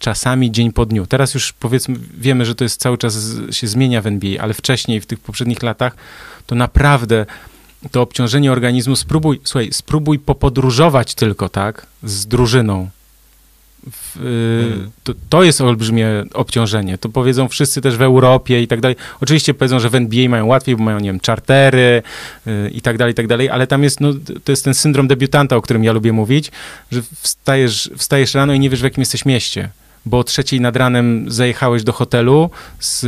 Czasami 0.00 0.52
dzień 0.52 0.72
po 0.72 0.86
dniu. 0.86 1.06
Teraz 1.06 1.34
już 1.34 1.52
powiedzmy, 1.52 1.96
wiemy, 2.18 2.44
że 2.44 2.54
to 2.54 2.64
jest 2.64 2.80
cały 2.80 2.98
czas 2.98 3.36
się 3.50 3.66
zmienia 3.66 4.02
w 4.02 4.06
NBA, 4.06 4.42
ale 4.42 4.54
wcześniej, 4.54 5.00
w 5.00 5.06
tych 5.06 5.20
poprzednich 5.20 5.62
latach, 5.62 5.96
to 6.46 6.54
naprawdę 6.54 7.26
to 7.90 8.02
obciążenie 8.02 8.52
organizmu, 8.52 8.96
spróbuj, 8.96 9.40
słuchaj, 9.44 9.72
spróbuj 9.72 10.18
popodróżować 10.18 11.14
tylko, 11.14 11.48
tak, 11.48 11.86
z 12.02 12.26
drużyną. 12.26 12.88
W, 13.92 14.18
hmm. 14.18 14.90
to, 15.04 15.12
to, 15.28 15.42
jest 15.42 15.60
olbrzymie 15.60 16.24
obciążenie. 16.34 16.98
To 16.98 17.08
powiedzą 17.08 17.48
wszyscy 17.48 17.80
też 17.80 17.96
w 17.96 18.02
Europie 18.02 18.62
i 18.62 18.68
tak 18.68 18.80
dalej. 18.80 18.96
Oczywiście 19.20 19.54
powiedzą, 19.54 19.80
że 19.80 19.90
w 19.90 19.94
NBA 19.94 20.28
mają 20.28 20.46
łatwiej, 20.46 20.76
bo 20.76 20.84
mają, 20.84 21.00
nie 21.00 21.08
wiem, 21.08 21.20
czartery 21.20 22.02
yy, 22.46 22.70
i 22.70 22.80
tak 22.80 22.98
dalej, 22.98 23.12
i 23.12 23.14
tak 23.14 23.26
dalej, 23.26 23.50
ale 23.50 23.66
tam 23.66 23.82
jest, 23.82 24.00
no, 24.00 24.12
to 24.44 24.52
jest 24.52 24.64
ten 24.64 24.74
syndrom 24.74 25.08
debiutanta, 25.08 25.56
o 25.56 25.62
którym 25.62 25.84
ja 25.84 25.92
lubię 25.92 26.12
mówić, 26.12 26.52
że 26.92 27.02
wstajesz, 27.20 27.90
wstajesz 27.96 28.34
rano 28.34 28.52
i 28.52 28.60
nie 28.60 28.70
wiesz, 28.70 28.80
w 28.80 28.84
jakim 28.84 29.02
jesteś 29.02 29.24
mieście 29.24 29.68
bo 30.06 30.18
o 30.18 30.24
trzeciej 30.24 30.60
nad 30.60 30.76
ranem 30.76 31.30
zajechałeś 31.30 31.82
do 31.82 31.92
hotelu 31.92 32.50
z, 32.78 33.06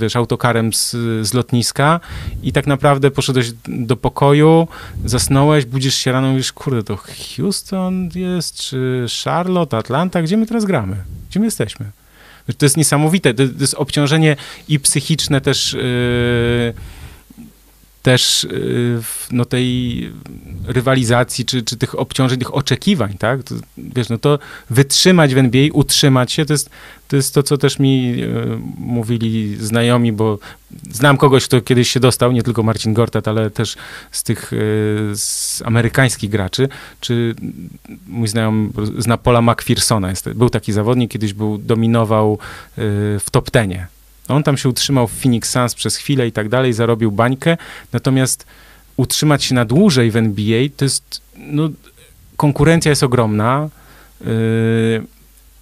wiesz, 0.00 0.16
autokarem 0.16 0.72
z, 0.72 0.90
z 1.22 1.34
lotniska 1.34 2.00
i 2.42 2.52
tak 2.52 2.66
naprawdę 2.66 3.10
poszedłeś 3.10 3.52
do 3.68 3.96
pokoju, 3.96 4.68
zasnąłeś, 5.04 5.64
budzisz 5.64 5.94
się 5.94 6.12
rano 6.12 6.28
i 6.28 6.30
mówisz, 6.30 6.52
kurde, 6.52 6.82
to 6.82 6.98
Houston 7.36 8.08
jest, 8.14 8.54
czy 8.54 9.06
Charlotte, 9.24 9.76
Atlanta, 9.76 10.22
gdzie 10.22 10.36
my 10.36 10.46
teraz 10.46 10.64
gramy? 10.64 10.96
Gdzie 11.30 11.40
my 11.40 11.46
jesteśmy? 11.46 11.86
To 12.58 12.66
jest 12.66 12.76
niesamowite, 12.76 13.34
to, 13.34 13.46
to 13.48 13.60
jest 13.60 13.74
obciążenie 13.74 14.36
i 14.68 14.80
psychiczne 14.80 15.40
też... 15.40 15.72
Yy, 15.72 17.01
też 18.02 18.44
y, 18.44 19.00
no, 19.30 19.44
tej 19.44 20.10
rywalizacji, 20.66 21.44
czy, 21.44 21.62
czy 21.62 21.76
tych 21.76 21.98
obciążeń, 21.98 22.38
tych 22.38 22.54
oczekiwań, 22.54 23.14
tak? 23.18 23.42
To, 23.42 23.54
wiesz, 23.78 24.08
no 24.08 24.18
to 24.18 24.38
wytrzymać 24.70 25.34
w 25.34 25.38
NBA, 25.38 25.68
utrzymać 25.72 26.32
się, 26.32 26.44
to 26.44 26.52
jest 26.52 26.70
to, 27.08 27.16
jest 27.16 27.34
to 27.34 27.42
co 27.42 27.58
też 27.58 27.78
mi 27.78 28.14
y, 28.22 28.58
mówili 28.78 29.56
znajomi, 29.56 30.12
bo 30.12 30.38
znam 30.90 31.16
kogoś, 31.16 31.44
kto 31.44 31.60
kiedyś 31.60 31.90
się 31.90 32.00
dostał, 32.00 32.32
nie 32.32 32.42
tylko 32.42 32.62
Marcin 32.62 32.94
Gortat, 32.94 33.28
ale 33.28 33.50
też 33.50 33.76
z 34.10 34.22
tych 34.22 34.52
y, 34.52 34.56
z 35.14 35.62
amerykańskich 35.64 36.30
graczy, 36.30 36.68
czy 37.00 37.34
mój 38.06 38.28
znajomy 38.28 38.68
zna 38.98 39.18
Paula 39.18 39.42
McPhersona, 39.42 40.10
jest, 40.10 40.32
był 40.32 40.50
taki 40.50 40.72
zawodnik, 40.72 41.10
kiedyś 41.10 41.32
był, 41.32 41.58
dominował 41.58 42.38
w 42.76 43.26
top 43.30 43.50
tenie 43.50 43.86
on 44.28 44.42
tam 44.42 44.56
się 44.56 44.68
utrzymał 44.68 45.08
w 45.08 45.12
Phoenix 45.12 45.50
Suns 45.50 45.74
przez 45.74 45.96
chwilę 45.96 46.26
i 46.26 46.32
tak 46.32 46.48
dalej, 46.48 46.72
zarobił 46.72 47.12
bańkę, 47.12 47.56
natomiast 47.92 48.46
utrzymać 48.96 49.44
się 49.44 49.54
na 49.54 49.64
dłużej 49.64 50.10
w 50.10 50.16
NBA 50.16 50.68
to 50.76 50.84
jest, 50.84 51.20
no, 51.36 51.68
konkurencja 52.36 52.90
jest 52.90 53.02
ogromna 53.02 53.68
yy, 54.20 54.28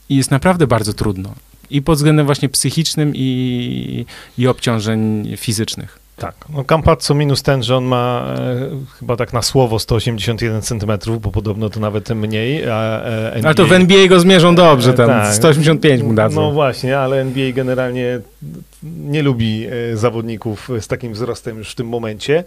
i 0.08 0.16
jest 0.16 0.30
naprawdę 0.30 0.66
bardzo 0.66 0.92
trudno. 0.92 1.34
I 1.70 1.82
pod 1.82 1.96
względem 1.96 2.26
właśnie 2.26 2.48
psychicznym 2.48 3.12
i, 3.14 4.06
i 4.38 4.46
obciążeń 4.46 5.32
fizycznych. 5.36 5.98
Tak, 6.20 6.34
no 6.48 6.64
Campazzo 6.64 7.14
minus 7.14 7.42
ten, 7.42 7.62
że 7.62 7.76
on 7.76 7.84
ma 7.84 8.34
e, 8.38 8.70
chyba 8.98 9.16
tak 9.16 9.32
na 9.32 9.42
słowo 9.42 9.78
181 9.78 10.62
cm, 10.62 10.92
bo 11.20 11.30
podobno 11.30 11.70
to 11.70 11.80
nawet 11.80 12.10
mniej. 12.10 12.70
A, 12.70 13.02
e, 13.02 13.32
NBA, 13.32 13.48
ale 13.48 13.54
to 13.54 13.66
w 13.66 13.72
NBA 13.72 14.08
go 14.08 14.20
zmierzą 14.20 14.54
dobrze, 14.54 14.94
tam 14.94 15.08
tak, 15.08 15.34
185 15.34 16.02
mu 16.02 16.14
dadzą. 16.14 16.40
No 16.40 16.52
właśnie, 16.52 16.98
ale 16.98 17.20
NBA 17.20 17.52
generalnie 17.52 18.20
nie 18.82 19.22
lubi 19.22 19.66
e, 19.66 19.96
zawodników 19.96 20.68
z 20.80 20.88
takim 20.88 21.12
wzrostem 21.12 21.58
już 21.58 21.70
w 21.70 21.74
tym 21.74 21.88
momencie. 21.88 22.44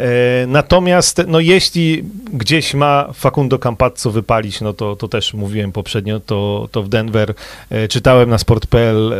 E, 0.00 0.46
natomiast, 0.46 1.22
no 1.26 1.40
jeśli 1.40 2.04
gdzieś 2.32 2.74
ma 2.74 3.08
Facundo 3.14 3.58
Campazzo 3.58 4.10
wypalić, 4.10 4.60
no 4.60 4.72
to, 4.72 4.96
to 4.96 5.08
też 5.08 5.34
mówiłem 5.34 5.72
poprzednio, 5.72 6.20
to, 6.20 6.68
to 6.72 6.82
w 6.82 6.88
Denver 6.88 7.34
e, 7.70 7.88
czytałem 7.88 8.30
na 8.30 8.38
sport.pl 8.38 9.14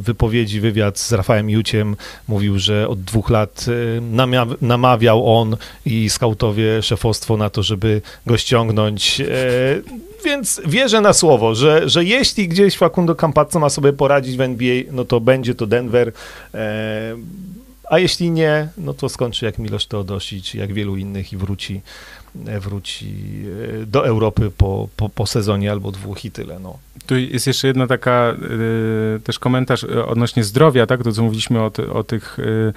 wypowiedzi, 0.00 0.60
wywiad 0.60 0.98
z 0.98 1.12
Rafałem 1.12 1.50
Juciem, 1.50 1.96
mówił, 2.28 2.58
że 2.58 2.88
od 2.88 3.00
dwóch 3.00 3.30
lat 3.30 3.66
namawiał 4.60 5.38
on 5.38 5.56
i 5.86 6.10
skautowie 6.10 6.82
szefostwo 6.82 7.36
na 7.36 7.50
to, 7.50 7.62
żeby 7.62 8.02
go 8.26 8.38
ściągnąć 8.38 9.22
więc 10.24 10.60
wierzę 10.66 11.00
na 11.00 11.12
słowo, 11.12 11.54
że, 11.54 11.88
że 11.88 12.04
jeśli 12.04 12.48
gdzieś 12.48 12.76
Facundo 12.76 13.14
Campazzo 13.14 13.58
ma 13.58 13.68
sobie 13.68 13.92
poradzić 13.92 14.36
w 14.36 14.40
NBA, 14.40 14.82
no 14.92 15.04
to 15.04 15.20
będzie 15.20 15.54
to 15.54 15.66
Denver. 15.66 16.12
E, 16.54 17.16
a 17.90 17.98
jeśli 17.98 18.30
nie, 18.30 18.68
no 18.78 18.94
to 18.94 19.08
skończy 19.08 19.44
jak 19.44 19.58
Milosz 19.58 19.86
Teodosic, 19.86 20.54
jak 20.54 20.72
wielu 20.72 20.96
innych 20.96 21.32
i 21.32 21.36
wróci, 21.36 21.80
e, 22.46 22.60
wróci 22.60 23.14
e, 23.82 23.86
do 23.86 24.06
Europy 24.06 24.50
po, 24.56 24.88
po, 24.96 25.08
po 25.08 25.26
sezonie 25.26 25.72
albo 25.72 25.92
dwóch 25.92 26.24
i 26.24 26.30
tyle. 26.30 26.58
No. 26.58 26.78
Tu 27.06 27.16
jest 27.16 27.46
jeszcze 27.46 27.66
jedna 27.66 27.86
taka 27.86 28.34
y, 29.16 29.20
też 29.20 29.38
komentarz 29.38 29.84
odnośnie 29.84 30.44
zdrowia, 30.44 30.86
tak? 30.86 31.02
To 31.02 31.12
co 31.12 31.22
mówiliśmy 31.22 31.62
o, 31.62 31.70
ty, 31.70 31.92
o 31.92 32.04
tych 32.04 32.38
y, 32.38 32.72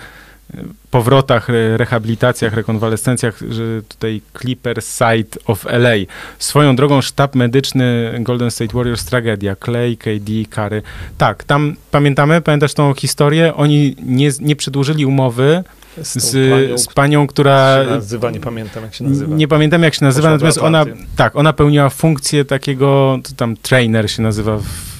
powrotach, 0.92 1.48
rehabilitacjach, 1.76 2.54
rekonwalescencjach, 2.54 3.40
że 3.50 3.82
tutaj 3.90 4.22
Clipper 4.42 4.84
Side 4.84 5.40
of 5.46 5.66
LA. 5.66 5.96
Swoją 6.40 6.76
drogą 6.76 7.02
sztab 7.02 7.36
medyczny 7.36 8.18
Golden 8.20 8.52
State 8.52 8.74
Warriors 8.74 9.06
tragedia. 9.06 9.56
Clay, 9.56 9.98
KD, 9.98 10.32
Kary. 10.50 10.82
Tak, 11.18 11.44
tam 11.44 11.76
pamiętamy, 11.92 12.42
pamiętasz 12.42 12.74
tą 12.74 12.94
historię? 12.94 13.54
Oni 13.56 13.96
nie, 14.06 14.32
nie 14.40 14.56
przedłużyli 14.56 15.06
umowy 15.06 15.64
z, 16.02 16.32
panią, 16.32 16.78
z 16.78 16.88
panią, 16.88 17.28
która... 17.28 17.84
nazywa, 17.90 18.32
nie 18.32 18.40
pamiętam 18.40 18.84
jak 18.84 18.94
się 18.94 19.04
nazywa. 19.04 19.36
Nie 19.36 19.48
pamiętam 19.48 19.84
jak 19.84 19.94
się 19.94 20.06
nazywa, 20.06 20.30
natomiast 20.30 20.58
ona, 20.58 20.86
tak, 21.16 21.36
ona 21.36 21.54
pełniła 21.54 21.90
funkcję 21.90 22.46
takiego, 22.46 23.20
tam 23.38 23.58
trainer 23.58 24.12
się 24.12 24.22
nazywa 24.22 24.58
w, 24.58 24.91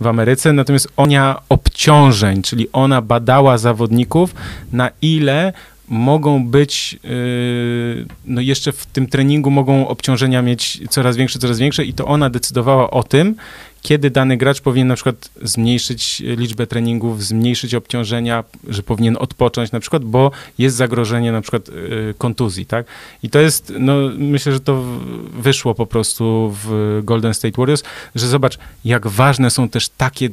w 0.00 0.06
Ameryce, 0.06 0.52
natomiast 0.52 0.88
ona 0.96 1.40
obciążeń, 1.48 2.42
czyli 2.42 2.66
ona 2.72 3.02
badała 3.02 3.58
zawodników, 3.58 4.34
na 4.72 4.90
ile 5.02 5.52
mogą 5.88 6.46
być, 6.46 6.98
yy, 7.04 8.06
no 8.24 8.40
jeszcze 8.40 8.72
w 8.72 8.86
tym 8.86 9.06
treningu 9.06 9.50
mogą 9.50 9.88
obciążenia 9.88 10.42
mieć 10.42 10.80
coraz 10.90 11.16
większe, 11.16 11.38
coraz 11.38 11.58
większe 11.58 11.84
i 11.84 11.92
to 11.92 12.06
ona 12.06 12.30
decydowała 12.30 12.90
o 12.90 13.02
tym, 13.02 13.34
kiedy 13.82 14.10
dany 14.10 14.36
gracz 14.36 14.60
powinien 14.60 14.88
na 14.88 14.94
przykład 14.94 15.28
zmniejszyć 15.42 16.22
liczbę 16.24 16.66
treningów, 16.66 17.24
zmniejszyć 17.24 17.74
obciążenia, 17.74 18.44
że 18.68 18.82
powinien 18.82 19.16
odpocząć 19.20 19.72
na 19.72 19.80
przykład, 19.80 20.04
bo 20.04 20.30
jest 20.58 20.76
zagrożenie 20.76 21.32
na 21.32 21.40
przykład 21.40 21.68
y, 21.68 22.14
kontuzji, 22.18 22.66
tak? 22.66 22.86
I 23.22 23.30
to 23.30 23.38
jest, 23.38 23.72
no 23.78 23.94
myślę, 24.18 24.52
że 24.52 24.60
to 24.60 24.84
wyszło 25.32 25.74
po 25.74 25.86
prostu 25.86 26.54
w 26.64 27.00
Golden 27.04 27.34
State 27.34 27.54
Warriors, 27.58 27.82
że 28.14 28.28
zobacz, 28.28 28.58
jak 28.84 29.06
ważne 29.06 29.50
są 29.50 29.68
też 29.68 29.88
takie 29.88 30.28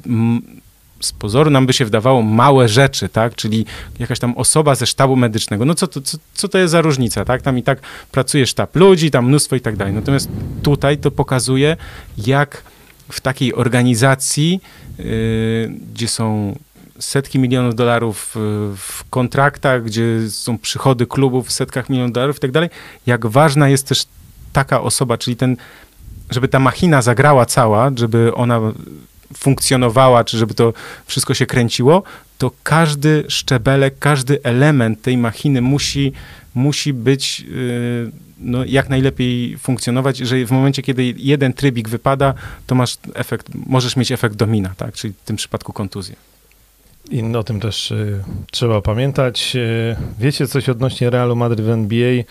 z 1.01 1.11
pozoru 1.11 1.49
nam 1.49 1.65
by 1.65 1.73
się 1.73 1.85
wydawało 1.85 2.21
małe 2.21 2.69
rzeczy, 2.69 3.09
tak? 3.09 3.35
Czyli 3.35 3.65
jakaś 3.99 4.19
tam 4.19 4.37
osoba 4.37 4.75
ze 4.75 4.87
sztabu 4.87 5.15
medycznego. 5.15 5.65
No 5.65 5.75
co 5.75 5.87
to, 5.87 6.01
co, 6.01 6.17
co 6.33 6.47
to 6.47 6.57
jest 6.57 6.71
za 6.71 6.81
różnica, 6.81 7.25
tak? 7.25 7.41
Tam 7.41 7.57
i 7.57 7.63
tak 7.63 7.81
pracuje 8.11 8.47
sztab 8.47 8.75
ludzi, 8.75 9.11
tam 9.11 9.27
mnóstwo 9.27 9.55
i 9.55 9.61
tak 9.61 9.75
dalej. 9.75 9.93
Natomiast 9.93 10.29
tutaj 10.63 10.97
to 10.97 11.11
pokazuje, 11.11 11.77
jak 12.17 12.63
w 13.11 13.21
takiej 13.21 13.53
organizacji, 13.55 14.61
yy, 14.97 15.05
gdzie 15.93 16.07
są 16.07 16.55
setki 16.99 17.39
milionów 17.39 17.75
dolarów 17.75 18.35
w 18.77 19.03
kontraktach, 19.09 19.83
gdzie 19.83 20.29
są 20.29 20.57
przychody 20.57 21.05
klubów 21.05 21.47
w 21.47 21.51
setkach 21.51 21.89
milionów 21.89 22.11
dolarów 22.11 22.37
i 22.37 22.39
tak 22.39 22.51
dalej, 22.51 22.69
jak 23.05 23.25
ważna 23.25 23.69
jest 23.69 23.87
też 23.87 24.05
taka 24.53 24.81
osoba, 24.81 25.17
czyli 25.17 25.35
ten, 25.35 25.57
żeby 26.29 26.47
ta 26.47 26.59
machina 26.59 27.01
zagrała 27.01 27.45
cała, 27.45 27.91
żeby 27.95 28.35
ona 28.35 28.59
funkcjonowała, 29.37 30.23
czy 30.23 30.37
żeby 30.37 30.53
to 30.53 30.73
wszystko 31.05 31.33
się 31.33 31.45
kręciło, 31.45 32.03
to 32.37 32.51
każdy 32.63 33.23
szczebelek, 33.27 33.99
każdy 33.99 34.43
element 34.43 35.01
tej 35.01 35.17
machiny 35.17 35.61
musi, 35.61 36.13
musi 36.55 36.93
być 36.93 37.39
yy, 37.39 38.11
no, 38.39 38.65
jak 38.65 38.89
najlepiej 38.89 39.57
funkcjonować, 39.57 40.17
że 40.17 40.45
w 40.45 40.51
momencie, 40.51 40.81
kiedy 40.81 41.13
jeden 41.17 41.53
trybik 41.53 41.89
wypada, 41.89 42.33
to 42.67 42.75
masz 42.75 42.97
efekt, 43.13 43.47
możesz 43.65 43.95
mieć 43.95 44.11
efekt 44.11 44.35
domina, 44.35 44.73
tak? 44.77 44.93
czyli 44.93 45.13
w 45.13 45.25
tym 45.25 45.35
przypadku 45.35 45.73
kontuzję. 45.73 46.15
I 47.11 47.35
o 47.35 47.43
tym 47.43 47.59
też 47.59 47.91
y, 47.91 48.23
trzeba 48.51 48.81
pamiętać. 48.81 49.55
Y, 49.55 49.95
wiecie 50.19 50.47
coś 50.47 50.69
odnośnie 50.69 51.09
Realu 51.09 51.35
Madryt 51.35 51.61
w 51.61 51.69
NBA? 51.69 52.23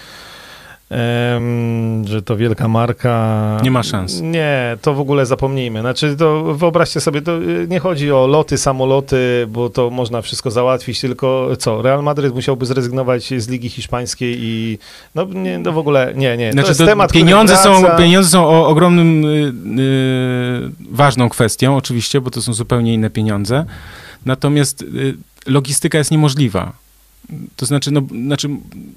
Że 2.04 2.22
to 2.22 2.36
wielka 2.36 2.68
marka. 2.68 3.56
Nie 3.62 3.70
ma 3.70 3.82
szans. 3.82 4.20
Nie, 4.20 4.76
to 4.82 4.94
w 4.94 5.00
ogóle 5.00 5.26
zapomnijmy. 5.26 5.80
Znaczy, 5.80 6.16
to 6.16 6.54
wyobraźcie 6.54 7.00
sobie, 7.00 7.22
to 7.22 7.38
y, 7.38 7.66
nie 7.68 7.80
chodzi 7.80 8.12
o 8.12 8.26
loty, 8.26 8.58
samoloty, 8.58 9.46
bo 9.48 9.70
to 9.70 9.90
można 9.90 10.22
wszystko 10.22 10.50
załatwić, 10.50 11.00
tylko 11.00 11.50
co? 11.58 11.82
Real 11.82 12.02
Madryt 12.02 12.34
musiałby 12.34 12.66
zrezygnować 12.66 13.34
z 13.36 13.48
Ligi 13.48 13.68
Hiszpańskiej 13.68 14.36
i 14.40 14.78
no, 15.14 15.24
nie, 15.24 15.58
no 15.58 15.72
w 15.72 15.78
ogóle 15.78 16.12
nie, 16.16 16.36
nie. 16.36 16.46
To 16.46 16.52
znaczy, 16.52 16.68
jest 16.68 16.80
to 16.80 16.86
temat, 16.86 17.12
pieniądze 17.12 17.56
są, 17.56 17.84
pieniądze 17.98 18.30
są 18.30 18.44
o, 18.46 18.68
ogromnym, 18.68 19.22
yy, 19.22 20.72
ważną 20.90 21.28
kwestią, 21.28 21.76
oczywiście, 21.76 22.20
bo 22.20 22.30
to 22.30 22.42
są 22.42 22.52
zupełnie 22.52 22.94
inne 22.94 23.10
pieniądze. 23.10 23.64
Natomiast 24.26 24.84
yy, 24.92 25.16
logistyka 25.46 25.98
jest 25.98 26.10
niemożliwa 26.10 26.87
To 27.56 27.66
znaczy, 27.66 27.90
no, 27.90 28.00
znaczy, 28.24 28.48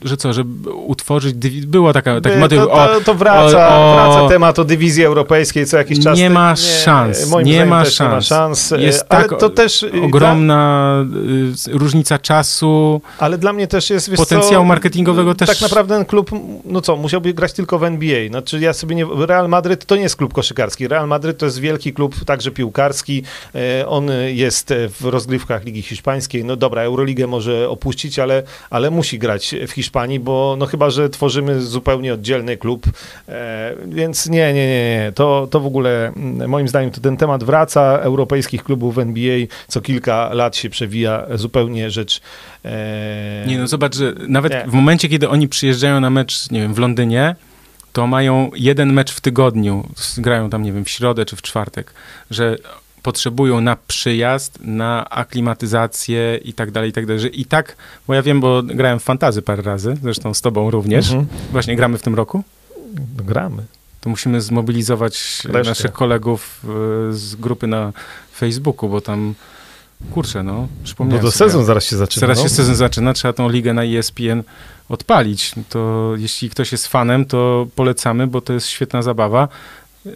że 0.05 0.17
co, 0.17 0.33
żeby 0.33 0.69
utworzyć, 0.71 1.33
było 1.67 1.93
taka, 1.93 2.21
taki 2.21 2.37
motyw, 2.37 2.59
to, 2.59 2.65
to, 2.67 3.01
to 3.05 3.15
wraca, 3.15 3.69
o- 3.77 3.91
o- 3.91 3.95
wraca 3.95 4.29
temat 4.29 4.59
o 4.59 4.63
dywizji 4.63 5.03
europejskiej 5.05 5.65
co 5.65 5.77
jakiś 5.77 5.99
czas. 5.99 6.17
Nie 6.19 6.29
ma 6.29 6.55
szans, 6.55 7.19
nie 7.19 7.25
zdaniem 7.25 7.67
ma 7.67 7.83
też 7.83 7.99
Nie 7.99 8.05
ma 8.05 8.11
szans. 8.21 8.25
szans. 8.27 8.73
Jest 8.77 9.05
ale 9.09 9.21
tak 9.29 9.39
to 9.39 9.49
też, 9.49 9.83
y, 9.83 9.91
ogromna 10.03 10.95
y, 11.67 11.77
różnica 11.77 12.19
czasu, 12.19 13.01
Dla, 13.17 13.25
ale 13.27 13.37
dla 13.37 13.53
mnie 13.53 13.67
też 13.67 13.89
jest, 13.89 14.09
wiesz 14.09 14.17
potencjału 14.19 14.63
co, 14.63 14.67
marketingowego 14.67 15.35
też. 15.35 15.49
Tak 15.49 15.61
naprawdę 15.61 15.95
ten 15.95 16.05
klub, 16.05 16.29
no 16.65 16.81
co, 16.81 16.95
musiałby 16.95 17.33
grać 17.33 17.53
tylko 17.53 17.79
w 17.79 17.83
NBA. 17.83 18.27
Znaczy 18.29 18.59
ja 18.59 18.73
sobie 18.73 18.95
nie... 18.95 19.05
Real 19.25 19.49
Madryt 19.49 19.85
to 19.85 19.95
nie 19.95 20.01
jest 20.01 20.15
klub 20.15 20.33
koszykarski. 20.33 20.87
Real 20.87 21.07
Madryt 21.07 21.37
to 21.37 21.45
jest 21.45 21.59
wielki 21.59 21.93
klub, 21.93 22.25
także 22.25 22.51
piłkarski. 22.51 23.23
E, 23.55 23.87
On 23.87 24.07
jest 24.27 24.73
w 24.99 25.05
rozgrywkach 25.05 25.65
Ligi 25.65 25.81
Hiszpańskiej. 25.81 26.45
No 26.45 26.55
dobra, 26.55 26.81
Euroligę 26.81 27.27
może 27.27 27.69
opuścić, 27.69 28.19
ale, 28.21 28.43
ale 28.69 28.91
musi 28.91 29.19
grać 29.19 29.55
w 29.67 29.71
Hiszpanii, 29.71 30.19
bo 30.19 30.55
no 30.59 30.65
chyba, 30.65 30.89
że 30.89 31.09
tworzymy 31.09 31.61
zupełnie 31.61 32.13
oddzielny 32.13 32.57
klub. 32.57 32.85
E, 33.29 33.75
Więc 33.85 34.29
nie, 34.29 34.53
nie, 34.53 34.67
nie, 34.67 34.97
nie. 34.97 35.11
To, 35.15 35.47
to 35.51 35.59
w 35.59 35.65
ogóle 35.65 36.07
mm, 36.07 36.49
moim 36.49 36.67
zdaniem 36.67 36.91
to 36.91 37.01
ten 37.01 37.17
temat 37.17 37.43
wraca. 37.43 37.99
Europejskich 38.01 38.63
klubów 38.63 38.95
w 38.95 38.99
NBA 38.99 39.37
co 39.67 39.81
kilka 39.81 40.33
lat 40.33 40.55
się 40.55 40.69
przewija 40.69 41.25
zupełnie 41.35 41.91
rzecz 41.91 42.21
e, 42.65 43.43
Nie 43.47 43.57
no, 43.57 43.67
zobacz, 43.67 43.95
że 43.95 44.13
nawet 44.27 44.53
Nie. 44.53 44.63
w 44.67 44.73
momencie, 44.73 45.09
kiedy 45.09 45.29
oni 45.29 45.47
przyjeżdżają 45.47 45.99
na 45.99 46.09
mecz, 46.09 46.51
nie 46.51 46.61
wiem, 46.61 46.73
w 46.73 46.79
Londynie, 46.79 47.35
to 47.93 48.07
mają 48.07 48.51
jeden 48.55 48.93
mecz 48.93 49.11
w 49.11 49.21
tygodniu, 49.21 49.87
grają 50.17 50.49
tam, 50.49 50.63
nie 50.63 50.73
wiem, 50.73 50.85
w 50.85 50.89
środę 50.89 51.25
czy 51.25 51.35
w 51.35 51.41
czwartek, 51.41 51.93
że 52.31 52.57
potrzebują 53.03 53.61
na 53.61 53.75
przyjazd, 53.87 54.59
na 54.61 55.09
aklimatyzację 55.09 56.39
i 56.43 56.53
tak 56.53 56.71
dalej, 56.71 56.89
i 56.89 56.93
tak 56.93 57.05
dalej. 57.05 57.19
Że 57.21 57.27
I 57.27 57.45
tak, 57.45 57.75
bo 58.07 58.13
ja 58.13 58.21
wiem, 58.21 58.39
bo 58.41 58.63
grałem 58.63 58.99
w 58.99 59.03
fantazy 59.03 59.41
parę 59.41 59.61
razy, 59.63 59.97
zresztą 60.01 60.33
z 60.33 60.41
tobą 60.41 60.71
również, 60.71 61.09
Mhm. 61.11 61.27
właśnie 61.51 61.75
gramy 61.75 61.97
w 61.97 62.01
tym 62.01 62.15
roku, 62.15 62.43
Gramy. 63.17 63.63
to 64.01 64.09
musimy 64.09 64.41
zmobilizować 64.41 65.41
Resztę. 65.45 65.69
naszych 65.69 65.91
kolegów 65.91 66.65
y, 67.09 67.13
z 67.13 67.35
grupy 67.35 67.67
na 67.67 67.93
Facebooku, 68.35 68.89
bo 68.89 69.01
tam, 69.01 69.35
kurczę, 70.11 70.43
no, 70.43 70.53
No 70.53 70.67
przypomniałem 70.83 71.25
to 71.25 71.31
sobie. 71.31 71.49
sezon 71.49 71.65
zaraz 71.65 71.83
się 71.83 71.97
zaczyna. 71.97 72.21
Zaraz 72.21 72.37
no. 72.37 72.43
się 72.43 72.49
sezon 72.49 72.75
zaczyna, 72.75 73.13
trzeba 73.13 73.33
tą 73.33 73.49
ligę 73.49 73.73
na 73.73 73.83
E 73.83 73.97
ESPN 73.99 74.43
odpalić. 74.89 75.51
To 75.69 76.13
jeśli 76.17 76.49
ktoś 76.49 76.71
jest 76.71 76.87
fanem, 76.87 77.25
to 77.25 77.67
polecamy, 77.75 78.27
bo 78.27 78.41
to 78.41 78.53
jest 78.53 78.67
świetna 78.67 79.01
zabawa. 79.01 79.47
Yy, 80.05 80.11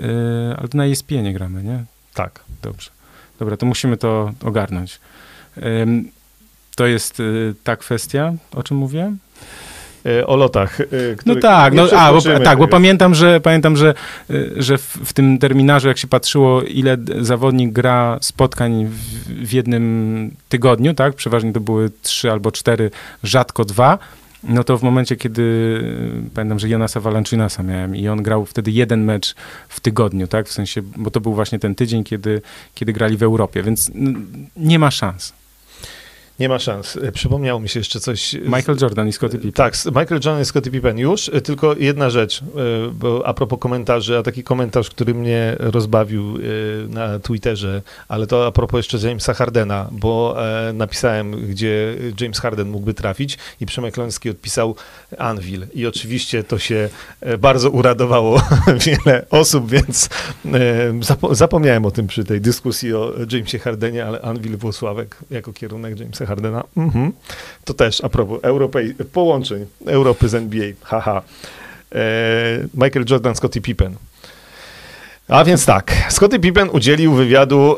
ale 0.58 0.68
na 0.74 0.86
ESPN 0.86 1.34
gramy, 1.34 1.64
nie? 1.64 1.84
Tak. 2.14 2.40
Dobrze. 2.66 2.90
Dobra, 3.40 3.58
to 3.58 3.66
musimy 3.66 3.98
to 3.98 4.32
ogarnąć. 4.44 5.00
To 6.76 6.86
jest 6.88 7.20
y, 7.20 7.54
ta 7.64 7.76
kwestia, 7.76 8.34
o 8.52 8.64
czym 8.64 8.78
mówiłem? 8.78 9.18
E, 10.06 10.28
O 10.28 10.36
lotach. 10.36 10.82
e, 10.82 10.86
No 11.26 11.36
tak, 11.36 11.74
no, 11.74 11.88
a, 11.98 12.14
bo, 12.14 12.22
tak, 12.44 12.58
bo 12.58 12.68
pamiętam, 12.68 13.16
że 13.16 13.40
pamiętam, 13.42 13.78
że, 13.78 13.94
y, 14.30 14.54
że 14.58 14.78
w, 14.78 14.82
w 15.06 15.14
tym 15.14 15.38
terminarzu, 15.38 15.88
jak 15.88 15.98
się 15.98 16.08
patrzyło, 16.08 16.62
ile 16.62 16.98
zawodnik 17.20 17.72
gra 17.72 18.18
spotkań 18.22 18.86
w, 18.86 18.96
w 19.48 19.54
jednym 19.54 20.32
tygodniu, 20.50 20.94
tak? 20.94 21.14
Przeważnie 21.14 21.54
to 21.54 21.60
były 21.60 21.92
trzy 22.02 22.32
albo 22.32 22.52
cztery, 22.52 22.92
rzadko 23.24 23.66
dwa. 23.66 23.98
No 24.46 24.64
to 24.64 24.78
w 24.78 24.84
momencie, 24.84 25.16
kiedy 25.16 25.42
y, 25.42 26.30
pamiętam, 26.34 26.60
że 26.60 26.70
Jonasa 26.70 27.00
Valanciunasa 27.00 27.64
miałem 27.64 27.96
i 27.96 28.08
on 28.08 28.24
grał 28.24 28.46
wtedy 28.46 28.72
jeden 28.72 29.04
mecz 29.04 29.36
w 29.70 29.80
tygodniu, 29.80 30.28
tak? 30.28 30.48
W 30.48 30.52
sensie, 30.52 30.82
bo 30.82 31.12
to 31.12 31.22
był 31.22 31.34
właśnie 31.34 31.60
ten 31.60 31.76
tydzień, 31.76 32.04
kiedy, 32.04 32.42
kiedy 32.76 32.94
grali 32.94 33.18
w 33.18 33.24
Europie, 33.24 33.64
więc 33.64 33.92
nie 34.58 34.80
ma 34.80 34.92
szans. 34.92 35.34
Nie 36.40 36.50
ma 36.50 36.60
szans. 36.60 36.98
E, 37.04 37.12
Przypomniało 37.12 37.60
mi 37.60 37.70
się 37.70 37.80
jeszcze 37.80 38.00
coś. 38.00 38.30
z- 38.30 38.34
Michael 38.36 38.78
Jordan 38.82 39.08
i 39.08 39.14
Scottie 39.14 39.38
Pippen. 39.38 39.52
Tak, 39.52 39.78
z- 39.78 39.86
Michael 39.86 40.10
Jordan 40.26 40.42
i 40.42 40.46
Scottie 40.46 40.72
Pippen 40.72 40.98
już, 41.00 41.32
tylko 41.44 41.76
jedna 41.76 42.10
rzecz, 42.10 42.42
bo 42.94 43.28
a 43.28 43.34
propos 43.34 43.60
komentarzy, 43.60 44.18
a 44.18 44.24
taki 44.24 44.44
komentarz, 44.44 44.90
który 44.90 45.14
mnie 45.14 45.56
rozbawił 45.60 46.38
na 46.90 47.20
Twitterze, 47.20 47.82
ale 48.08 48.28
to 48.28 48.48
a 48.48 48.52
propos 48.52 48.78
jeszcze 48.78 49.08
Jamesa 49.08 49.34
Hardena, 49.34 49.88
bo 49.92 50.36
e, 50.70 50.74
napisałem, 50.74 51.48
gdzie 51.48 51.96
James 52.22 52.40
Harden 52.40 52.70
mógłby 52.70 52.94
trafić 52.94 53.38
i 53.62 53.66
Przemek 53.66 53.98
Loński 53.98 54.30
odpisał 54.30 54.76
Anvil 55.18 55.68
i 55.74 55.86
oczywiście 55.88 56.44
to 56.44 56.60
się 56.60 56.90
e, 57.22 57.38
bardzo 57.38 57.70
uradowało 57.70 58.42
wiele 58.86 59.26
osób, 59.30 59.70
więc 59.70 60.10
e, 60.46 60.50
zapo- 61.00 61.36
zapomniałem 61.36 61.86
o 61.86 61.92
tym 61.92 62.08
przy 62.08 62.24
tej 62.24 62.42
dyskusji 62.42 62.94
o 62.94 63.14
Jamesie 63.32 63.60
Hardenie, 63.60 64.06
ale 64.06 64.22
Anvil 64.22 64.58
Włosławek 64.58 65.16
jako 65.32 65.54
kierunek 65.54 66.00
Jamesa 66.00 66.25
Hardena, 66.26 66.64
mhm. 66.78 67.12
to 67.66 67.74
też 67.74 68.04
a 68.04 68.10
propos 68.10 68.42
Europej- 68.42 68.94
połączeń 69.14 69.66
Europy 69.86 70.30
z 70.30 70.36
NBA, 70.36 70.66
haha. 70.82 71.22
E, 71.92 72.02
Michael 72.74 73.06
Jordan, 73.10 73.36
Scottie 73.36 73.62
Pippen. 73.62 73.96
A 75.28 75.44
więc 75.44 75.66
tak, 75.66 75.92
Scottie 76.10 76.40
Pippen 76.40 76.70
udzielił 76.72 77.14
wywiadu 77.14 77.78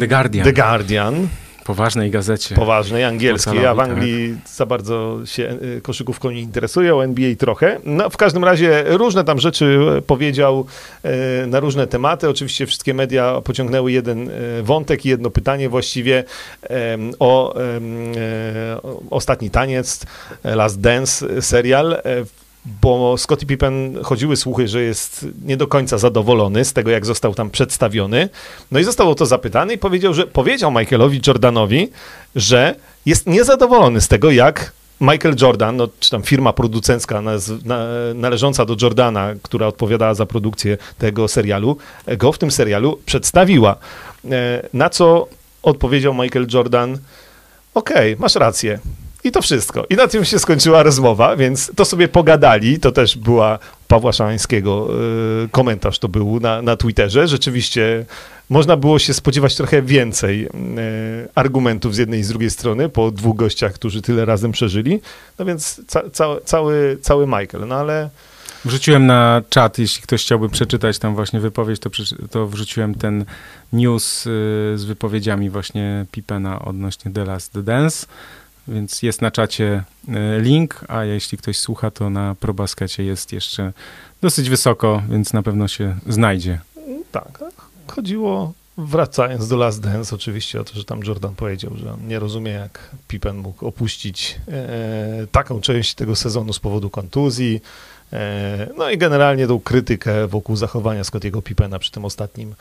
The 0.00 0.08
Guardian. 0.08 0.44
The 0.44 0.52
Guardian 0.52 1.28
Poważnej 1.64 2.10
gazecie. 2.10 2.54
poważnej, 2.54 3.04
angielskiej, 3.04 3.66
a 3.66 3.74
w 3.74 3.76
Portalowi, 3.76 3.92
Anglii 3.92 4.36
za 4.46 4.66
bardzo 4.66 5.20
się 5.24 5.58
e, 5.76 5.80
koszykówką 5.80 6.30
nie 6.30 6.40
interesuje, 6.40 6.94
o 6.94 7.04
NBA 7.04 7.34
trochę. 7.34 7.80
No, 7.84 8.10
w 8.10 8.16
każdym 8.16 8.44
razie 8.44 8.84
różne 8.86 9.24
tam 9.24 9.38
rzeczy 9.38 9.78
e, 9.98 10.02
powiedział 10.02 10.66
e, 11.02 11.46
na 11.46 11.60
różne 11.60 11.86
tematy. 11.86 12.28
Oczywiście 12.28 12.66
wszystkie 12.66 12.94
media 12.94 13.40
pociągnęły 13.44 13.92
jeden 13.92 14.30
wątek 14.62 15.06
i 15.06 15.08
jedno 15.08 15.30
pytanie 15.30 15.68
właściwie 15.68 16.24
o 17.18 17.54
Ostatni 19.10 19.50
Taniec, 19.50 20.06
Last 20.44 20.80
Dance 20.80 21.42
serial, 21.42 22.02
bo 22.82 23.18
Scottie 23.18 23.46
Pippen 23.46 23.98
chodziły 24.02 24.36
słuchy, 24.36 24.68
że 24.68 24.82
jest 24.82 25.26
nie 25.44 25.56
do 25.56 25.66
końca 25.66 25.98
zadowolony 25.98 26.64
z 26.64 26.72
tego, 26.72 26.90
jak 26.90 27.06
został 27.06 27.34
tam 27.34 27.50
przedstawiony. 27.50 28.28
No 28.70 28.78
i 28.78 28.84
został 28.84 29.10
o 29.10 29.14
to 29.14 29.26
zapytany 29.26 29.74
i 29.74 29.78
powiedział, 29.78 30.14
że 30.14 30.26
powiedział 30.26 30.70
Michaelowi 30.70 31.20
Jordanowi, 31.26 31.90
że 32.36 32.74
jest 33.06 33.26
niezadowolony 33.26 34.00
z 34.00 34.08
tego, 34.08 34.30
jak 34.30 34.72
Michael 35.00 35.36
Jordan, 35.40 35.76
no, 35.76 35.88
czy 36.00 36.10
tam 36.10 36.22
firma 36.22 36.52
producencka 36.52 37.22
należąca 38.14 38.64
do 38.64 38.76
Jordana, 38.82 39.34
która 39.42 39.66
odpowiadała 39.66 40.14
za 40.14 40.26
produkcję 40.26 40.78
tego 40.98 41.28
serialu, 41.28 41.76
go 42.18 42.32
w 42.32 42.38
tym 42.38 42.50
serialu 42.50 42.98
przedstawiła. 43.06 43.76
E, 44.30 44.68
Na 44.72 44.90
co 44.90 45.28
odpowiedział 45.62 46.14
Michael 46.14 46.46
Jordan, 46.52 46.98
okej, 47.74 48.16
masz 48.18 48.34
rację. 48.34 48.78
I 49.24 49.32
to 49.32 49.42
wszystko. 49.42 49.86
I 49.90 49.94
na 49.94 50.08
tym 50.08 50.24
się 50.24 50.38
skończyła 50.38 50.82
rozmowa, 50.82 51.36
więc 51.36 51.72
to 51.76 51.84
sobie 51.84 52.08
pogadali. 52.08 52.80
To 52.80 52.92
też 52.92 53.16
była 53.16 53.58
Pawła 53.88 54.12
Szańskiego 54.12 54.88
y, 55.44 55.48
komentarz 55.48 55.98
to 55.98 56.08
był 56.08 56.40
na, 56.40 56.62
na 56.62 56.76
Twitterze. 56.76 57.28
Rzeczywiście 57.28 58.04
można 58.50 58.76
było 58.76 58.98
się 58.98 59.14
spodziewać 59.14 59.56
trochę 59.56 59.82
więcej 59.82 60.46
y, 60.46 60.48
argumentów 61.34 61.94
z 61.94 61.98
jednej 61.98 62.20
i 62.20 62.22
z 62.22 62.28
drugiej 62.28 62.50
strony 62.50 62.88
po 62.88 63.10
dwóch 63.10 63.36
gościach, 63.36 63.72
którzy 63.72 64.02
tyle 64.02 64.24
razem 64.24 64.52
przeżyli. 64.52 65.00
No 65.38 65.44
więc 65.44 65.80
ca, 65.86 66.02
ca, 66.12 66.26
cały, 66.44 66.98
cały 67.02 67.26
Michael. 67.26 67.68
No 67.68 67.74
ale 67.74 68.10
Wrzuciłem 68.64 69.06
na 69.06 69.42
czat, 69.48 69.78
jeśli 69.78 70.02
ktoś 70.02 70.22
chciałby 70.22 70.48
przeczytać 70.48 70.98
tam 70.98 71.14
właśnie 71.14 71.40
wypowiedź, 71.40 71.80
to, 71.80 71.90
to 72.30 72.46
wrzuciłem 72.46 72.94
ten 72.94 73.24
news 73.72 74.26
y, 74.26 74.30
z 74.74 74.84
wypowiedziami 74.84 75.50
właśnie 75.50 76.06
Pippena 76.12 76.58
odnośnie 76.58 77.12
The 77.12 77.24
Last 77.24 77.60
Dance, 77.60 78.06
więc 78.68 79.02
jest 79.02 79.22
na 79.22 79.30
czacie 79.30 79.84
y, 80.08 80.12
link, 80.40 80.84
a 80.88 81.04
jeśli 81.04 81.38
ktoś 81.38 81.58
słucha, 81.58 81.90
to 81.90 82.10
na 82.10 82.34
probaskecie 82.40 83.04
jest 83.04 83.32
jeszcze 83.32 83.72
dosyć 84.20 84.50
wysoko, 84.50 85.02
więc 85.08 85.32
na 85.32 85.42
pewno 85.42 85.68
się 85.68 85.96
znajdzie. 86.06 86.60
tak, 87.38 87.44
chodziło 87.86 88.52
wracając 88.78 89.48
do 89.48 89.56
Last 89.56 89.80
Dance 89.80 90.14
oczywiście 90.14 90.60
o 90.60 90.64
to, 90.64 90.74
że 90.74 90.84
tam 90.84 91.00
Jordan 91.04 91.34
powiedział, 91.34 91.72
że 91.76 91.92
on 91.92 92.08
nie 92.08 92.18
rozumie 92.18 92.52
jak 92.52 92.90
Pippen 93.08 93.36
mógł 93.36 93.66
opuścić 93.66 94.40
e, 94.48 95.26
taką 95.32 95.60
część 95.60 95.94
tego 95.94 96.16
sezonu 96.16 96.52
z 96.52 96.58
powodu 96.58 96.90
kontuzji. 96.90 97.60
E, 98.12 98.68
no 98.76 98.90
i 98.90 98.98
generalnie 98.98 99.46
tą 99.46 99.60
krytykę 99.60 100.26
wokół 100.26 100.56
zachowania 100.56 101.04
Scottiego 101.04 101.42
Pippena 101.42 101.78
przy 101.78 101.90
tym 101.90 102.04
ostatnim 102.04 102.54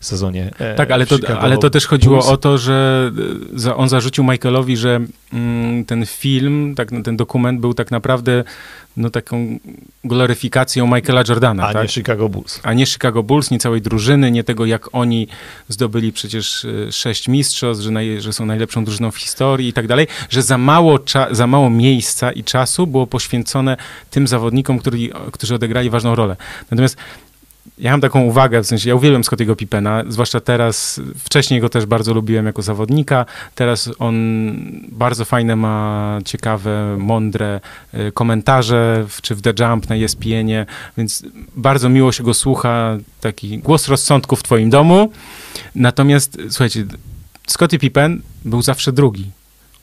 sezonie. 0.00 0.50
E, 0.58 0.74
Tak, 0.74 0.90
ale 0.90 1.06
to, 1.06 1.16
ale 1.40 1.58
to 1.58 1.70
też 1.70 1.86
chodziło 1.86 2.16
Bulls. 2.16 2.28
o 2.28 2.36
to, 2.36 2.58
że 2.58 3.10
y, 3.54 3.58
za, 3.60 3.76
on 3.76 3.88
zarzucił 3.88 4.24
Michaelowi, 4.24 4.76
że 4.76 5.00
mm, 5.32 5.84
ten 5.84 6.06
film, 6.06 6.74
tak, 6.76 6.92
no, 6.92 7.02
ten 7.02 7.16
dokument 7.16 7.60
był 7.60 7.74
tak 7.74 7.90
naprawdę 7.90 8.44
no, 8.96 9.10
taką 9.10 9.58
gloryfikacją 10.04 10.86
Michaela 10.86 11.22
Jordana. 11.28 11.66
A 11.66 11.72
tak? 11.72 11.82
nie 11.82 11.88
Chicago 11.88 12.28
Bulls. 12.28 12.60
a 12.62 12.72
nie 12.72 12.86
Chicago 12.86 13.22
Bulls, 13.22 13.50
nie 13.50 13.58
całej 13.58 13.80
drużyny, 13.80 14.30
nie 14.30 14.44
tego, 14.44 14.66
jak 14.66 14.94
oni 14.94 15.28
zdobyli 15.68 16.12
przecież 16.12 16.64
y, 16.64 16.88
sześć 16.92 17.28
mistrzostw, 17.28 17.84
że, 17.84 17.90
naj, 17.90 18.20
że 18.20 18.32
są 18.32 18.46
najlepszą 18.46 18.84
drużyną 18.84 19.10
w 19.10 19.16
historii 19.16 19.68
i 19.68 19.72
tak 19.72 19.86
dalej, 19.86 20.06
że 20.30 20.42
za 20.42 20.58
mało, 20.58 20.98
cza, 20.98 21.28
za 21.30 21.46
mało 21.46 21.70
miejsca 21.70 22.32
i 22.32 22.44
czasu 22.44 22.86
było 22.86 23.06
poświęcone 23.06 23.76
tym 24.10 24.26
zawodnikom, 24.28 24.78
którzy, 24.78 24.98
którzy 25.32 25.54
odegrali 25.54 25.90
ważną 25.90 26.14
rolę. 26.14 26.36
Natomiast 26.70 26.96
ja 27.78 27.90
mam 27.90 28.00
taką 28.00 28.20
uwagę, 28.20 28.62
w 28.62 28.66
sensie 28.66 28.88
ja 28.88 28.94
uwielbiam 28.94 29.24
Scottiego 29.24 29.56
Pippena, 29.56 30.04
zwłaszcza 30.08 30.40
teraz, 30.40 31.00
wcześniej 31.16 31.60
go 31.60 31.68
też 31.68 31.86
bardzo 31.86 32.14
lubiłem 32.14 32.46
jako 32.46 32.62
zawodnika, 32.62 33.26
teraz 33.54 33.90
on 33.98 34.14
bardzo 34.92 35.24
fajne 35.24 35.56
ma, 35.56 36.18
ciekawe, 36.24 36.96
mądre 36.98 37.60
y, 37.94 38.12
komentarze, 38.12 39.06
czy 39.22 39.34
w 39.34 39.42
The 39.42 39.52
Jump 39.60 39.88
na 39.88 39.96
ESPN-ie, 39.96 40.66
więc 40.96 41.22
bardzo 41.56 41.88
miło 41.88 42.12
się 42.12 42.24
go 42.24 42.34
słucha, 42.34 42.96
taki 43.20 43.58
głos 43.58 43.88
rozsądku 43.88 44.36
w 44.36 44.42
twoim 44.42 44.70
domu, 44.70 45.12
natomiast 45.74 46.38
słuchajcie, 46.48 46.84
Scottie 47.46 47.78
Pippen 47.78 48.22
był 48.44 48.62
zawsze 48.62 48.92
drugi. 48.92 49.30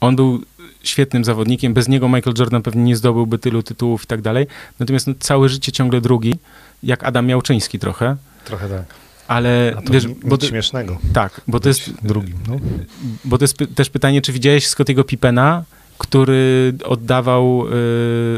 On 0.00 0.16
był 0.16 0.42
świetnym 0.82 1.24
zawodnikiem, 1.24 1.74
bez 1.74 1.88
niego 1.88 2.08
Michael 2.08 2.36
Jordan 2.38 2.62
pewnie 2.62 2.82
nie 2.82 2.96
zdobyłby 2.96 3.38
tylu 3.38 3.62
tytułów 3.62 4.04
i 4.04 4.06
tak 4.06 4.22
dalej, 4.22 4.46
natomiast 4.78 5.06
no, 5.06 5.14
całe 5.18 5.48
życie 5.48 5.72
ciągle 5.72 6.00
drugi, 6.00 6.34
jak 6.82 7.04
Adam 7.04 7.26
Miałczyński 7.26 7.78
trochę. 7.78 8.16
Trochę 8.44 8.68
tak. 8.68 8.84
Ale 9.28 9.74
A 9.78 9.82
to 9.82 9.92
wiesz, 9.92 10.08
bo 10.08 10.38
to, 10.38 10.46
śmiesznego. 10.46 10.98
tak, 11.12 11.40
bo 11.48 11.60
to 11.60 11.68
jest, 11.68 11.90
drugim. 12.02 12.38
No. 12.48 12.56
bo 13.24 13.38
to 13.38 13.44
jest 13.44 13.56
py- 13.58 13.66
też 13.66 13.90
pytanie, 13.90 14.22
czy 14.22 14.32
widziałeś 14.32 14.66
Scottiego 14.66 15.04
Pippena, 15.04 15.64
który 15.98 16.72
oddawał, 16.84 17.66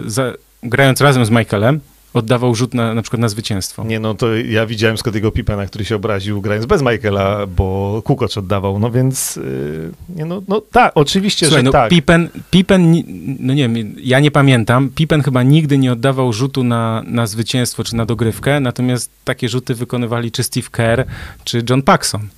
y, 0.07 0.11
za, 0.11 0.33
grając 0.63 1.01
razem 1.01 1.25
z 1.25 1.31
Michaelem, 1.31 1.81
oddawał 2.15 2.55
rzut 2.55 2.75
na, 2.75 2.95
na 2.95 3.03
przykład 3.03 3.21
na 3.21 3.29
zwycięstwo. 3.29 3.85
Nie, 3.85 4.01
no 4.01 4.15
to 4.15 4.37
ja 4.37 4.67
widziałem 4.67 4.99
Scottiego 4.99 5.31
Pippena, 5.31 5.67
który 5.67 5.85
się 5.85 5.97
obraził 5.97 6.41
grając 6.41 6.67
bez 6.67 6.83
Michaela, 6.83 7.47
bo 7.47 8.03
Kukoc 8.05 8.39
oddawał, 8.39 8.79
no 8.79 8.91
więc 8.91 9.37
yy, 9.37 9.91
nie, 10.17 10.25
no, 10.25 10.43
no 10.49 10.61
tak, 10.61 10.93
oczywiście, 10.95 11.47
Słuchaj, 11.47 11.61
że 11.61 11.65
no 11.65 11.73
tak. 11.73 11.91
Pippen, 11.91 12.29
Pippen, 12.51 13.03
no 13.41 13.55
nie 13.55 13.69
wiem, 13.69 13.95
ja 14.03 14.21
nie 14.21 14.31
pamiętam, 14.31 14.91
Pippen 14.95 15.23
chyba 15.23 15.43
nigdy 15.43 15.79
nie 15.79 15.93
oddawał 15.93 16.33
rzutu 16.33 16.65
na, 16.65 17.03
na 17.07 17.27
zwycięstwo 17.27 17.85
czy 17.85 17.97
na 17.97 18.07
dogrywkę, 18.07 18.61
natomiast 18.61 19.11
takie 19.25 19.49
rzuty 19.49 19.75
wykonywali 19.75 20.33
czy 20.33 20.43
Steve 20.43 20.69
Kerr, 20.71 21.05
czy 21.45 21.65
John 21.71 21.83
Paxson. 21.83 22.29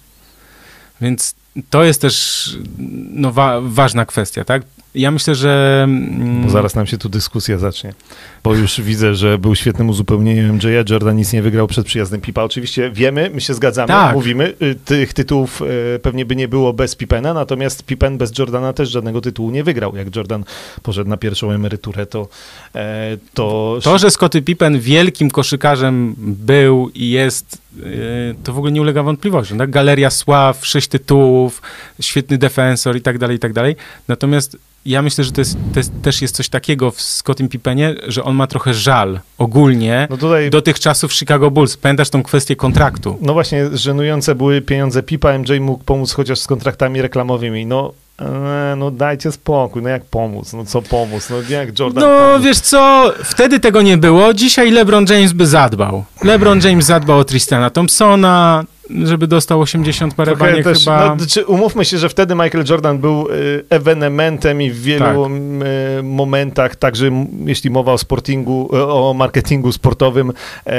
Więc 1.01 1.35
to 1.71 1.85
jest 1.85 2.01
też 2.01 2.49
no, 3.13 3.33
wa- 3.33 3.61
ważna 3.61 4.05
kwestia, 4.07 4.45
tak? 4.45 4.63
Ja 4.95 5.11
myślę, 5.11 5.35
że... 5.35 5.81
mm, 5.85 6.43
Bo 6.43 6.51
zaraz 6.51 6.75
nam 6.75 6.87
się 6.87 6.99
tu 6.99 7.09
dyskusja 7.09 7.59
zacznie. 7.59 7.95
Bo 8.45 8.55
już 8.55 8.81
widzę, 8.81 9.15
że 9.15 9.39
był 9.39 9.55
świetnym 9.55 9.89
uzupełnieniem 9.89 10.55
MJ, 10.55 10.67
Jordan 10.91 11.17
nic 11.17 11.33
nie 11.33 11.43
wygrał 11.43 11.67
przed 11.67 11.87
przyjazdem 11.87 12.21
Pipa. 12.21 12.43
Oczywiście 12.43 12.91
wiemy, 12.91 13.31
my 13.35 13.41
się 13.41 13.55
zgadzamy, 13.55 13.89
Tak. 13.89 14.15
mówimy, 14.15 14.55
y, 14.63 14.75
tych 14.85 15.13
tytułów 15.15 15.63
y, 15.97 15.99
pewnie 15.99 16.25
by 16.25 16.37
nie 16.37 16.49
było 16.49 16.73
bez 16.73 16.95
Pippena, 16.97 17.35
natomiast 17.35 17.85
Pippen 17.85 18.19
bez 18.19 18.39
Jordana 18.39 18.73
też 18.73 18.91
żadnego 18.91 19.21
tytułu 19.21 19.51
nie 19.51 19.65
wygrał. 19.65 19.97
Jak 19.97 20.17
Jordan 20.17 20.45
poszedł 20.83 21.11
na 21.11 21.17
pierwszą 21.17 21.51
emeryturę, 21.51 22.07
to, 22.07 22.29
e, 22.75 23.17
to, 23.35 23.79
To, 23.83 23.99
że 23.99 24.11
Scottie 24.11 24.43
Pippen 24.43 24.81
wielkim 24.81 25.31
koszykarzem 25.31 26.15
był 26.19 26.91
i 26.95 27.11
jest, 27.11 27.59
yy, 27.77 27.85
to 28.45 28.53
w 28.53 28.57
ogóle 28.59 28.73
nie 28.73 28.81
ulega 28.81 29.03
wątpliwościom. 29.03 29.59
Tak? 29.59 29.71
Galeria 29.71 30.11
sław, 30.11 30.67
sześć 30.67 30.89
tytułów, 30.89 31.40
świetny 32.01 32.39
defensor 32.39 32.97
i 32.97 33.01
tak 33.01 33.19
dalej, 33.19 33.37
i 33.37 33.39
tak 33.41 33.53
dalej. 33.53 33.77
Natomiast 34.09 34.57
ja 34.87 35.03
myślę, 35.03 35.25
że 35.25 35.33
to, 35.33 35.41
jest, 35.41 35.57
to 35.73 35.81
jest, 35.81 35.93
też 36.03 36.23
jest 36.23 36.37
coś 36.37 36.49
takiego 36.49 36.91
w 36.91 37.01
Scottim 37.01 37.49
Pippenie, 37.49 37.95
że 38.09 38.25
on 38.25 38.37
ma 38.37 38.47
trochę 38.47 38.75
żal 38.75 39.21
ogólnie 39.39 40.07
no 40.11 40.17
tutaj 40.17 40.51
do 40.51 40.63
tych 40.63 40.81
czasów 40.81 41.13
Chicago 41.13 41.51
Bulls. 41.51 41.77
Pamiętasz 41.77 42.11
tą 42.11 42.23
kwestię 42.23 42.57
kontraktu? 42.57 43.19
No 43.21 43.33
właśnie, 43.33 43.65
żenujące 43.73 44.35
były 44.35 44.61
pieniądze 44.61 45.03
Pipa, 45.03 45.39
MJ 45.39 45.61
mógł 45.61 45.85
pomóc 45.85 46.13
chociaż 46.13 46.39
z 46.39 46.47
kontraktami 46.47 47.03
reklamowymi. 47.03 47.67
No, 47.67 47.93
e, 48.21 48.75
no 48.77 48.91
dajcie 48.91 49.33
spokój, 49.33 49.83
no 49.83 49.89
jak 49.89 50.05
pomóc, 50.05 50.53
no 50.53 50.65
co 50.65 50.83
pomóc, 50.83 51.31
no 51.31 51.37
jak 51.49 51.79
Jordan 51.79 52.05
No 52.05 52.19
pomógł? 52.19 52.45
wiesz 52.45 52.61
co, 52.61 53.13
wtedy 53.25 53.61
tego 53.61 53.83
nie 53.83 53.97
było, 53.97 54.35
dzisiaj 54.35 54.71
LeBron 54.71 55.07
James 55.09 55.33
by 55.33 55.47
zadbał. 55.47 56.05
LeBron 56.25 56.61
James 56.65 56.87
zadbał 56.87 57.19
o 57.19 57.25
Tristana 57.25 57.71
Thompsona, 57.71 58.65
żeby 59.05 59.27
dostał 59.27 59.61
80 59.61 60.15
parę 60.15 60.37
baniek 60.37 60.65
też, 60.65 60.79
chyba. 60.79 61.17
no, 61.17 61.27
czy 61.27 61.47
umówmy 61.47 61.85
się, 61.85 61.99
że 61.99 62.09
wtedy 62.09 62.35
Michael 62.35 62.65
Jordan 62.69 62.99
był 62.99 63.29
y, 63.31 63.65
ewenementem 63.71 64.63
i 64.63 64.71
w 64.71 64.83
wielu 64.83 65.05
Tak. 65.05 65.17
y, 66.01 66.03
momentach, 66.03 66.77
także 66.77 67.27
jeśli 67.45 67.71
mowa 67.71 67.93
o 67.93 67.99
sportingu, 67.99 68.69
o 68.73 69.15
marketingu 69.15 69.73
sportowym, 69.73 70.33
e, 70.67 70.73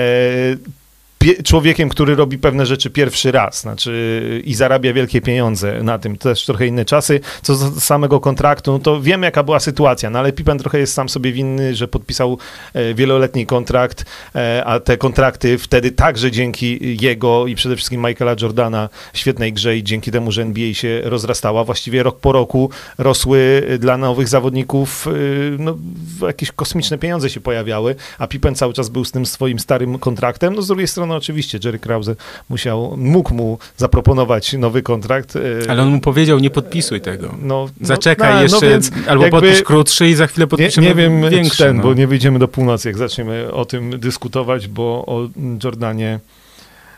człowiekiem, 1.44 1.90
który 1.90 2.16
robi 2.16 2.38
pewne 2.38 2.66
rzeczy 2.66 2.90
pierwszy 2.90 3.32
raz, 3.32 3.62
znaczy 3.62 4.42
i 4.46 4.54
zarabia 4.54 4.94
wielkie 4.94 5.22
pieniądze 5.22 5.84
na 5.84 6.00
tym. 6.00 6.18
Też 6.18 6.46
trochę 6.46 6.68
inne 6.68 6.86
czasy. 6.86 7.20
Co 7.42 7.56
do 7.56 7.82
samego 7.82 8.20
kontraktu, 8.20 8.72
no 8.72 8.80
to 8.80 9.02
wiem, 9.02 9.24
jaka 9.24 9.44
była 9.44 9.60
sytuacja, 9.60 10.10
no 10.10 10.20
ale 10.20 10.34
Pippen 10.34 10.58
trochę 10.58 10.80
jest 10.80 10.94
sam 10.94 11.10
sobie 11.10 11.32
winny, 11.32 11.76
że 11.76 11.88
podpisał 11.88 12.38
e, 12.74 12.94
wieloletni 12.94 13.46
kontrakt, 13.46 14.06
e, 14.36 14.64
a 14.66 14.80
te 14.80 14.98
kontrakty 14.98 15.58
wtedy 15.58 15.92
także 15.92 16.32
dzięki 16.32 16.98
jego 17.02 17.48
i 17.48 17.56
przede 17.56 17.76
wszystkim 17.76 18.02
Michaela 18.02 18.36
Jordana 18.42 18.90
świetnej 19.14 19.54
grze 19.54 19.78
i 19.78 19.84
dzięki 19.84 20.12
temu, 20.12 20.32
że 20.32 20.42
NBA 20.42 20.74
się 20.74 21.02
rozrastała, 21.04 21.64
właściwie 21.64 22.04
rok 22.04 22.20
po 22.20 22.32
roku 22.32 22.70
rosły 22.98 23.68
dla 23.80 23.98
nowych 23.98 24.28
zawodników, 24.28 25.08
y, 25.08 25.56
no, 25.60 25.78
jakieś 26.22 26.52
kosmiczne 26.52 26.98
pieniądze 26.98 27.30
się 27.30 27.40
pojawiały, 27.40 27.96
a 28.20 28.28
Pippen 28.28 28.56
cały 28.56 28.74
czas 28.74 28.90
był 28.90 29.06
z 29.06 29.12
tym 29.12 29.26
swoim 29.26 29.60
starym 29.60 30.00
kontraktem. 30.00 30.56
No 30.56 30.62
z 30.62 30.68
drugiej 30.68 30.88
strony 30.88 31.11
oczywiście 31.16 31.60
Jerry 31.64 31.80
Krause 31.80 32.16
musiał, 32.50 32.98
mógł 32.98 33.34
mu 33.34 33.58
zaproponować 33.78 34.54
nowy 34.54 34.82
kontrakt. 34.82 35.36
y, 35.36 35.60
Ale 35.70 35.82
on 35.82 35.90
mu 35.90 36.00
powiedział, 36.00 36.40
nie 36.40 36.50
podpisuj 36.50 37.02
tego. 37.02 37.36
no, 37.42 37.68
Zaczekaj 37.82 38.34
no, 38.36 38.42
jeszcze, 38.42 38.80
no 39.06 39.12
albo 39.12 39.24
jakby- 39.24 39.42
podpisz 39.42 39.62
krótszy 39.64 40.08
i 40.10 40.14
za 40.16 40.28
chwilę 40.28 40.44
nie, 40.44 40.48
podpiszemy 40.48 40.88
nie 40.88 40.96
wiem, 40.96 41.30
większy. 41.30 41.64
ten, 41.64 41.78
no. 41.78 41.84
bo 41.84 41.94
nie 41.94 42.08
wyjdziemy 42.08 42.40
do 42.40 42.48
północy, 42.48 42.90
jak 42.90 42.98
zaczniemy 42.98 43.54
o 43.54 43.66
tym 43.66 44.00
dyskutować, 44.00 44.68
bo 44.68 44.84
o 45.08 45.30
Jordanie 45.64 46.20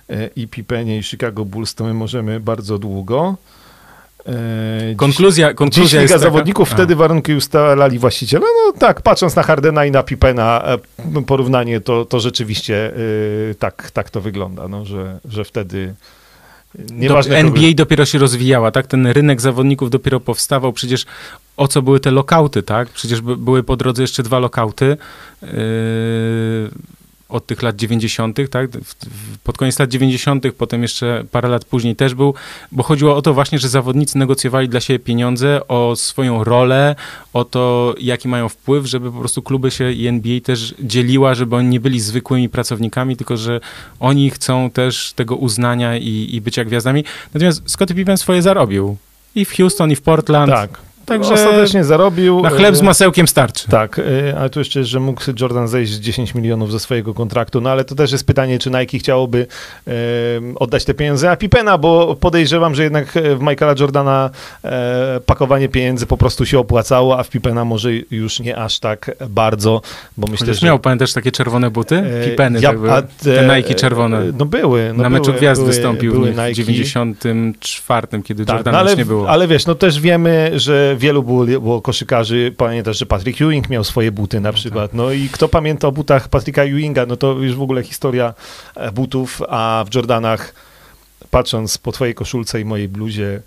e, 0.09 0.29
i 0.35 0.47
Pippenie 0.47 0.97
i 0.97 1.03
Chicago 1.03 1.45
Bulls 1.45 1.75
to 1.75 1.83
my 1.83 1.93
możemy 1.93 2.39
bardzo 2.39 2.77
długo. 2.79 3.35
Dziś- 4.25 4.95
Konkluzja, 4.95 5.53
konkluzja 5.53 6.01
jest 6.01 6.13
taka... 6.13 6.23
Zawodników, 6.23 6.71
A. 6.71 6.75
wtedy 6.75 6.95
warunki 6.95 7.33
ustalali 7.33 7.99
właściciele. 7.99 8.45
No 8.65 8.73
tak, 8.79 9.01
patrząc 9.01 9.35
na 9.35 9.43
Hardena 9.43 9.85
i 9.85 9.91
na 9.91 10.03
Pippena, 10.03 10.63
e, 11.15 11.21
porównanie, 11.21 11.81
to, 11.81 12.05
to 12.05 12.19
rzeczywiście 12.19 12.93
e, 13.51 13.55
tak, 13.55 13.91
tak 13.91 14.09
to 14.09 14.21
wygląda, 14.21 14.67
no, 14.67 14.85
że, 14.85 15.19
że 15.29 15.43
wtedy 15.43 15.93
nieważne 16.91 17.37
NBA 17.37 17.73
dopiero 17.75 18.05
się 18.05 18.17
rozwijała, 18.19 18.71
tak? 18.71 18.87
Ten 18.87 19.07
rynek 19.07 19.41
zawodników 19.41 19.89
dopiero 19.89 20.19
powstawał. 20.19 20.73
Przecież 20.73 21.05
o 21.57 21.67
co 21.67 21.81
były 21.81 21.99
te 21.99 22.11
lokauty, 22.11 22.63
tak? 22.63 22.89
Przecież 22.89 23.21
by, 23.21 23.37
były 23.37 23.63
po 23.63 23.75
drodze 23.75 24.01
jeszcze 24.01 24.23
dwa 24.23 24.39
lokauty 24.39 24.97
yy, 25.41 25.49
od 27.33 27.45
tych 27.45 27.61
lat 27.61 27.75
90., 27.75 28.37
tak? 28.49 28.69
Pod 29.43 29.57
koniec 29.57 29.79
lat 29.79 29.89
90., 29.89 30.43
potem 30.57 30.81
jeszcze 30.81 31.23
parę 31.31 31.49
lat 31.49 31.65
później 31.65 31.95
też 31.95 32.13
był, 32.13 32.33
bo 32.71 32.83
chodziło 32.83 33.15
o 33.15 33.21
to 33.21 33.33
właśnie, 33.33 33.59
że 33.59 33.69
zawodnicy 33.69 34.17
negocjowali 34.17 34.69
dla 34.69 34.79
siebie 34.79 34.99
pieniądze, 34.99 35.67
o 35.67 35.95
swoją 35.95 36.43
rolę, 36.43 36.95
o 37.33 37.45
to, 37.45 37.95
jaki 37.99 38.27
mają 38.27 38.49
wpływ, 38.49 38.85
żeby 38.85 39.11
po 39.11 39.19
prostu 39.19 39.41
kluby 39.41 39.71
się 39.71 39.91
i 39.91 40.07
NBA 40.07 40.39
też 40.39 40.75
dzieliła, 40.79 41.33
żeby 41.33 41.55
oni 41.55 41.67
nie 41.67 41.79
byli 41.79 41.99
zwykłymi 41.99 42.49
pracownikami, 42.49 43.17
tylko 43.17 43.37
że 43.37 43.59
oni 43.99 44.29
chcą 44.29 44.69
też 44.69 45.13
tego 45.13 45.35
uznania 45.35 45.97
i, 45.97 46.29
i 46.31 46.41
bycia 46.41 46.65
gwiazdami. 46.65 47.03
Natomiast 47.33 47.61
Scottie 47.69 47.95
Pippen 47.95 48.17
swoje 48.17 48.41
zarobił. 48.41 48.97
I 49.35 49.45
w 49.45 49.55
Houston, 49.55 49.91
i 49.91 49.95
w 49.95 50.01
Portland. 50.01 50.51
Tak, 50.51 50.79
Także 51.05 51.33
ostatecznie 51.33 51.83
zarobił. 51.83 52.41
na 52.41 52.49
chleb 52.49 52.75
z 52.75 52.81
e, 52.81 52.83
masełkiem 52.83 53.27
starczy. 53.27 53.67
Tak, 53.69 53.99
y, 53.99 54.33
ale 54.39 54.49
tu 54.49 54.59
jeszcze, 54.59 54.83
że 54.83 54.99
mógł 54.99 55.21
Jordan 55.39 55.67
zejść 55.67 55.91
z 55.93 55.99
10 55.99 56.35
milionów 56.35 56.71
ze 56.71 56.79
swojego 56.79 57.13
kontraktu, 57.13 57.61
no 57.61 57.69
ale 57.69 57.83
to 57.83 57.95
też 57.95 58.11
jest 58.11 58.27
pytanie, 58.27 58.59
czy 58.59 58.69
Nike 58.71 58.97
chciałoby 58.99 59.47
em, 59.87 60.57
oddać 60.57 60.85
te 60.85 60.93
pieniądze 60.93 61.31
a 61.31 61.35
Pippena, 61.35 61.77
bo 61.77 62.15
podejrzewam, 62.15 62.75
że 62.75 62.83
jednak 62.83 63.17
e, 63.17 63.35
w 63.35 63.41
Michaela 63.41 63.75
Jordana 63.79 64.29
e, 64.63 65.19
pakowanie 65.25 65.69
pieniędzy 65.69 66.05
po 66.05 66.17
prostu 66.17 66.45
się 66.45 66.59
opłacało, 66.59 67.19
a 67.19 67.23
w 67.23 67.29
Pippena 67.29 67.65
może 67.65 67.89
już 68.11 68.39
nie 68.39 68.57
aż 68.57 68.79
tak 68.79 69.11
bardzo, 69.29 69.81
bo 70.17 70.27
myślę, 70.27 70.47
Chociaż 70.47 70.59
że... 70.61 70.67
miał, 70.67 70.79
pamiętasz 70.79 71.13
takie 71.13 71.31
czerwone 71.31 71.71
buty? 71.71 71.95
e, 71.97 72.29
Pipeny, 72.29 72.59
ja- 72.61 72.69
tak 72.69 72.79
były. 72.79 72.91
Te 73.23 73.55
Nike 73.57 73.75
czerwone. 73.75 74.17
e, 74.19 74.31
No 74.37 74.45
były. 74.45 74.91
No 74.97 75.03
na 75.03 75.09
meczu 75.09 75.25
były, 75.25 75.37
gwiazd 75.37 75.61
były, 75.61 75.71
wystąpił 75.73 76.11
były 76.13 76.31
w 76.31 76.37
Nike. 76.37 76.53
94, 76.53 78.07
kiedy 78.23 78.45
Tak, 78.45 78.55
Jordana 78.55 78.77
no 78.77 78.81
ale, 78.83 78.95
nie 78.95 79.05
było. 79.05 79.29
ale 79.29 79.47
wiesz, 79.47 79.65
no 79.65 79.75
też 79.75 79.99
wiemy, 79.99 80.51
że 80.55 80.92
wielu 80.95 81.23
było, 81.23 81.45
było 81.45 81.81
koszykarzy, 81.81 82.53
pamiętasz, 82.57 82.99
że 82.99 83.05
Patrick 83.05 83.41
Ewing 83.41 83.69
miał 83.69 83.83
swoje 83.83 84.11
buty 84.11 84.39
na 84.39 84.53
przykład, 84.53 84.93
no 84.93 85.11
i 85.11 85.29
kto 85.29 85.49
pamięta 85.49 85.87
o 85.87 85.91
butach 85.91 86.29
Patricka 86.29 86.63
Ewinga, 86.63 87.05
no 87.05 87.17
to 87.17 87.31
już 87.31 87.55
w 87.55 87.61
ogóle 87.61 87.83
historia 87.83 88.33
e, 88.75 88.91
butów, 88.91 89.41
a 89.49 89.85
w 89.91 89.95
Jordanach, 89.95 90.53
patrząc 91.31 91.77
po 91.77 91.91
twojej 91.91 92.15
koszulce 92.15 92.61
i 92.61 92.65
mojej 92.65 92.89
bluzie 92.89 93.41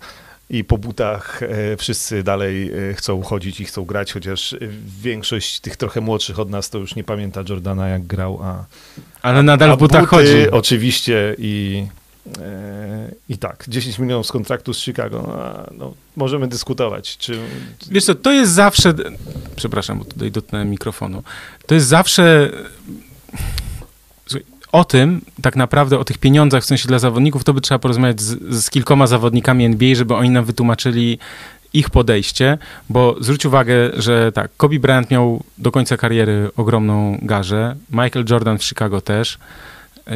i 0.49 0.63
po 0.63 0.77
butach, 0.77 1.43
e, 1.43 1.77
wszyscy 1.77 2.23
dalej 2.23 2.71
e, 2.89 2.93
chcą 2.93 3.21
chodzić 3.21 3.59
i 3.59 3.65
chcą 3.65 3.85
grać, 3.85 4.13
chociaż 4.13 4.55
większość 5.01 5.59
tych 5.59 5.77
trochę 5.77 6.01
młodszych 6.01 6.39
od 6.39 6.49
nas 6.49 6.69
to 6.69 6.77
już 6.77 6.95
nie 6.95 7.03
pamięta 7.03 7.43
Jordana 7.49 7.87
jak 7.87 8.05
grał, 8.05 8.39
a 8.43 8.65
Ale 9.21 9.43
nadal 9.43 9.71
a 9.71 9.75
w 9.75 9.79
butach 9.79 10.01
buty, 10.01 10.09
chodzi. 10.09 10.51
Oczywiście 10.51 11.35
i, 11.37 11.85
i 13.29 13.37
tak, 13.37 13.65
10 13.67 13.99
milionów 13.99 14.27
z 14.27 14.31
kontraktu 14.31 14.73
z 14.73 14.79
Chicago, 14.79 15.23
no, 15.27 15.77
no, 15.77 15.93
możemy 16.15 16.47
dyskutować, 16.47 17.17
czy... 17.17 17.39
Wiesz 17.91 18.05
co, 18.05 18.15
to 18.15 18.31
jest 18.31 18.51
zawsze... 18.51 18.93
Przepraszam, 19.55 19.99
bo 19.99 20.05
tutaj 20.05 20.31
dotknąłem 20.31 20.69
mikrofonu. 20.69 21.23
To 21.65 21.75
jest 21.75 21.87
zawsze... 21.87 22.51
O 24.71 24.83
tym, 24.83 25.21
tak 25.41 25.55
naprawdę 25.55 25.99
o 25.99 26.03
tych 26.03 26.17
pieniądzach 26.17 26.63
w 26.63 26.65
sensie 26.65 26.87
dla 26.87 26.99
zawodników, 26.99 27.43
to 27.43 27.53
by 27.53 27.61
trzeba 27.61 27.79
porozmawiać 27.79 28.21
z, 28.21 28.55
z 28.65 28.69
kilkoma 28.69 29.07
zawodnikami 29.07 29.65
NBA, 29.65 29.95
żeby 29.95 30.15
oni 30.15 30.29
nam 30.29 30.45
wytłumaczyli 30.45 31.19
ich 31.73 31.89
podejście, 31.89 32.57
bo 32.89 33.15
zwróć 33.19 33.45
uwagę, 33.45 33.73
że 33.97 34.31
tak, 34.31 34.51
Kobe 34.57 34.79
Bryant 34.79 35.11
miał 35.11 35.43
do 35.57 35.71
końca 35.71 35.97
kariery 35.97 36.49
ogromną 36.57 37.19
garzę, 37.21 37.75
Michael 37.89 38.25
Jordan 38.29 38.57
w 38.57 38.63
Chicago 38.63 39.01
też, 39.01 39.37
yy, 40.07 40.13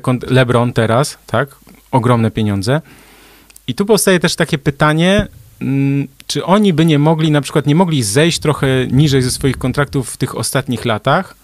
LeBron 0.26 0.72
teraz, 0.72 1.18
tak, 1.26 1.56
ogromne 1.90 2.30
pieniądze. 2.30 2.80
I 3.66 3.74
tu 3.74 3.86
powstaje 3.86 4.20
też 4.20 4.36
takie 4.36 4.58
pytanie, 4.58 5.26
mm, 5.60 6.08
czy 6.26 6.44
oni 6.44 6.72
by 6.72 6.84
nie 6.84 6.98
mogli, 6.98 7.30
na 7.30 7.40
przykład 7.40 7.66
nie 7.66 7.74
mogli 7.74 8.02
zejść 8.02 8.38
trochę 8.38 8.66
niżej 8.86 9.22
ze 9.22 9.30
swoich 9.30 9.58
kontraktów 9.58 10.10
w 10.10 10.16
tych 10.16 10.36
ostatnich 10.36 10.84
latach, 10.84 11.36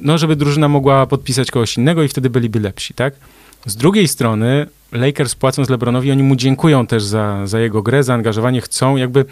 no 0.00 0.18
żeby 0.18 0.36
drużyna 0.36 0.68
mogła 0.68 1.06
podpisać 1.06 1.50
kogoś 1.50 1.76
innego 1.76 2.02
i 2.02 2.08
wtedy 2.08 2.30
byliby 2.30 2.60
lepsi, 2.60 2.94
tak? 2.94 3.14
Z 3.66 3.76
drugiej 3.76 4.08
strony 4.08 4.66
Lakers 4.92 5.34
płacąc 5.34 5.68
LeBronowi, 5.68 6.12
oni 6.12 6.22
mu 6.22 6.36
dziękują 6.36 6.86
też 6.86 7.02
za, 7.02 7.46
za 7.46 7.60
jego 7.60 7.82
grę, 7.82 8.02
zaangażowanie, 8.02 8.60
chcą 8.60 8.96
jakby, 8.96 9.24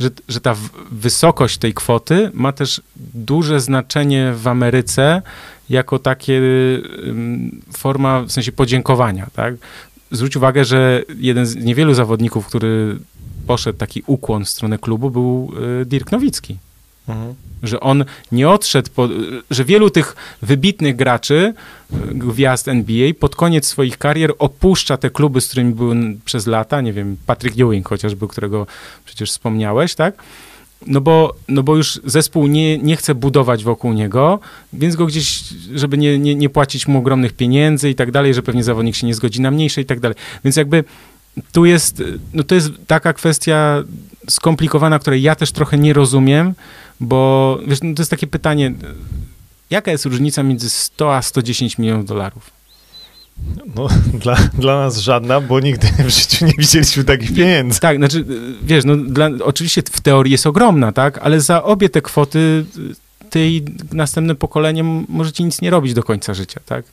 że, 0.00 0.10
że 0.28 0.40
ta 0.40 0.56
wysokość 0.90 1.58
tej 1.58 1.74
kwoty 1.74 2.30
ma 2.34 2.52
też 2.52 2.80
duże 3.14 3.60
znaczenie 3.60 4.32
w 4.36 4.48
Ameryce 4.48 5.22
jako 5.70 5.98
takie 5.98 6.40
forma, 7.76 8.22
w 8.22 8.32
sensie 8.32 8.52
podziękowania, 8.52 9.26
tak? 9.34 9.54
Zwróć 10.10 10.36
uwagę, 10.36 10.64
że 10.64 11.02
jeden 11.18 11.46
z 11.46 11.56
niewielu 11.56 11.94
zawodników, 11.94 12.46
który 12.46 12.98
poszedł 13.46 13.78
taki 13.78 14.02
ukłon 14.06 14.44
w 14.44 14.48
stronę 14.48 14.78
klubu, 14.78 15.10
był 15.10 15.52
y, 15.82 15.86
Dirk 15.86 16.12
Nowicki. 16.12 16.56
Mhm. 17.08 17.34
Że 17.62 17.80
on 17.80 18.04
nie 18.32 18.48
odszedł, 18.48 18.90
po, 18.94 19.08
że 19.50 19.64
wielu 19.64 19.90
tych 19.90 20.16
wybitnych 20.42 20.96
graczy, 20.96 21.54
gwiazd 22.10 22.68
NBA, 22.68 23.14
pod 23.20 23.36
koniec 23.36 23.66
swoich 23.66 23.98
karier 23.98 24.32
opuszcza 24.38 24.96
te 24.96 25.10
kluby, 25.10 25.40
z 25.40 25.48
którymi 25.48 25.74
były 25.74 25.96
przez 26.24 26.46
lata, 26.46 26.80
nie 26.80 26.92
wiem, 26.92 27.16
Patrick 27.26 27.60
Ewing 27.60 27.88
chociażby, 27.88 28.28
którego 28.28 28.66
przecież 29.04 29.30
wspomniałeś, 29.30 29.94
tak? 29.94 30.14
No 30.86 31.00
bo, 31.00 31.34
no 31.48 31.62
bo 31.62 31.76
już 31.76 32.00
zespół 32.04 32.46
nie, 32.46 32.78
nie 32.78 32.96
chce 32.96 33.14
budować 33.14 33.64
wokół 33.64 33.92
niego, 33.92 34.40
więc 34.72 34.96
go 34.96 35.06
gdzieś, 35.06 35.42
żeby 35.74 35.98
nie, 35.98 36.18
nie, 36.18 36.34
nie 36.34 36.48
płacić 36.48 36.88
mu 36.88 36.98
ogromnych 36.98 37.32
pieniędzy 37.32 37.90
i 37.90 37.94
tak 37.94 38.10
dalej, 38.10 38.34
że 38.34 38.42
pewnie 38.42 38.64
zawodnik 38.64 38.96
się 38.96 39.06
nie 39.06 39.14
zgodzi 39.14 39.40
na 39.40 39.50
mniejsze 39.50 39.80
i 39.80 39.84
tak 39.84 40.00
dalej. 40.00 40.16
Więc 40.44 40.56
jakby 40.56 40.84
tu 41.52 41.64
jest, 41.64 42.02
no 42.34 42.42
to 42.42 42.54
jest 42.54 42.70
taka 42.86 43.12
kwestia 43.12 43.82
skomplikowana, 44.28 44.98
której 44.98 45.22
ja 45.22 45.34
też 45.34 45.52
trochę 45.52 45.78
nie 45.78 45.92
rozumiem, 45.92 46.54
bo 47.00 47.58
wiesz, 47.66 47.82
no 47.82 47.94
to 47.94 48.02
jest 48.02 48.10
takie 48.10 48.26
pytanie, 48.26 48.72
jaka 49.70 49.90
jest 49.90 50.04
różnica 50.04 50.42
między 50.42 50.70
100 50.70 51.16
a 51.16 51.22
110 51.22 51.78
milionów 51.78 52.06
dolarów? 52.06 52.61
No, 53.76 53.88
dla, 54.22 54.36
dla 54.58 54.76
nas 54.78 54.98
żadna, 54.98 55.40
bo 55.40 55.60
nigdy 55.60 55.86
w 55.86 56.08
życiu 56.08 56.46
nie 56.46 56.52
widzieliśmy 56.58 57.04
takich 57.04 57.34
pieniędzy. 57.34 57.80
Tak, 57.80 57.96
znaczy, 57.96 58.24
wiesz, 58.62 58.84
no, 58.84 58.96
dla, 58.96 59.30
oczywiście 59.44 59.82
w 59.92 60.00
teorii 60.00 60.32
jest 60.32 60.46
ogromna, 60.46 60.92
tak, 60.92 61.18
ale 61.18 61.40
za 61.40 61.62
obie 61.62 61.88
te 61.88 62.02
kwoty 62.02 62.64
ty 63.30 63.48
i 63.48 63.62
następne 63.92 64.34
pokolenie 64.34 64.84
możecie 65.08 65.44
nic 65.44 65.60
nie 65.60 65.70
robić 65.70 65.94
do 65.94 66.02
końca 66.02 66.34
życia, 66.34 66.60
tak? 66.66 66.84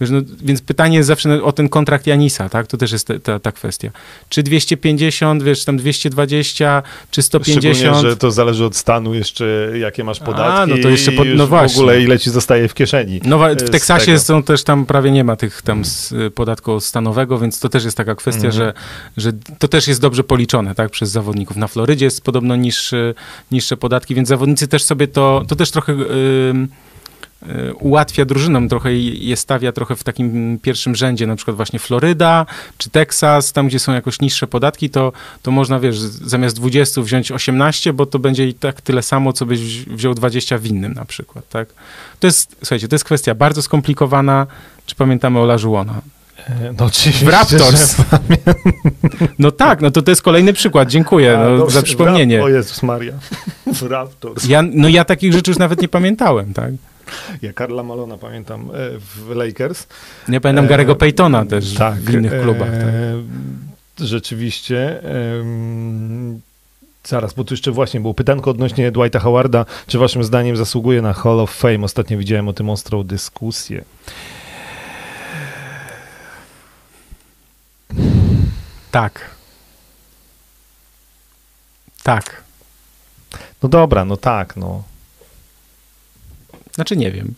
Wiesz, 0.00 0.10
no, 0.10 0.20
więc 0.42 0.62
pytanie 0.62 0.96
jest 0.96 1.06
zawsze 1.06 1.42
o 1.42 1.52
ten 1.52 1.68
kontrakt 1.68 2.06
Janisa, 2.06 2.48
tak? 2.48 2.66
To 2.66 2.76
też 2.76 2.92
jest 2.92 3.08
ta, 3.22 3.38
ta 3.38 3.52
kwestia. 3.52 3.90
Czy 4.28 4.42
250, 4.42 5.42
wiesz, 5.42 5.64
tam 5.64 5.76
220, 5.76 6.82
czy 7.10 7.22
150? 7.22 7.76
Szczególnie, 7.76 8.10
że 8.10 8.16
to 8.16 8.30
zależy 8.30 8.64
od 8.64 8.76
stanu 8.76 9.14
jeszcze, 9.14 9.72
jakie 9.78 10.04
masz 10.04 10.20
podatki 10.20 10.62
A, 10.62 10.66
no 10.66 10.76
to 10.82 10.88
jeszcze 10.88 11.12
po, 11.12 11.24
no 11.24 11.46
właśnie. 11.46 11.76
w 11.76 11.78
ogóle 11.78 12.02
ile 12.02 12.18
ci 12.18 12.30
zostaje 12.30 12.68
w 12.68 12.74
kieszeni. 12.74 13.20
No 13.24 13.38
w 13.38 13.70
Teksasie 13.70 14.18
są 14.18 14.42
też 14.42 14.64
tam 14.64 14.86
prawie 14.86 15.10
nie 15.10 15.24
ma 15.24 15.36
tych 15.36 15.62
tam 15.62 15.82
podatku 16.34 16.80
stanowego, 16.80 17.38
więc 17.38 17.60
to 17.60 17.68
też 17.68 17.84
jest 17.84 17.96
taka 17.96 18.14
kwestia, 18.14 18.46
mhm. 18.46 18.52
że, 18.52 18.72
że 19.16 19.32
to 19.58 19.68
też 19.68 19.88
jest 19.88 20.00
dobrze 20.00 20.24
policzone, 20.24 20.74
tak, 20.74 20.90
przez 20.90 21.10
zawodników. 21.10 21.56
Na 21.56 21.68
Florydzie 21.68 22.04
jest 22.04 22.24
podobno 22.24 22.56
niższy, 22.56 23.14
niższe 23.50 23.76
podatki, 23.76 24.14
więc 24.14 24.28
zawodnicy 24.28 24.68
też 24.68 24.84
sobie 24.84 25.08
to, 25.08 25.44
to 25.48 25.56
też 25.56 25.70
trochę... 25.70 25.92
Yy, 25.92 26.52
Y, 26.52 26.91
ułatwia 27.80 28.24
drużynom, 28.24 28.68
trochę 28.68 28.94
je 28.94 29.36
stawia 29.36 29.72
trochę 29.72 29.96
w 29.96 30.04
takim 30.04 30.58
pierwszym 30.62 30.94
rzędzie, 30.94 31.26
na 31.26 31.36
przykład 31.36 31.56
właśnie 31.56 31.78
Floryda 31.78 32.46
czy 32.78 32.90
Teksas, 32.90 33.52
tam 33.52 33.68
gdzie 33.68 33.78
są 33.78 33.92
jakoś 33.92 34.20
niższe 34.20 34.46
podatki, 34.46 34.90
to, 34.90 35.12
to 35.42 35.50
można, 35.50 35.80
wiesz, 35.80 35.98
zamiast 35.98 36.56
20 36.56 37.02
wziąć 37.02 37.32
18, 37.32 37.92
bo 37.92 38.06
to 38.06 38.18
będzie 38.18 38.48
i 38.48 38.54
tak 38.54 38.80
tyle 38.80 39.02
samo, 39.02 39.32
co 39.32 39.46
byś 39.46 39.84
wziął 39.84 40.14
20 40.14 40.58
w 40.58 40.66
innym 40.66 40.92
na 40.94 41.04
przykład, 41.04 41.48
tak? 41.48 41.68
To 42.20 42.26
jest, 42.26 42.56
słuchajcie, 42.58 42.88
to 42.88 42.94
jest 42.94 43.04
kwestia 43.04 43.34
bardzo 43.34 43.62
skomplikowana. 43.62 44.46
Czy 44.86 44.94
pamiętamy 44.94 45.38
Ola 45.38 45.58
Żułona? 45.58 46.00
E, 46.48 46.74
no 46.78 46.84
oczywiście, 46.84 47.26
w 47.26 47.28
Raptors. 47.28 47.96
No 49.38 49.50
tak, 49.50 49.80
no 49.80 49.90
to 49.90 50.02
to 50.02 50.10
jest 50.10 50.22
kolejny 50.22 50.52
przykład. 50.52 50.88
Dziękuję 50.88 51.38
A, 51.38 51.48
no, 51.48 51.70
za 51.70 51.82
przypomnienie. 51.82 52.42
O 52.42 52.48
Jezus 52.48 52.82
Maria. 52.82 53.12
W 53.66 53.82
Raptors. 53.82 54.44
Ja, 54.44 54.62
no 54.72 54.88
ja 54.88 55.04
takich 55.04 55.32
rzeczy 55.32 55.50
już 55.50 55.58
nawet 55.58 55.82
nie 55.82 55.88
pamiętałem, 55.88 56.54
tak? 56.54 56.72
Ja 57.42 57.52
Karla 57.52 57.82
Malona 57.82 58.18
pamiętam 58.18 58.60
e, 58.60 58.98
w 58.98 59.30
Lakers. 59.34 59.86
Nie 60.28 60.40
pamiętam 60.40 60.66
Gary'ego 60.66 60.96
Paytona 60.96 61.46
też 61.46 61.74
tak, 61.74 61.94
w 61.94 62.14
innych 62.14 62.42
klubach. 62.42 62.70
Tak. 62.70 62.88
E, 62.88 63.22
rzeczywiście. 64.06 65.02
Zaraz, 67.04 67.34
bo 67.34 67.44
tu 67.44 67.54
jeszcze 67.54 67.70
właśnie 67.70 68.00
było 68.00 68.14
pytanko 68.14 68.50
odnośnie 68.50 68.92
Dwighta 68.92 69.18
Howarda. 69.18 69.64
Czy 69.86 69.98
waszym 69.98 70.24
zdaniem 70.24 70.56
zasługuje 70.56 71.02
na 71.02 71.12
Hall 71.12 71.40
of 71.40 71.50
Fame? 71.54 71.84
Ostatnio 71.84 72.18
widziałem 72.18 72.48
o 72.48 72.52
tym 72.52 72.70
ostrą 72.70 73.04
dyskusję. 73.04 73.84
Tak. 78.90 79.30
Tak. 82.02 82.42
No 83.62 83.68
dobra, 83.68 84.04
no 84.04 84.16
tak, 84.16 84.56
no. 84.56 84.82
Znaczy 86.74 86.96
nie 86.96 87.10
wiem. 87.10 87.34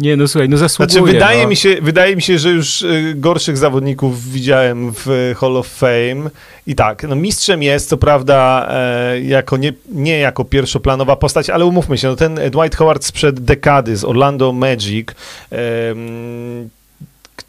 Nie, 0.00 0.16
no 0.16 0.28
słuchaj, 0.28 0.48
no 0.48 0.56
zasługuje. 0.56 0.92
Znaczy, 0.92 1.12
wydaje, 1.12 1.42
no. 1.42 1.48
Mi 1.48 1.56
się, 1.56 1.76
wydaje 1.82 2.16
mi 2.16 2.22
się, 2.22 2.38
że 2.38 2.50
już 2.50 2.82
y, 2.82 3.14
gorszych 3.16 3.56
zawodników 3.56 4.24
widziałem 4.32 4.92
w 4.92 5.34
Hall 5.40 5.56
of 5.56 5.66
Fame. 5.68 6.30
I 6.66 6.74
tak, 6.74 7.02
no 7.02 7.16
mistrzem 7.16 7.62
jest, 7.62 7.88
co 7.88 7.96
prawda, 7.96 8.68
e, 8.70 9.20
jako 9.20 9.56
nie, 9.56 9.72
nie 9.88 10.18
jako 10.18 10.44
pierwszoplanowa 10.44 11.16
postać, 11.16 11.50
ale 11.50 11.66
umówmy 11.66 11.98
się, 11.98 12.08
no 12.08 12.16
ten 12.16 12.34
Dwight 12.50 12.76
Howard 12.76 13.04
sprzed 13.04 13.40
dekady 13.40 13.96
z 13.96 14.04
Orlando 14.04 14.52
Magic, 14.52 15.08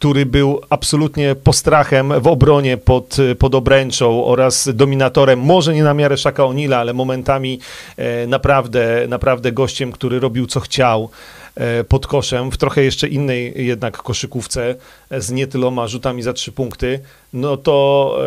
który 0.00 0.26
był 0.26 0.60
absolutnie 0.70 1.34
postrachem 1.34 2.20
w 2.20 2.26
obronie 2.26 2.76
pod, 2.76 3.16
pod 3.38 3.54
obręczą 3.54 4.24
oraz 4.24 4.68
dominatorem, 4.74 5.40
może 5.40 5.74
nie 5.74 5.82
na 5.82 5.94
miarę 5.94 6.16
Szaka 6.16 6.44
Onila, 6.44 6.78
ale 6.78 6.92
momentami 6.92 7.60
e, 7.96 8.26
naprawdę, 8.26 9.06
naprawdę 9.08 9.52
gościem, 9.52 9.92
który 9.92 10.20
robił 10.20 10.46
co 10.46 10.60
chciał 10.60 11.10
e, 11.54 11.84
pod 11.84 12.06
koszem, 12.06 12.50
w 12.50 12.56
trochę 12.56 12.82
jeszcze 12.82 13.08
innej 13.08 13.66
jednak 13.66 13.96
koszykówce 13.96 14.74
z 15.10 15.30
nie 15.30 15.46
tyloma 15.46 15.88
rzutami 15.88 16.22
za 16.22 16.32
trzy 16.32 16.52
punkty, 16.52 17.00
no 17.32 17.56
to, 17.56 18.18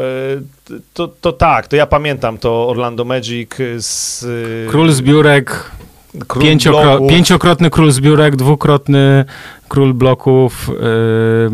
e, 0.69 0.79
to, 0.93 1.07
to 1.07 1.31
tak, 1.31 1.67
to 1.67 1.75
ja 1.75 1.85
pamiętam 1.85 2.37
to 2.37 2.69
Orlando 2.69 3.05
Magic 3.05 3.49
z... 3.77 4.25
Król 4.69 4.91
zbiórek 4.91 5.71
Król 6.27 6.43
Pięciokro, 6.43 7.07
pięciokrotny 7.07 7.69
król 7.69 7.91
zbiórek, 7.91 8.35
dwukrotny 8.35 9.25
król 9.67 9.93
bloków, 9.93 10.69
yy, 10.69 11.51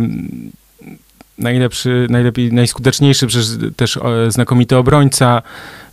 najlepszy, 1.39 2.07
najlepiej, 2.09 2.53
najskuteczniejszy, 2.53 3.27
przecież 3.27 3.47
też 3.75 3.97
e, 3.97 4.31
znakomity 4.31 4.77
obrońca, 4.77 5.41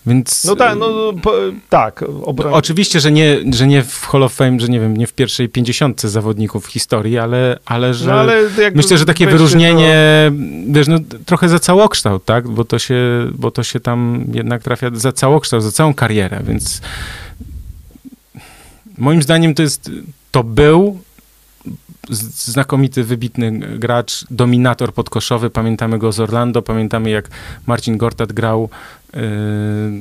więc... 0.07 0.45
No 0.45 0.57
tak, 0.57 0.79
no 0.79 1.13
po, 1.23 1.33
tak. 1.69 2.05
Obroń... 2.23 2.53
Oczywiście, 2.53 3.01
że 3.01 3.13
nie, 3.13 3.37
że 3.55 3.67
nie 3.67 3.83
w 3.83 4.07
Hall 4.07 4.23
of 4.23 4.33
Fame, 4.33 4.61
że 4.61 4.69
nie 4.69 4.81
wiem, 4.81 4.97
nie 4.97 5.07
w 5.07 5.13
pierwszej 5.13 5.49
pięćdziesiątce 5.49 6.09
zawodników 6.09 6.67
w 6.67 6.69
historii, 6.69 7.19
ale, 7.19 7.59
ale 7.65 7.95
że... 7.95 8.11
No, 8.11 8.13
ale 8.13 8.43
myślę, 8.75 8.99
że 8.99 9.05
takie 9.05 9.27
wyróżnienie, 9.27 10.31
to... 10.31 10.73
wiesz, 10.73 10.89
no 10.89 10.99
trochę 11.27 11.49
za 11.49 11.59
całokształt, 11.59 12.25
tak? 12.25 12.49
Bo 12.49 12.65
to 12.65 12.79
się, 12.79 12.97
bo 13.35 13.51
to 13.51 13.63
się 13.63 13.81
tam 13.81 14.25
jednak 14.33 14.63
trafia 14.63 14.91
za 14.95 15.13
całokształt, 15.13 15.63
za 15.63 15.73
całą 15.73 15.95
karierę, 15.95 16.41
więc 16.45 16.81
moim 18.99 19.23
zdaniem 19.23 19.55
to 19.55 19.63
jest, 19.63 19.91
to 20.31 20.45
był 20.45 20.99
znakomity, 22.45 23.05
wybitny 23.05 23.51
gracz, 23.79 24.25
dominator 24.31 24.95
podkoszowy. 24.95 25.51
Pamiętamy 25.51 25.99
go 25.99 26.13
z 26.13 26.21
Orlando, 26.21 26.63
pamiętamy 26.63 27.11
jak 27.11 27.29
Marcin 27.67 27.97
Gortat 27.97 28.33
grał 28.33 28.69
y, 29.15 29.19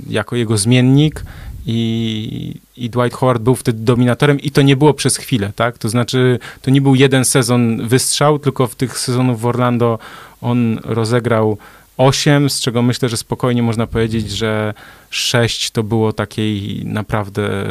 jako 0.09 0.35
jego 0.35 0.57
zmiennik 0.57 1.23
i, 1.65 2.59
i 2.77 2.89
Dwight 2.89 3.17
Howard 3.17 3.41
był 3.41 3.55
wtedy 3.55 3.79
dominatorem 3.83 4.39
i 4.39 4.51
to 4.51 4.61
nie 4.61 4.75
było 4.75 4.93
przez 4.93 5.17
chwilę, 5.17 5.51
tak? 5.55 5.77
To 5.77 5.89
znaczy, 5.89 6.39
to 6.61 6.71
nie 6.71 6.81
był 6.81 6.95
jeden 6.95 7.25
sezon 7.25 7.87
wystrzał, 7.87 8.39
tylko 8.39 8.67
w 8.67 8.75
tych 8.75 8.99
sezonów 8.99 9.41
w 9.41 9.45
Orlando 9.45 9.99
on 10.41 10.79
rozegrał 10.83 11.57
8, 11.97 12.49
z 12.49 12.59
czego 12.59 12.81
myślę, 12.81 13.09
że 13.09 13.17
spokojnie 13.17 13.63
można 13.63 13.87
powiedzieć, 13.87 14.31
że 14.31 14.73
6 15.09 15.71
to 15.71 15.83
było 15.83 16.13
takiej 16.13 16.85
naprawdę 16.85 17.65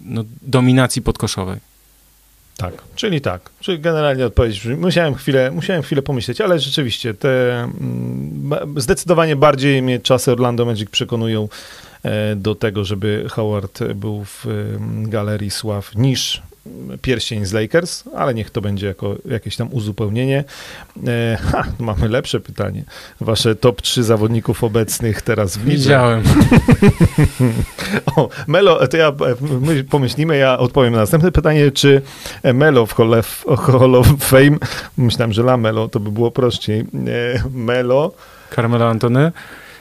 no, 0.00 0.24
dominacji 0.42 1.02
podkoszowej. 1.02 1.60
Tak, 2.56 2.74
czyli 2.94 3.20
tak. 3.20 3.50
Czyli 3.60 3.80
generalnie 3.80 4.26
odpowiedź. 4.26 4.64
Musiałem 4.64 5.14
chwilę, 5.14 5.50
musiałem 5.50 5.82
chwilę 5.82 6.02
pomyśleć, 6.02 6.40
ale 6.40 6.58
rzeczywiście 6.58 7.14
te 7.14 7.62
mm, 7.62 8.74
zdecydowanie 8.76 9.36
bardziej 9.36 9.82
mnie 9.82 10.00
czasy 10.00 10.32
Orlando 10.32 10.64
Magic 10.64 10.90
przekonują 10.90 11.48
e, 12.02 12.36
do 12.36 12.54
tego, 12.54 12.84
żeby 12.84 13.26
Howard 13.30 13.84
był 13.94 14.24
w 14.24 14.46
mm, 14.46 15.10
galerii 15.10 15.50
sław 15.50 15.94
niż 15.94 16.42
pierścień 17.02 17.44
z 17.44 17.52
Lakers, 17.52 18.04
ale 18.16 18.34
niech 18.34 18.50
to 18.50 18.60
będzie 18.60 18.86
jako 18.86 19.16
jakieś 19.24 19.56
tam 19.56 19.68
uzupełnienie. 19.72 20.44
E, 21.06 21.38
ha, 21.42 21.64
mamy 21.78 22.08
lepsze 22.08 22.40
pytanie. 22.40 22.84
Wasze 23.20 23.54
top 23.54 23.82
3 23.82 24.04
zawodników 24.04 24.64
obecnych 24.64 25.22
teraz 25.22 25.56
w 25.56 25.66
lidze. 25.66 25.76
Widziałem. 25.76 26.22
o, 28.16 28.28
Melo, 28.46 28.88
to 28.88 28.96
ja 28.96 29.12
my 29.60 29.84
pomyślimy, 29.84 30.36
ja 30.36 30.58
odpowiem 30.58 30.92
na 30.92 30.98
następne 30.98 31.32
pytanie, 31.32 31.70
czy 31.70 32.02
Melo 32.54 32.86
w 32.86 32.94
Hall 32.94 33.14
of, 33.14 33.44
Hall 33.58 33.94
of 33.94 34.06
Fame, 34.18 34.58
myślałem, 34.96 35.32
że 35.32 35.42
La 35.42 35.56
Melo, 35.56 35.88
to 35.88 36.00
by 36.00 36.10
było 36.10 36.30
prościej. 36.30 36.80
E, 36.80 36.84
Melo. 37.50 38.12
Carmelo 38.54 38.88
Antony. 38.88 39.32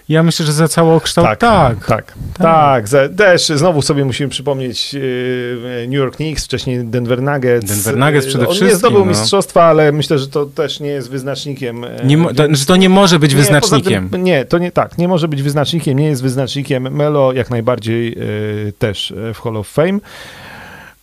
Ja 0.10 0.24
myślę, 0.24 0.46
że 0.46 0.54
za 0.54 0.68
całokształt 0.68 1.28
tak. 1.28 1.40
Tak, 1.40 1.86
tak. 1.86 2.14
tak. 2.34 2.90
tak. 2.90 3.16
Też 3.18 3.48
znowu 3.48 3.82
sobie 3.82 4.06
musimy 4.06 4.30
przypomnieć 4.30 4.94
yy, 4.94 5.86
New 5.88 5.98
York 5.98 6.16
Knicks, 6.16 6.46
wcześniej 6.46 6.86
Denver 6.86 7.22
Nuggets. 7.22 7.66
Denver 7.66 7.98
Nuggets 7.98 8.28
przede 8.28 8.48
On 8.48 8.52
wszystkim. 8.52 8.68
nie 8.68 8.76
zdobył 8.76 9.00
no. 9.00 9.06
mistrzostwa, 9.06 9.64
ale 9.64 9.92
myślę, 9.92 10.20
że 10.20 10.28
to 10.28 10.46
też 10.46 10.80
nie 10.80 10.90
jest 10.90 11.10
wyznacznikiem. 11.10 11.84
E, 11.84 12.06
nie 12.06 12.18
mo- 12.18 12.34
to, 12.34 12.44
że 12.52 12.66
to 12.66 12.76
nie 12.76 12.90
może 12.90 13.20
być 13.20 13.32
nie, 13.32 13.38
wyznacznikiem. 13.38 14.10
Tym, 14.10 14.24
nie, 14.24 14.46
to 14.46 14.58
nie 14.58 14.72
tak. 14.72 14.98
Nie 14.98 15.08
może 15.08 15.28
być 15.28 15.44
wyznacznikiem, 15.44 16.00
nie 16.00 16.08
jest 16.08 16.22
wyznacznikiem. 16.22 16.96
Melo 16.96 17.34
jak 17.34 17.50
najbardziej 17.50 18.18
yy, 18.66 18.74
też 18.80 19.14
w 19.34 19.40
Hall 19.42 19.58
of 19.58 19.68
Fame. 19.68 20.00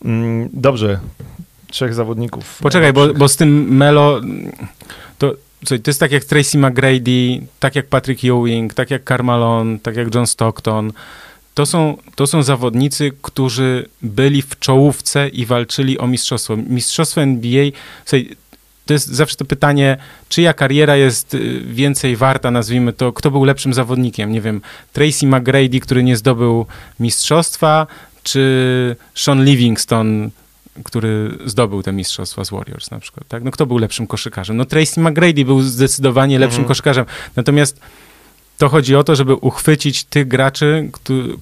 Mm, 0.05 0.49
dobrze. 0.53 0.99
Trzech 1.71 1.93
zawodników. 1.93 2.59
Poczekaj, 2.61 2.93
bo, 2.93 3.13
bo 3.13 3.27
z 3.27 3.35
tym 3.35 3.77
Melo 3.77 4.21
to 5.65 5.79
to 5.79 5.89
jest 5.89 5.99
tak 5.99 6.11
jak 6.11 6.25
Tracy 6.25 6.57
McGrady, 6.57 7.41
tak 7.59 7.75
jak 7.75 7.87
Patrick 7.87 8.23
Ewing, 8.23 8.73
tak 8.73 8.91
jak 8.91 9.03
Carmalon, 9.07 9.79
tak 9.79 9.95
jak 9.95 10.15
John 10.15 10.27
Stockton. 10.27 10.93
To 11.53 11.65
są, 11.65 11.97
to 12.15 12.27
są 12.27 12.43
zawodnicy, 12.43 13.11
którzy 13.21 13.89
byli 14.01 14.41
w 14.41 14.59
czołówce 14.59 15.29
i 15.29 15.45
walczyli 15.45 15.97
o 15.97 16.07
mistrzostwo. 16.07 16.57
Mistrzostwo 16.57 17.21
NBA, 17.21 17.65
sobie, 18.05 18.23
to 18.85 18.93
jest 18.93 19.07
zawsze 19.07 19.35
to 19.35 19.45
pytanie, 19.45 19.97
czyja 20.29 20.53
kariera 20.53 20.95
jest 20.95 21.33
y, 21.33 21.61
więcej 21.65 22.15
warta, 22.15 22.51
nazwijmy 22.51 22.93
to, 22.93 23.13
kto 23.13 23.31
był 23.31 23.43
lepszym 23.43 23.73
zawodnikiem. 23.73 24.31
Nie 24.31 24.41
wiem, 24.41 24.61
Tracy 24.93 25.27
McGrady, 25.27 25.79
który 25.79 26.03
nie 26.03 26.17
zdobył 26.17 26.65
mistrzostwa, 26.99 27.87
czy 28.23 28.95
Sean 29.15 29.45
Livingston, 29.45 30.29
który 30.83 31.37
zdobył 31.45 31.83
te 31.83 31.91
mistrzostwa 31.91 32.45
z 32.45 32.49
Warriors 32.49 32.91
na 32.91 32.99
przykład, 32.99 33.27
tak? 33.27 33.43
No 33.43 33.51
kto 33.51 33.65
był 33.65 33.77
lepszym 33.77 34.07
koszykarzem? 34.07 34.57
No 34.57 34.65
Tracy 34.65 34.99
McGrady 34.99 35.45
był 35.45 35.61
zdecydowanie 35.61 36.39
lepszym 36.39 36.59
mhm. 36.59 36.67
koszykarzem. 36.67 37.05
Natomiast 37.35 37.79
to 38.61 38.69
chodzi 38.69 38.95
o 38.95 39.03
to, 39.03 39.15
żeby 39.15 39.35
uchwycić 39.35 40.03
tych 40.03 40.27
graczy, 40.27 40.89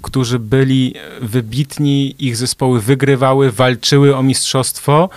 którzy 0.02 0.40
byli 0.40 0.94
wybitni, 1.22 2.16
ich 2.20 2.38
zespoły 2.38 2.82
wygrywały, 2.82 3.52
walczyły 3.52 4.16
o 4.16 4.24
mistrzostwo, 4.24 5.10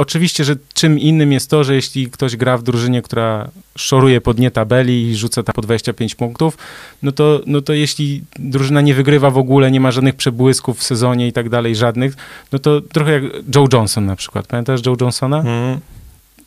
Oczywiście, 0.00 0.44
że 0.44 0.56
czym 0.74 0.98
innym 0.98 1.32
jest 1.32 1.50
to, 1.50 1.64
że 1.64 1.74
jeśli 1.74 2.10
ktoś 2.10 2.36
gra 2.36 2.58
w 2.58 2.62
drużynie, 2.62 3.02
która 3.02 3.50
szoruje 3.78 4.20
po 4.20 4.34
dnie 4.34 4.50
tabeli 4.50 5.08
i 5.08 5.16
rzuca 5.16 5.42
tam 5.42 5.52
po 5.52 5.62
25 5.62 6.14
punktów, 6.14 6.58
no 7.02 7.12
to, 7.12 7.40
no 7.46 7.60
to 7.60 7.72
jeśli 7.72 8.22
drużyna 8.38 8.80
nie 8.80 8.94
wygrywa 8.94 9.30
w 9.30 9.38
ogóle, 9.38 9.70
nie 9.70 9.80
ma 9.80 9.90
żadnych 9.90 10.14
przebłysków 10.14 10.78
w 10.78 10.82
sezonie 10.82 11.28
i 11.28 11.32
tak 11.32 11.48
dalej, 11.48 11.76
żadnych, 11.76 12.16
no 12.52 12.58
to 12.58 12.80
trochę 12.80 13.12
jak 13.12 13.22
Joe 13.54 13.68
Johnson 13.72 14.06
na 14.06 14.16
przykład. 14.16 14.46
Pamiętasz 14.46 14.86
Joe 14.86 14.96
Johnsona? 15.00 15.40
Mm. 15.40 15.80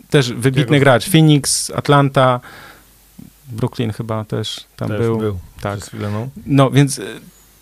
Też 0.09 0.33
wybitny 0.33 0.79
gracz. 0.79 1.09
Phoenix, 1.09 1.71
Atlanta, 1.71 2.39
Brooklyn 3.47 3.91
chyba 3.91 4.25
też 4.25 4.63
tam 4.75 4.87
też 4.87 4.99
był. 4.99 5.17
był. 5.17 5.39
Tak. 5.61 5.79
No. 5.93 6.29
no 6.45 6.71
więc 6.71 7.01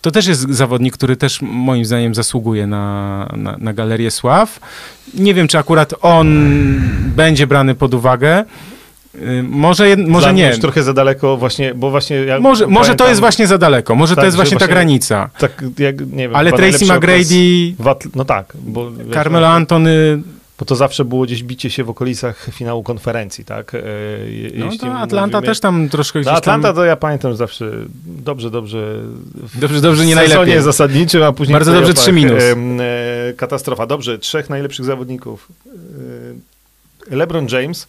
to 0.02 0.10
też 0.10 0.26
jest 0.26 0.40
zawodnik, 0.40 0.94
który 0.94 1.16
też 1.16 1.42
moim 1.42 1.84
zdaniem 1.84 2.14
zasługuje 2.14 2.66
na, 2.66 3.28
na, 3.36 3.56
na 3.58 3.72
galerię 3.72 4.10
sław. 4.10 4.60
Nie 5.14 5.34
wiem, 5.34 5.48
czy 5.48 5.58
akurat 5.58 5.94
on 6.00 6.28
będzie 7.16 7.46
brany 7.46 7.74
pod 7.74 7.94
uwagę. 7.94 8.44
Y, 9.14 9.42
może, 9.42 9.96
może 9.96 10.34
nie. 10.34 10.58
trochę 10.58 10.82
za 10.82 10.92
daleko 10.92 11.36
właśnie, 11.36 11.74
bo 11.74 11.90
właśnie... 11.90 12.16
Ja 12.16 12.40
może, 12.40 12.66
może 12.66 12.94
to 12.94 13.08
jest 13.08 13.20
właśnie 13.20 13.46
za 13.46 13.58
daleko, 13.58 13.94
może 13.94 14.14
tak, 14.14 14.22
to 14.22 14.26
jest 14.26 14.36
właśnie, 14.36 14.58
właśnie 14.58 14.68
ta 14.68 14.74
granica. 14.74 15.30
Tak, 15.38 15.64
jak, 15.78 16.00
nie 16.00 16.28
wiem, 16.28 16.36
Ale 16.36 16.52
Tracy 16.52 16.84
McGrady... 16.84 17.74
no 18.14 18.24
tak. 18.24 18.52
Bo, 18.54 18.90
Carmelo 19.12 19.48
Antony 19.48 20.22
bo 20.62 20.66
to 20.66 20.76
zawsze 20.76 21.04
było 21.04 21.24
gdzieś 21.24 21.42
bicie 21.42 21.70
się 21.70 21.84
w 21.84 21.90
okolicach 21.90 22.48
finału 22.52 22.82
konferencji, 22.82 23.44
tak? 23.44 23.74
E, 23.74 23.78
no 24.54 24.66
to 24.80 24.94
Atlanta 24.94 25.38
mówimy... 25.38 25.50
też 25.50 25.60
tam 25.60 25.88
troszkę 25.88 26.20
gdzieś 26.20 26.32
Atlanta 26.32 26.68
tam... 26.68 26.76
to 26.76 26.84
ja 26.84 26.96
pamiętam 26.96 27.36
zawsze 27.36 27.70
dobrze, 28.04 28.50
dobrze... 28.50 28.98
Dobrze, 29.54 29.80
dobrze, 29.80 30.06
nie 30.06 30.14
najlepiej. 30.14 30.62
Zasadniczym, 30.62 31.22
a 31.22 31.32
później... 31.32 31.52
Bardzo 31.52 31.72
dobrze, 31.72 31.94
trzy 31.94 32.12
minus. 32.12 32.42
E, 32.42 33.32
katastrofa. 33.36 33.86
Dobrze, 33.86 34.18
trzech 34.18 34.50
najlepszych 34.50 34.84
zawodników. 34.84 35.48
E, 37.10 37.16
LeBron 37.16 37.46
James, 37.50 37.86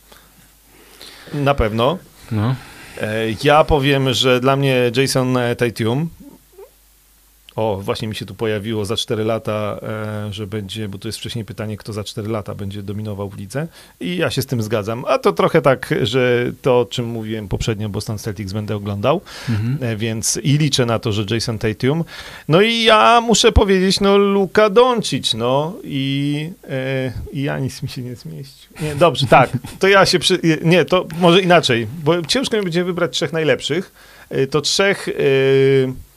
na 1.34 1.54
pewno. 1.54 1.98
No. 2.32 2.56
Ja 3.44 3.64
powiem, 3.64 4.14
że 4.14 4.40
dla 4.40 4.56
mnie 4.56 4.92
Jason 4.98 5.38
Tatum, 5.58 6.10
o, 7.56 7.80
właśnie 7.82 8.08
mi 8.08 8.16
się 8.16 8.26
tu 8.26 8.36
pojawiło 8.36 8.86
za 8.86 8.98
4 8.98 9.24
lata, 9.24 9.80
e, 9.82 10.34
że 10.34 10.48
będzie, 10.48 10.90
bo 10.90 10.98
to 10.98 11.08
jest 11.08 11.18
wcześniej 11.18 11.46
pytanie, 11.46 11.78
kto 11.78 11.94
za 11.94 12.04
4 12.04 12.30
lata 12.30 12.56
będzie 12.56 12.84
dominował 12.84 13.30
w 13.30 13.38
lidze. 13.38 13.68
I 14.00 14.18
ja 14.18 14.32
się 14.32 14.42
z 14.42 14.46
tym 14.46 14.64
zgadzam. 14.64 15.06
A 15.08 15.20
to 15.20 15.34
trochę 15.34 15.62
tak, 15.62 15.94
że 16.02 16.52
to, 16.62 16.80
o 16.80 16.86
czym 16.86 17.06
mówiłem 17.06 17.48
poprzednio, 17.48 17.90
Boston 17.90 18.18
Celtics 18.18 18.54
będę 18.54 18.76
oglądał, 18.76 19.22
mhm. 19.50 19.78
E, 19.82 19.96
więc 19.96 20.40
i 20.44 20.58
liczę 20.58 20.86
na 20.86 21.00
to, 21.00 21.12
że 21.12 21.26
Jason 21.30 21.60
Tatum. 21.60 22.04
No 22.48 22.62
i 22.62 22.84
ja 22.84 23.22
muszę 23.22 23.52
powiedzieć, 23.52 24.00
no 24.00 24.18
Luka 24.18 24.70
Doncic, 24.70 25.34
no 25.34 25.74
i, 25.84 26.50
e, 26.70 27.14
i 27.32 27.42
ja 27.42 27.60
nic 27.60 27.84
mi 27.84 27.90
się 27.90 28.02
nie 28.02 28.16
zmieścił. 28.16 28.74
Nie, 28.82 28.96
dobrze, 28.96 29.28
tak, 29.28 29.50
to 29.80 29.88
ja 29.88 30.06
się 30.06 30.20
przy... 30.20 30.40
Nie, 30.64 30.86
to 30.86 31.06
może 31.20 31.42
inaczej, 31.42 31.88
bo 32.04 32.22
ciężko 32.22 32.58
mi 32.58 32.64
będzie 32.64 32.84
wybrać 32.84 33.12
trzech 33.12 33.34
najlepszych. 33.34 33.92
E, 34.30 34.48
to 34.48 34.62
trzech... 34.62 35.10
E, 35.10 36.13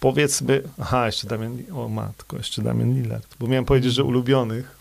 powiedzmy, 0.00 0.62
aha, 0.80 1.06
jeszcze 1.06 1.26
Damian, 1.26 1.58
o 1.74 1.88
matko, 1.88 2.36
jeszcze 2.36 2.62
Damian 2.62 2.94
Lillard, 2.94 3.26
bo 3.40 3.46
miałem 3.46 3.64
powiedzieć, 3.64 3.92
że 3.92 4.04
ulubionych. 4.04 4.80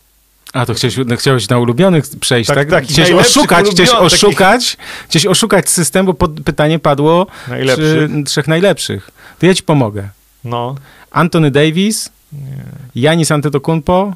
A, 0.54 0.66
to 0.66 0.74
chciałeś, 0.74 0.98
no, 1.06 1.16
chciałeś 1.18 1.50
na 1.50 1.58
ulubionych 1.58 2.06
przejść, 2.20 2.48
tak? 2.48 2.58
tak? 2.58 2.70
tak 2.70 2.84
chciałeś 2.84 3.12
oszukać, 3.12 3.68
chciałeś 3.68 3.92
oszukać, 3.92 4.78
chciałeś 5.10 5.26
oszukać 5.26 5.70
system, 5.70 6.06
bo 6.06 6.14
pod, 6.14 6.42
pytanie 6.42 6.80
padło 6.80 7.28
czy, 7.76 8.10
trzech 8.26 8.48
najlepszych. 8.48 9.12
To 9.40 9.46
ja 9.46 9.54
ci 9.54 9.64
pomogę. 9.64 10.10
No. 10.44 10.76
Anthony 11.12 11.52
Davis, 11.52 12.10
Nie. 12.34 12.64
Janis 12.96 13.32
Antetokounmpo, 13.32 14.14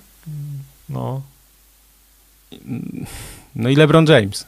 no. 0.89 1.21
No 3.55 3.69
i 3.69 3.75
LeBron 3.75 4.05
James. 4.05 4.45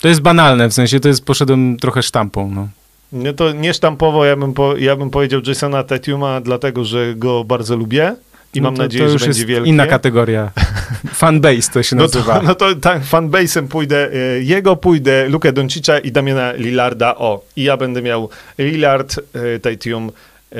To 0.00 0.08
jest 0.08 0.20
banalne, 0.20 0.68
w 0.68 0.74
sensie 0.74 1.00
to 1.00 1.08
jest, 1.08 1.24
poszedłem 1.24 1.76
trochę 1.76 2.02
sztampą, 2.02 2.50
no. 2.50 2.68
No 3.12 3.32
to 3.32 3.52
niesztampowo 3.52 4.24
ja 4.24 4.36
bym, 4.36 4.54
po, 4.54 4.76
ja 4.76 4.96
bym 4.96 5.10
powiedział 5.10 5.40
Jasona 5.46 5.82
Tatuma, 5.82 6.40
dlatego 6.40 6.84
że 6.84 7.14
go 7.14 7.44
bardzo 7.44 7.76
lubię. 7.76 8.16
I 8.54 8.60
no 8.60 8.68
mam 8.68 8.76
to, 8.76 8.82
nadzieję, 8.82 9.04
to 9.04 9.18
że 9.18 9.26
będzie 9.26 9.46
wielkie. 9.46 9.68
inna 9.68 9.86
kategoria. 9.86 10.50
Fanbase 11.14 11.72
to 11.72 11.82
się 11.82 11.96
nazywa. 11.96 12.34
No 12.34 12.54
to, 12.54 12.66
no 12.68 12.74
to 12.74 12.80
tak, 12.80 13.02
fanbase'em 13.02 13.68
pójdę, 13.68 14.10
e, 14.12 14.42
jego 14.42 14.76
pójdę, 14.76 15.28
Lukę 15.28 15.52
Doncicza 15.52 15.98
i 15.98 16.12
Damiana 16.12 16.52
Lillarda, 16.52 17.16
o. 17.16 17.44
I 17.56 17.62
ja 17.62 17.76
będę 17.76 18.02
miał 18.02 18.28
Lillard, 18.58 19.16
e, 19.32 19.58
Tatum 19.58 20.10
e, 20.52 20.56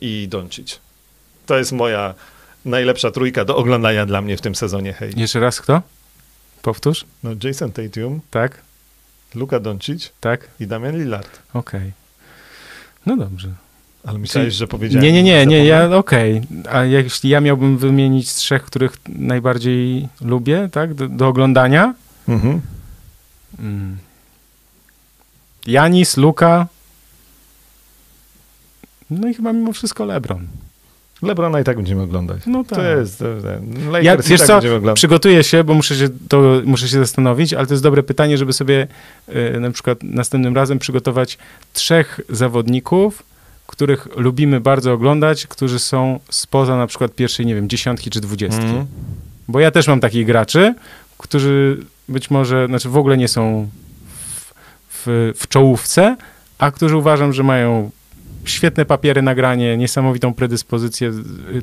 i 0.00 0.26
Doncic. 0.30 0.80
To 1.46 1.58
jest 1.58 1.72
moja 1.72 2.14
najlepsza 2.64 3.10
trójka 3.10 3.44
do 3.44 3.56
oglądania 3.56 4.06
dla 4.06 4.22
mnie 4.22 4.36
w 4.36 4.40
tym 4.40 4.54
sezonie, 4.54 4.92
hej. 4.92 5.12
Jeszcze 5.16 5.40
raz 5.40 5.60
kto? 5.60 5.82
Powtórz. 6.62 7.04
No 7.24 7.30
Jason 7.44 7.72
Tatum. 7.72 8.20
Tak. 8.30 8.65
Luka 9.36 9.60
Doncic 9.60 10.12
tak? 10.20 10.48
i 10.60 10.66
Damian 10.66 10.98
Lillard. 10.98 11.40
Okej. 11.54 11.80
Okay. 11.80 11.92
No 13.06 13.16
dobrze. 13.16 13.48
Ale 14.04 14.18
myślałeś, 14.18 14.54
że 14.54 14.66
powiedziałem... 14.66 15.04
Nie, 15.04 15.12
nie, 15.12 15.22
nie, 15.22 15.46
nie, 15.46 15.64
ja, 15.64 15.96
okej. 15.96 16.42
Okay. 16.60 16.72
A 16.74 16.84
jeśli 16.84 17.30
ja 17.30 17.40
miałbym 17.40 17.78
wymienić 17.78 18.32
trzech, 18.32 18.62
których 18.62 18.96
najbardziej 19.08 20.08
lubię, 20.20 20.68
tak, 20.72 20.94
do, 20.94 21.08
do 21.08 21.28
oglądania? 21.28 21.94
Mhm. 22.28 22.60
Mm. 23.58 23.96
Janis, 25.66 26.16
Luka, 26.16 26.66
no 29.10 29.28
i 29.28 29.34
chyba 29.34 29.52
mimo 29.52 29.72
wszystko 29.72 30.04
LeBron. 30.04 30.46
Lebrona 31.22 31.60
i 31.60 31.64
tak 31.64 31.76
będziemy 31.76 32.02
oglądać. 32.02 32.42
No 32.46 32.64
tak. 32.64 32.78
To 32.78 32.84
jest, 32.84 33.18
to, 33.18 33.24
ja, 34.00 34.16
wiesz 34.16 34.40
tak 34.40 34.62
co, 34.62 34.94
przygotuję 34.94 35.44
się, 35.44 35.64
bo 35.64 35.74
muszę 35.74 35.94
się, 35.94 36.08
to, 36.28 36.62
muszę 36.64 36.88
się 36.88 36.98
zastanowić, 36.98 37.54
ale 37.54 37.66
to 37.66 37.74
jest 37.74 37.82
dobre 37.82 38.02
pytanie, 38.02 38.38
żeby 38.38 38.52
sobie 38.52 38.86
y, 39.54 39.60
na 39.60 39.70
przykład 39.70 40.02
następnym 40.02 40.54
razem 40.54 40.78
przygotować 40.78 41.38
trzech 41.72 42.20
zawodników, 42.28 43.22
których 43.66 44.08
lubimy 44.16 44.60
bardzo 44.60 44.92
oglądać, 44.92 45.46
którzy 45.46 45.78
są 45.78 46.20
spoza 46.30 46.76
na 46.76 46.86
przykład 46.86 47.14
pierwszej, 47.14 47.46
nie 47.46 47.54
wiem, 47.54 47.68
dziesiątki 47.68 48.10
czy 48.10 48.20
dwudziestki. 48.20 48.64
Mhm. 48.64 48.86
Bo 49.48 49.60
ja 49.60 49.70
też 49.70 49.88
mam 49.88 50.00
takich 50.00 50.26
graczy, 50.26 50.74
którzy 51.18 51.78
być 52.08 52.30
może, 52.30 52.66
znaczy 52.66 52.88
w 52.88 52.96
ogóle 52.96 53.16
nie 53.16 53.28
są 53.28 53.68
w, 54.08 54.52
w, 54.88 55.32
w 55.36 55.48
czołówce, 55.48 56.16
a 56.58 56.70
którzy 56.70 56.96
uważam, 56.96 57.32
że 57.32 57.42
mają 57.42 57.90
świetne 58.46 58.84
papiery 58.84 59.22
nagranie, 59.22 59.76
niesamowitą 59.76 60.34
predyspozycję, 60.34 61.12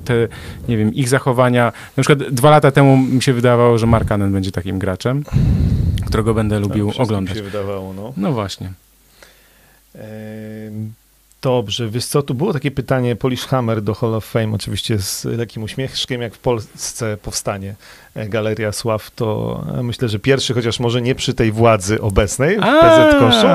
te, 0.06 0.28
nie 0.68 0.78
wiem, 0.78 0.94
ich 0.94 1.10
zachowania. 1.10 1.74
Na 1.98 2.04
przykład 2.04 2.30
dwa 2.30 2.50
lata 2.50 2.72
temu 2.72 2.98
mi 2.98 3.22
się 3.22 3.34
wydawało, 3.34 3.78
że 3.78 3.86
Mark 3.88 4.08
Cannon 4.08 4.32
będzie 4.34 4.52
takim 4.52 4.80
graczem, 4.80 5.24
którego 6.06 6.34
będę 6.34 6.60
lubił 6.60 6.92
Tak, 6.92 7.02
oglądać. 7.02 7.38
się 7.38 7.44
wydawało, 7.44 7.94
no. 7.94 8.14
No 8.18 8.32
właśnie. 8.32 8.72
Dobrze, 11.44 11.90
wiesz 11.90 12.06
co, 12.06 12.22
tu 12.22 12.34
było 12.34 12.54
takie 12.54 12.72
pytanie 12.72 13.16
Polish 13.16 13.46
Hammer 13.46 13.82
do 13.82 13.94
Hall 13.94 14.16
of 14.16 14.26
Fame, 14.26 14.56
oczywiście 14.56 15.00
z 15.00 15.26
lekkim 15.26 15.64
uśmieszkiem, 15.64 16.22
jak 16.22 16.36
w 16.36 16.40
Polsce 16.40 17.18
powstanie 17.22 17.76
e, 18.16 18.30
Galeria 18.30 18.72
Sław, 18.72 19.12
to 19.12 19.64
e, 19.80 19.84
myślę, 19.84 20.10
że 20.10 20.20
pierwszy, 20.20 20.54
chociaż 20.54 20.80
może 20.80 21.02
nie 21.02 21.16
przy 21.16 21.34
tej 21.34 21.52
władzy 21.52 22.02
obecnej 22.02 22.58
w 22.58 22.62
PZ 22.62 23.20
Koszu. 23.20 23.48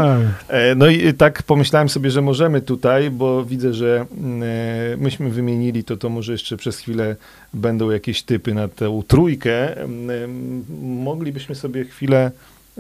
E, 0.49 0.75
No 0.75 0.87
i 0.89 1.15
tak 1.15 1.43
pomyślałem 1.43 1.89
sobie, 1.89 2.11
że 2.11 2.23
możemy 2.23 2.61
tutaj, 2.61 3.11
bo 3.11 3.45
widzę, 3.45 3.75
że 3.75 4.07
mm, 4.19 5.01
myśmy 5.01 5.31
wymienili 5.31 5.85
to, 5.85 5.97
to 5.97 6.09
może 6.09 6.33
jeszcze 6.33 6.57
przez 6.57 6.79
chwilę 6.79 7.17
będą 7.55 7.91
jakieś 7.91 8.23
typy 8.23 8.55
na 8.55 8.69
tę 8.69 9.03
trójkę. 9.09 9.77
Mm, 9.77 10.65
Moglibyśmy 11.05 11.55
sobie 11.55 11.85
chwilę 11.85 12.31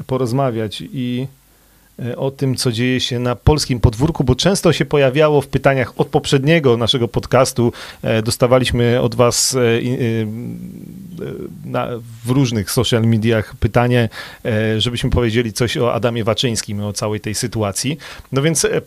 porozmawiać 0.07 0.83
i 0.93 1.27
o 2.16 2.31
tym, 2.31 2.57
co 2.57 2.73
dzieje 2.73 3.01
się 3.01 3.19
na 3.19 3.37
polskim 3.37 3.81
podwórku, 3.81 4.25
bo 4.25 4.35
często 4.35 4.73
się 4.73 4.85
pojawiało 4.85 5.41
w 5.41 5.47
pytaniach 5.47 6.01
od 6.01 6.09
poprzedniego 6.09 6.77
naszego 6.77 7.09
podcastu. 7.09 7.73
e, 8.03 8.23
Dostawaliśmy 8.23 9.01
od 9.01 9.15
Was 9.15 9.55
e, 9.55 9.61
e, 9.61 9.81
w 12.25 12.31
różnych 12.31 12.70
social 12.70 13.03
mediach 13.03 13.57
pytanie, 13.57 14.09
e, 14.45 14.81
żebyśmy 14.81 15.11
powiedzieli 15.11 15.53
coś 15.53 15.77
o 15.77 15.95
Adamie 15.95 16.25
Waczyńskim, 16.25 16.81
o 16.81 16.93
całej 16.93 17.20
tej 17.20 17.35
sytuacji. 17.35 17.99
No 18.33 18.43
więc 18.43 18.65
e, 18.65 18.81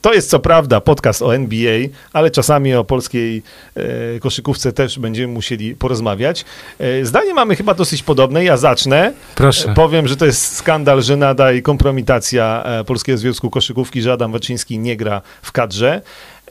to 0.00 0.14
jest 0.14 0.30
co 0.30 0.38
prawda 0.38 0.80
podcast 0.80 1.22
o 1.22 1.34
NBA, 1.34 1.88
ale 2.12 2.30
czasami 2.30 2.74
o 2.74 2.84
polskiej 2.84 3.42
e, 3.74 4.20
koszykówce 4.20 4.72
też 4.72 4.98
będziemy 4.98 5.32
musieli 5.32 5.76
porozmawiać. 5.76 6.44
E, 6.78 7.04
zdanie 7.04 7.34
mamy 7.34 7.56
chyba 7.56 7.74
dosyć 7.74 8.02
podobne. 8.02 8.44
Ja 8.44 8.56
zacznę. 8.56 9.12
Proszę. 9.34 9.74
Powiem, 9.74 10.08
że 10.08 10.16
to 10.16 10.26
jest 10.26 10.56
skandal, 10.56 11.02
żenada 11.02 11.52
i 11.52 11.62
kompromitacja 11.62 12.62
e, 12.64 12.84
Polskiego 12.84 13.18
Związku 13.18 13.50
Koszykówki, 13.50 14.02
że 14.02 14.12
Adam 14.12 14.32
Waczyński 14.32 14.78
nie 14.78 14.96
gra 14.96 15.22
w 15.42 15.52
kadrze. 15.52 16.02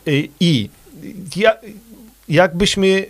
I, 0.06 0.30
i 0.40 0.70
ja, 1.36 1.54
jakbyśmy, 2.30 3.06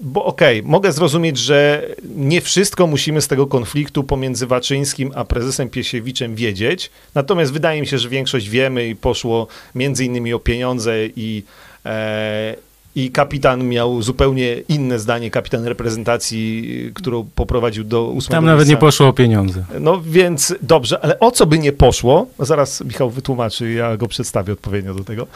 bo 0.00 0.24
okej, 0.24 0.62
mogę 0.62 0.92
zrozumieć, 0.92 1.38
że 1.38 1.88
nie 2.16 2.40
wszystko 2.40 2.86
musimy 2.86 3.20
z 3.20 3.28
tego 3.28 3.46
konfliktu 3.46 4.04
pomiędzy 4.04 4.46
Waczyńskim 4.46 5.12
a 5.14 5.24
prezesem 5.24 5.68
Piesiewiczem 5.68 6.34
wiedzieć, 6.34 6.90
natomiast 7.14 7.52
wydaje 7.52 7.80
mi 7.80 7.86
się, 7.86 7.98
że 7.98 8.08
większość 8.08 8.48
wiemy 8.48 8.88
i 8.88 8.96
poszło 8.96 9.46
między 9.74 10.04
innymi 10.04 10.34
o 10.34 10.38
pieniądze 10.38 10.94
i 11.16 11.42
e, 11.84 12.54
i 12.96 13.10
kapitan 13.10 13.68
miał 13.68 14.02
zupełnie 14.02 14.56
inne 14.68 14.98
zdanie, 14.98 15.30
kapitan 15.30 15.64
reprezentacji, 15.64 16.92
którą 16.94 17.28
poprowadził 17.34 17.84
do 17.84 18.04
ósmego 18.04 18.36
Tam 18.36 18.44
nawet 18.44 18.68
nie 18.68 18.76
poszło 18.76 19.08
o 19.08 19.12
pieniądze. 19.12 19.64
No 19.80 20.00
więc 20.00 20.54
dobrze, 20.62 21.00
ale 21.00 21.20
o 21.20 21.30
co 21.30 21.46
by 21.46 21.58
nie 21.58 21.72
poszło, 21.72 22.26
zaraz 22.38 22.84
Michał 22.84 23.10
wytłumaczy, 23.10 23.72
ja 23.72 23.96
go 23.96 24.08
przedstawię 24.08 24.52
odpowiednio 24.52 24.94
do 24.94 25.04
tego, 25.04 25.26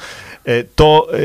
e, 0.44 0.64
to 0.64 1.08
e, 1.12 1.18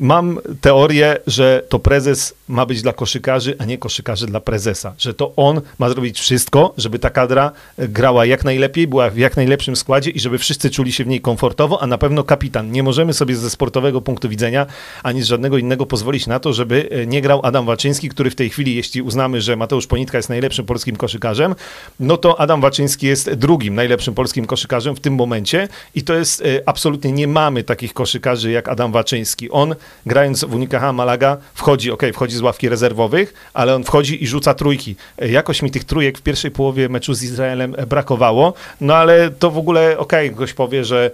mam 0.00 0.38
teorię, 0.60 1.16
że 1.26 1.62
to 1.68 1.78
prezes 1.78 2.34
ma 2.48 2.66
być 2.66 2.82
dla 2.82 2.92
koszykarzy, 2.92 3.56
a 3.58 3.64
nie 3.64 3.78
koszykarzy 3.78 4.26
dla 4.26 4.40
prezesa. 4.40 4.94
Że 4.98 5.14
to 5.14 5.32
on 5.36 5.60
ma 5.78 5.88
zrobić 5.88 6.20
wszystko, 6.20 6.74
żeby 6.76 6.98
ta 6.98 7.10
kadra 7.10 7.52
e, 7.78 7.88
grała 7.88 8.26
jak 8.26 8.44
najlepiej, 8.44 8.86
była 8.86 9.10
w 9.10 9.16
jak 9.16 9.36
najlepszym 9.36 9.76
składzie 9.76 10.10
i 10.10 10.20
żeby 10.20 10.38
wszyscy 10.38 10.70
czuli 10.70 10.92
się 10.92 11.04
w 11.04 11.06
niej 11.06 11.20
komfortowo, 11.20 11.82
a 11.82 11.86
na 11.86 11.98
pewno 11.98 12.24
kapitan. 12.24 12.72
Nie 12.72 12.82
możemy 12.82 13.12
sobie 13.12 13.36
ze 13.36 13.50
sportowego 13.50 14.00
punktu 14.00 14.28
widzenia 14.28 14.66
ani 15.02 15.22
z 15.22 15.26
żadnego 15.26 15.57
innego 15.58 15.86
pozwolić 15.86 16.26
na 16.26 16.40
to, 16.40 16.52
żeby 16.52 16.88
e, 16.90 17.06
nie 17.06 17.22
grał 17.22 17.40
Adam 17.42 17.66
Waczyński, 17.66 18.08
który 18.08 18.30
w 18.30 18.34
tej 18.34 18.50
chwili, 18.50 18.76
jeśli 18.76 19.02
uznamy, 19.02 19.40
że 19.40 19.56
Mateusz 19.56 19.86
Ponitka 19.86 20.18
jest 20.18 20.28
najlepszym 20.28 20.66
polskim 20.66 20.96
koszykarzem, 20.96 21.54
no 22.00 22.16
to 22.16 22.40
Adam 22.40 22.60
Waczyński 22.60 23.06
jest 23.06 23.34
drugim 23.34 23.74
najlepszym 23.74 24.14
polskim 24.14 24.46
koszykarzem 24.46 24.96
w 24.96 25.00
tym 25.00 25.14
momencie 25.14 25.68
i 25.94 26.02
to 26.02 26.14
jest 26.14 26.40
e, 26.40 26.44
absolutnie 26.66 27.12
nie 27.12 27.28
mamy 27.28 27.62
takich 27.62 27.94
koszykarzy 27.94 28.50
jak 28.50 28.68
Adam 28.68 28.92
Waczyński. 28.92 29.50
On 29.50 29.74
grając 30.06 30.44
w 30.44 30.54
Unicaja 30.54 30.92
Malaga 30.92 31.36
wchodzi, 31.54 31.90
okej, 31.90 32.12
wchodzi 32.12 32.36
z 32.36 32.40
ławki 32.40 32.68
rezerwowych, 32.68 33.34
ale 33.54 33.74
on 33.74 33.84
wchodzi 33.84 34.24
i 34.24 34.26
rzuca 34.26 34.54
trójki. 34.54 34.96
E, 35.18 35.28
Jakoś 35.28 35.62
mi 35.62 35.70
tych 35.70 35.84
trójek 35.84 36.18
w 36.18 36.22
pierwszej 36.22 36.50
połowie 36.50 36.88
meczu 36.88 37.14
z 37.14 37.22
Izraelem 37.22 37.76
brakowało, 37.88 38.54
no 38.80 38.94
ale 38.94 39.30
to 39.30 39.50
w 39.50 39.58
ogóle, 39.58 39.98
okej, 39.98 40.30
ktoś 40.30 40.52
powie, 40.52 40.84
że 40.84 41.10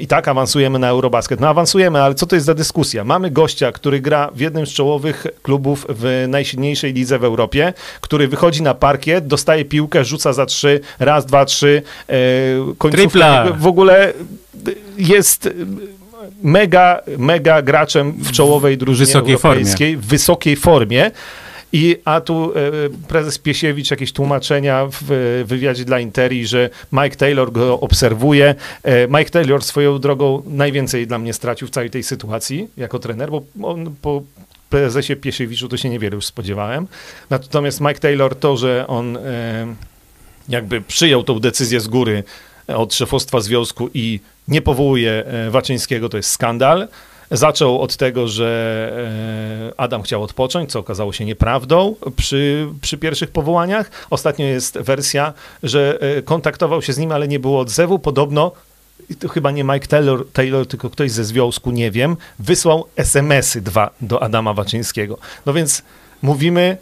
i 0.00 0.06
tak 0.06 0.28
awansujemy 0.28 0.78
na 0.78 0.88
Eurobasket. 0.88 1.40
No 1.40 1.48
awansujemy, 1.48 2.02
ale 2.02 2.14
co 2.14 2.26
to 2.26 2.36
jest 2.36 2.46
za 2.46 2.54
dyskusja? 2.54 3.04
Mamy 3.04 3.30
gościa, 3.30 3.72
który 3.72 3.85
gra 3.90 4.30
w 4.34 4.40
jednym 4.40 4.66
z 4.66 4.70
czołowych 4.70 5.26
klubów 5.42 5.86
w 5.88 6.24
najsilniejszej 6.28 6.92
lidze 6.92 7.18
w 7.18 7.24
Europie, 7.24 7.72
który 8.00 8.28
wychodzi 8.28 8.62
na 8.62 8.74
parkiet, 8.74 9.26
dostaje 9.26 9.64
piłkę, 9.64 10.04
rzuca 10.04 10.32
za 10.32 10.46
trzy, 10.46 10.80
raz, 10.98 11.26
dwa, 11.26 11.44
trzy, 11.44 11.82
e, 12.08 12.14
końcówka 12.78 13.46
w 13.58 13.66
ogóle 13.66 14.12
jest 14.98 15.48
mega, 16.42 17.00
mega 17.18 17.62
graczem 17.62 18.12
w 18.12 18.32
czołowej 18.32 18.78
drużynie 18.78 19.06
Wysokiej 19.06 19.38
formie. 19.38 19.56
europejskiej, 19.56 19.96
w 19.96 20.06
wysokiej 20.06 20.56
formie. 20.56 21.10
I, 21.76 21.96
a 22.04 22.20
tu 22.20 22.52
e, 22.54 22.70
prezes 23.08 23.38
Piesiewicz 23.38 23.90
jakieś 23.90 24.12
tłumaczenia 24.12 24.86
w 24.86 25.12
e, 25.12 25.44
wywiadzie 25.44 25.84
dla 25.84 26.00
Interi, 26.00 26.46
że 26.46 26.70
Mike 26.92 27.16
Taylor 27.16 27.52
go 27.52 27.80
obserwuje. 27.80 28.54
E, 28.82 29.08
Mike 29.08 29.30
Taylor 29.30 29.62
swoją 29.62 29.98
drogą 29.98 30.42
najwięcej 30.46 31.06
dla 31.06 31.18
mnie 31.18 31.32
stracił 31.32 31.68
w 31.68 31.70
całej 31.70 31.90
tej 31.90 32.02
sytuacji 32.02 32.68
jako 32.76 32.98
trener, 32.98 33.30
bo 33.30 33.42
on 33.62 33.94
po 34.02 34.22
prezesie 34.70 35.16
Piesiewiczu 35.16 35.68
to 35.68 35.76
się 35.76 35.88
niewiele 35.88 36.14
już 36.14 36.26
spodziewałem. 36.26 36.86
Natomiast 37.30 37.80
Mike 37.80 37.98
Taylor 38.00 38.36
to, 38.36 38.56
że 38.56 38.86
on 38.86 39.18
jakby 40.48 40.80
przyjął 40.80 41.22
tą 41.22 41.40
decyzję 41.40 41.80
z 41.80 41.88
góry 41.88 42.24
od 42.66 42.94
szefostwa 42.94 43.40
związku 43.40 43.90
i 43.94 44.20
nie 44.48 44.62
powołuje 44.62 45.24
Waczyńskiego, 45.50 46.08
to 46.08 46.16
jest 46.16 46.30
skandal. 46.30 46.88
Zaczął 47.30 47.82
od 47.82 47.96
tego, 47.96 48.28
że 48.28 48.92
e, 49.72 49.80
Adam 49.80 50.02
chciał 50.02 50.22
odpocząć, 50.22 50.70
co 50.70 50.78
okazało 50.78 51.12
się 51.12 51.24
nieprawdą 51.24 51.94
przy, 52.16 52.68
przy 52.80 52.98
pierwszych 52.98 53.30
powołaniach. 53.30 53.90
Ostatnio 54.10 54.46
jest 54.46 54.78
wersja, 54.78 55.32
że 55.62 55.98
e, 56.00 56.22
kontaktował 56.22 56.82
się 56.82 56.92
z 56.92 56.98
nim, 56.98 57.12
ale 57.12 57.28
nie 57.28 57.38
było 57.38 57.60
odzewu. 57.60 57.98
Podobno, 57.98 58.52
to 59.18 59.28
chyba 59.28 59.50
nie 59.50 59.64
Mike 59.64 59.86
Taylor, 59.86 60.26
Taylor, 60.32 60.66
tylko 60.66 60.90
ktoś 60.90 61.10
ze 61.10 61.24
związku, 61.24 61.70
nie 61.70 61.90
wiem, 61.90 62.16
wysłał 62.38 62.84
SMS-y 62.96 63.60
dwa 63.60 63.90
do 64.00 64.22
Adama 64.22 64.54
Waczyńskiego. 64.54 65.18
No 65.46 65.52
więc 65.52 65.82
mówimy 66.22 66.76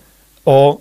o 0.44 0.78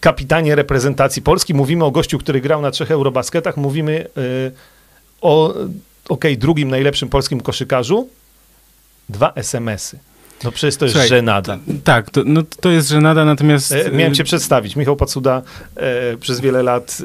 kapitanie 0.00 0.54
reprezentacji 0.54 1.22
Polski, 1.22 1.54
mówimy 1.54 1.84
o 1.84 1.90
gościu, 1.90 2.18
który 2.18 2.40
grał 2.40 2.62
na 2.62 2.70
trzech 2.70 2.90
Eurobasketach, 2.90 3.56
mówimy 3.56 4.06
y, 4.18 4.52
o 5.20 5.54
okej, 6.08 6.38
drugim 6.38 6.70
najlepszym 6.70 7.08
polskim 7.08 7.40
koszykarzu, 7.40 8.08
dwa 9.08 9.32
SMS-y. 9.36 10.07
No 10.44 10.52
przecież 10.52 10.76
to 10.76 10.84
jest 10.84 10.92
Słuchaj, 10.92 11.08
żenada. 11.08 11.58
Tak, 11.84 12.10
to, 12.10 12.22
no, 12.24 12.42
to 12.60 12.70
jest 12.70 12.88
żenada, 12.88 13.24
natomiast... 13.24 13.72
E, 13.72 13.90
Miałem 13.90 14.12
y, 14.12 14.16
cię 14.16 14.24
przedstawić. 14.24 14.76
Michał 14.76 14.96
Pacuda, 14.96 15.42
e, 15.76 16.16
przez 16.16 16.40
wiele 16.40 16.62
lat 16.62 16.98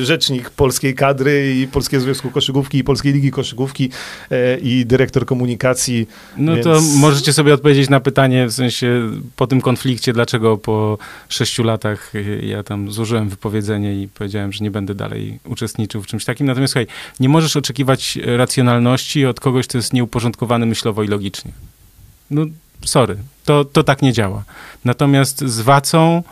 e, 0.00 0.04
rzecznik 0.04 0.50
polskiej 0.50 0.94
kadry 0.94 1.54
i 1.56 1.66
Polskiego 1.68 2.02
Związku 2.02 2.30
Koszykówki 2.30 2.78
i 2.78 2.84
Polskiej 2.84 3.12
Ligi 3.12 3.30
Koszykówki 3.30 3.90
e, 4.30 4.58
i 4.58 4.86
dyrektor 4.86 5.26
komunikacji. 5.26 6.08
No 6.36 6.54
więc- 6.54 6.64
to 6.64 6.80
możecie 6.96 7.32
sobie 7.32 7.54
odpowiedzieć 7.54 7.90
na 7.90 8.00
pytanie, 8.00 8.46
w 8.46 8.52
sensie 8.52 9.10
po 9.36 9.46
tym 9.46 9.60
konflikcie, 9.60 10.12
dlaczego 10.12 10.58
po 10.58 10.98
sześciu 11.28 11.64
latach 11.64 12.14
y, 12.14 12.40
ja 12.46 12.62
tam 12.62 12.92
złożyłem 12.92 13.28
wypowiedzenie 13.28 14.02
i 14.02 14.08
powiedziałem, 14.08 14.52
że 14.52 14.64
nie 14.64 14.70
będę 14.70 14.94
dalej 14.94 15.38
uczestniczył 15.44 16.02
w 16.02 16.06
czymś 16.06 16.24
takim. 16.24 16.46
Natomiast 16.46 16.72
słuchaj, 16.72 16.86
nie 17.20 17.28
możesz 17.28 17.56
oczekiwać 17.56 18.18
racjonalności 18.24 19.26
od 19.26 19.40
kogoś, 19.40 19.66
kto 19.66 19.78
jest 19.78 19.92
nieuporządkowany 19.92 20.66
myślowo 20.66 21.02
i 21.02 21.08
logicznie. 21.08 21.52
No, 22.30 22.42
sorry, 22.84 23.16
to, 23.44 23.64
to 23.64 23.82
tak 23.82 24.02
nie 24.02 24.12
działa. 24.12 24.44
Natomiast 24.84 25.44
z 25.44 25.60
Wacą 25.60 26.22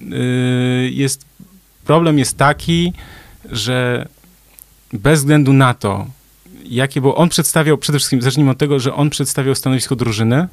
y, 0.00 0.90
jest, 0.92 1.24
problem 1.84 2.18
jest 2.18 2.38
taki, 2.38 2.92
że 3.44 4.08
bez 4.92 5.20
względu 5.20 5.52
na 5.52 5.74
to, 5.74 6.06
jakie 6.64 7.00
było, 7.00 7.16
on 7.16 7.28
przedstawiał, 7.28 7.78
przede 7.78 7.98
wszystkim 7.98 8.22
zacznijmy 8.22 8.50
od 8.50 8.58
tego, 8.58 8.80
że 8.80 8.94
on 8.94 9.10
przedstawiał 9.10 9.54
stanowisko 9.54 9.96
drużyny, 9.96 10.48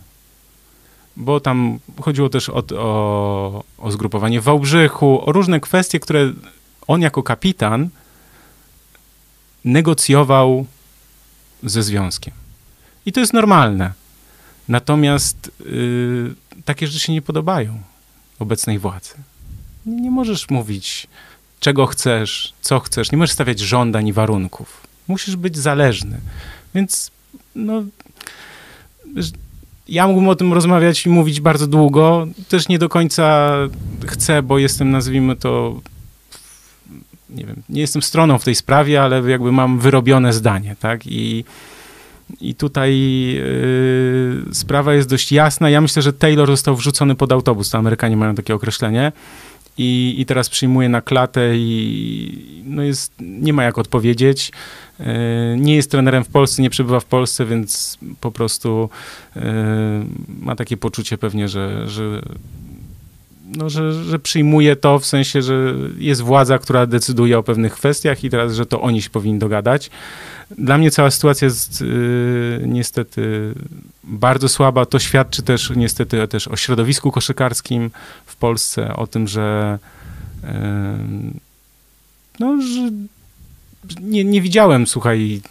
bo 1.16 1.40
tam 1.40 1.80
chodziło 2.02 2.30
też 2.30 2.50
o, 2.50 2.64
o, 2.78 3.64
o 3.78 3.92
zgrupowanie 3.92 4.42
w 4.42 4.44
Wałbrzychu, 4.44 5.30
o 5.30 5.32
różne 5.32 5.60
kwestie, 5.60 6.00
które 6.00 6.32
on 6.88 7.02
jako 7.02 7.24
kapitan 7.24 7.90
negocjował 9.66 10.66
ze 11.64 11.84
związkiem. 11.84 12.34
I 13.06 13.12
to 13.12 13.20
jest 13.20 13.34
normalne. 13.34 13.92
Natomiast 14.68 15.52
yy, 15.66 16.36
takie 16.66 16.88
rzeczy 16.88 17.00
się 17.00 17.14
nie 17.14 17.22
podobają 17.22 17.80
obecnej 18.40 18.80
władzy. 18.80 19.14
Nie 19.86 20.12
możesz 20.12 20.50
mówić, 20.50 21.08
czego 21.60 21.86
chcesz, 21.86 22.54
co 22.62 22.80
chcesz, 22.80 23.12
nie 23.12 23.18
możesz 23.18 23.34
stawiać 23.34 23.60
żądań 23.60 24.08
i 24.08 24.14
warunków. 24.14 24.88
Musisz 25.08 25.36
być 25.36 25.58
zależny. 25.58 26.20
Więc 26.76 27.12
no, 27.56 27.84
ja 29.88 30.08
mógłbym 30.08 30.30
o 30.30 30.36
tym 30.36 30.54
rozmawiać 30.54 31.06
i 31.06 31.10
mówić 31.10 31.42
bardzo 31.42 31.68
długo. 31.68 32.28
Też 32.50 32.68
nie 32.68 32.80
do 32.80 32.90
końca 32.90 33.54
chcę, 34.06 34.44
bo 34.44 34.58
jestem, 34.58 34.92
nazwijmy 34.92 35.36
to, 35.36 35.82
nie 37.30 37.46
wiem, 37.46 37.64
nie 37.70 37.82
jestem 37.82 38.02
stroną 38.02 38.38
w 38.38 38.44
tej 38.44 38.56
sprawie, 38.56 39.04
ale 39.04 39.30
jakby 39.30 39.52
mam 39.52 39.80
wyrobione 39.80 40.34
zdanie, 40.34 40.76
tak? 40.80 41.02
I, 41.06 41.46
i 42.42 42.56
tutaj 42.56 43.00
yy, 43.30 44.54
sprawa 44.54 44.94
jest 44.94 45.10
dość 45.10 45.32
jasna. 45.32 45.70
Ja 45.70 45.82
myślę, 45.82 46.02
że 46.02 46.14
Taylor 46.14 46.48
został 46.48 46.76
wrzucony 46.76 47.16
pod 47.16 47.32
autobus. 47.32 47.70
To 47.70 47.78
Amerykanie 47.78 48.18
mają 48.18 48.36
takie 48.36 48.56
określenie. 48.56 49.12
I, 49.78 50.16
i 50.18 50.26
teraz 50.26 50.50
przyjmuje 50.50 50.90
na 50.90 51.02
klatę 51.02 51.58
i 51.58 52.64
no 52.66 52.84
jest, 52.84 53.14
nie 53.20 53.54
ma 53.54 53.64
jak 53.64 53.78
odpowiedzieć. 53.78 54.52
Yy, 55.00 55.06
nie 55.58 55.76
jest 55.76 55.92
trenerem 55.92 56.24
w 56.24 56.30
Polsce, 56.30 56.62
nie 56.62 56.70
przebywa 56.70 57.00
w 57.00 57.06
Polsce, 57.06 57.46
więc 57.46 57.98
po 58.22 58.32
prostu 58.32 58.90
yy, 59.36 59.42
ma 60.42 60.56
takie 60.56 60.78
poczucie 60.78 61.18
pewnie, 61.18 61.48
że, 61.48 61.90
że 61.90 62.22
no, 63.56 63.70
że, 63.70 64.04
że 64.04 64.20
przyjmuje 64.20 64.76
to 64.76 65.00
w 65.00 65.06
sensie, 65.06 65.42
że 65.42 65.74
jest 65.98 66.22
władza, 66.22 66.60
która 66.60 66.86
decyduje 66.86 67.38
o 67.38 67.44
pewnych 67.44 67.74
kwestiach 67.74 68.24
i 68.24 68.30
teraz, 68.30 68.54
że 68.54 68.66
to 68.66 68.82
oni 68.82 69.02
się 69.02 69.10
powinni 69.10 69.40
dogadać. 69.40 69.90
Dla 70.58 70.78
mnie 70.78 70.92
cała 70.92 71.12
sytuacja 71.12 71.46
jest 71.46 71.82
y, 71.82 72.64
niestety 72.66 73.54
bardzo 74.04 74.50
słaba. 74.50 74.86
To 74.86 75.00
świadczy 75.00 75.44
też 75.44 75.72
niestety 75.76 76.28
też 76.28 76.48
o 76.48 76.56
środowisku 76.56 77.12
koszykarskim 77.12 77.92
w 78.26 78.36
Polsce, 78.36 78.96
o 78.96 79.08
tym, 79.08 79.28
że 79.28 79.80
y, 80.44 80.48
no, 82.40 82.62
że 82.62 82.92
nie, 84.02 84.24
nie 84.24 84.42
widziałem, 84.42 84.88
słuchaj, 84.88 85.42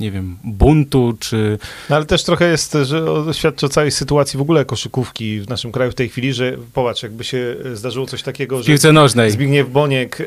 nie 0.00 0.10
wiem, 0.10 0.38
buntu, 0.44 1.14
czy... 1.20 1.58
No 1.90 1.96
ale 1.96 2.04
też 2.04 2.22
trochę 2.22 2.50
jest, 2.50 2.76
że 2.82 3.04
świadczy 3.32 3.66
o 3.66 3.68
całej 3.68 3.90
sytuacji 3.90 4.38
w 4.38 4.40
ogóle 4.40 4.64
koszykówki 4.64 5.40
w 5.40 5.48
naszym 5.48 5.72
kraju 5.72 5.90
w 5.90 5.94
tej 5.94 6.08
chwili, 6.08 6.32
że 6.32 6.56
popatrz, 6.72 7.02
jakby 7.02 7.24
się 7.24 7.56
zdarzyło 7.74 8.06
coś 8.06 8.22
takiego, 8.22 8.62
że 8.62 8.66
piłce 8.66 8.92
nożnej. 8.92 9.30
Zbigniew 9.30 9.70
Boniek 9.70 10.20
e, 10.20 10.24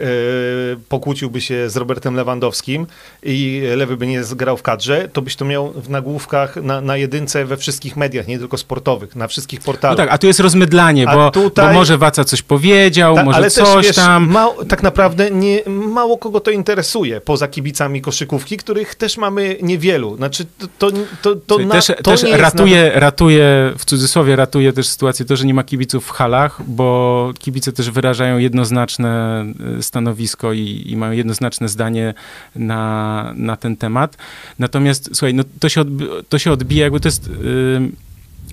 pokłóciłby 0.90 1.42
się 1.42 1.70
z 1.70 1.78
Robertem 1.78 2.16
Lewandowskim 2.16 2.88
i 3.24 3.62
Lewy 3.76 3.98
by 3.98 4.08
nie 4.08 4.22
grał 4.36 4.58
w 4.58 4.62
kadrze, 4.62 5.10
to 5.14 5.22
byś 5.22 5.36
to 5.36 5.46
miał 5.46 5.72
w 5.72 5.90
nagłówkach 5.90 6.56
na, 6.56 6.82
na 6.82 6.98
jedynce 6.98 7.46
we 7.46 7.58
wszystkich 7.58 7.98
mediach, 7.98 8.28
nie 8.28 8.40
tylko 8.40 8.58
sportowych, 8.58 9.16
na 9.16 9.28
wszystkich 9.28 9.60
portalach. 9.60 9.98
No 9.98 10.04
tak, 10.04 10.14
a 10.14 10.18
tu 10.18 10.28
jest 10.28 10.40
rozmydlanie, 10.40 11.06
bo, 11.06 11.32
tutaj... 11.32 11.68
bo 11.68 11.74
może 11.74 11.98
Waca 11.98 12.24
coś 12.24 12.42
powiedział, 12.42 13.16
ta, 13.16 13.24
może 13.24 13.38
ale 13.38 13.50
coś 13.50 13.86
wiesz, 13.86 13.96
tam. 13.96 14.30
Mało, 14.30 14.66
tak 14.66 14.84
naprawdę 14.84 15.32
nie, 15.32 15.62
mało 15.68 16.18
kogo 16.18 16.40
to 16.40 16.52
interesuje, 16.52 17.22
poza 17.22 17.48
kibicami 17.48 18.02
koszykówki, 18.02 18.58
których 18.58 18.96
też 18.96 19.18
ma 19.18 19.27
mamy 19.32 19.58
niewielu. 19.62 20.18
Znaczy, 20.18 20.46
to, 20.78 20.92
to, 21.22 21.36
to, 21.36 21.58
na, 21.58 21.76
też, 21.76 21.86
to 21.86 22.12
też 22.12 22.24
ratuje, 22.24 22.84
nawet... 22.84 23.02
ratuje, 23.02 23.74
w 23.78 23.86
cudzysłowie 23.86 24.36
ratuje 24.36 24.74
też 24.74 24.88
sytuację 24.88 25.26
to, 25.26 25.36
że 25.36 25.46
nie 25.46 25.54
ma 25.54 25.64
kibiców 25.64 26.06
w 26.06 26.10
halach, 26.10 26.62
bo 26.68 27.32
kibice 27.40 27.72
też 27.74 27.92
wyrażają 27.92 28.38
jednoznaczne 28.38 29.46
e, 29.80 29.84
stanowisko 29.84 30.54
i, 30.54 30.84
i 30.86 30.98
mają 30.98 31.12
jednoznaczne 31.12 31.70
zdanie 31.70 32.14
na, 32.56 33.34
na 33.36 33.58
ten 33.58 33.78
temat. 33.78 34.18
Natomiast, 34.60 35.10
słuchaj, 35.14 35.34
no, 35.34 35.44
to, 35.60 35.70
się 35.70 35.82
odbi 35.82 36.06
to 36.30 36.40
się 36.40 36.52
odbija, 36.52 36.84
jakby 36.84 37.00
to 37.00 37.08
jest... 37.08 37.30
Yy, 37.30 38.07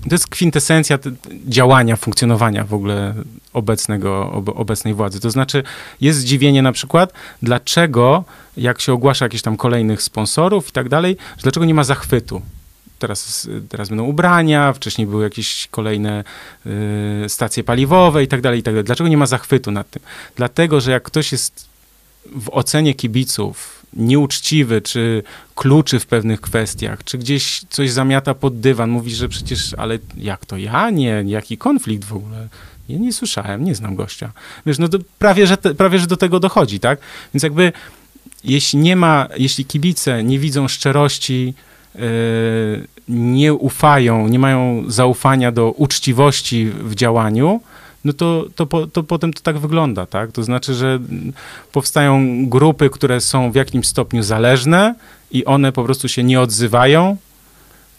to 0.09 0.15
jest 0.15 0.27
kwintesencja 0.27 0.99
działania, 1.47 1.95
funkcjonowania 1.95 2.63
w 2.63 2.73
ogóle 2.73 3.13
obecnego, 3.53 4.31
obecnej 4.55 4.93
władzy. 4.93 5.19
To 5.19 5.31
znaczy, 5.31 5.63
jest 6.01 6.19
zdziwienie 6.19 6.61
na 6.61 6.71
przykład, 6.71 7.13
dlaczego, 7.41 8.23
jak 8.57 8.81
się 8.81 8.93
ogłasza 8.93 9.25
jakichś 9.25 9.41
tam 9.41 9.57
kolejnych 9.57 10.01
sponsorów 10.01 10.69
i 10.69 10.71
tak 10.71 10.89
dalej, 10.89 11.17
dlaczego 11.41 11.65
nie 11.65 11.73
ma 11.73 11.83
zachwytu. 11.83 12.41
Teraz, 12.99 13.49
teraz 13.69 13.89
będą 13.89 14.03
ubrania, 14.03 14.73
wcześniej 14.73 15.07
były 15.07 15.23
jakieś 15.23 15.67
kolejne 15.71 16.23
y, 17.25 17.29
stacje 17.29 17.63
paliwowe 17.63 18.23
i 18.23 18.27
tak 18.27 18.41
dalej, 18.41 18.59
i 18.59 18.63
tak 18.63 18.73
dalej. 18.73 18.83
Dlaczego 18.83 19.09
nie 19.09 19.17
ma 19.17 19.25
zachwytu 19.25 19.71
nad 19.71 19.89
tym? 19.89 20.01
Dlatego, 20.35 20.81
że 20.81 20.91
jak 20.91 21.03
ktoś 21.03 21.31
jest 21.31 21.65
w 22.35 22.49
ocenie 22.49 22.93
kibiców 22.93 23.74
nieuczciwy, 23.95 24.81
czy 24.81 25.23
kluczy 25.55 25.99
w 25.99 26.05
pewnych 26.05 26.41
kwestiach, 26.41 27.03
czy 27.03 27.17
gdzieś 27.17 27.61
coś 27.69 27.91
zamiata 27.91 28.33
pod 28.33 28.59
dywan, 28.59 28.89
mówi, 28.89 29.15
że 29.15 29.29
przecież, 29.29 29.73
ale 29.73 29.99
jak 30.17 30.45
to 30.45 30.57
ja? 30.57 30.89
Nie, 30.89 31.23
jaki 31.25 31.57
konflikt 31.57 32.05
w 32.05 32.13
ogóle? 32.13 32.47
Ja 32.89 32.97
nie 32.97 33.13
słyszałem, 33.13 33.63
nie 33.63 33.75
znam 33.75 33.95
gościa. 33.95 34.31
Wiesz, 34.65 34.79
no 34.79 34.87
prawie, 35.19 35.47
że 35.47 35.57
te, 35.57 35.75
prawie, 35.75 35.99
że 35.99 36.07
do 36.07 36.17
tego 36.17 36.39
dochodzi, 36.39 36.79
tak? 36.79 36.99
Więc 37.33 37.43
jakby 37.43 37.71
jeśli 38.43 38.79
nie 38.79 38.95
ma, 38.95 39.27
jeśli 39.37 39.65
kibice 39.65 40.23
nie 40.23 40.39
widzą 40.39 40.67
szczerości, 40.67 41.53
yy, 41.95 42.01
nie 43.09 43.53
ufają, 43.53 44.27
nie 44.27 44.39
mają 44.39 44.83
zaufania 44.87 45.51
do 45.51 45.71
uczciwości 45.71 46.65
w 46.65 46.95
działaniu, 46.95 47.61
no 48.05 48.13
to, 48.13 48.45
to, 48.55 48.65
po, 48.65 48.87
to 48.87 49.03
potem 49.03 49.33
to 49.33 49.41
tak 49.41 49.57
wygląda, 49.57 50.05
tak? 50.05 50.31
To 50.31 50.43
znaczy, 50.43 50.73
że 50.73 50.99
powstają 51.71 52.45
grupy, 52.49 52.89
które 52.89 53.21
są 53.21 53.51
w 53.51 53.55
jakimś 53.55 53.87
stopniu 53.87 54.23
zależne 54.23 54.95
i 55.31 55.45
one 55.45 55.71
po 55.71 55.83
prostu 55.83 56.07
się 56.07 56.23
nie 56.23 56.41
odzywają, 56.41 57.17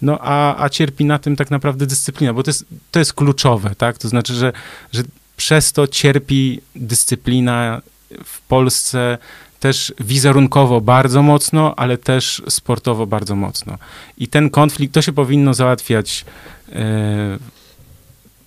no 0.03 0.19
a, 0.21 0.65
a 0.65 0.69
cierpi 0.69 1.05
na 1.05 1.19
tym 1.19 1.37
tak 1.37 1.51
naprawdę 1.51 1.87
dyscyplina, 1.87 2.33
bo 2.33 2.43
to 2.43 2.51
jest, 2.51 2.65
to 2.91 2.99
jest 2.99 3.13
kluczowe, 3.13 3.75
tak? 3.79 3.99
To 3.99 4.09
znaczy, 4.09 4.35
że, 4.35 4.53
że 4.93 5.03
przez 5.37 5.73
to 5.73 5.87
cierpi 5.87 6.61
dyscyplina 6.77 7.83
w 8.25 8.41
Polsce 8.41 9.19
też 9.61 9.95
wizerunkowo 10.01 10.81
bardzo 10.81 11.23
mocno, 11.23 11.75
ale 11.77 11.99
też 11.99 12.43
sportowo 12.49 13.07
bardzo 13.07 13.37
mocno. 13.37 13.79
I 14.19 14.29
ten 14.29 14.51
konflikt, 14.51 14.95
to 14.95 15.03
się 15.03 15.13
powinno 15.13 15.55
załatwiać 15.55 16.25
e, 16.73 17.39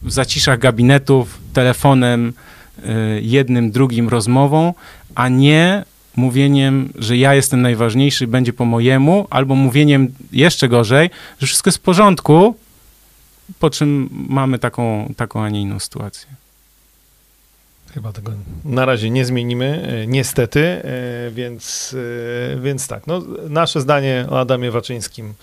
w 0.02 0.12
zaciszach 0.12 0.60
gabinetów, 0.60 1.40
telefonem, 1.54 2.34
y, 2.78 3.22
jednym, 3.22 3.72
drugim 3.72 4.10
rozmową, 4.10 4.74
a 5.16 5.30
nie 5.30 5.84
mówieniem, 6.16 6.90
że 6.96 7.18
ja 7.18 7.34
jestem 7.34 7.62
najważniejszy, 7.62 8.28
będzie 8.28 8.54
po 8.54 8.66
mojemu, 8.66 9.28
albo 9.30 9.56
mówieniem 9.56 10.14
jeszcze 10.32 10.70
gorzej, 10.70 11.10
że 11.40 11.48
wszystko 11.48 11.68
jest 11.68 11.78
w 11.78 11.82
porządku, 11.82 12.56
po 13.60 13.70
czym 13.70 14.10
mamy 14.12 14.60
taką, 14.60 15.14
taką 15.18 15.44
a 15.44 15.50
nie 15.50 15.62
inną 15.62 15.80
sytuację. 15.80 16.28
Chyba 17.94 18.12
tego 18.12 18.32
na 18.66 18.86
razie 18.86 19.10
nie 19.10 19.26
zmienimy, 19.26 19.88
e, 20.04 20.08
niestety, 20.08 20.60
e, 20.60 21.32
więc, 21.32 21.96
e, 22.56 22.60
więc 22.60 22.88
tak. 22.88 23.08
No, 23.08 23.22
nasze 23.50 23.82
zdanie 23.82 24.26
o 24.30 24.40
Adamie 24.40 24.72
Waczyńskim 24.72 25.34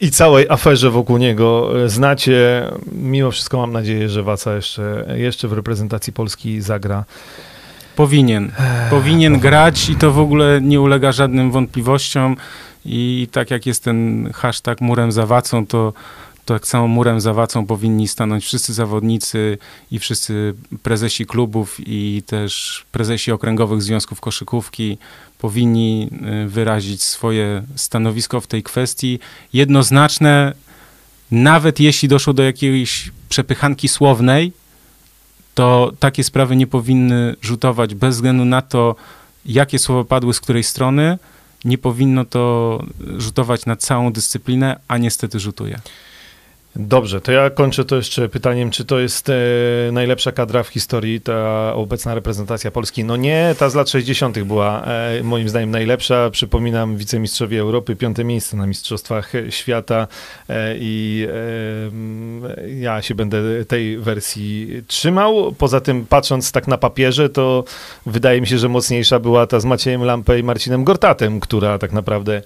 i 0.00 0.10
całej 0.10 0.46
aferze 0.48 0.90
wokół 0.90 1.18
niego 1.18 1.72
e, 1.84 1.88
znacie. 1.88 2.70
Mimo 2.92 3.30
wszystko 3.30 3.58
mam 3.58 3.72
nadzieję, 3.72 4.08
że 4.08 4.22
Waca 4.22 4.54
jeszcze, 4.54 5.06
jeszcze 5.16 5.48
w 5.48 5.52
reprezentacji 5.52 6.12
Polski 6.12 6.60
zagra. 6.60 7.04
Powinien. 7.96 8.52
Powinien 8.90 9.38
grać 9.38 9.88
i 9.88 9.96
to 9.96 10.12
w 10.12 10.18
ogóle 10.18 10.60
nie 10.62 10.80
ulega 10.80 11.12
żadnym 11.12 11.50
wątpliwościom. 11.50 12.36
I 12.84 13.28
tak 13.32 13.50
jak 13.50 13.66
jest 13.66 13.84
ten 13.84 14.30
hashtag 14.34 14.80
murem 14.80 15.12
za 15.12 15.26
Wacą, 15.26 15.66
to 15.66 15.92
tak 16.44 16.66
samo 16.66 16.88
murem 16.88 17.20
za 17.20 17.34
Wacą 17.34 17.66
powinni 17.66 18.08
stanąć 18.08 18.44
wszyscy 18.44 18.74
zawodnicy 18.74 19.58
i 19.90 19.98
wszyscy 19.98 20.54
prezesi 20.82 21.26
klubów 21.26 21.76
i 21.86 22.22
też 22.26 22.84
prezesi 22.92 23.32
okręgowych 23.32 23.82
związków 23.82 24.20
koszykówki 24.20 24.98
powinni 25.38 26.10
y, 26.44 26.48
wyrazić 26.48 27.02
swoje 27.02 27.62
stanowisko 27.76 28.40
w 28.40 28.46
tej 28.46 28.62
kwestii 28.62 29.18
jednoznaczne, 29.52 30.52
nawet 31.30 31.80
jeśli 31.80 32.08
doszło 32.08 32.32
do 32.32 32.42
jakiejś 32.42 33.10
przepychanki 33.28 33.88
słownej, 33.88 34.52
to 35.54 35.92
takie 35.98 36.24
sprawy 36.24 36.56
nie 36.56 36.66
powinny 36.66 37.36
rzutować 37.42 37.94
bez 37.94 38.14
względu 38.14 38.44
na 38.44 38.62
to, 38.62 38.96
jakie 39.46 39.78
słowa 39.78 40.04
padły 40.04 40.34
z 40.34 40.40
której 40.40 40.64
strony. 40.64 41.18
Nie 41.64 41.78
powinno 41.78 42.24
to 42.24 42.84
rzutować 43.16 43.66
na 43.66 43.76
całą 43.76 44.12
dyscyplinę, 44.12 44.80
a 44.88 44.98
niestety 44.98 45.40
rzutuje. 45.40 45.80
Dobrze, 46.80 47.20
to 47.20 47.32
ja 47.32 47.50
kończę 47.50 47.84
to 47.84 47.96
jeszcze 47.96 48.28
pytaniem, 48.28 48.70
czy 48.70 48.84
to 48.84 48.98
jest 48.98 49.28
e, 49.28 49.34
najlepsza 49.92 50.32
kadra 50.32 50.62
w 50.62 50.68
historii, 50.68 51.20
ta 51.20 51.74
obecna 51.74 52.14
reprezentacja 52.14 52.70
Polski? 52.70 53.04
No 53.04 53.16
nie, 53.16 53.54
ta 53.58 53.70
z 53.70 53.74
lat 53.74 53.90
60. 53.90 54.38
była 54.38 54.84
e, 54.84 55.22
moim 55.22 55.48
zdaniem 55.48 55.70
najlepsza. 55.70 56.30
Przypominam, 56.30 56.96
wicemistrzowie 56.96 57.60
Europy, 57.60 57.96
piąte 57.96 58.24
miejsce 58.24 58.56
na 58.56 58.66
Mistrzostwach 58.66 59.32
Świata 59.50 60.06
e, 60.48 60.74
i 60.78 61.26
e, 62.56 62.70
ja 62.70 63.02
się 63.02 63.14
będę 63.14 63.64
tej 63.64 63.98
wersji 63.98 64.82
trzymał. 64.86 65.54
Poza 65.58 65.80
tym, 65.80 66.06
patrząc 66.06 66.52
tak 66.52 66.68
na 66.68 66.78
papierze, 66.78 67.28
to 67.28 67.64
wydaje 68.06 68.40
mi 68.40 68.46
się, 68.46 68.58
że 68.58 68.68
mocniejsza 68.68 69.18
była 69.18 69.46
ta 69.46 69.60
z 69.60 69.64
Maciejem 69.64 70.04
Lampę 70.04 70.38
i 70.38 70.42
Marcinem 70.42 70.84
Gortatem, 70.84 71.40
która 71.40 71.78
tak 71.78 71.92
naprawdę 71.92 72.42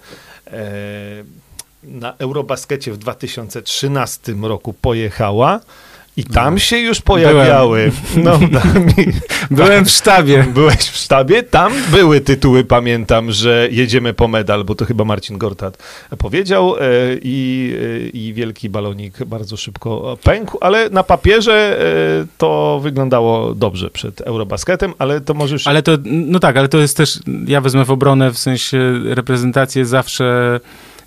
e, 0.47 1.42
na 1.83 2.15
Eurobaskecie 2.19 2.93
w 2.93 2.99
2013 2.99 4.33
roku 4.43 4.73
pojechała. 4.73 5.61
I 6.17 6.25
tam 6.25 6.59
się 6.59 6.79
już 6.79 7.01
pojawiały. 7.01 7.93
No, 8.17 8.41
Byłem 9.51 9.85
w 9.85 9.91
sztabie. 9.91 10.45
Byłeś 10.55 10.77
w 10.77 10.97
sztabie? 10.97 11.43
Tam 11.43 11.73
były 11.91 12.21
tytuły, 12.21 12.65
pamiętam, 12.65 13.33
że 13.33 13.69
jedziemy 13.71 14.15
po 14.15 14.29
medal, 14.29 14.65
bo 14.65 14.75
to 14.75 14.85
chyba 14.85 15.05
Marcin 15.05 15.39
Gortat 15.39 15.83
powiedział 16.19 16.77
e, 16.77 16.81
i, 17.23 17.73
e, 18.07 18.09
i 18.09 18.35
wielki 18.35 18.69
balonik 18.69 19.25
bardzo 19.25 19.57
szybko 19.57 20.19
pękł, 20.23 20.59
ale 20.61 20.91
na 20.91 21.03
papierze 21.03 21.81
e, 21.81 22.27
to 22.39 22.81
wyglądało 22.83 23.55
dobrze 23.55 23.91
przed 23.91 24.21
Eurobasketem, 24.21 24.95
ale 24.99 25.21
to 25.21 25.35
możesz... 25.35 25.67
Ale 25.67 25.83
to, 25.83 25.93
no 26.05 26.39
tak, 26.39 26.57
ale 26.57 26.69
to 26.69 26.79
jest 26.79 26.97
też, 26.97 27.19
ja 27.47 27.61
wezmę 27.61 27.85
w 27.85 27.91
obronę, 27.91 28.31
w 28.31 28.39
sensie 28.39 29.01
reprezentację 29.05 29.87
zawsze, 29.87 30.61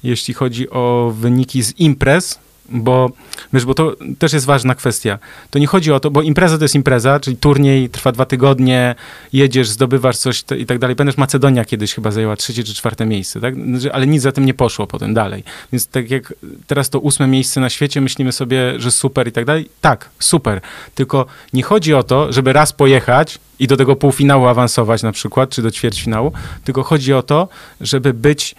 jeśli 0.05 0.33
chodzi 0.33 0.69
o 0.69 1.13
wyniki 1.15 1.63
z 1.63 1.79
imprez, 1.79 2.39
bo 2.69 3.09
wiesz, 3.53 3.65
bo 3.65 3.73
to 3.73 3.95
też 4.19 4.33
jest 4.33 4.45
ważna 4.45 4.75
kwestia. 4.75 5.19
To 5.49 5.59
nie 5.59 5.67
chodzi 5.67 5.91
o 5.91 5.99
to, 5.99 6.11
bo 6.11 6.21
impreza 6.21 6.57
to 6.57 6.63
jest 6.63 6.75
impreza, 6.75 7.19
czyli 7.19 7.37
turniej 7.37 7.89
trwa 7.89 8.11
dwa 8.11 8.25
tygodnie, 8.25 8.95
jedziesz, 9.33 9.69
zdobywasz 9.69 10.17
coś 10.17 10.43
i 10.57 10.65
tak 10.65 10.79
dalej. 10.79 10.95
Pamiętasz, 10.95 11.17
Macedonia 11.17 11.65
kiedyś 11.65 11.93
chyba 11.93 12.11
zajęła 12.11 12.35
trzecie 12.35 12.63
czy 12.63 12.73
czwarte 12.73 13.05
miejsce, 13.05 13.41
tak? 13.41 13.53
Ale 13.93 14.07
nic 14.07 14.21
za 14.21 14.31
tym 14.31 14.45
nie 14.45 14.53
poszło 14.53 14.87
potem 14.87 15.13
dalej. 15.13 15.43
Więc 15.71 15.87
tak 15.87 16.09
jak 16.09 16.33
teraz 16.67 16.89
to 16.89 16.99
ósme 16.99 17.27
miejsce 17.27 17.59
na 17.59 17.69
świecie, 17.69 18.01
myślimy 18.01 18.31
sobie, 18.31 18.79
że 18.79 18.91
super 18.91 19.27
i 19.27 19.31
tak 19.31 19.45
dalej. 19.45 19.69
Tak, 19.81 20.09
super. 20.19 20.61
Tylko 20.95 21.25
nie 21.53 21.63
chodzi 21.63 21.93
o 21.93 22.03
to, 22.03 22.33
żeby 22.33 22.53
raz 22.53 22.73
pojechać 22.73 23.39
i 23.59 23.67
do 23.67 23.77
tego 23.77 23.95
półfinału 23.95 24.45
awansować 24.45 25.03
na 25.03 25.11
przykład, 25.11 25.49
czy 25.49 25.61
do 25.61 25.71
ćwierćfinału, 25.71 26.31
tylko 26.63 26.83
chodzi 26.83 27.13
o 27.13 27.23
to, 27.23 27.47
żeby 27.81 28.13
być 28.13 28.55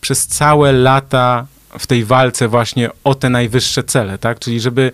przez 0.00 0.26
całe 0.26 0.72
lata 0.72 1.46
w 1.78 1.86
tej 1.86 2.04
walce 2.04 2.48
właśnie 2.48 2.90
o 3.04 3.14
te 3.14 3.30
najwyższe 3.30 3.82
cele, 3.82 4.18
tak? 4.18 4.38
Czyli 4.38 4.60
żeby 4.60 4.92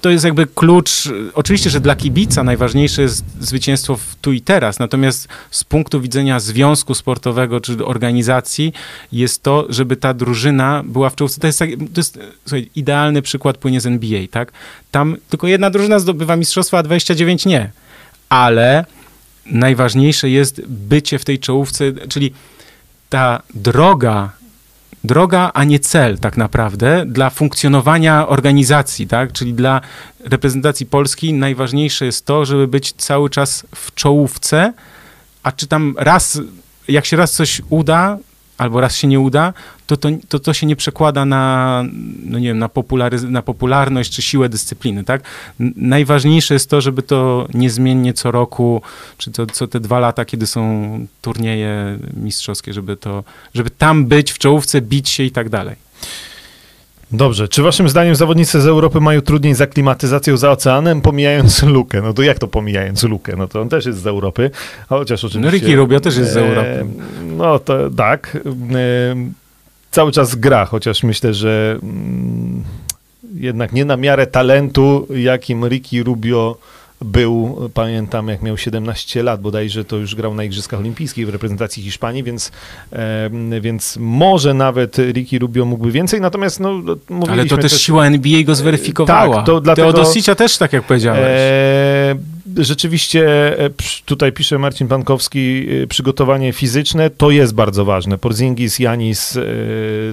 to 0.00 0.10
jest 0.10 0.24
jakby 0.24 0.46
klucz. 0.46 1.08
Oczywiście, 1.34 1.70
że 1.70 1.80
dla 1.80 1.96
kibica 1.96 2.44
najważniejsze 2.44 3.02
jest 3.02 3.24
zwycięstwo 3.40 3.98
tu 4.20 4.32
i 4.32 4.40
teraz, 4.40 4.78
natomiast 4.78 5.28
z 5.50 5.64
punktu 5.64 6.00
widzenia 6.00 6.40
związku 6.40 6.94
sportowego 6.94 7.60
czy 7.60 7.84
organizacji 7.84 8.72
jest 9.12 9.42
to, 9.42 9.66
żeby 9.68 9.96
ta 9.96 10.14
drużyna 10.14 10.82
była 10.86 11.10
w 11.10 11.16
czołówce. 11.16 11.40
To 11.40 11.46
jest, 11.46 11.58
to 11.58 12.00
jest 12.00 12.18
słuchaj, 12.44 12.70
idealny 12.76 13.22
przykład 13.22 13.58
płynie 13.58 13.80
z 13.80 13.86
NBA, 13.86 14.20
tak? 14.30 14.52
Tam 14.90 15.16
tylko 15.28 15.46
jedna 15.46 15.70
drużyna 15.70 15.98
zdobywa 15.98 16.36
mistrzostwa, 16.36 16.78
a 16.78 16.82
29 16.82 17.46
nie. 17.46 17.70
Ale 18.28 18.84
najważniejsze 19.46 20.30
jest 20.30 20.62
bycie 20.66 21.18
w 21.18 21.24
tej 21.24 21.38
czołówce, 21.38 21.92
czyli 22.08 22.32
ta 23.14 23.42
droga 23.54 24.30
droga, 25.04 25.50
a 25.54 25.64
nie 25.64 25.78
cel 25.78 26.18
tak 26.18 26.36
naprawdę 26.36 27.04
dla 27.06 27.30
funkcjonowania 27.30 28.28
organizacji, 28.28 29.06
tak? 29.06 29.32
Czyli 29.32 29.54
dla 29.54 29.80
reprezentacji 30.24 30.86
Polski 30.86 31.32
najważniejsze 31.32 32.06
jest 32.06 32.26
to, 32.26 32.44
żeby 32.44 32.68
być 32.68 32.92
cały 32.92 33.30
czas 33.30 33.66
w 33.74 33.94
czołówce, 33.94 34.72
a 35.42 35.52
czy 35.52 35.66
tam 35.66 35.94
raz, 35.98 36.40
jak 36.88 37.06
się 37.06 37.16
raz 37.16 37.32
coś 37.32 37.62
uda, 37.70 38.18
albo 38.58 38.80
raz 38.80 38.96
się 38.96 39.08
nie 39.08 39.20
uda, 39.20 39.52
to 39.86 39.96
to, 39.96 40.08
to, 40.28 40.38
to 40.38 40.54
się 40.54 40.66
nie 40.66 40.76
przekłada 40.76 41.24
na, 41.24 41.84
no 42.24 42.38
nie 42.38 42.48
wiem, 42.48 42.58
na, 42.58 42.68
populary, 42.68 43.20
na 43.22 43.42
popularność 43.42 44.12
czy 44.12 44.22
siłę 44.22 44.48
dyscypliny, 44.48 45.04
tak? 45.04 45.22
Najważniejsze 45.76 46.54
jest 46.54 46.70
to, 46.70 46.80
żeby 46.80 47.02
to 47.02 47.48
niezmiennie 47.54 48.12
co 48.12 48.30
roku, 48.30 48.82
czy 49.18 49.30
to, 49.30 49.46
co 49.46 49.68
te 49.68 49.80
dwa 49.80 49.98
lata, 49.98 50.24
kiedy 50.24 50.46
są 50.46 51.06
turnieje 51.22 51.98
mistrzowskie, 52.16 52.72
żeby 52.72 52.96
to, 52.96 53.24
żeby 53.54 53.70
tam 53.70 54.06
być 54.06 54.32
w 54.32 54.38
czołówce, 54.38 54.80
bić 54.80 55.08
się 55.08 55.22
i 55.22 55.30
tak 55.30 55.48
dalej. 55.48 55.76
Dobrze. 57.12 57.48
Czy 57.48 57.62
waszym 57.62 57.88
zdaniem 57.88 58.14
zawodnicy 58.14 58.60
z 58.60 58.66
Europy 58.66 59.00
mają 59.00 59.20
trudniej 59.20 59.54
z 59.54 59.60
aklimatyzacją 59.60 60.36
za 60.36 60.50
oceanem, 60.50 61.00
pomijając 61.00 61.62
lukę? 61.62 62.02
No 62.02 62.12
to 62.12 62.22
jak 62.22 62.38
to 62.38 62.48
pomijając 62.48 63.02
lukę? 63.02 63.36
No 63.36 63.48
to 63.48 63.60
on 63.60 63.68
też 63.68 63.86
jest 63.86 64.02
z 64.02 64.06
Europy, 64.06 64.50
chociaż 64.88 65.24
oczywiście... 65.24 65.50
No 65.50 65.50
Ricky 65.50 65.76
Rubio 65.76 66.00
też 66.00 66.16
jest 66.16 66.32
z 66.32 66.36
Europy. 66.36 66.68
E, 66.68 66.86
no 67.36 67.58
to 67.58 67.90
tak. 67.90 68.38
E, 68.46 69.16
cały 69.90 70.12
czas 70.12 70.34
gra, 70.34 70.64
chociaż 70.64 71.02
myślę, 71.02 71.34
że 71.34 71.78
mm, 71.82 72.62
jednak 73.34 73.72
nie 73.72 73.84
na 73.84 73.96
miarę 73.96 74.26
talentu, 74.26 75.06
jakim 75.16 75.66
Ricky 75.68 76.02
Rubio 76.02 76.56
był, 77.00 77.70
pamiętam 77.74 78.28
jak 78.28 78.42
miał 78.42 78.56
17 78.56 79.22
lat, 79.22 79.40
bodajże 79.40 79.84
to 79.84 79.96
już 79.96 80.14
grał 80.14 80.34
na 80.34 80.44
Igrzyskach 80.44 80.80
Olimpijskich 80.80 81.26
w 81.26 81.28
reprezentacji 81.28 81.82
Hiszpanii, 81.82 82.22
więc, 82.22 82.52
e, 82.92 83.30
więc 83.60 83.96
może 84.00 84.54
nawet 84.54 84.98
Ricky 84.98 85.38
Rubio 85.38 85.64
mógłby 85.64 85.92
więcej, 85.92 86.20
natomiast 86.20 86.60
no, 86.60 86.82
Ale 87.28 87.46
to 87.46 87.56
też, 87.56 87.72
też 87.72 87.82
siła 87.82 88.06
NBA 88.06 88.42
go 88.42 88.54
zweryfikowała. 88.54 89.36
Tak, 89.36 89.46
to 89.46 89.60
dlatego, 89.60 89.92
Teodosicia 89.92 90.34
też, 90.34 90.58
tak 90.58 90.72
jak 90.72 90.84
powiedziałeś. 90.84 91.20
E, 91.24 92.33
rzeczywiście 92.56 93.28
e, 93.58 93.70
tutaj 94.04 94.32
pisze 94.32 94.58
Marcin 94.58 94.88
Pankowski, 94.88 95.66
e, 95.82 95.86
przygotowanie 95.86 96.52
fizyczne 96.52 97.10
to 97.10 97.30
jest 97.30 97.54
bardzo 97.54 97.84
ważne. 97.84 98.18
Porzingis, 98.18 98.78
Janis, 98.78 99.36
e, 99.36 99.42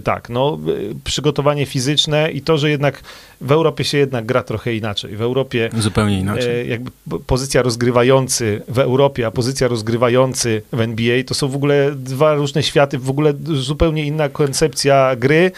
tak, 0.03 0.29
no 0.29 0.59
przygotowanie 1.03 1.65
fizyczne 1.65 2.31
i 2.31 2.41
to, 2.41 2.57
że 2.57 2.69
jednak 2.69 3.01
w 3.41 3.51
Europie 3.51 3.83
się 3.83 3.97
jednak 3.97 4.25
gra 4.25 4.43
trochę 4.43 4.75
inaczej. 4.75 5.15
W 5.15 5.21
Europie 5.21 5.69
zupełnie 5.77 6.19
inaczej. 6.19 6.69
Jakby 6.69 6.91
pozycja 7.27 7.61
rozgrywający 7.61 8.61
w 8.67 8.79
Europie, 8.79 9.27
a 9.27 9.31
pozycja 9.31 9.67
rozgrywający 9.67 10.61
w 10.73 10.81
NBA 10.81 11.23
to 11.23 11.33
są 11.33 11.47
w 11.47 11.55
ogóle 11.55 11.91
dwa 11.95 12.33
różne 12.33 12.63
światy, 12.63 12.97
w 12.97 13.09
ogóle 13.09 13.33
zupełnie 13.43 14.05
inna 14.05 14.29
koncepcja 14.29 15.15
gry 15.15 15.51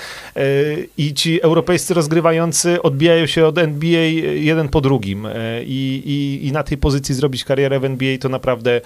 i 0.97 1.13
ci 1.13 1.41
europejscy 1.41 1.93
rozgrywający 1.93 2.81
odbijają 2.81 3.25
się 3.25 3.45
od 3.45 3.57
NBA 3.57 4.01
jeden 4.33 4.69
po 4.69 4.81
drugim 4.81 5.27
i, 5.65 6.01
i, 6.05 6.47
i 6.47 6.51
na 6.51 6.62
tej 6.63 6.77
pozycji 6.77 7.15
zrobić 7.15 7.43
karierę 7.43 7.79
w 7.79 7.85
NBA 7.85 8.17
to 8.17 8.29
naprawdę 8.29 8.81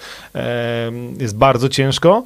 jest 1.18 1.36
bardzo 1.36 1.68
ciężko. 1.68 2.24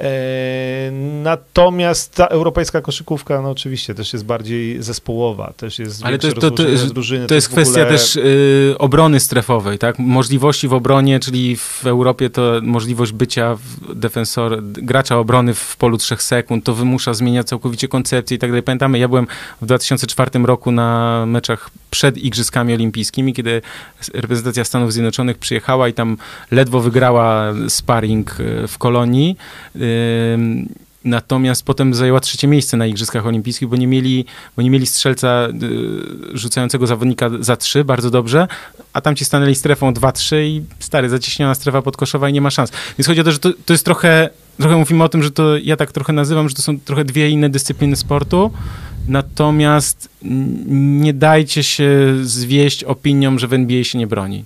E, 0.00 0.90
natomiast 1.22 2.14
ta 2.14 2.26
europejska 2.26 2.80
koszykówka, 2.80 3.42
no 3.42 3.50
oczywiście, 3.50 3.94
też 3.94 4.12
jest 4.12 4.24
bardziej 4.24 4.82
zespołowa, 4.82 5.52
też 5.56 5.78
jest 5.78 6.04
Ale 6.04 6.18
to, 6.18 6.32
to, 6.32 6.50
to, 6.50 6.64
drużyny, 6.94 7.26
to, 7.26 7.34
jest 7.34 7.48
kwestia 7.48 7.80
ogóle... 7.80 7.98
też 7.98 8.16
y, 8.16 8.74
obrony 8.78 9.20
strefowej, 9.20 9.78
tak? 9.78 9.98
Możliwości 9.98 10.68
w 10.68 10.72
obronie, 10.74 11.20
czyli 11.20 11.56
w 11.56 11.86
Europie 11.86 12.30
to 12.30 12.60
możliwość 12.62 13.12
bycia 13.12 13.56
defensor, 13.94 14.62
gracza 14.62 15.18
obrony 15.18 15.54
w 15.54 15.76
polu 15.76 15.98
trzech 15.98 16.22
sekund, 16.22 16.64
to 16.64 16.74
wymusza 16.74 17.14
zmieniać 17.14 17.46
całkowicie 17.46 17.88
koncepcję 17.88 18.36
i 18.36 18.38
tak 18.38 18.50
dalej. 18.50 18.62
Pamiętamy, 18.62 18.98
ja 18.98 19.08
byłem 19.08 19.26
w 19.62 19.66
2004 19.66 20.30
roku 20.44 20.70
na 20.70 21.24
meczach 21.26 21.70
przed 21.90 22.18
Igrzyskami 22.18 22.74
Olimpijskimi, 22.74 23.32
kiedy 23.34 23.62
reprezentacja 24.14 24.64
Stanów 24.64 24.92
Zjednoczonych 24.92 25.38
przyjechała 25.38 25.88
i 25.88 25.92
tam 25.92 26.16
ledwo 26.50 26.80
wygrała 26.80 27.54
sparring 27.68 28.40
y, 28.40 28.68
w 28.68 28.78
Kolonii. 28.78 29.36
Natomiast 31.04 31.64
potem 31.64 31.94
zajęła 31.94 32.20
trzecie 32.20 32.48
miejsce 32.48 32.76
na 32.76 32.86
Igrzyskach 32.86 33.26
Olimpijskich, 33.26 33.68
bo 33.68 33.76
nie 33.76 33.86
mieli, 33.86 34.24
bo 34.56 34.62
nie 34.62 34.70
mieli 34.70 34.86
strzelca 34.86 35.48
y, 35.48 36.38
rzucającego 36.38 36.86
zawodnika 36.86 37.30
za 37.40 37.56
trzy, 37.56 37.84
bardzo 37.84 38.10
dobrze, 38.10 38.48
a 38.92 39.00
tam 39.00 39.16
ci 39.16 39.24
stanęli 39.24 39.54
strefą 39.54 39.92
2-3 39.92 40.36
i 40.36 40.62
stary, 40.78 41.08
zacieśniona 41.08 41.54
strefa 41.54 41.82
podkoszowa 41.82 42.28
i 42.28 42.32
nie 42.32 42.40
ma 42.40 42.50
szans. 42.50 42.72
Więc 42.98 43.06
chodzi 43.06 43.20
o 43.20 43.24
to, 43.24 43.32
że 43.32 43.38
to, 43.38 43.50
to 43.66 43.74
jest 43.74 43.84
trochę, 43.84 44.30
trochę 44.60 44.76
mówimy 44.76 45.04
o 45.04 45.08
tym, 45.08 45.22
że 45.22 45.30
to 45.30 45.56
ja 45.56 45.76
tak 45.76 45.92
trochę 45.92 46.12
nazywam, 46.12 46.48
że 46.48 46.54
to 46.54 46.62
są 46.62 46.80
trochę 46.80 47.04
dwie 47.04 47.30
inne 47.30 47.50
dyscypliny 47.50 47.96
sportu, 47.96 48.50
natomiast 49.08 50.08
nie 50.22 51.14
dajcie 51.14 51.62
się 51.62 51.90
zwieść 52.22 52.84
opinią, 52.84 53.38
że 53.38 53.48
w 53.48 53.52
NBA 53.52 53.84
się 53.84 53.98
nie 53.98 54.06
broni. 54.06 54.44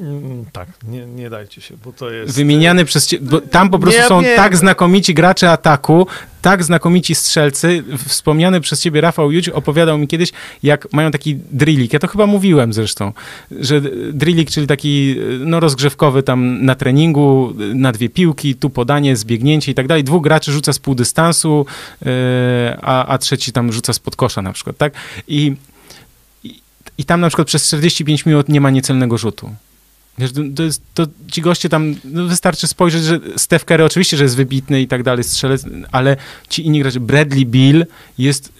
Mm, 0.00 0.44
tak, 0.52 0.68
nie, 0.88 1.06
nie 1.06 1.30
dajcie 1.30 1.60
się, 1.60 1.74
bo 1.84 1.92
to 1.92 2.10
jest... 2.10 2.36
Wymieniany 2.36 2.84
przez... 2.84 3.14
Bo 3.20 3.40
tam 3.40 3.70
po 3.70 3.78
prostu 3.78 4.00
nie, 4.00 4.08
są 4.08 4.20
nie. 4.20 4.36
tak 4.36 4.56
znakomici 4.56 5.14
gracze 5.14 5.50
ataku, 5.50 6.06
tak 6.42 6.64
znakomici 6.64 7.14
strzelcy. 7.14 7.84
Wspomniany 8.08 8.60
przez 8.60 8.80
ciebie 8.80 9.00
Rafał 9.00 9.32
Juć 9.32 9.48
opowiadał 9.48 9.98
mi 9.98 10.08
kiedyś, 10.08 10.32
jak 10.62 10.92
mają 10.92 11.10
taki 11.10 11.36
drillik, 11.52 11.92
ja 11.92 11.98
to 11.98 12.06
chyba 12.06 12.26
mówiłem 12.26 12.72
zresztą, 12.72 13.12
że 13.50 13.80
drillik, 14.12 14.50
czyli 14.50 14.66
taki 14.66 15.16
no, 15.40 15.60
rozgrzewkowy 15.60 16.22
tam 16.22 16.64
na 16.64 16.74
treningu, 16.74 17.52
na 17.74 17.92
dwie 17.92 18.08
piłki, 18.08 18.54
tu 18.54 18.70
podanie, 18.70 19.16
zbiegnięcie 19.16 19.72
i 19.72 19.74
tak 19.74 19.86
dalej. 19.86 20.04
Dwóch 20.04 20.22
graczy 20.22 20.52
rzuca 20.52 20.72
z 20.72 20.78
pół 20.78 20.94
dystansu, 20.94 21.66
yy, 22.04 22.10
a, 22.82 23.06
a 23.06 23.18
trzeci 23.18 23.52
tam 23.52 23.72
rzuca 23.72 23.92
z 23.92 23.98
podkosza 23.98 24.42
na 24.42 24.52
przykład, 24.52 24.76
tak? 24.76 24.92
I, 25.28 25.54
I 26.98 27.04
tam 27.04 27.20
na 27.20 27.28
przykład 27.28 27.48
przez 27.48 27.66
45 27.66 28.26
minut 28.26 28.48
nie 28.48 28.60
ma 28.60 28.70
niecelnego 28.70 29.18
rzutu. 29.18 29.50
Wiesz, 30.18 30.30
to, 30.56 30.62
jest, 30.62 30.82
to 30.94 31.06
ci 31.30 31.42
goście 31.42 31.68
tam, 31.68 31.94
no 32.04 32.24
wystarczy 32.24 32.66
spojrzeć, 32.66 33.02
że 33.02 33.20
Steph 33.36 33.64
Curry 33.64 33.84
oczywiście, 33.84 34.16
że 34.16 34.22
jest 34.22 34.36
wybitny 34.36 34.82
i 34.82 34.88
tak 34.88 35.02
dalej, 35.02 35.24
strzelec, 35.24 35.64
ale 35.92 36.16
ci 36.48 36.66
inni 36.66 36.80
gracze, 36.80 37.00
Bradley 37.00 37.46
Bill 37.46 37.86
jest 38.18 38.52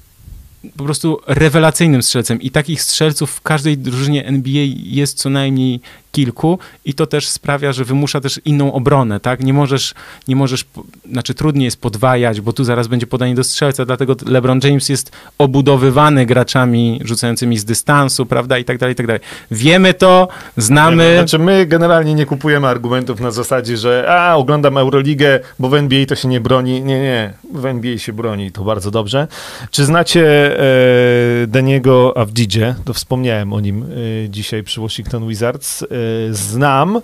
po 0.77 0.85
prostu 0.85 1.21
rewelacyjnym 1.27 2.03
strzelcem 2.03 2.43
i 2.43 2.51
takich 2.51 2.83
strzelców 2.83 3.31
w 3.31 3.41
każdej 3.41 3.79
drużynie 3.79 4.27
NBA 4.27 4.63
jest 4.75 5.19
co 5.19 5.31
najmniej 5.31 5.81
kilku 6.17 6.59
i 6.85 6.95
to 6.95 7.07
też 7.07 7.29
sprawia, 7.29 7.73
że 7.73 7.85
wymusza 7.85 8.21
też 8.21 8.41
inną 8.45 8.73
obronę, 8.73 9.21
tak? 9.21 9.45
Nie 9.45 9.53
możesz, 9.53 9.95
nie 10.29 10.37
możesz, 10.37 10.65
znaczy 11.13 11.35
trudniej 11.35 11.65
jest 11.65 11.81
podwajać, 11.81 12.41
bo 12.41 12.53
tu 12.53 12.65
zaraz 12.65 12.89
będzie 12.89 13.07
podanie 13.07 13.35
do 13.35 13.45
strzelca, 13.45 13.85
dlatego 13.85 14.17
LeBron 14.27 14.61
James 14.65 14.89
jest 14.89 15.13
obudowywany 15.39 16.27
graczami 16.27 17.01
rzucającymi 17.05 17.59
z 17.59 17.65
dystansu, 17.65 18.27
prawda, 18.27 18.59
i 18.59 18.65
tak 18.65 18.79
dalej, 18.79 18.93
i 18.93 18.97
tak 18.97 19.07
dalej. 19.07 19.23
Wiemy 19.51 19.95
to, 19.95 20.29
znamy. 20.57 21.15
Znaczy 21.15 21.39
my 21.39 21.67
generalnie 21.67 22.15
nie 22.15 22.27
kupujemy 22.27 22.69
argumentów 22.69 23.21
na 23.21 23.31
zasadzie, 23.31 23.77
że 23.77 24.07
a, 24.09 24.37
oglądam 24.37 24.77
Euroligę, 24.77 25.41
bo 25.59 25.69
w 25.69 25.75
NBA 25.75 26.07
to 26.07 26.15
się 26.17 26.29
nie 26.29 26.41
broni. 26.41 26.83
Nie, 26.83 27.01
nie, 27.01 27.33
w 27.53 27.67
NBA 27.67 27.99
się 27.99 28.13
broni, 28.13 28.53
to 28.53 28.65
bardzo 28.65 28.91
dobrze. 28.91 29.29
Czy 29.71 29.85
znacie 29.85 30.25
e, 30.61 31.47
Deniego 31.47 32.17
Avdidzie? 32.17 32.75
To 32.85 32.93
wspomniałem 32.93 33.53
o 33.53 33.61
nim 33.61 33.83
e, 33.83 33.87
dzisiaj 34.29 34.63
przy 34.63 34.81
Washington 34.81 35.29
Wizards. 35.29 35.83
E, 35.83 35.87
znam. 36.31 37.01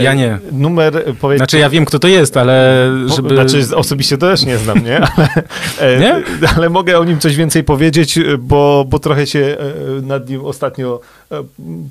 Ja 0.00 0.14
nie. 0.14 0.38
Numer, 0.52 1.04
powiedz... 1.20 1.38
Znaczy 1.38 1.58
ja 1.58 1.70
wiem, 1.70 1.84
kto 1.84 1.98
to 1.98 2.08
jest, 2.08 2.36
ale 2.36 2.90
żeby... 3.16 3.34
Znaczy 3.34 3.76
osobiście 3.76 4.18
to 4.18 4.26
też 4.26 4.44
nie 4.44 4.58
znam, 4.58 4.84
nie? 4.84 5.00
Ale, 5.80 5.98
nie? 6.00 6.22
ale 6.56 6.70
mogę 6.70 6.98
o 6.98 7.04
nim 7.04 7.18
coś 7.18 7.36
więcej 7.36 7.64
powiedzieć, 7.64 8.18
bo, 8.38 8.84
bo 8.88 8.98
trochę 8.98 9.26
się 9.26 9.56
nad 10.02 10.28
nim 10.28 10.44
ostatnio 10.44 11.00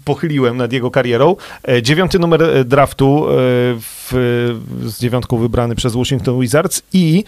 pochyliłem, 0.06 0.58
nad 0.58 0.74
jego 0.74 0.92
karierą. 0.92 1.36
Dziewiąty 1.82 2.20
numer 2.20 2.66
draftu 2.66 3.26
w, 3.80 4.12
z 4.86 5.00
dziewiątką 5.00 5.38
wybrany 5.38 5.76
przez 5.76 5.94
Washington 5.94 6.40
Wizards 6.40 6.82
i 6.94 7.24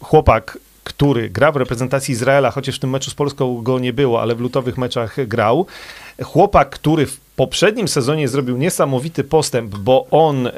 chłopak 0.00 0.58
który 0.84 1.30
gra 1.30 1.52
w 1.52 1.56
reprezentacji 1.56 2.12
Izraela, 2.12 2.50
chociaż 2.50 2.76
w 2.76 2.78
tym 2.78 2.90
meczu 2.90 3.10
z 3.10 3.14
Polską 3.14 3.62
go 3.62 3.78
nie 3.78 3.92
było, 3.92 4.22
ale 4.22 4.34
w 4.34 4.40
lutowych 4.40 4.78
meczach 4.78 5.26
grał. 5.26 5.66
Chłopak, 6.22 6.70
który 6.70 7.06
w 7.06 7.23
poprzednim 7.36 7.88
sezonie 7.88 8.28
zrobił 8.28 8.56
niesamowity 8.56 9.24
postęp, 9.24 9.76
bo 9.76 10.06
on 10.10 10.48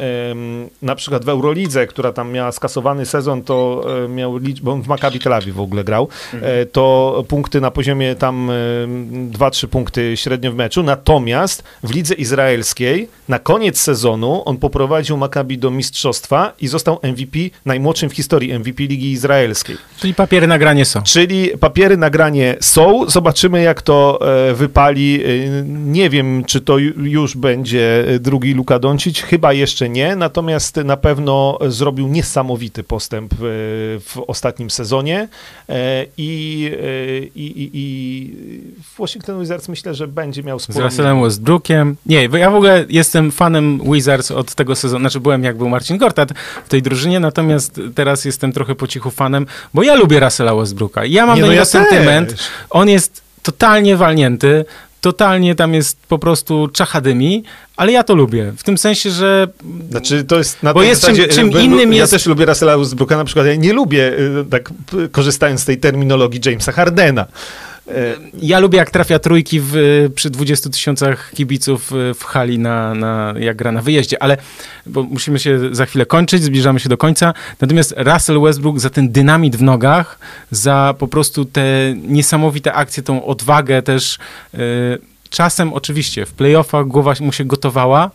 na 0.83 0.95
przykład 0.95 1.25
w 1.25 1.29
Eurolidze, 1.29 1.87
która 1.87 2.13
tam 2.13 2.33
miała 2.33 2.53
skasowany 2.53 3.07
sezon, 3.07 3.43
to 3.43 3.87
e, 4.05 4.09
miał 4.09 4.37
liczbę, 4.37 4.71
on 4.71 4.83
w 4.83 4.89
Maccabi 4.89 5.21
Tel 5.21 5.33
Aviv 5.33 5.55
w 5.55 5.61
ogóle 5.61 5.85
grał, 5.85 6.09
mhm. 6.35 6.53
e, 6.61 6.67
to 6.67 7.25
punkty 7.29 7.61
na 7.61 7.71
poziomie 7.71 8.15
tam 8.15 8.51
2-3 9.31 9.67
punkty 9.67 10.17
średnio 10.17 10.53
w 10.53 10.55
meczu, 10.55 10.83
natomiast 10.83 11.63
w 11.83 11.95
lidze 11.95 12.15
izraelskiej 12.15 13.09
na 13.29 13.39
koniec 13.39 13.81
sezonu 13.81 14.43
on 14.45 14.57
poprowadził 14.57 15.17
Maccabi 15.17 15.59
do 15.59 15.71
mistrzostwa 15.71 16.53
i 16.61 16.69
został 16.69 16.99
MVP, 17.03 17.39
najmłodszym 17.65 18.11
w 18.11 18.13
historii 18.13 18.59
MVP 18.59 18.83
Ligi 18.83 19.13
Izraelskiej. 19.13 19.77
Czyli 19.99 20.15
papiery 20.15 20.47
nagranie 20.47 20.85
są. 20.85 21.03
Czyli 21.03 21.49
papiery 21.61 21.97
nagranie 21.97 22.57
są, 22.61 23.05
zobaczymy 23.09 23.63
jak 23.63 23.83
to 23.83 24.19
e, 24.51 24.55
wypali, 24.55 25.21
nie 25.67 26.11
wiem 26.11 26.45
czy 26.45 26.61
to 26.67 26.79
już 26.97 27.37
będzie 27.37 28.05
drugi 28.21 28.55
Luka 28.55 28.79
Doncic? 28.79 29.21
Chyba 29.21 29.53
jeszcze 29.53 29.89
nie, 29.89 30.17
natomiast 30.17 30.77
na 30.77 30.97
pewno 30.97 31.59
zrobił 31.69 32.09
niesamowity 32.09 32.83
postęp 32.83 33.33
e, 33.33 33.37
w 34.01 34.25
ostatnim 34.27 34.71
sezonie 34.71 35.29
e, 35.69 36.07
i, 36.17 36.71
e, 36.73 37.23
i, 37.25 37.63
i, 37.63 37.71
i 37.75 38.33
w 38.83 38.99
Washington 38.99 39.41
Wizards 39.41 39.69
myślę, 39.69 39.95
że 39.95 40.09
będzie 40.09 40.43
miał 40.43 40.59
sporo... 40.59 40.79
Z 40.79 40.83
Russellem 40.83 41.23
Westbrookiem. 41.23 41.97
Nie, 42.07 42.29
ja 42.39 42.51
w 42.51 42.55
ogóle 42.55 42.85
jestem 42.89 43.33
fanem 43.33 43.81
Wizards 43.93 44.31
od 44.31 44.55
tego 44.55 44.77
sezonu, 44.77 45.03
znaczy 45.03 45.21
byłem 45.21 45.45
jak 45.45 45.57
był 45.57 45.69
Marcin 45.69 45.99
Gortat 45.99 46.33
w 46.65 46.69
tej 46.69 46.83
drużynie, 46.83 47.21
natomiast 47.21 47.81
teraz 47.95 48.25
jestem 48.25 48.53
trochę 48.53 48.75
po 48.75 48.87
cichu 48.87 49.11
fanem, 49.11 49.47
bo 49.75 49.83
ja 49.83 49.95
lubię 49.95 50.21
Russella 50.21 50.55
Westbrooka. 50.55 51.05
Ja 51.05 51.27
mam 51.27 51.37
nie, 51.37 51.41
do 51.41 51.47
no 51.47 51.53
niego 51.53 51.61
ja 51.61 51.65
sentyment. 51.65 52.31
Też. 52.31 52.41
On 52.71 52.89
jest 52.89 53.27
totalnie 53.43 53.97
walnięty 53.97 54.65
totalnie 55.07 55.55
tam 55.55 55.75
jest 55.75 55.99
po 56.09 56.19
prostu 56.19 56.69
czachadymi, 56.69 57.45
ale 57.77 57.93
ja 57.93 58.05
to 58.05 58.15
lubię. 58.15 58.53
W 58.57 58.63
tym 58.63 58.79
sensie, 58.79 59.11
że... 59.11 59.49
Znaczy 59.91 60.25
to 60.25 60.39
jest 60.39 60.63
na 60.63 60.75
Bo 60.75 60.83
jest 60.83 61.01
zasadzie, 61.01 61.29
czym, 61.29 61.51
czym 61.53 61.63
innym 61.63 61.93
ja 61.93 61.99
jest... 61.99 62.13
Ja 62.13 62.19
też 62.19 62.27
lubię 62.27 62.47
Russella 62.47 62.79
Westbrooka 62.79 63.17
na 63.17 63.25
przykład. 63.25 63.47
Ja 63.47 63.55
nie 63.55 63.73
lubię, 63.73 64.13
y, 64.41 64.45
tak 64.51 64.71
korzystając 65.13 65.61
z 65.61 65.65
tej 65.65 65.79
terminologii 65.79 66.41
Jamesa 66.45 66.73
Hardena. 66.73 67.27
E, 67.89 68.17
ja 68.43 68.59
lubię, 68.59 68.79
jak 68.79 68.91
trafia 68.91 69.19
trójki 69.19 69.61
w, 69.63 69.75
przy 70.15 70.31
20 70.31 70.71
tysiącach 70.71 71.31
kibiców 71.35 71.91
w 72.15 72.25
hali, 72.25 72.59
na, 72.59 72.95
na, 72.95 73.35
jak 73.39 73.57
gra 73.57 73.73
na 73.73 73.83
wyjeździe, 73.83 74.23
ale 74.23 74.37
bo 74.87 75.03
musimy 75.03 75.39
się 75.39 75.75
za 75.75 75.87
chwilę 75.87 76.07
kończyć, 76.07 76.43
zbliżamy 76.43 76.81
się 76.81 76.89
do 76.89 76.97
końca. 76.97 77.35
Natomiast 77.61 77.95
Russell 77.97 78.41
Westbrook 78.41 78.81
za 78.81 78.91
ten 78.91 79.13
dynamit 79.13 79.57
w 79.57 79.63
nogach, 79.63 80.19
za 80.51 80.95
po 80.99 81.09
prostu 81.09 81.45
te 81.45 81.95
niesamowite 82.03 82.73
akcje, 82.73 83.03
tą 83.03 83.27
odwagę 83.27 83.83
też. 83.83 84.19
Yy, 84.53 84.61
czasem 85.31 85.73
oczywiście 85.73 86.27
w 86.27 86.33
playoffach 86.33 86.87
głowa 86.87 87.15
mu 87.21 87.33
się 87.33 87.45
gotowała, 87.45 88.11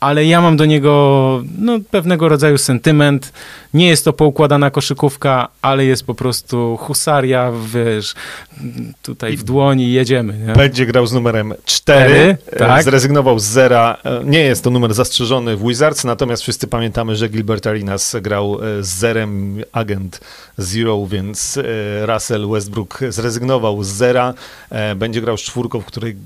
ale 0.00 0.26
ja 0.26 0.40
mam 0.40 0.56
do 0.56 0.66
niego 0.66 1.42
no, 1.58 1.78
pewnego 1.90 2.28
rodzaju 2.28 2.58
sentyment. 2.58 3.32
Nie 3.74 3.88
jest 3.88 4.04
to 4.04 4.12
poukładana 4.12 4.70
koszykówka, 4.70 5.48
ale 5.62 5.84
jest 5.84 6.06
po 6.06 6.14
prostu 6.14 6.76
husaria, 6.76 7.52
wiesz, 7.74 8.14
tutaj 9.02 9.36
w 9.36 9.44
dłoni 9.44 9.92
jedziemy. 9.92 10.38
Nie? 10.46 10.52
Będzie 10.52 10.86
grał 10.86 11.06
z 11.06 11.12
numerem 11.12 11.54
4, 11.64 12.36
tak. 12.58 12.84
zrezygnował 12.84 13.38
z 13.38 13.44
zera. 13.44 13.96
Nie 14.24 14.40
jest 14.40 14.64
to 14.64 14.70
numer 14.70 14.94
zastrzeżony 14.94 15.56
w 15.56 15.66
Wizards, 15.66 16.04
natomiast 16.04 16.42
wszyscy 16.42 16.66
pamiętamy, 16.66 17.16
że 17.16 17.28
Gilbert 17.28 17.66
Arenas 17.66 18.16
grał 18.22 18.54
e, 18.54 18.82
z 18.82 18.88
zerem 18.88 19.62
agent 19.72 20.20
Zero, 20.58 21.06
więc 21.06 21.56
e, 21.56 22.06
Russell 22.06 22.48
Westbrook 22.48 23.00
zrezygnował 23.08 23.84
z 23.84 23.88
zera. 23.88 24.34
E, 24.70 24.94
będzie 24.94 25.20
grał 25.20 25.36
z 25.36 25.42
czwórką, 25.42 25.80
w 25.80 25.84
której 25.84 26.16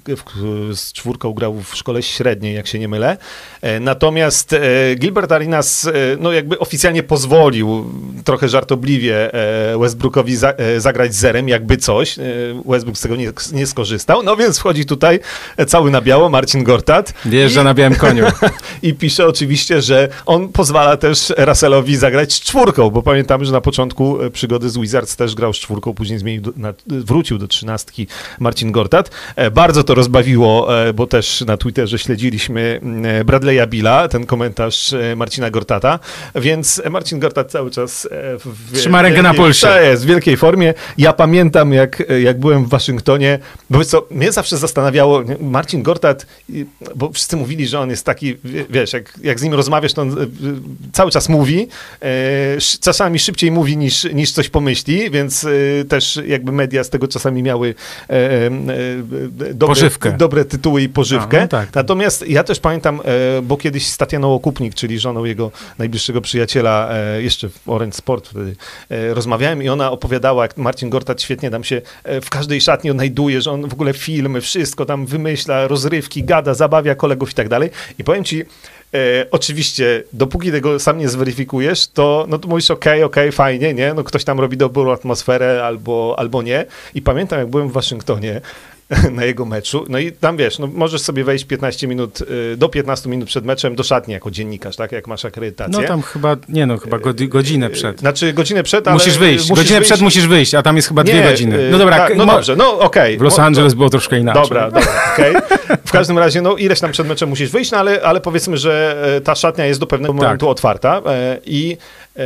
z 0.74 0.92
czwórką 0.92 1.32
grał 1.32 1.54
w 1.62 1.76
szkole 1.76 2.02
średniej, 2.02 2.54
jak 2.54 2.66
się 2.66 2.78
nie 2.78 2.88
mylę. 2.88 3.16
Natomiast 3.80 4.54
Gilbert 4.96 5.32
Arenas, 5.32 5.88
no 6.20 6.32
jakby 6.32 6.58
oficjalnie 6.58 7.02
pozwolił 7.02 7.33
pozwolił 7.34 7.84
trochę 8.24 8.48
żartobliwie 8.48 9.34
e, 9.34 9.78
Westbrookowi 9.78 10.36
e, 10.42 10.80
zagrać 10.80 11.14
zerem, 11.14 11.48
jakby 11.48 11.76
coś. 11.76 12.18
E, 12.18 12.22
Westbrook 12.66 12.98
z 12.98 13.00
tego 13.00 13.16
nie, 13.16 13.32
nie, 13.52 13.66
skorzystał. 13.66 14.22
No 14.22 14.36
więc 14.36 14.58
wchodzi 14.58 14.86
tutaj 14.86 15.20
cały 15.66 15.90
na 15.90 16.00
biało 16.00 16.28
Marcin 16.28 16.64
Gortat. 16.64 17.14
Wjeżdża 17.24 17.60
i, 17.60 17.64
na 17.64 17.74
białym 17.74 17.94
koniu. 17.94 18.24
I 18.82 18.94
pisze 18.94 19.26
oczywiście, 19.26 19.82
że 19.82 20.08
on 20.26 20.48
pozwala 20.48 20.96
też 20.96 21.32
Russellowi 21.36 21.96
zagrać 21.96 22.32
z 22.32 22.40
czwórką, 22.40 22.90
bo 22.90 23.02
pamiętamy, 23.02 23.44
że 23.44 23.52
na 23.52 23.60
początku 23.60 24.18
przygody 24.32 24.70
z 24.70 24.78
Wizards 24.78 25.16
też 25.16 25.34
grał 25.34 25.52
z 25.52 25.56
czwórką, 25.56 25.94
później 25.94 26.18
zmienił 26.18 26.42
do, 26.42 26.52
na, 26.56 26.74
wrócił 26.86 27.38
do 27.38 27.48
trzynastki 27.48 28.06
Marcin 28.38 28.72
Gortat. 28.72 29.10
Bardzo 29.52 29.84
to 29.84 29.94
rozbawiło, 29.94 30.68
bo 30.94 31.06
też 31.06 31.40
na 31.40 31.56
Twitterze 31.56 31.98
śledziliśmy 31.98 32.80
Bradley'a 33.24 33.68
Billa, 33.68 34.08
ten 34.08 34.26
komentarz 34.26 34.94
Marcina 35.16 35.50
Gortata, 35.50 35.98
więc 36.34 36.82
Marcin 36.90 37.18
Gortat 37.24 37.50
cały 37.50 37.70
czas 37.70 38.06
e, 38.06 38.08
w 38.38 38.78
Trzyma 38.78 39.02
rękę 39.02 39.22
na 39.22 39.34
pulsie. 39.34 39.68
jest, 39.82 40.02
w 40.04 40.06
wielkiej 40.06 40.36
formie. 40.36 40.74
Ja 40.98 41.12
pamiętam, 41.12 41.72
jak, 41.72 42.02
jak 42.22 42.38
byłem 42.38 42.64
w 42.64 42.68
Waszyngtonie, 42.68 43.38
bo 43.70 43.84
co, 43.84 44.06
mnie 44.10 44.32
zawsze 44.32 44.56
zastanawiało, 44.56 45.22
Marcin 45.40 45.82
Gortat, 45.82 46.26
bo 46.96 47.10
wszyscy 47.12 47.36
mówili, 47.36 47.66
że 47.66 47.80
on 47.80 47.90
jest 47.90 48.06
taki, 48.06 48.36
wiesz, 48.70 48.92
jak, 48.92 49.18
jak 49.22 49.40
z 49.40 49.42
nim 49.42 49.54
rozmawiasz, 49.54 49.92
to 49.92 50.02
on 50.02 50.10
e, 50.10 50.14
cały 50.92 51.10
czas 51.10 51.28
mówi, 51.28 51.68
e, 52.02 52.06
czasami 52.80 53.18
szybciej 53.18 53.50
mówi 53.50 53.76
niż, 53.76 54.04
niż 54.04 54.32
coś 54.32 54.48
pomyśli, 54.48 55.10
więc 55.10 55.46
też 55.88 56.20
jakby 56.26 56.52
media 56.52 56.84
z 56.84 56.90
tego 56.90 57.08
czasami 57.08 57.42
miały 57.42 57.74
dobre, 59.54 59.90
dobre 60.18 60.44
tytuły 60.44 60.82
i 60.82 60.88
pożywkę. 60.88 61.38
Aha, 61.38 61.48
tak. 61.48 61.74
Natomiast 61.74 62.28
ja 62.28 62.44
też 62.44 62.60
pamiętam, 62.60 63.00
bo 63.42 63.56
kiedyś 63.56 63.86
z 63.86 63.96
Tatianą 63.96 64.34
Okupnik, 64.34 64.74
czyli 64.74 64.98
żoną 64.98 65.24
jego 65.24 65.50
najbliższego 65.78 66.20
przyjaciela, 66.20 66.88
jeszcze 67.22 67.48
w 67.48 67.68
Orange 67.68 67.96
Sport 67.96 68.28
wtedy 68.28 68.56
e, 68.90 69.14
rozmawiałem 69.14 69.62
i 69.62 69.68
ona 69.68 69.90
opowiadała, 69.90 70.42
jak 70.42 70.56
Marcin 70.56 70.90
Gortat 70.90 71.22
świetnie 71.22 71.50
tam 71.50 71.64
się 71.64 71.82
e, 72.04 72.20
w 72.20 72.30
każdej 72.30 72.60
szatni 72.60 72.90
odnajduje, 72.90 73.40
że 73.40 73.50
on 73.50 73.68
w 73.68 73.72
ogóle 73.72 73.92
filmy, 73.92 74.40
wszystko 74.40 74.86
tam 74.86 75.06
wymyśla, 75.06 75.68
rozrywki, 75.68 76.24
gada, 76.24 76.54
zabawia 76.54 76.94
kolegów 76.94 77.30
i 77.30 77.34
tak 77.34 77.48
dalej. 77.48 77.70
I 77.98 78.04
powiem 78.04 78.24
ci, 78.24 78.44
E, 78.94 79.26
oczywiście, 79.30 80.02
dopóki 80.12 80.52
tego 80.52 80.78
sam 80.78 80.98
nie 80.98 81.08
zweryfikujesz, 81.08 81.86
to, 81.86 82.26
no 82.28 82.38
to 82.38 82.48
mówisz, 82.48 82.70
okej, 82.70 82.92
okay, 82.92 83.04
okej, 83.04 83.28
okay, 83.28 83.32
fajnie, 83.32 83.74
nie? 83.74 83.94
No 83.94 84.04
ktoś 84.04 84.24
tam 84.24 84.40
robi 84.40 84.56
dobrą 84.56 84.92
atmosferę 84.92 85.64
albo, 85.64 86.14
albo 86.18 86.42
nie. 86.42 86.66
I 86.94 87.02
pamiętam, 87.02 87.38
jak 87.38 87.48
byłem 87.48 87.68
w 87.68 87.72
Waszyngtonie, 87.72 88.40
na 89.10 89.24
jego 89.24 89.44
meczu. 89.44 89.84
No 89.88 89.98
i 89.98 90.12
tam 90.12 90.36
wiesz, 90.36 90.58
no 90.58 90.66
możesz 90.66 91.00
sobie 91.00 91.24
wejść 91.24 91.44
15 91.44 91.88
minut, 91.88 92.20
y, 92.20 92.56
do 92.56 92.68
15 92.68 93.08
minut 93.08 93.28
przed 93.28 93.44
meczem 93.44 93.74
do 93.74 93.82
szatni 93.82 94.14
jako 94.14 94.30
dziennikarz, 94.30 94.76
tak? 94.76 94.92
Jak 94.92 95.06
masz 95.06 95.24
akredytację. 95.24 95.82
No 95.82 95.88
tam 95.88 96.02
chyba, 96.02 96.36
nie 96.48 96.66
no, 96.66 96.78
chyba 96.78 96.98
godzinę 97.28 97.70
przed. 97.70 98.00
Znaczy 98.00 98.32
godzinę 98.32 98.62
przed, 98.62 98.88
ale... 98.88 98.94
Musisz 98.94 99.18
wyjść, 99.18 99.50
musisz 99.50 99.56
godzinę 99.56 99.78
wyjść. 99.78 99.92
przed 99.92 100.00
musisz 100.00 100.26
wyjść, 100.26 100.54
a 100.54 100.62
tam 100.62 100.76
jest 100.76 100.88
chyba 100.88 101.02
nie, 101.02 101.12
dwie 101.12 101.22
godziny. 101.22 101.58
Y, 101.58 101.70
no 101.70 101.78
dobra. 101.78 101.96
Tak, 101.96 102.16
no 102.16 102.26
dobrze, 102.26 102.56
no 102.56 102.78
okej. 102.78 102.84
Okay. 102.84 103.18
W 103.18 103.22
Los 103.22 103.38
Angeles 103.38 103.72
no, 103.72 103.76
było 103.76 103.90
troszkę 103.90 104.18
inaczej. 104.18 104.42
Dobra, 104.42 104.70
dobra, 104.70 104.92
okej. 105.12 105.36
Okay. 105.36 105.76
W 105.86 105.92
każdym 105.92 106.18
razie, 106.18 106.42
no 106.42 106.56
ileś 106.56 106.80
tam 106.80 106.92
przed 106.92 107.08
meczem 107.08 107.28
musisz 107.28 107.50
wyjść, 107.50 107.70
no 107.70 107.78
ale, 107.78 108.02
ale 108.02 108.20
powiedzmy, 108.20 108.56
że 108.56 108.96
e, 109.16 109.20
ta 109.20 109.34
szatnia 109.34 109.66
jest 109.66 109.80
do 109.80 109.86
pewnego 109.86 110.14
tak. 110.14 110.22
momentu 110.22 110.48
otwarta 110.48 111.02
e, 111.06 111.38
i 111.46 111.76
e, 112.16 112.22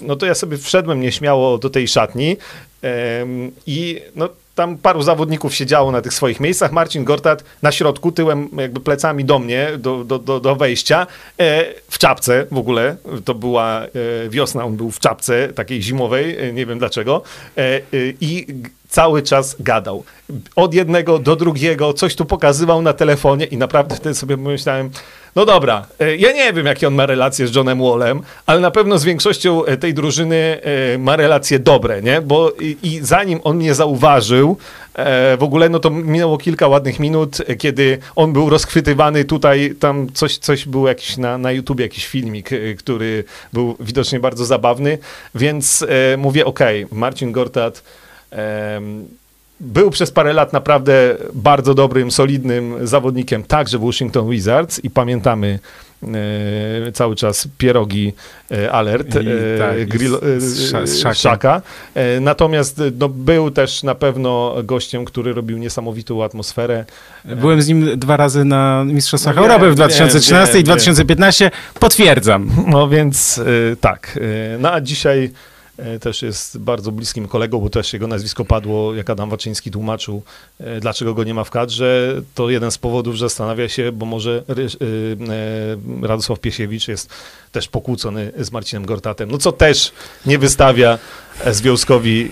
no 0.00 0.16
to 0.16 0.26
ja 0.26 0.34
sobie 0.34 0.56
wszedłem 0.56 1.00
nieśmiało 1.00 1.58
do 1.58 1.70
tej 1.70 1.88
szatni 1.88 2.36
I 3.66 4.00
no, 4.16 4.28
tam 4.62 4.78
paru 4.78 5.02
zawodników 5.02 5.54
siedziało 5.54 5.92
na 5.92 6.02
tych 6.02 6.14
swoich 6.14 6.40
miejscach. 6.40 6.72
Marcin 6.72 7.04
Gortat 7.04 7.44
na 7.62 7.72
środku, 7.72 8.12
tyłem 8.12 8.48
jakby 8.56 8.80
plecami 8.80 9.24
do 9.24 9.38
mnie, 9.38 9.68
do, 9.78 10.04
do, 10.04 10.18
do, 10.18 10.40
do 10.40 10.56
wejścia, 10.56 11.06
e, 11.38 11.64
w 11.88 11.98
czapce 11.98 12.46
w 12.50 12.58
ogóle. 12.58 12.96
To 13.24 13.34
była 13.34 13.82
e, 13.82 13.88
wiosna, 14.28 14.64
on 14.64 14.76
był 14.76 14.90
w 14.90 14.98
czapce 14.98 15.48
takiej 15.48 15.82
zimowej, 15.82 16.38
e, 16.38 16.52
nie 16.52 16.66
wiem 16.66 16.78
dlaczego. 16.78 17.22
E, 17.56 17.60
e, 17.60 17.80
I 18.20 18.46
cały 18.88 19.22
czas 19.22 19.56
gadał. 19.60 20.04
Od 20.56 20.74
jednego 20.74 21.18
do 21.18 21.36
drugiego, 21.36 21.92
coś 21.92 22.14
tu 22.14 22.24
pokazywał 22.24 22.82
na 22.82 22.92
telefonie 22.92 23.44
i 23.44 23.56
naprawdę 23.56 23.96
wtedy 23.96 24.14
sobie 24.14 24.36
pomyślałem, 24.36 24.90
no 25.36 25.44
dobra, 25.44 25.86
e, 26.00 26.16
ja 26.16 26.32
nie 26.32 26.52
wiem, 26.52 26.66
jakie 26.66 26.88
on 26.88 26.94
ma 26.94 27.06
relacje 27.06 27.46
z 27.46 27.54
Johnem 27.54 27.78
Wallem, 27.78 28.20
ale 28.46 28.60
na 28.60 28.70
pewno 28.70 28.98
z 28.98 29.04
większością 29.04 29.64
e, 29.64 29.76
tej 29.76 29.94
drużyny 29.94 30.60
e, 30.94 30.98
ma 30.98 31.16
relacje 31.16 31.58
dobre, 31.58 32.02
nie? 32.02 32.20
Bo 32.20 32.52
i, 32.60 32.76
i 32.82 33.00
zanim 33.00 33.40
on 33.44 33.56
mnie 33.56 33.74
zauważył, 33.74 34.56
w 35.38 35.42
ogóle, 35.42 35.68
no 35.68 35.78
to 35.78 35.90
minęło 35.90 36.38
kilka 36.38 36.68
ładnych 36.68 37.00
minut, 37.00 37.38
kiedy 37.58 37.98
on 38.16 38.32
był 38.32 38.50
rozchwytywany 38.50 39.24
tutaj, 39.24 39.74
tam 39.80 40.12
coś, 40.12 40.38
coś 40.38 40.66
był 40.66 40.86
jakiś 40.86 41.16
na, 41.16 41.38
na 41.38 41.52
YouTubie, 41.52 41.84
jakiś 41.84 42.06
filmik, 42.06 42.50
który 42.78 43.24
był 43.52 43.76
widocznie 43.80 44.20
bardzo 44.20 44.44
zabawny, 44.44 44.98
więc 45.34 45.86
mówię, 46.18 46.44
okej, 46.44 46.86
Marcin 46.92 47.32
Gortat 47.32 47.82
był 49.62 49.90
przez 49.90 50.10
parę 50.10 50.32
lat 50.32 50.52
naprawdę 50.52 51.16
bardzo 51.34 51.74
dobrym, 51.74 52.10
solidnym 52.10 52.86
zawodnikiem, 52.86 53.44
także 53.44 53.78
w 53.78 53.80
Washington 53.80 54.30
Wizards 54.30 54.84
i 54.84 54.90
pamiętamy 54.90 55.58
e, 56.02 56.92
cały 56.92 57.16
czas 57.16 57.48
pierogi 57.58 58.12
e, 58.50 58.72
alert 58.72 59.14
I 59.14 59.18
e, 59.18 59.58
tak, 59.58 59.88
grill, 59.88 60.18
z-. 60.38 61.18
Szaka. 61.18 61.62
Natomiast 62.20 62.82
no, 62.98 63.08
był 63.08 63.50
też 63.50 63.82
na 63.82 63.94
pewno 63.94 64.54
gościem, 64.64 65.04
który 65.04 65.32
robił 65.32 65.58
niesamowitą 65.58 66.24
atmosferę. 66.24 66.84
Byłem 67.24 67.62
z 67.62 67.68
nim 67.68 67.98
dwa 67.98 68.16
razy 68.16 68.44
na 68.44 68.84
Mistrzostwach 68.84 69.36
No 69.36 69.42
wiem, 69.42 69.50
Europy 69.50 69.66
w 69.66 69.68
wiem, 69.68 69.76
2013 69.76 70.52
wiem, 70.52 70.60
i 70.60 70.64
2015. 70.64 71.50
Potwierdzam. 71.80 72.50
No 72.66 72.88
więc 72.88 73.40
tak. 73.80 74.18
No 74.58 74.72
a 74.72 74.80
dzisiaj 74.80 75.30
też 76.00 76.22
jest 76.22 76.58
bardzo 76.58 76.92
bliskim 76.92 77.28
kolegą, 77.28 77.60
bo 77.60 77.70
też 77.70 77.92
jego 77.92 78.06
nazwisko 78.06 78.44
padło, 78.44 78.94
jak 78.94 79.10
Adam 79.10 79.30
Waczyński 79.30 79.70
tłumaczył, 79.70 80.22
e, 80.60 80.80
dlaczego 80.80 81.14
go 81.14 81.24
nie 81.24 81.34
ma 81.34 81.44
w 81.44 81.50
kadrze. 81.50 82.22
To 82.34 82.50
jeden 82.50 82.70
z 82.70 82.78
powodów, 82.78 83.14
że 83.14 83.24
zastanawia 83.26 83.68
się, 83.68 83.92
bo 83.92 84.06
może 84.06 84.42
Ry- 84.48 84.66
e, 84.66 85.32
e, 86.04 86.06
Radosław 86.08 86.40
Piesiewicz 86.40 86.88
jest 86.88 87.10
też 87.52 87.68
pokłócony 87.68 88.32
z 88.38 88.52
Marcinem 88.52 88.86
Gortatem, 88.86 89.30
no 89.30 89.38
co 89.38 89.52
też 89.52 89.92
nie 90.26 90.38
wystawia 90.38 90.98
e, 91.44 91.54
Związkowi 91.54 92.28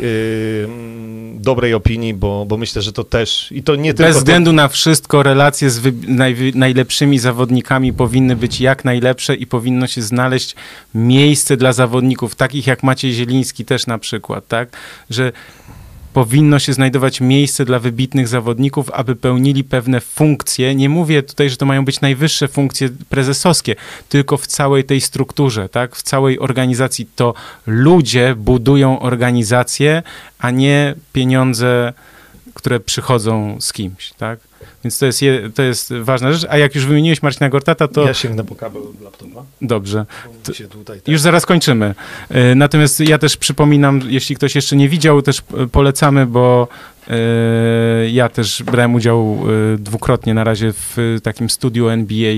mm, 0.65 1.43
dobrej 1.43 1.75
opinii, 1.75 2.15
bo, 2.15 2.45
bo 2.49 2.57
myślę, 2.57 2.83
że 2.83 2.93
to 2.93 3.05
też 3.05 3.53
i 3.53 3.63
to 3.63 3.77
nie 3.77 3.95
tylko... 3.95 4.09
Bez 4.09 4.15
to- 4.17 4.21
względu 4.21 4.53
na 4.53 4.69
wszystko, 4.69 5.23
relacje 5.23 5.71
z 5.71 5.79
wy- 5.79 5.93
najwy- 5.93 6.55
najlepszymi 6.55 7.19
zawodnikami 7.19 7.93
powinny 7.93 8.37
być 8.37 8.61
jak 8.61 8.85
najlepsze 8.85 9.35
i 9.35 9.47
powinno 9.47 9.87
się 9.87 10.03
znaleźć 10.03 10.55
miejsce 10.95 11.57
dla 11.57 11.73
zawodników, 11.73 12.35
takich 12.35 12.67
jak 12.67 12.83
Maciej 12.83 13.13
Zieliński 13.13 13.65
też 13.65 13.87
na 13.87 13.99
przykład, 13.99 14.49
tak? 14.49 14.69
Że 15.11 15.33
powinno 16.13 16.59
się 16.59 16.73
znajdować 16.73 17.21
miejsce 17.21 17.65
dla 17.65 17.79
wybitnych 17.79 18.29
zawodników, 18.29 18.91
aby 18.91 19.17
pełnili 19.17 19.65
pewne 19.65 20.01
funkcje. 20.01 20.75
Nie 20.75 20.89
mówię 20.89 21.23
tutaj, 21.23 21.51
że 21.51 21.57
to 21.57 21.67
mają 21.67 21.85
być 21.85 22.01
najwyższe 22.01 22.49
funkcje 22.49 22.89
prezesowskie, 23.09 23.77
tylko 24.09 24.37
w 24.37 24.47
całej 24.47 24.85
tej 24.85 25.01
strukturze, 25.01 25.69
tak? 25.69 25.97
W 25.97 26.03
całej 26.03 26.39
organizacji 26.39 27.09
to 27.17 27.35
ludzie 27.67 28.35
budują 28.37 29.01
organizację, 29.01 30.03
a 30.39 30.51
nie 30.51 30.95
pieniądze, 31.13 31.93
które 32.55 32.81
przychodzą 32.81 33.57
z 33.61 33.73
kimś, 33.73 34.13
tak? 34.13 34.39
Więc 34.85 34.99
to 34.99 35.07
jest, 35.07 35.23
je, 35.23 35.51
to 35.55 35.63
jest 35.63 35.93
ważna 35.93 36.33
rzecz. 36.33 36.51
A 36.51 36.59
jak 36.59 36.75
już 36.75 36.87
wymieniłeś 36.87 37.23
Marcina 37.23 37.49
Gortata, 37.49 37.89
to 37.89 38.07
Ja 38.07 38.15
sięgnę 38.15 38.45
po 38.45 38.55
kabel 38.55 38.83
laptopa. 39.03 39.43
dobrze. 39.63 40.07
tutaj 40.71 41.01
Już 41.07 41.21
zaraz 41.21 41.47
kończymy. 41.47 41.95
E, 42.29 42.55
Natomiast 42.55 43.01
ja 43.01 43.19
też 43.19 43.37
przypominam, 43.37 44.01
jeśli 44.09 44.37
ktoś 44.37 44.55
jeszcze 44.55 44.77
nie 44.77 44.89
widział, 44.89 45.23
też 45.23 45.43
polecamy, 45.73 46.27
bo 46.27 46.69
e, 47.09 47.17
ja 48.11 48.29
też 48.29 48.63
brałem 48.63 48.95
udział 48.95 49.39
e, 49.75 49.79
dwukrotnie 49.79 50.35
na 50.35 50.45
razie 50.45 50.73
w 50.73 51.19
takim 51.23 51.51
studiu 51.51 51.89
NBA 51.89 52.35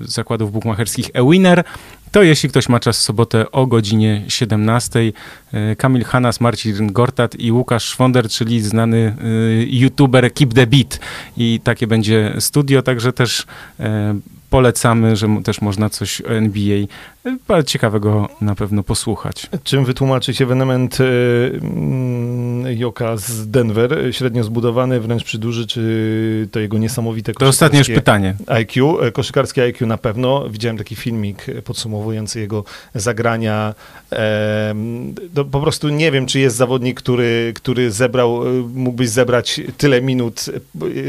zakładów 0.00 0.52
bukmacherskich 0.52 1.10
eWinner. 1.14 1.64
To 2.14 2.22
jeśli 2.22 2.48
ktoś 2.48 2.68
ma 2.68 2.80
czas 2.80 2.98
w 2.98 3.02
sobotę 3.02 3.50
o 3.50 3.66
godzinie 3.66 4.24
17, 4.28 5.00
e, 5.52 5.76
Kamil 5.76 6.04
Hanas, 6.04 6.40
Marcin 6.40 6.92
Gortat 6.92 7.34
i 7.34 7.52
Łukasz 7.52 7.84
Szwonder, 7.84 8.28
czyli 8.28 8.60
znany 8.60 8.96
e, 8.98 9.14
youtuber 9.62 10.34
Keep 10.34 10.54
the 10.54 10.66
Beat. 10.66 11.00
I 11.36 11.60
takie 11.64 11.86
będzie 11.86 12.34
studio, 12.38 12.82
także 12.82 13.12
też 13.12 13.46
e, 13.80 14.14
polecamy, 14.54 15.16
że 15.16 15.28
też 15.44 15.60
można 15.60 15.90
coś 15.90 16.20
o 16.20 16.30
NBA 16.30 16.76
e, 17.26 17.36
bardzo 17.48 17.68
ciekawego 17.68 18.28
na 18.40 18.54
pewno 18.54 18.82
posłuchać. 18.82 19.46
Czym 19.64 19.84
wytłumaczyć 19.84 20.42
ewenement 20.42 20.98
e, 21.00 21.04
mm, 21.04 22.78
Joka 22.78 23.16
z 23.16 23.50
Denver? 23.50 23.96
Średnio 24.10 24.44
zbudowany, 24.44 25.00
wręcz 25.00 25.24
przyduży, 25.24 25.66
czy 25.66 26.48
to 26.52 26.60
jego 26.60 26.78
niesamowite 26.78 27.32
To 27.32 27.46
ostatnie 27.46 27.78
już 27.78 27.88
pytanie. 27.88 28.34
IQ, 28.46 29.00
e, 29.02 29.12
koszykarskie 29.12 29.62
IQ 29.62 29.86
na 29.86 29.98
pewno. 29.98 30.48
Widziałem 30.48 30.78
taki 30.78 30.96
filmik 30.96 31.46
podsumowujący 31.64 32.40
jego 32.40 32.64
zagrania. 32.94 33.74
To 35.34 35.44
po 35.44 35.60
prostu 35.60 35.88
nie 35.88 36.10
wiem, 36.12 36.26
czy 36.26 36.40
jest 36.40 36.56
zawodnik, 36.56 37.00
który, 37.00 37.52
który 37.56 37.90
zebrał, 37.90 38.40
mógłbyś 38.74 39.08
zebrać 39.08 39.60
tyle 39.78 40.02
minut, 40.02 40.44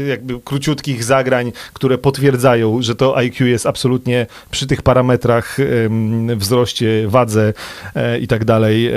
jakby 0.08 0.40
króciutkich 0.40 1.04
zagrań, 1.04 1.52
które 1.72 1.98
potwierdzają, 1.98 2.82
że 2.82 2.94
to 2.94 3.16
IQ 3.16 3.35
jest 3.44 3.66
absolutnie 3.66 4.26
przy 4.50 4.66
tych 4.66 4.82
parametrach, 4.82 5.56
wzroście, 6.36 7.08
wadze 7.08 7.52
e, 7.94 8.18
i 8.18 8.26
tak 8.26 8.44
dalej, 8.44 8.90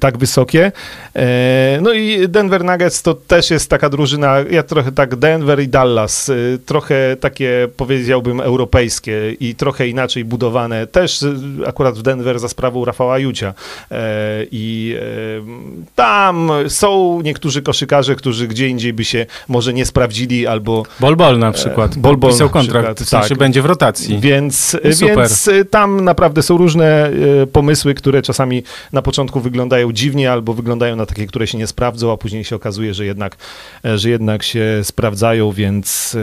tak 0.00 0.18
wysokie. 0.18 0.72
E, 1.16 1.78
No 1.80 1.92
i 1.92 2.28
Denver 2.28 2.64
Nuggets 2.64 3.02
to 3.02 3.14
też 3.14 3.50
jest 3.50 3.70
taka 3.70 3.90
drużyna, 3.90 4.36
ja 4.50 4.62
trochę 4.62 4.92
tak 4.92 5.16
Denver 5.16 5.60
i 5.60 5.68
Dallas, 5.68 6.28
y, 6.28 6.58
trochę 6.66 7.16
takie 7.20 7.68
powiedziałbym 7.76 8.40
europejskie 8.40 9.32
i 9.40 9.54
trochę 9.54 9.88
inaczej 9.88 10.24
budowane, 10.24 10.86
też 10.86 11.24
akurat 11.66 11.98
w 11.98 12.02
Denver 12.02 12.38
za 12.38 12.48
sprawą 12.48 12.84
Rafała 12.84 13.18
Jucia. 13.18 13.54
E, 13.90 14.46
I 14.50 14.96
e, 14.98 15.84
tam 15.94 16.50
są 16.68 17.20
niektórzy 17.22 17.62
koszykarze, 17.62 18.14
którzy 18.14 18.48
gdzie 18.48 18.68
indziej 18.68 18.92
by 18.92 19.04
się 19.04 19.26
może 19.48 19.72
nie 19.72 19.86
sprawdzili 19.86 20.46
albo 20.46 20.82
Bol 21.00 21.16
Bol 21.16 21.38
na 21.38 21.52
przykład. 21.52 21.98
Bol 21.98 22.16
Bol 22.16 22.30
Pisał 22.30 22.50
kontrakt, 22.50 23.02
w 23.02 23.08
sensie 23.08 23.25
tak. 23.34 23.38
będzie 23.38 23.62
w 23.62 23.66
rotacji. 23.66 24.20
Więc, 24.20 24.76
No 24.84 24.92
super. 24.92 25.16
więc 25.16 25.48
y, 25.48 25.64
tam 25.64 26.04
naprawdę 26.04 26.42
są 26.42 26.56
różne 26.56 27.10
y, 27.42 27.46
pomysły, 27.46 27.94
które 27.94 28.22
czasami 28.22 28.62
na 28.92 29.02
początku 29.02 29.40
wyglądają 29.40 29.92
dziwnie 29.92 30.32
albo 30.32 30.54
wyglądają 30.54 30.96
na 30.96 31.06
takie, 31.06 31.26
które 31.26 31.46
się 31.46 31.58
nie 31.58 31.66
sprawdzą, 31.66 32.12
a 32.12 32.16
później 32.16 32.44
się 32.44 32.56
okazuje, 32.56 32.94
że 32.94 33.04
jednak, 33.04 33.36
e, 33.84 33.98
że 33.98 34.10
jednak 34.10 34.42
się 34.42 34.80
sprawdzają, 34.82 35.52
więc, 35.52 36.16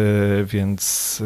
więc 0.46 1.22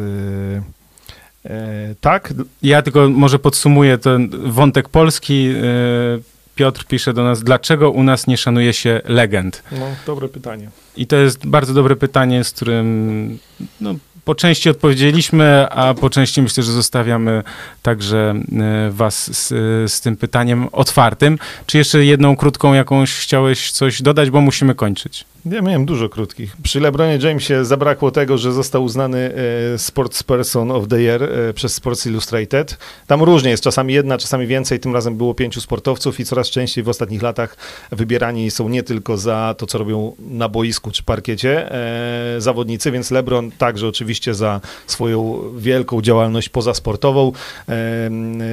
e, 1.44 1.94
tak. 2.00 2.34
Ja 2.62 2.82
tylko 2.82 3.08
może 3.08 3.38
podsumuję 3.38 3.98
ten 3.98 4.30
wątek 4.52 4.88
polski. 4.88 5.48
E, 5.48 6.38
Piotr 6.54 6.84
pisze 6.84 7.12
do 7.12 7.24
nas, 7.24 7.42
dlaczego 7.42 7.90
u 7.90 8.02
nas 8.02 8.26
nie 8.26 8.36
szanuje 8.36 8.72
się 8.72 9.00
legend? 9.04 9.62
No, 9.72 9.86
dobre 10.06 10.28
pytanie. 10.28 10.70
I 10.96 11.06
to 11.06 11.16
jest 11.16 11.46
bardzo 11.46 11.74
dobre 11.74 11.96
pytanie, 11.96 12.44
z 12.44 12.50
którym 12.50 13.38
no, 13.80 13.94
po 14.28 14.34
części 14.34 14.70
odpowiedzieliśmy, 14.70 15.68
a 15.70 15.94
po 15.94 16.10
części 16.10 16.42
myślę, 16.42 16.62
że 16.62 16.72
zostawiamy 16.72 17.42
także 17.82 18.34
e, 18.52 18.90
was 18.90 19.36
z, 19.36 19.48
z 19.92 20.00
tym 20.00 20.16
pytaniem 20.16 20.68
otwartym. 20.72 21.38
Czy 21.66 21.78
jeszcze 21.78 22.04
jedną 22.04 22.36
krótką 22.36 22.74
jakąś 22.74 23.14
chciałeś 23.14 23.72
coś 23.72 24.02
dodać, 24.02 24.30
bo 24.30 24.40
musimy 24.40 24.74
kończyć. 24.74 25.24
Ja 25.52 25.62
miałem 25.62 25.86
dużo 25.86 26.08
krótkich. 26.08 26.56
Przy 26.62 26.80
LeBronie 26.80 27.18
Jamesie 27.22 27.64
zabrakło 27.64 28.10
tego, 28.10 28.38
że 28.38 28.52
został 28.52 28.84
uznany 28.84 29.32
e, 29.74 29.78
Sports 29.78 30.22
Person 30.22 30.70
of 30.70 30.88
the 30.88 31.00
Year 31.00 31.22
e, 31.22 31.52
przez 31.54 31.74
Sports 31.74 32.06
Illustrated. 32.06 32.78
Tam 33.06 33.22
różnie 33.22 33.50
jest, 33.50 33.62
czasami 33.62 33.94
jedna, 33.94 34.18
czasami 34.18 34.46
więcej. 34.46 34.80
Tym 34.80 34.94
razem 34.94 35.16
było 35.16 35.34
pięciu 35.34 35.60
sportowców 35.60 36.20
i 36.20 36.24
coraz 36.24 36.50
częściej 36.50 36.84
w 36.84 36.88
ostatnich 36.88 37.22
latach 37.22 37.56
wybierani 37.92 38.50
są 38.50 38.68
nie 38.68 38.82
tylko 38.82 39.16
za 39.16 39.54
to, 39.58 39.66
co 39.66 39.78
robią 39.78 40.16
na 40.18 40.48
boisku 40.48 40.90
czy 40.90 41.02
parkiecie 41.02 41.72
e, 41.72 42.40
zawodnicy, 42.40 42.90
więc 42.90 43.10
LeBron 43.10 43.50
także 43.50 43.88
oczywiście 43.88 44.34
za 44.34 44.60
swoją 44.86 45.42
wielką 45.56 46.02
działalność 46.02 46.48
pozasportową. 46.48 47.32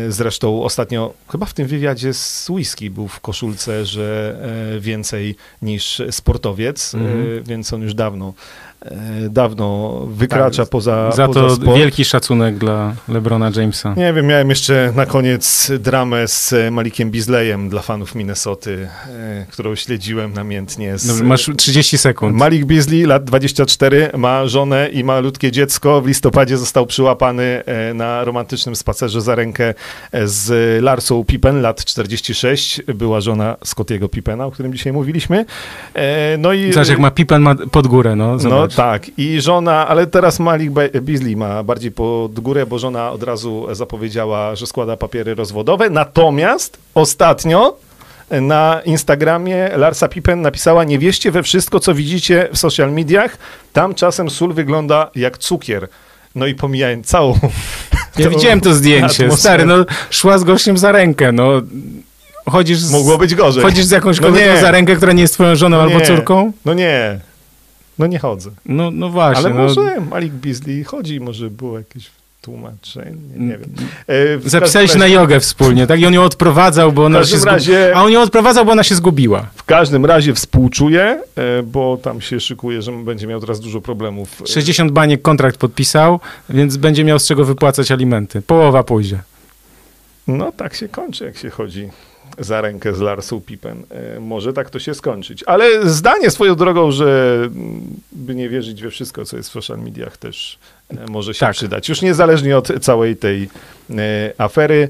Zresztą 0.09 0.63
ostatnio, 0.63 1.13
chyba 1.29 1.45
w 1.45 1.53
tym 1.53 1.67
wywiadzie 1.67 2.13
z 2.13 2.49
Whisky 2.49 2.89
był 2.89 3.07
w 3.07 3.19
koszulce, 3.19 3.85
że 3.85 4.37
więcej 4.79 5.35
niż 5.61 6.01
sportowiec, 6.11 6.84
Mhm. 6.93 7.37
e, 7.37 7.41
więc 7.41 7.73
on 7.73 7.81
już 7.81 7.93
dawno 7.93 8.33
dawno 9.29 9.99
wykracza 10.07 10.63
Tak, 10.63 10.69
poza 10.69 11.11
Za 11.11 11.27
poza 11.27 11.39
to 11.41 11.55
sport. 11.55 11.77
wielki 11.77 12.05
szacunek 12.05 12.57
dla 12.57 12.93
LeBrona 13.09 13.51
Jamesa. 13.55 13.93
Nie 13.97 14.13
wiem, 14.13 14.25
miałem 14.27 14.49
jeszcze 14.49 14.93
na 14.95 15.05
koniec 15.05 15.71
dramę 15.79 16.27
z 16.27 16.53
e, 16.53 16.71
Malikiem 16.71 17.11
Beasleyem 17.11 17.69
dla 17.69 17.81
fanów 17.81 18.15
Minnesoty, 18.15 18.87
e, 19.09 19.45
którą 19.51 19.75
śledziłem 19.75 20.33
namiętnie. 20.33 20.97
Z, 20.97 21.07
Dobrze, 21.07 21.23
masz 21.23 21.49
30 21.57 21.97
sekund. 21.97 22.37
Malik 22.37 22.65
Beasley, 22.65 23.03
lat 23.05 23.23
24, 23.23 24.09
ma 24.17 24.47
żonę 24.47 24.89
i 24.93 25.03
malutkie 25.03 25.51
dziecko. 25.51 26.01
W 26.01 26.07
listopadzie 26.07 26.57
został 26.57 26.85
przyłapany 26.85 27.63
e, 27.65 27.93
na 27.93 28.23
romantycznym 28.23 28.75
spacerze 28.75 29.21
za 29.21 29.35
rękę 29.35 29.73
e, 30.11 30.27
z 30.27 30.51
Larsą 30.83 31.23
Pippen, 31.25 31.61
lat 31.61 31.85
46. 31.85 32.81
Była 32.95 33.21
żona 33.21 33.55
Scottiego 33.63 34.09
Pippena, 34.09 34.45
o 34.45 34.51
którym 34.51 34.73
dzisiaj 34.73 34.93
mówiliśmy. 34.93 35.45
E, 35.93 36.37
No 36.37 36.53
i... 36.53 36.73
Zobacz, 36.73 36.89
jak 36.89 36.99
ma 36.99 37.11
Pippen 37.11 37.41
ma 37.41 37.55
pod 37.71 37.87
górę, 37.87 38.15
no. 38.15 38.27
No 38.31 38.39
Zobacz. 38.39 38.74
Tak, 38.75 39.03
i 39.17 39.41
żona, 39.41 39.87
ale 39.87 40.07
teraz 40.07 40.39
Malik 40.39 40.71
Be- 40.71 40.89
Beasley 41.01 41.35
ma 41.35 41.63
bardziej 41.63 41.91
pod 41.91 42.39
górę, 42.39 42.65
bo 42.65 42.79
żona 42.79 43.11
od 43.11 43.23
razu 43.23 43.67
zapowiedziała, 43.71 44.55
że 44.55 44.67
składa 44.67 44.97
papiery 44.97 45.35
rozwodowe. 45.35 45.89
Natomiast 45.89 46.77
ostatnio 46.95 47.77
na 48.31 48.81
Instagramie 48.85 49.69
Larsa 49.77 50.07
Pippen 50.07 50.41
napisała, 50.41 50.83
nie 50.83 50.99
wierzcie 50.99 51.31
we 51.31 51.43
wszystko, 51.43 51.79
co 51.79 51.93
widzicie 51.93 52.49
w 52.53 52.57
social 52.57 52.91
mediach, 52.93 53.37
tam 53.73 53.95
czasem 53.95 54.29
sól 54.29 54.53
wygląda 54.53 55.11
jak 55.15 55.37
cukier. 55.37 55.87
No 56.35 56.45
i 56.47 56.55
pomijając 56.55 57.07
całą... 57.07 57.39
Ja 58.17 58.29
widziałem 58.29 58.61
to 58.61 58.73
zdjęcie. 58.73 59.05
atmosferę. 59.25 59.37
Stary, 59.37 59.65
no 59.65 59.85
szła 60.09 60.37
z 60.37 60.43
gościem 60.43 60.77
za 60.77 60.91
rękę, 60.91 61.31
no. 61.31 61.51
Chodzisz 62.49 62.77
z, 62.79 62.91
Mogło 62.91 63.17
być 63.17 63.35
gorzej. 63.35 63.63
chodzisz 63.63 63.85
z 63.85 63.91
jakąś 63.91 64.19
No 64.21 64.27
kobietą 64.27 64.53
nie. 64.55 64.61
za 64.61 64.71
rękę, 64.71 64.95
która 64.95 65.13
nie 65.13 65.21
jest 65.21 65.33
twoją 65.33 65.55
żoną 65.55 65.77
No 65.77 65.83
albo 65.83 66.01
córką? 66.01 66.51
No 66.65 66.73
nie, 66.73 67.19
no 67.99 68.07
nie 68.07 68.19
chodzę. 68.19 68.49
No, 68.65 68.91
no 68.91 69.09
właśnie. 69.09 69.45
Ale 69.45 69.53
no. 69.53 69.61
może 69.61 70.01
Malik 70.01 70.33
Beasley 70.33 70.83
chodzi, 70.83 71.19
może 71.19 71.49
było 71.49 71.77
jakieś 71.77 72.09
tłumaczenie, 72.41 73.15
nie, 73.37 73.57
wiem. 73.57 73.69
E, 74.07 74.49
Zapisali 74.49 74.87
się 74.87 74.97
na 74.97 75.07
jogę 75.07 75.39
wspólnie, 75.39 75.87
tak? 75.87 75.99
I 75.99 76.05
on 76.05 76.13
ją 76.13 76.23
odprowadzał, 76.23 76.91
bo 76.91 77.05
ona 77.05 77.23
się 77.23 77.37
razie- 77.45 77.91
A 77.95 78.03
on 78.03 78.11
ją 78.11 78.21
odprowadzał, 78.21 78.65
bo 78.65 78.71
ona 78.71 78.83
się 78.83 78.95
zgubiła. 78.95 79.47
W 79.55 79.63
każdym 79.63 80.05
razie 80.05 80.33
współczuję, 80.33 81.21
e, 81.35 81.63
bo 81.63 81.97
tam 81.97 82.21
się 82.21 82.39
szykuje, 82.39 82.81
że 82.81 82.91
będzie 82.91 83.27
miał 83.27 83.39
teraz 83.39 83.59
dużo 83.59 83.81
problemów. 83.81 84.41
E, 84.41 84.47
60 84.47 84.91
baniek 84.91 85.21
kontrakt 85.21 85.57
podpisał, 85.57 86.19
więc 86.49 86.77
będzie 86.77 87.03
miał 87.03 87.19
z 87.19 87.27
czego 87.27 87.45
wypłacać 87.45 87.91
alimenty. 87.91 88.41
Połowa 88.41 88.83
pójdzie. 88.83 89.19
No 90.27 90.51
tak 90.51 90.75
się 90.75 90.87
kończy, 90.87 91.25
jak 91.25 91.37
się 91.37 91.49
chodzi 91.49 91.89
za 92.39 92.61
rękę 92.61 92.95
z 92.95 92.99
Larsą 92.99 93.41
Pippen. 93.41 93.83
E, 93.89 94.19
Może 94.19 94.53
tak 94.53 94.69
to 94.69 94.79
się 94.79 94.93
skończyć. 94.93 95.43
Ale 95.43 95.89
zdanie 95.89 96.29
swoją 96.31 96.55
drogą, 96.55 96.91
że 96.91 97.35
mm, 97.45 97.81
by 98.11 98.35
nie 98.35 98.49
wierzyć 98.49 98.81
we 98.81 98.89
wszystko, 98.89 99.25
co 99.25 99.37
jest 99.37 99.49
w 99.49 99.51
social 99.51 99.79
mediach 99.79 100.17
też 100.17 100.59
e, 100.89 101.07
może 101.07 101.33
się 101.33 101.39
Tak. 101.39 101.55
przydać. 101.55 101.89
Już 101.89 102.01
niezależnie 102.01 102.57
od 102.57 102.71
całej 102.81 103.15
tej 103.15 103.49
e, 103.89 104.33
afery. 104.37 104.89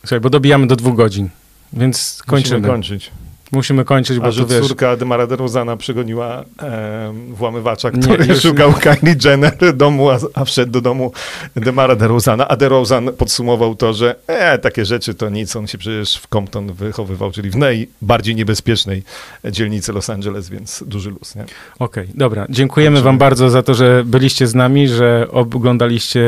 Słuchaj, 0.00 0.20
bo 0.20 0.30
dobijamy 0.30 0.66
do 0.66 0.76
dwóch 0.76 0.96
godzin, 0.96 1.28
więc 1.72 2.22
kończymy. 2.26 2.58
Musimy 2.58 2.72
kończyć. 2.74 3.10
Musimy 3.56 3.84
kończyć, 3.84 4.18
bo 4.18 4.24
A 4.26 4.30
że 4.30 4.44
wiesz... 4.46 4.66
córka 4.66 4.96
Demara 4.96 5.26
DeRozana 5.26 5.76
przegoniła 5.76 6.44
e, 6.62 7.12
włamywacza, 7.28 7.90
Nie, 7.90 8.02
który 8.02 8.26
już- 8.26 8.42
szukał 8.42 8.72
Kylie 8.72 9.14
Jenner 9.24 9.76
domu, 9.76 10.10
a, 10.10 10.18
a 10.34 10.44
wszedł 10.44 10.72
do 10.72 10.80
domu 10.80 11.12
Demara 11.56 11.96
DeRozana, 11.96 12.48
a 12.48 12.56
DeRozan 12.56 13.12
podsumował 13.12 13.74
to, 13.74 13.92
że 13.94 14.14
e, 14.26 14.58
takie 14.58 14.84
rzeczy 14.84 15.14
to 15.14 15.28
nic, 15.30 15.56
on 15.56 15.66
się 15.66 15.78
przecież 15.78 16.16
w 16.16 16.26
Compton 16.28 16.72
wychowywał, 16.72 17.32
czyli 17.32 17.50
w 17.50 17.56
najbardziej 17.56 18.34
niebezpiecznej 18.34 19.02
dzielnicy 19.50 19.92
Los 19.92 20.10
Angeles, 20.10 20.48
więc 20.48 20.84
duży 20.86 21.10
luz, 21.10 21.34
nie? 21.34 21.44
Okej, 21.78 22.08
dobra. 22.14 22.46
Dziękujemy 22.50 22.94
Kończymy. 22.94 23.04
wam 23.04 23.18
bardzo 23.18 23.50
za 23.50 23.62
to, 23.62 23.74
że 23.74 24.02
byliście 24.06 24.46
z 24.46 24.54
nami, 24.54 24.88
że 24.88 25.26
oglądaliście 25.30 26.20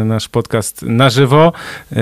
e, 0.00 0.04
nasz 0.04 0.28
podcast 0.28 0.82
na 0.82 1.10
żywo. 1.10 1.52
E, 1.92 1.96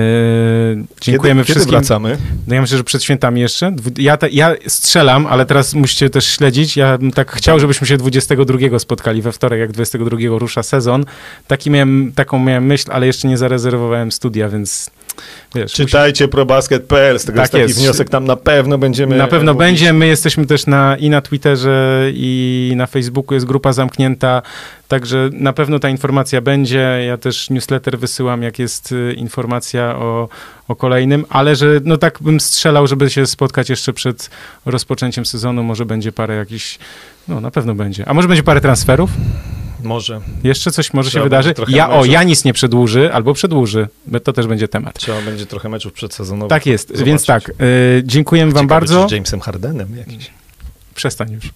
dziękujemy 1.01 1.41
kiedy, 1.41 1.53
wszystkim. 1.53 1.71
Kiedy 1.71 1.85
wracamy? 1.85 2.17
No 2.47 2.55
ja 2.55 2.61
myślę, 2.61 2.77
że 2.77 2.83
przed 2.83 3.03
świętami 3.03 3.41
jeszcze. 3.41 3.75
Ja, 3.97 4.17
te, 4.17 4.29
ja 4.29 4.52
strzelam, 4.67 5.27
ale 5.27 5.45
teraz 5.45 5.73
musicie 5.73 6.09
też 6.09 6.25
śledzić. 6.25 6.77
Ja 6.77 6.97
bym 6.97 7.11
tak 7.11 7.31
chciał, 7.31 7.59
żebyśmy 7.59 7.87
się 7.87 7.97
22 7.97 8.79
spotkali 8.79 9.21
we 9.21 9.31
wtorek, 9.31 9.59
jak 9.59 9.71
22 9.71 10.17
rusza 10.39 10.63
sezon. 10.63 11.05
Taki 11.47 11.69
miałem, 11.69 12.11
taką 12.15 12.39
miałem 12.39 12.65
myśl, 12.65 12.91
ale 12.91 13.07
jeszcze 13.07 13.27
nie 13.27 13.37
zarezerwowałem 13.37 14.11
studia, 14.11 14.49
więc 14.49 14.89
wiesz. 15.55 15.71
Czytajcie 15.73 16.27
probasket.pl, 16.27 17.19
z 17.19 17.25
tego 17.25 17.35
Tak 17.35 17.43
jest 17.43 17.51
taki 17.51 17.61
jest. 17.63 17.79
wniosek, 17.79 18.09
tam 18.09 18.25
na 18.25 18.35
pewno 18.35 18.77
będziemy 18.77 19.15
Na 19.17 19.27
pewno 19.27 19.53
mówić. 19.53 19.67
będzie. 19.67 19.93
My 19.93 20.07
jesteśmy 20.07 20.45
też 20.45 20.67
na, 20.67 20.97
i 20.97 21.09
na 21.09 21.21
Twitterze, 21.21 22.11
i 22.13 22.73
na 22.75 22.87
Facebooku 22.87 23.33
jest 23.33 23.45
grupa 23.45 23.73
zamknięta, 23.73 24.41
także 24.87 25.29
na 25.33 25.53
pewno 25.53 25.79
ta 25.79 25.89
informacja 25.89 26.41
będzie. 26.41 26.79
Ja 27.07 27.17
też 27.17 27.49
newsletter 27.49 27.99
wysyłam, 27.99 28.43
jak 28.43 28.59
jest 28.59 28.91
y, 28.91 29.13
informacja 29.13 29.95
o, 29.95 30.29
o 30.67 30.75
kolejnym, 30.75 31.25
ale 31.29 31.55
że 31.55 31.67
no 31.83 31.97
tak 31.97 32.17
bym 32.21 32.39
strzelał, 32.39 32.87
żeby 32.87 33.09
się 33.09 33.25
spotkać 33.25 33.69
jeszcze 33.69 33.93
przed 33.93 34.29
rozpoczęciem 34.65 35.25
sezonu. 35.25 35.63
Może 35.63 35.85
będzie 35.85 36.11
parę 36.11 36.35
jakichś, 36.35 36.79
no 37.27 37.41
na 37.41 37.51
pewno 37.51 37.75
będzie. 37.75 38.07
A 38.09 38.13
może 38.13 38.27
będzie 38.27 38.43
parę 38.43 38.61
transferów? 38.61 39.09
Może. 39.83 40.21
Jeszcze 40.43 40.71
coś 40.71 40.93
może 40.93 41.09
się 41.09 41.11
Trzeba 41.11 41.23
wydarzy? 41.23 41.47
będzie 41.49 41.55
trochę 41.55 41.71
Ja, 41.71 41.89
o, 41.89 41.95
meczów. 41.97 42.13
Janis 42.13 42.45
nie 42.45 42.53
przedłuży, 42.53 43.13
albo 43.13 43.33
przedłuży. 43.33 43.87
To 44.23 44.33
też 44.33 44.47
będzie 44.47 44.67
temat. 44.67 44.99
Trzeba 44.99 45.21
będzie 45.21 45.45
trochę 45.45 45.69
meczów 45.69 45.93
przedsezonowych. 45.93 46.49
Tak 46.49 46.65
jest, 46.65 46.87
zobaczyć. 46.87 47.05
więc 47.07 47.25
tak, 47.25 47.49
y, 47.49 47.53
dziękujemy 48.05 48.51
wam 48.51 48.63
Ciekawe, 48.65 48.79
bardzo. 48.79 49.03
czy 49.03 49.09
z 49.09 49.11
Jamesem 49.11 49.39
Hardenem 49.39 49.97
jakiś. 49.97 50.29
Przestań 50.95 51.31
już. 51.31 51.49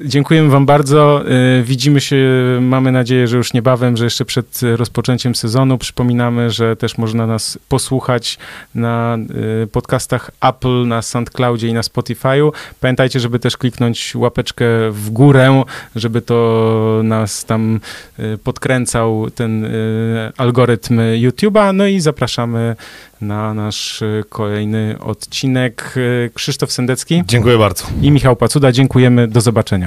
Dziękujemy 0.00 0.48
Wam 0.48 0.66
bardzo. 0.66 1.24
Y, 1.60 1.62
Widzimy 1.62 2.00
się, 2.00 2.16
mamy 2.60 2.92
nadzieję, 2.92 3.28
że 3.28 3.36
już 3.36 3.52
niebawem, 3.52 3.96
że 3.96 4.04
jeszcze 4.04 4.24
przed 4.24 4.60
rozpoczęciem 4.76 5.34
sezonu. 5.34 5.78
Przypominamy, 5.78 6.50
że 6.50 6.76
też 6.76 6.98
można 6.98 7.26
nas 7.26 7.58
posłuchać 7.68 8.38
na 8.74 9.18
y, 9.62 9.66
podcastach 9.66 10.30
Apple, 10.40 10.86
na 10.86 11.02
SoundCloudzie 11.02 11.68
i 11.68 11.72
na 11.72 11.80
Spotify'u. 11.80 12.50
Pamiętajcie, 12.80 13.20
żeby 13.20 13.38
też 13.38 13.56
kliknąć 13.56 14.14
łapeczkę 14.14 14.66
w 14.90 15.10
górę, 15.10 15.62
żeby 15.96 16.20
to 16.20 17.00
nas 17.04 17.44
tam 17.44 17.80
y, 18.18 18.38
podkręcał 18.38 19.30
ten 19.30 19.68
algorytm 20.36 20.98
YouTube'a. 20.98 21.74
No 21.74 21.86
i 21.86 22.00
zapraszamy 22.00 22.76
na 23.20 23.54
nasz 23.54 24.02
kolejny 24.28 24.96
odcinek. 25.00 25.94
Krzysztof 26.34 26.72
Sendecki 26.72 27.22
Dziękuję 27.26 27.58
bardzo. 27.58 27.84
i 28.02 28.10
Michał 28.10 28.36
Pacuda. 28.36 28.72
Dziękujemy. 28.72 29.28
Do 29.28 29.40
zobaczenia. 29.40 29.83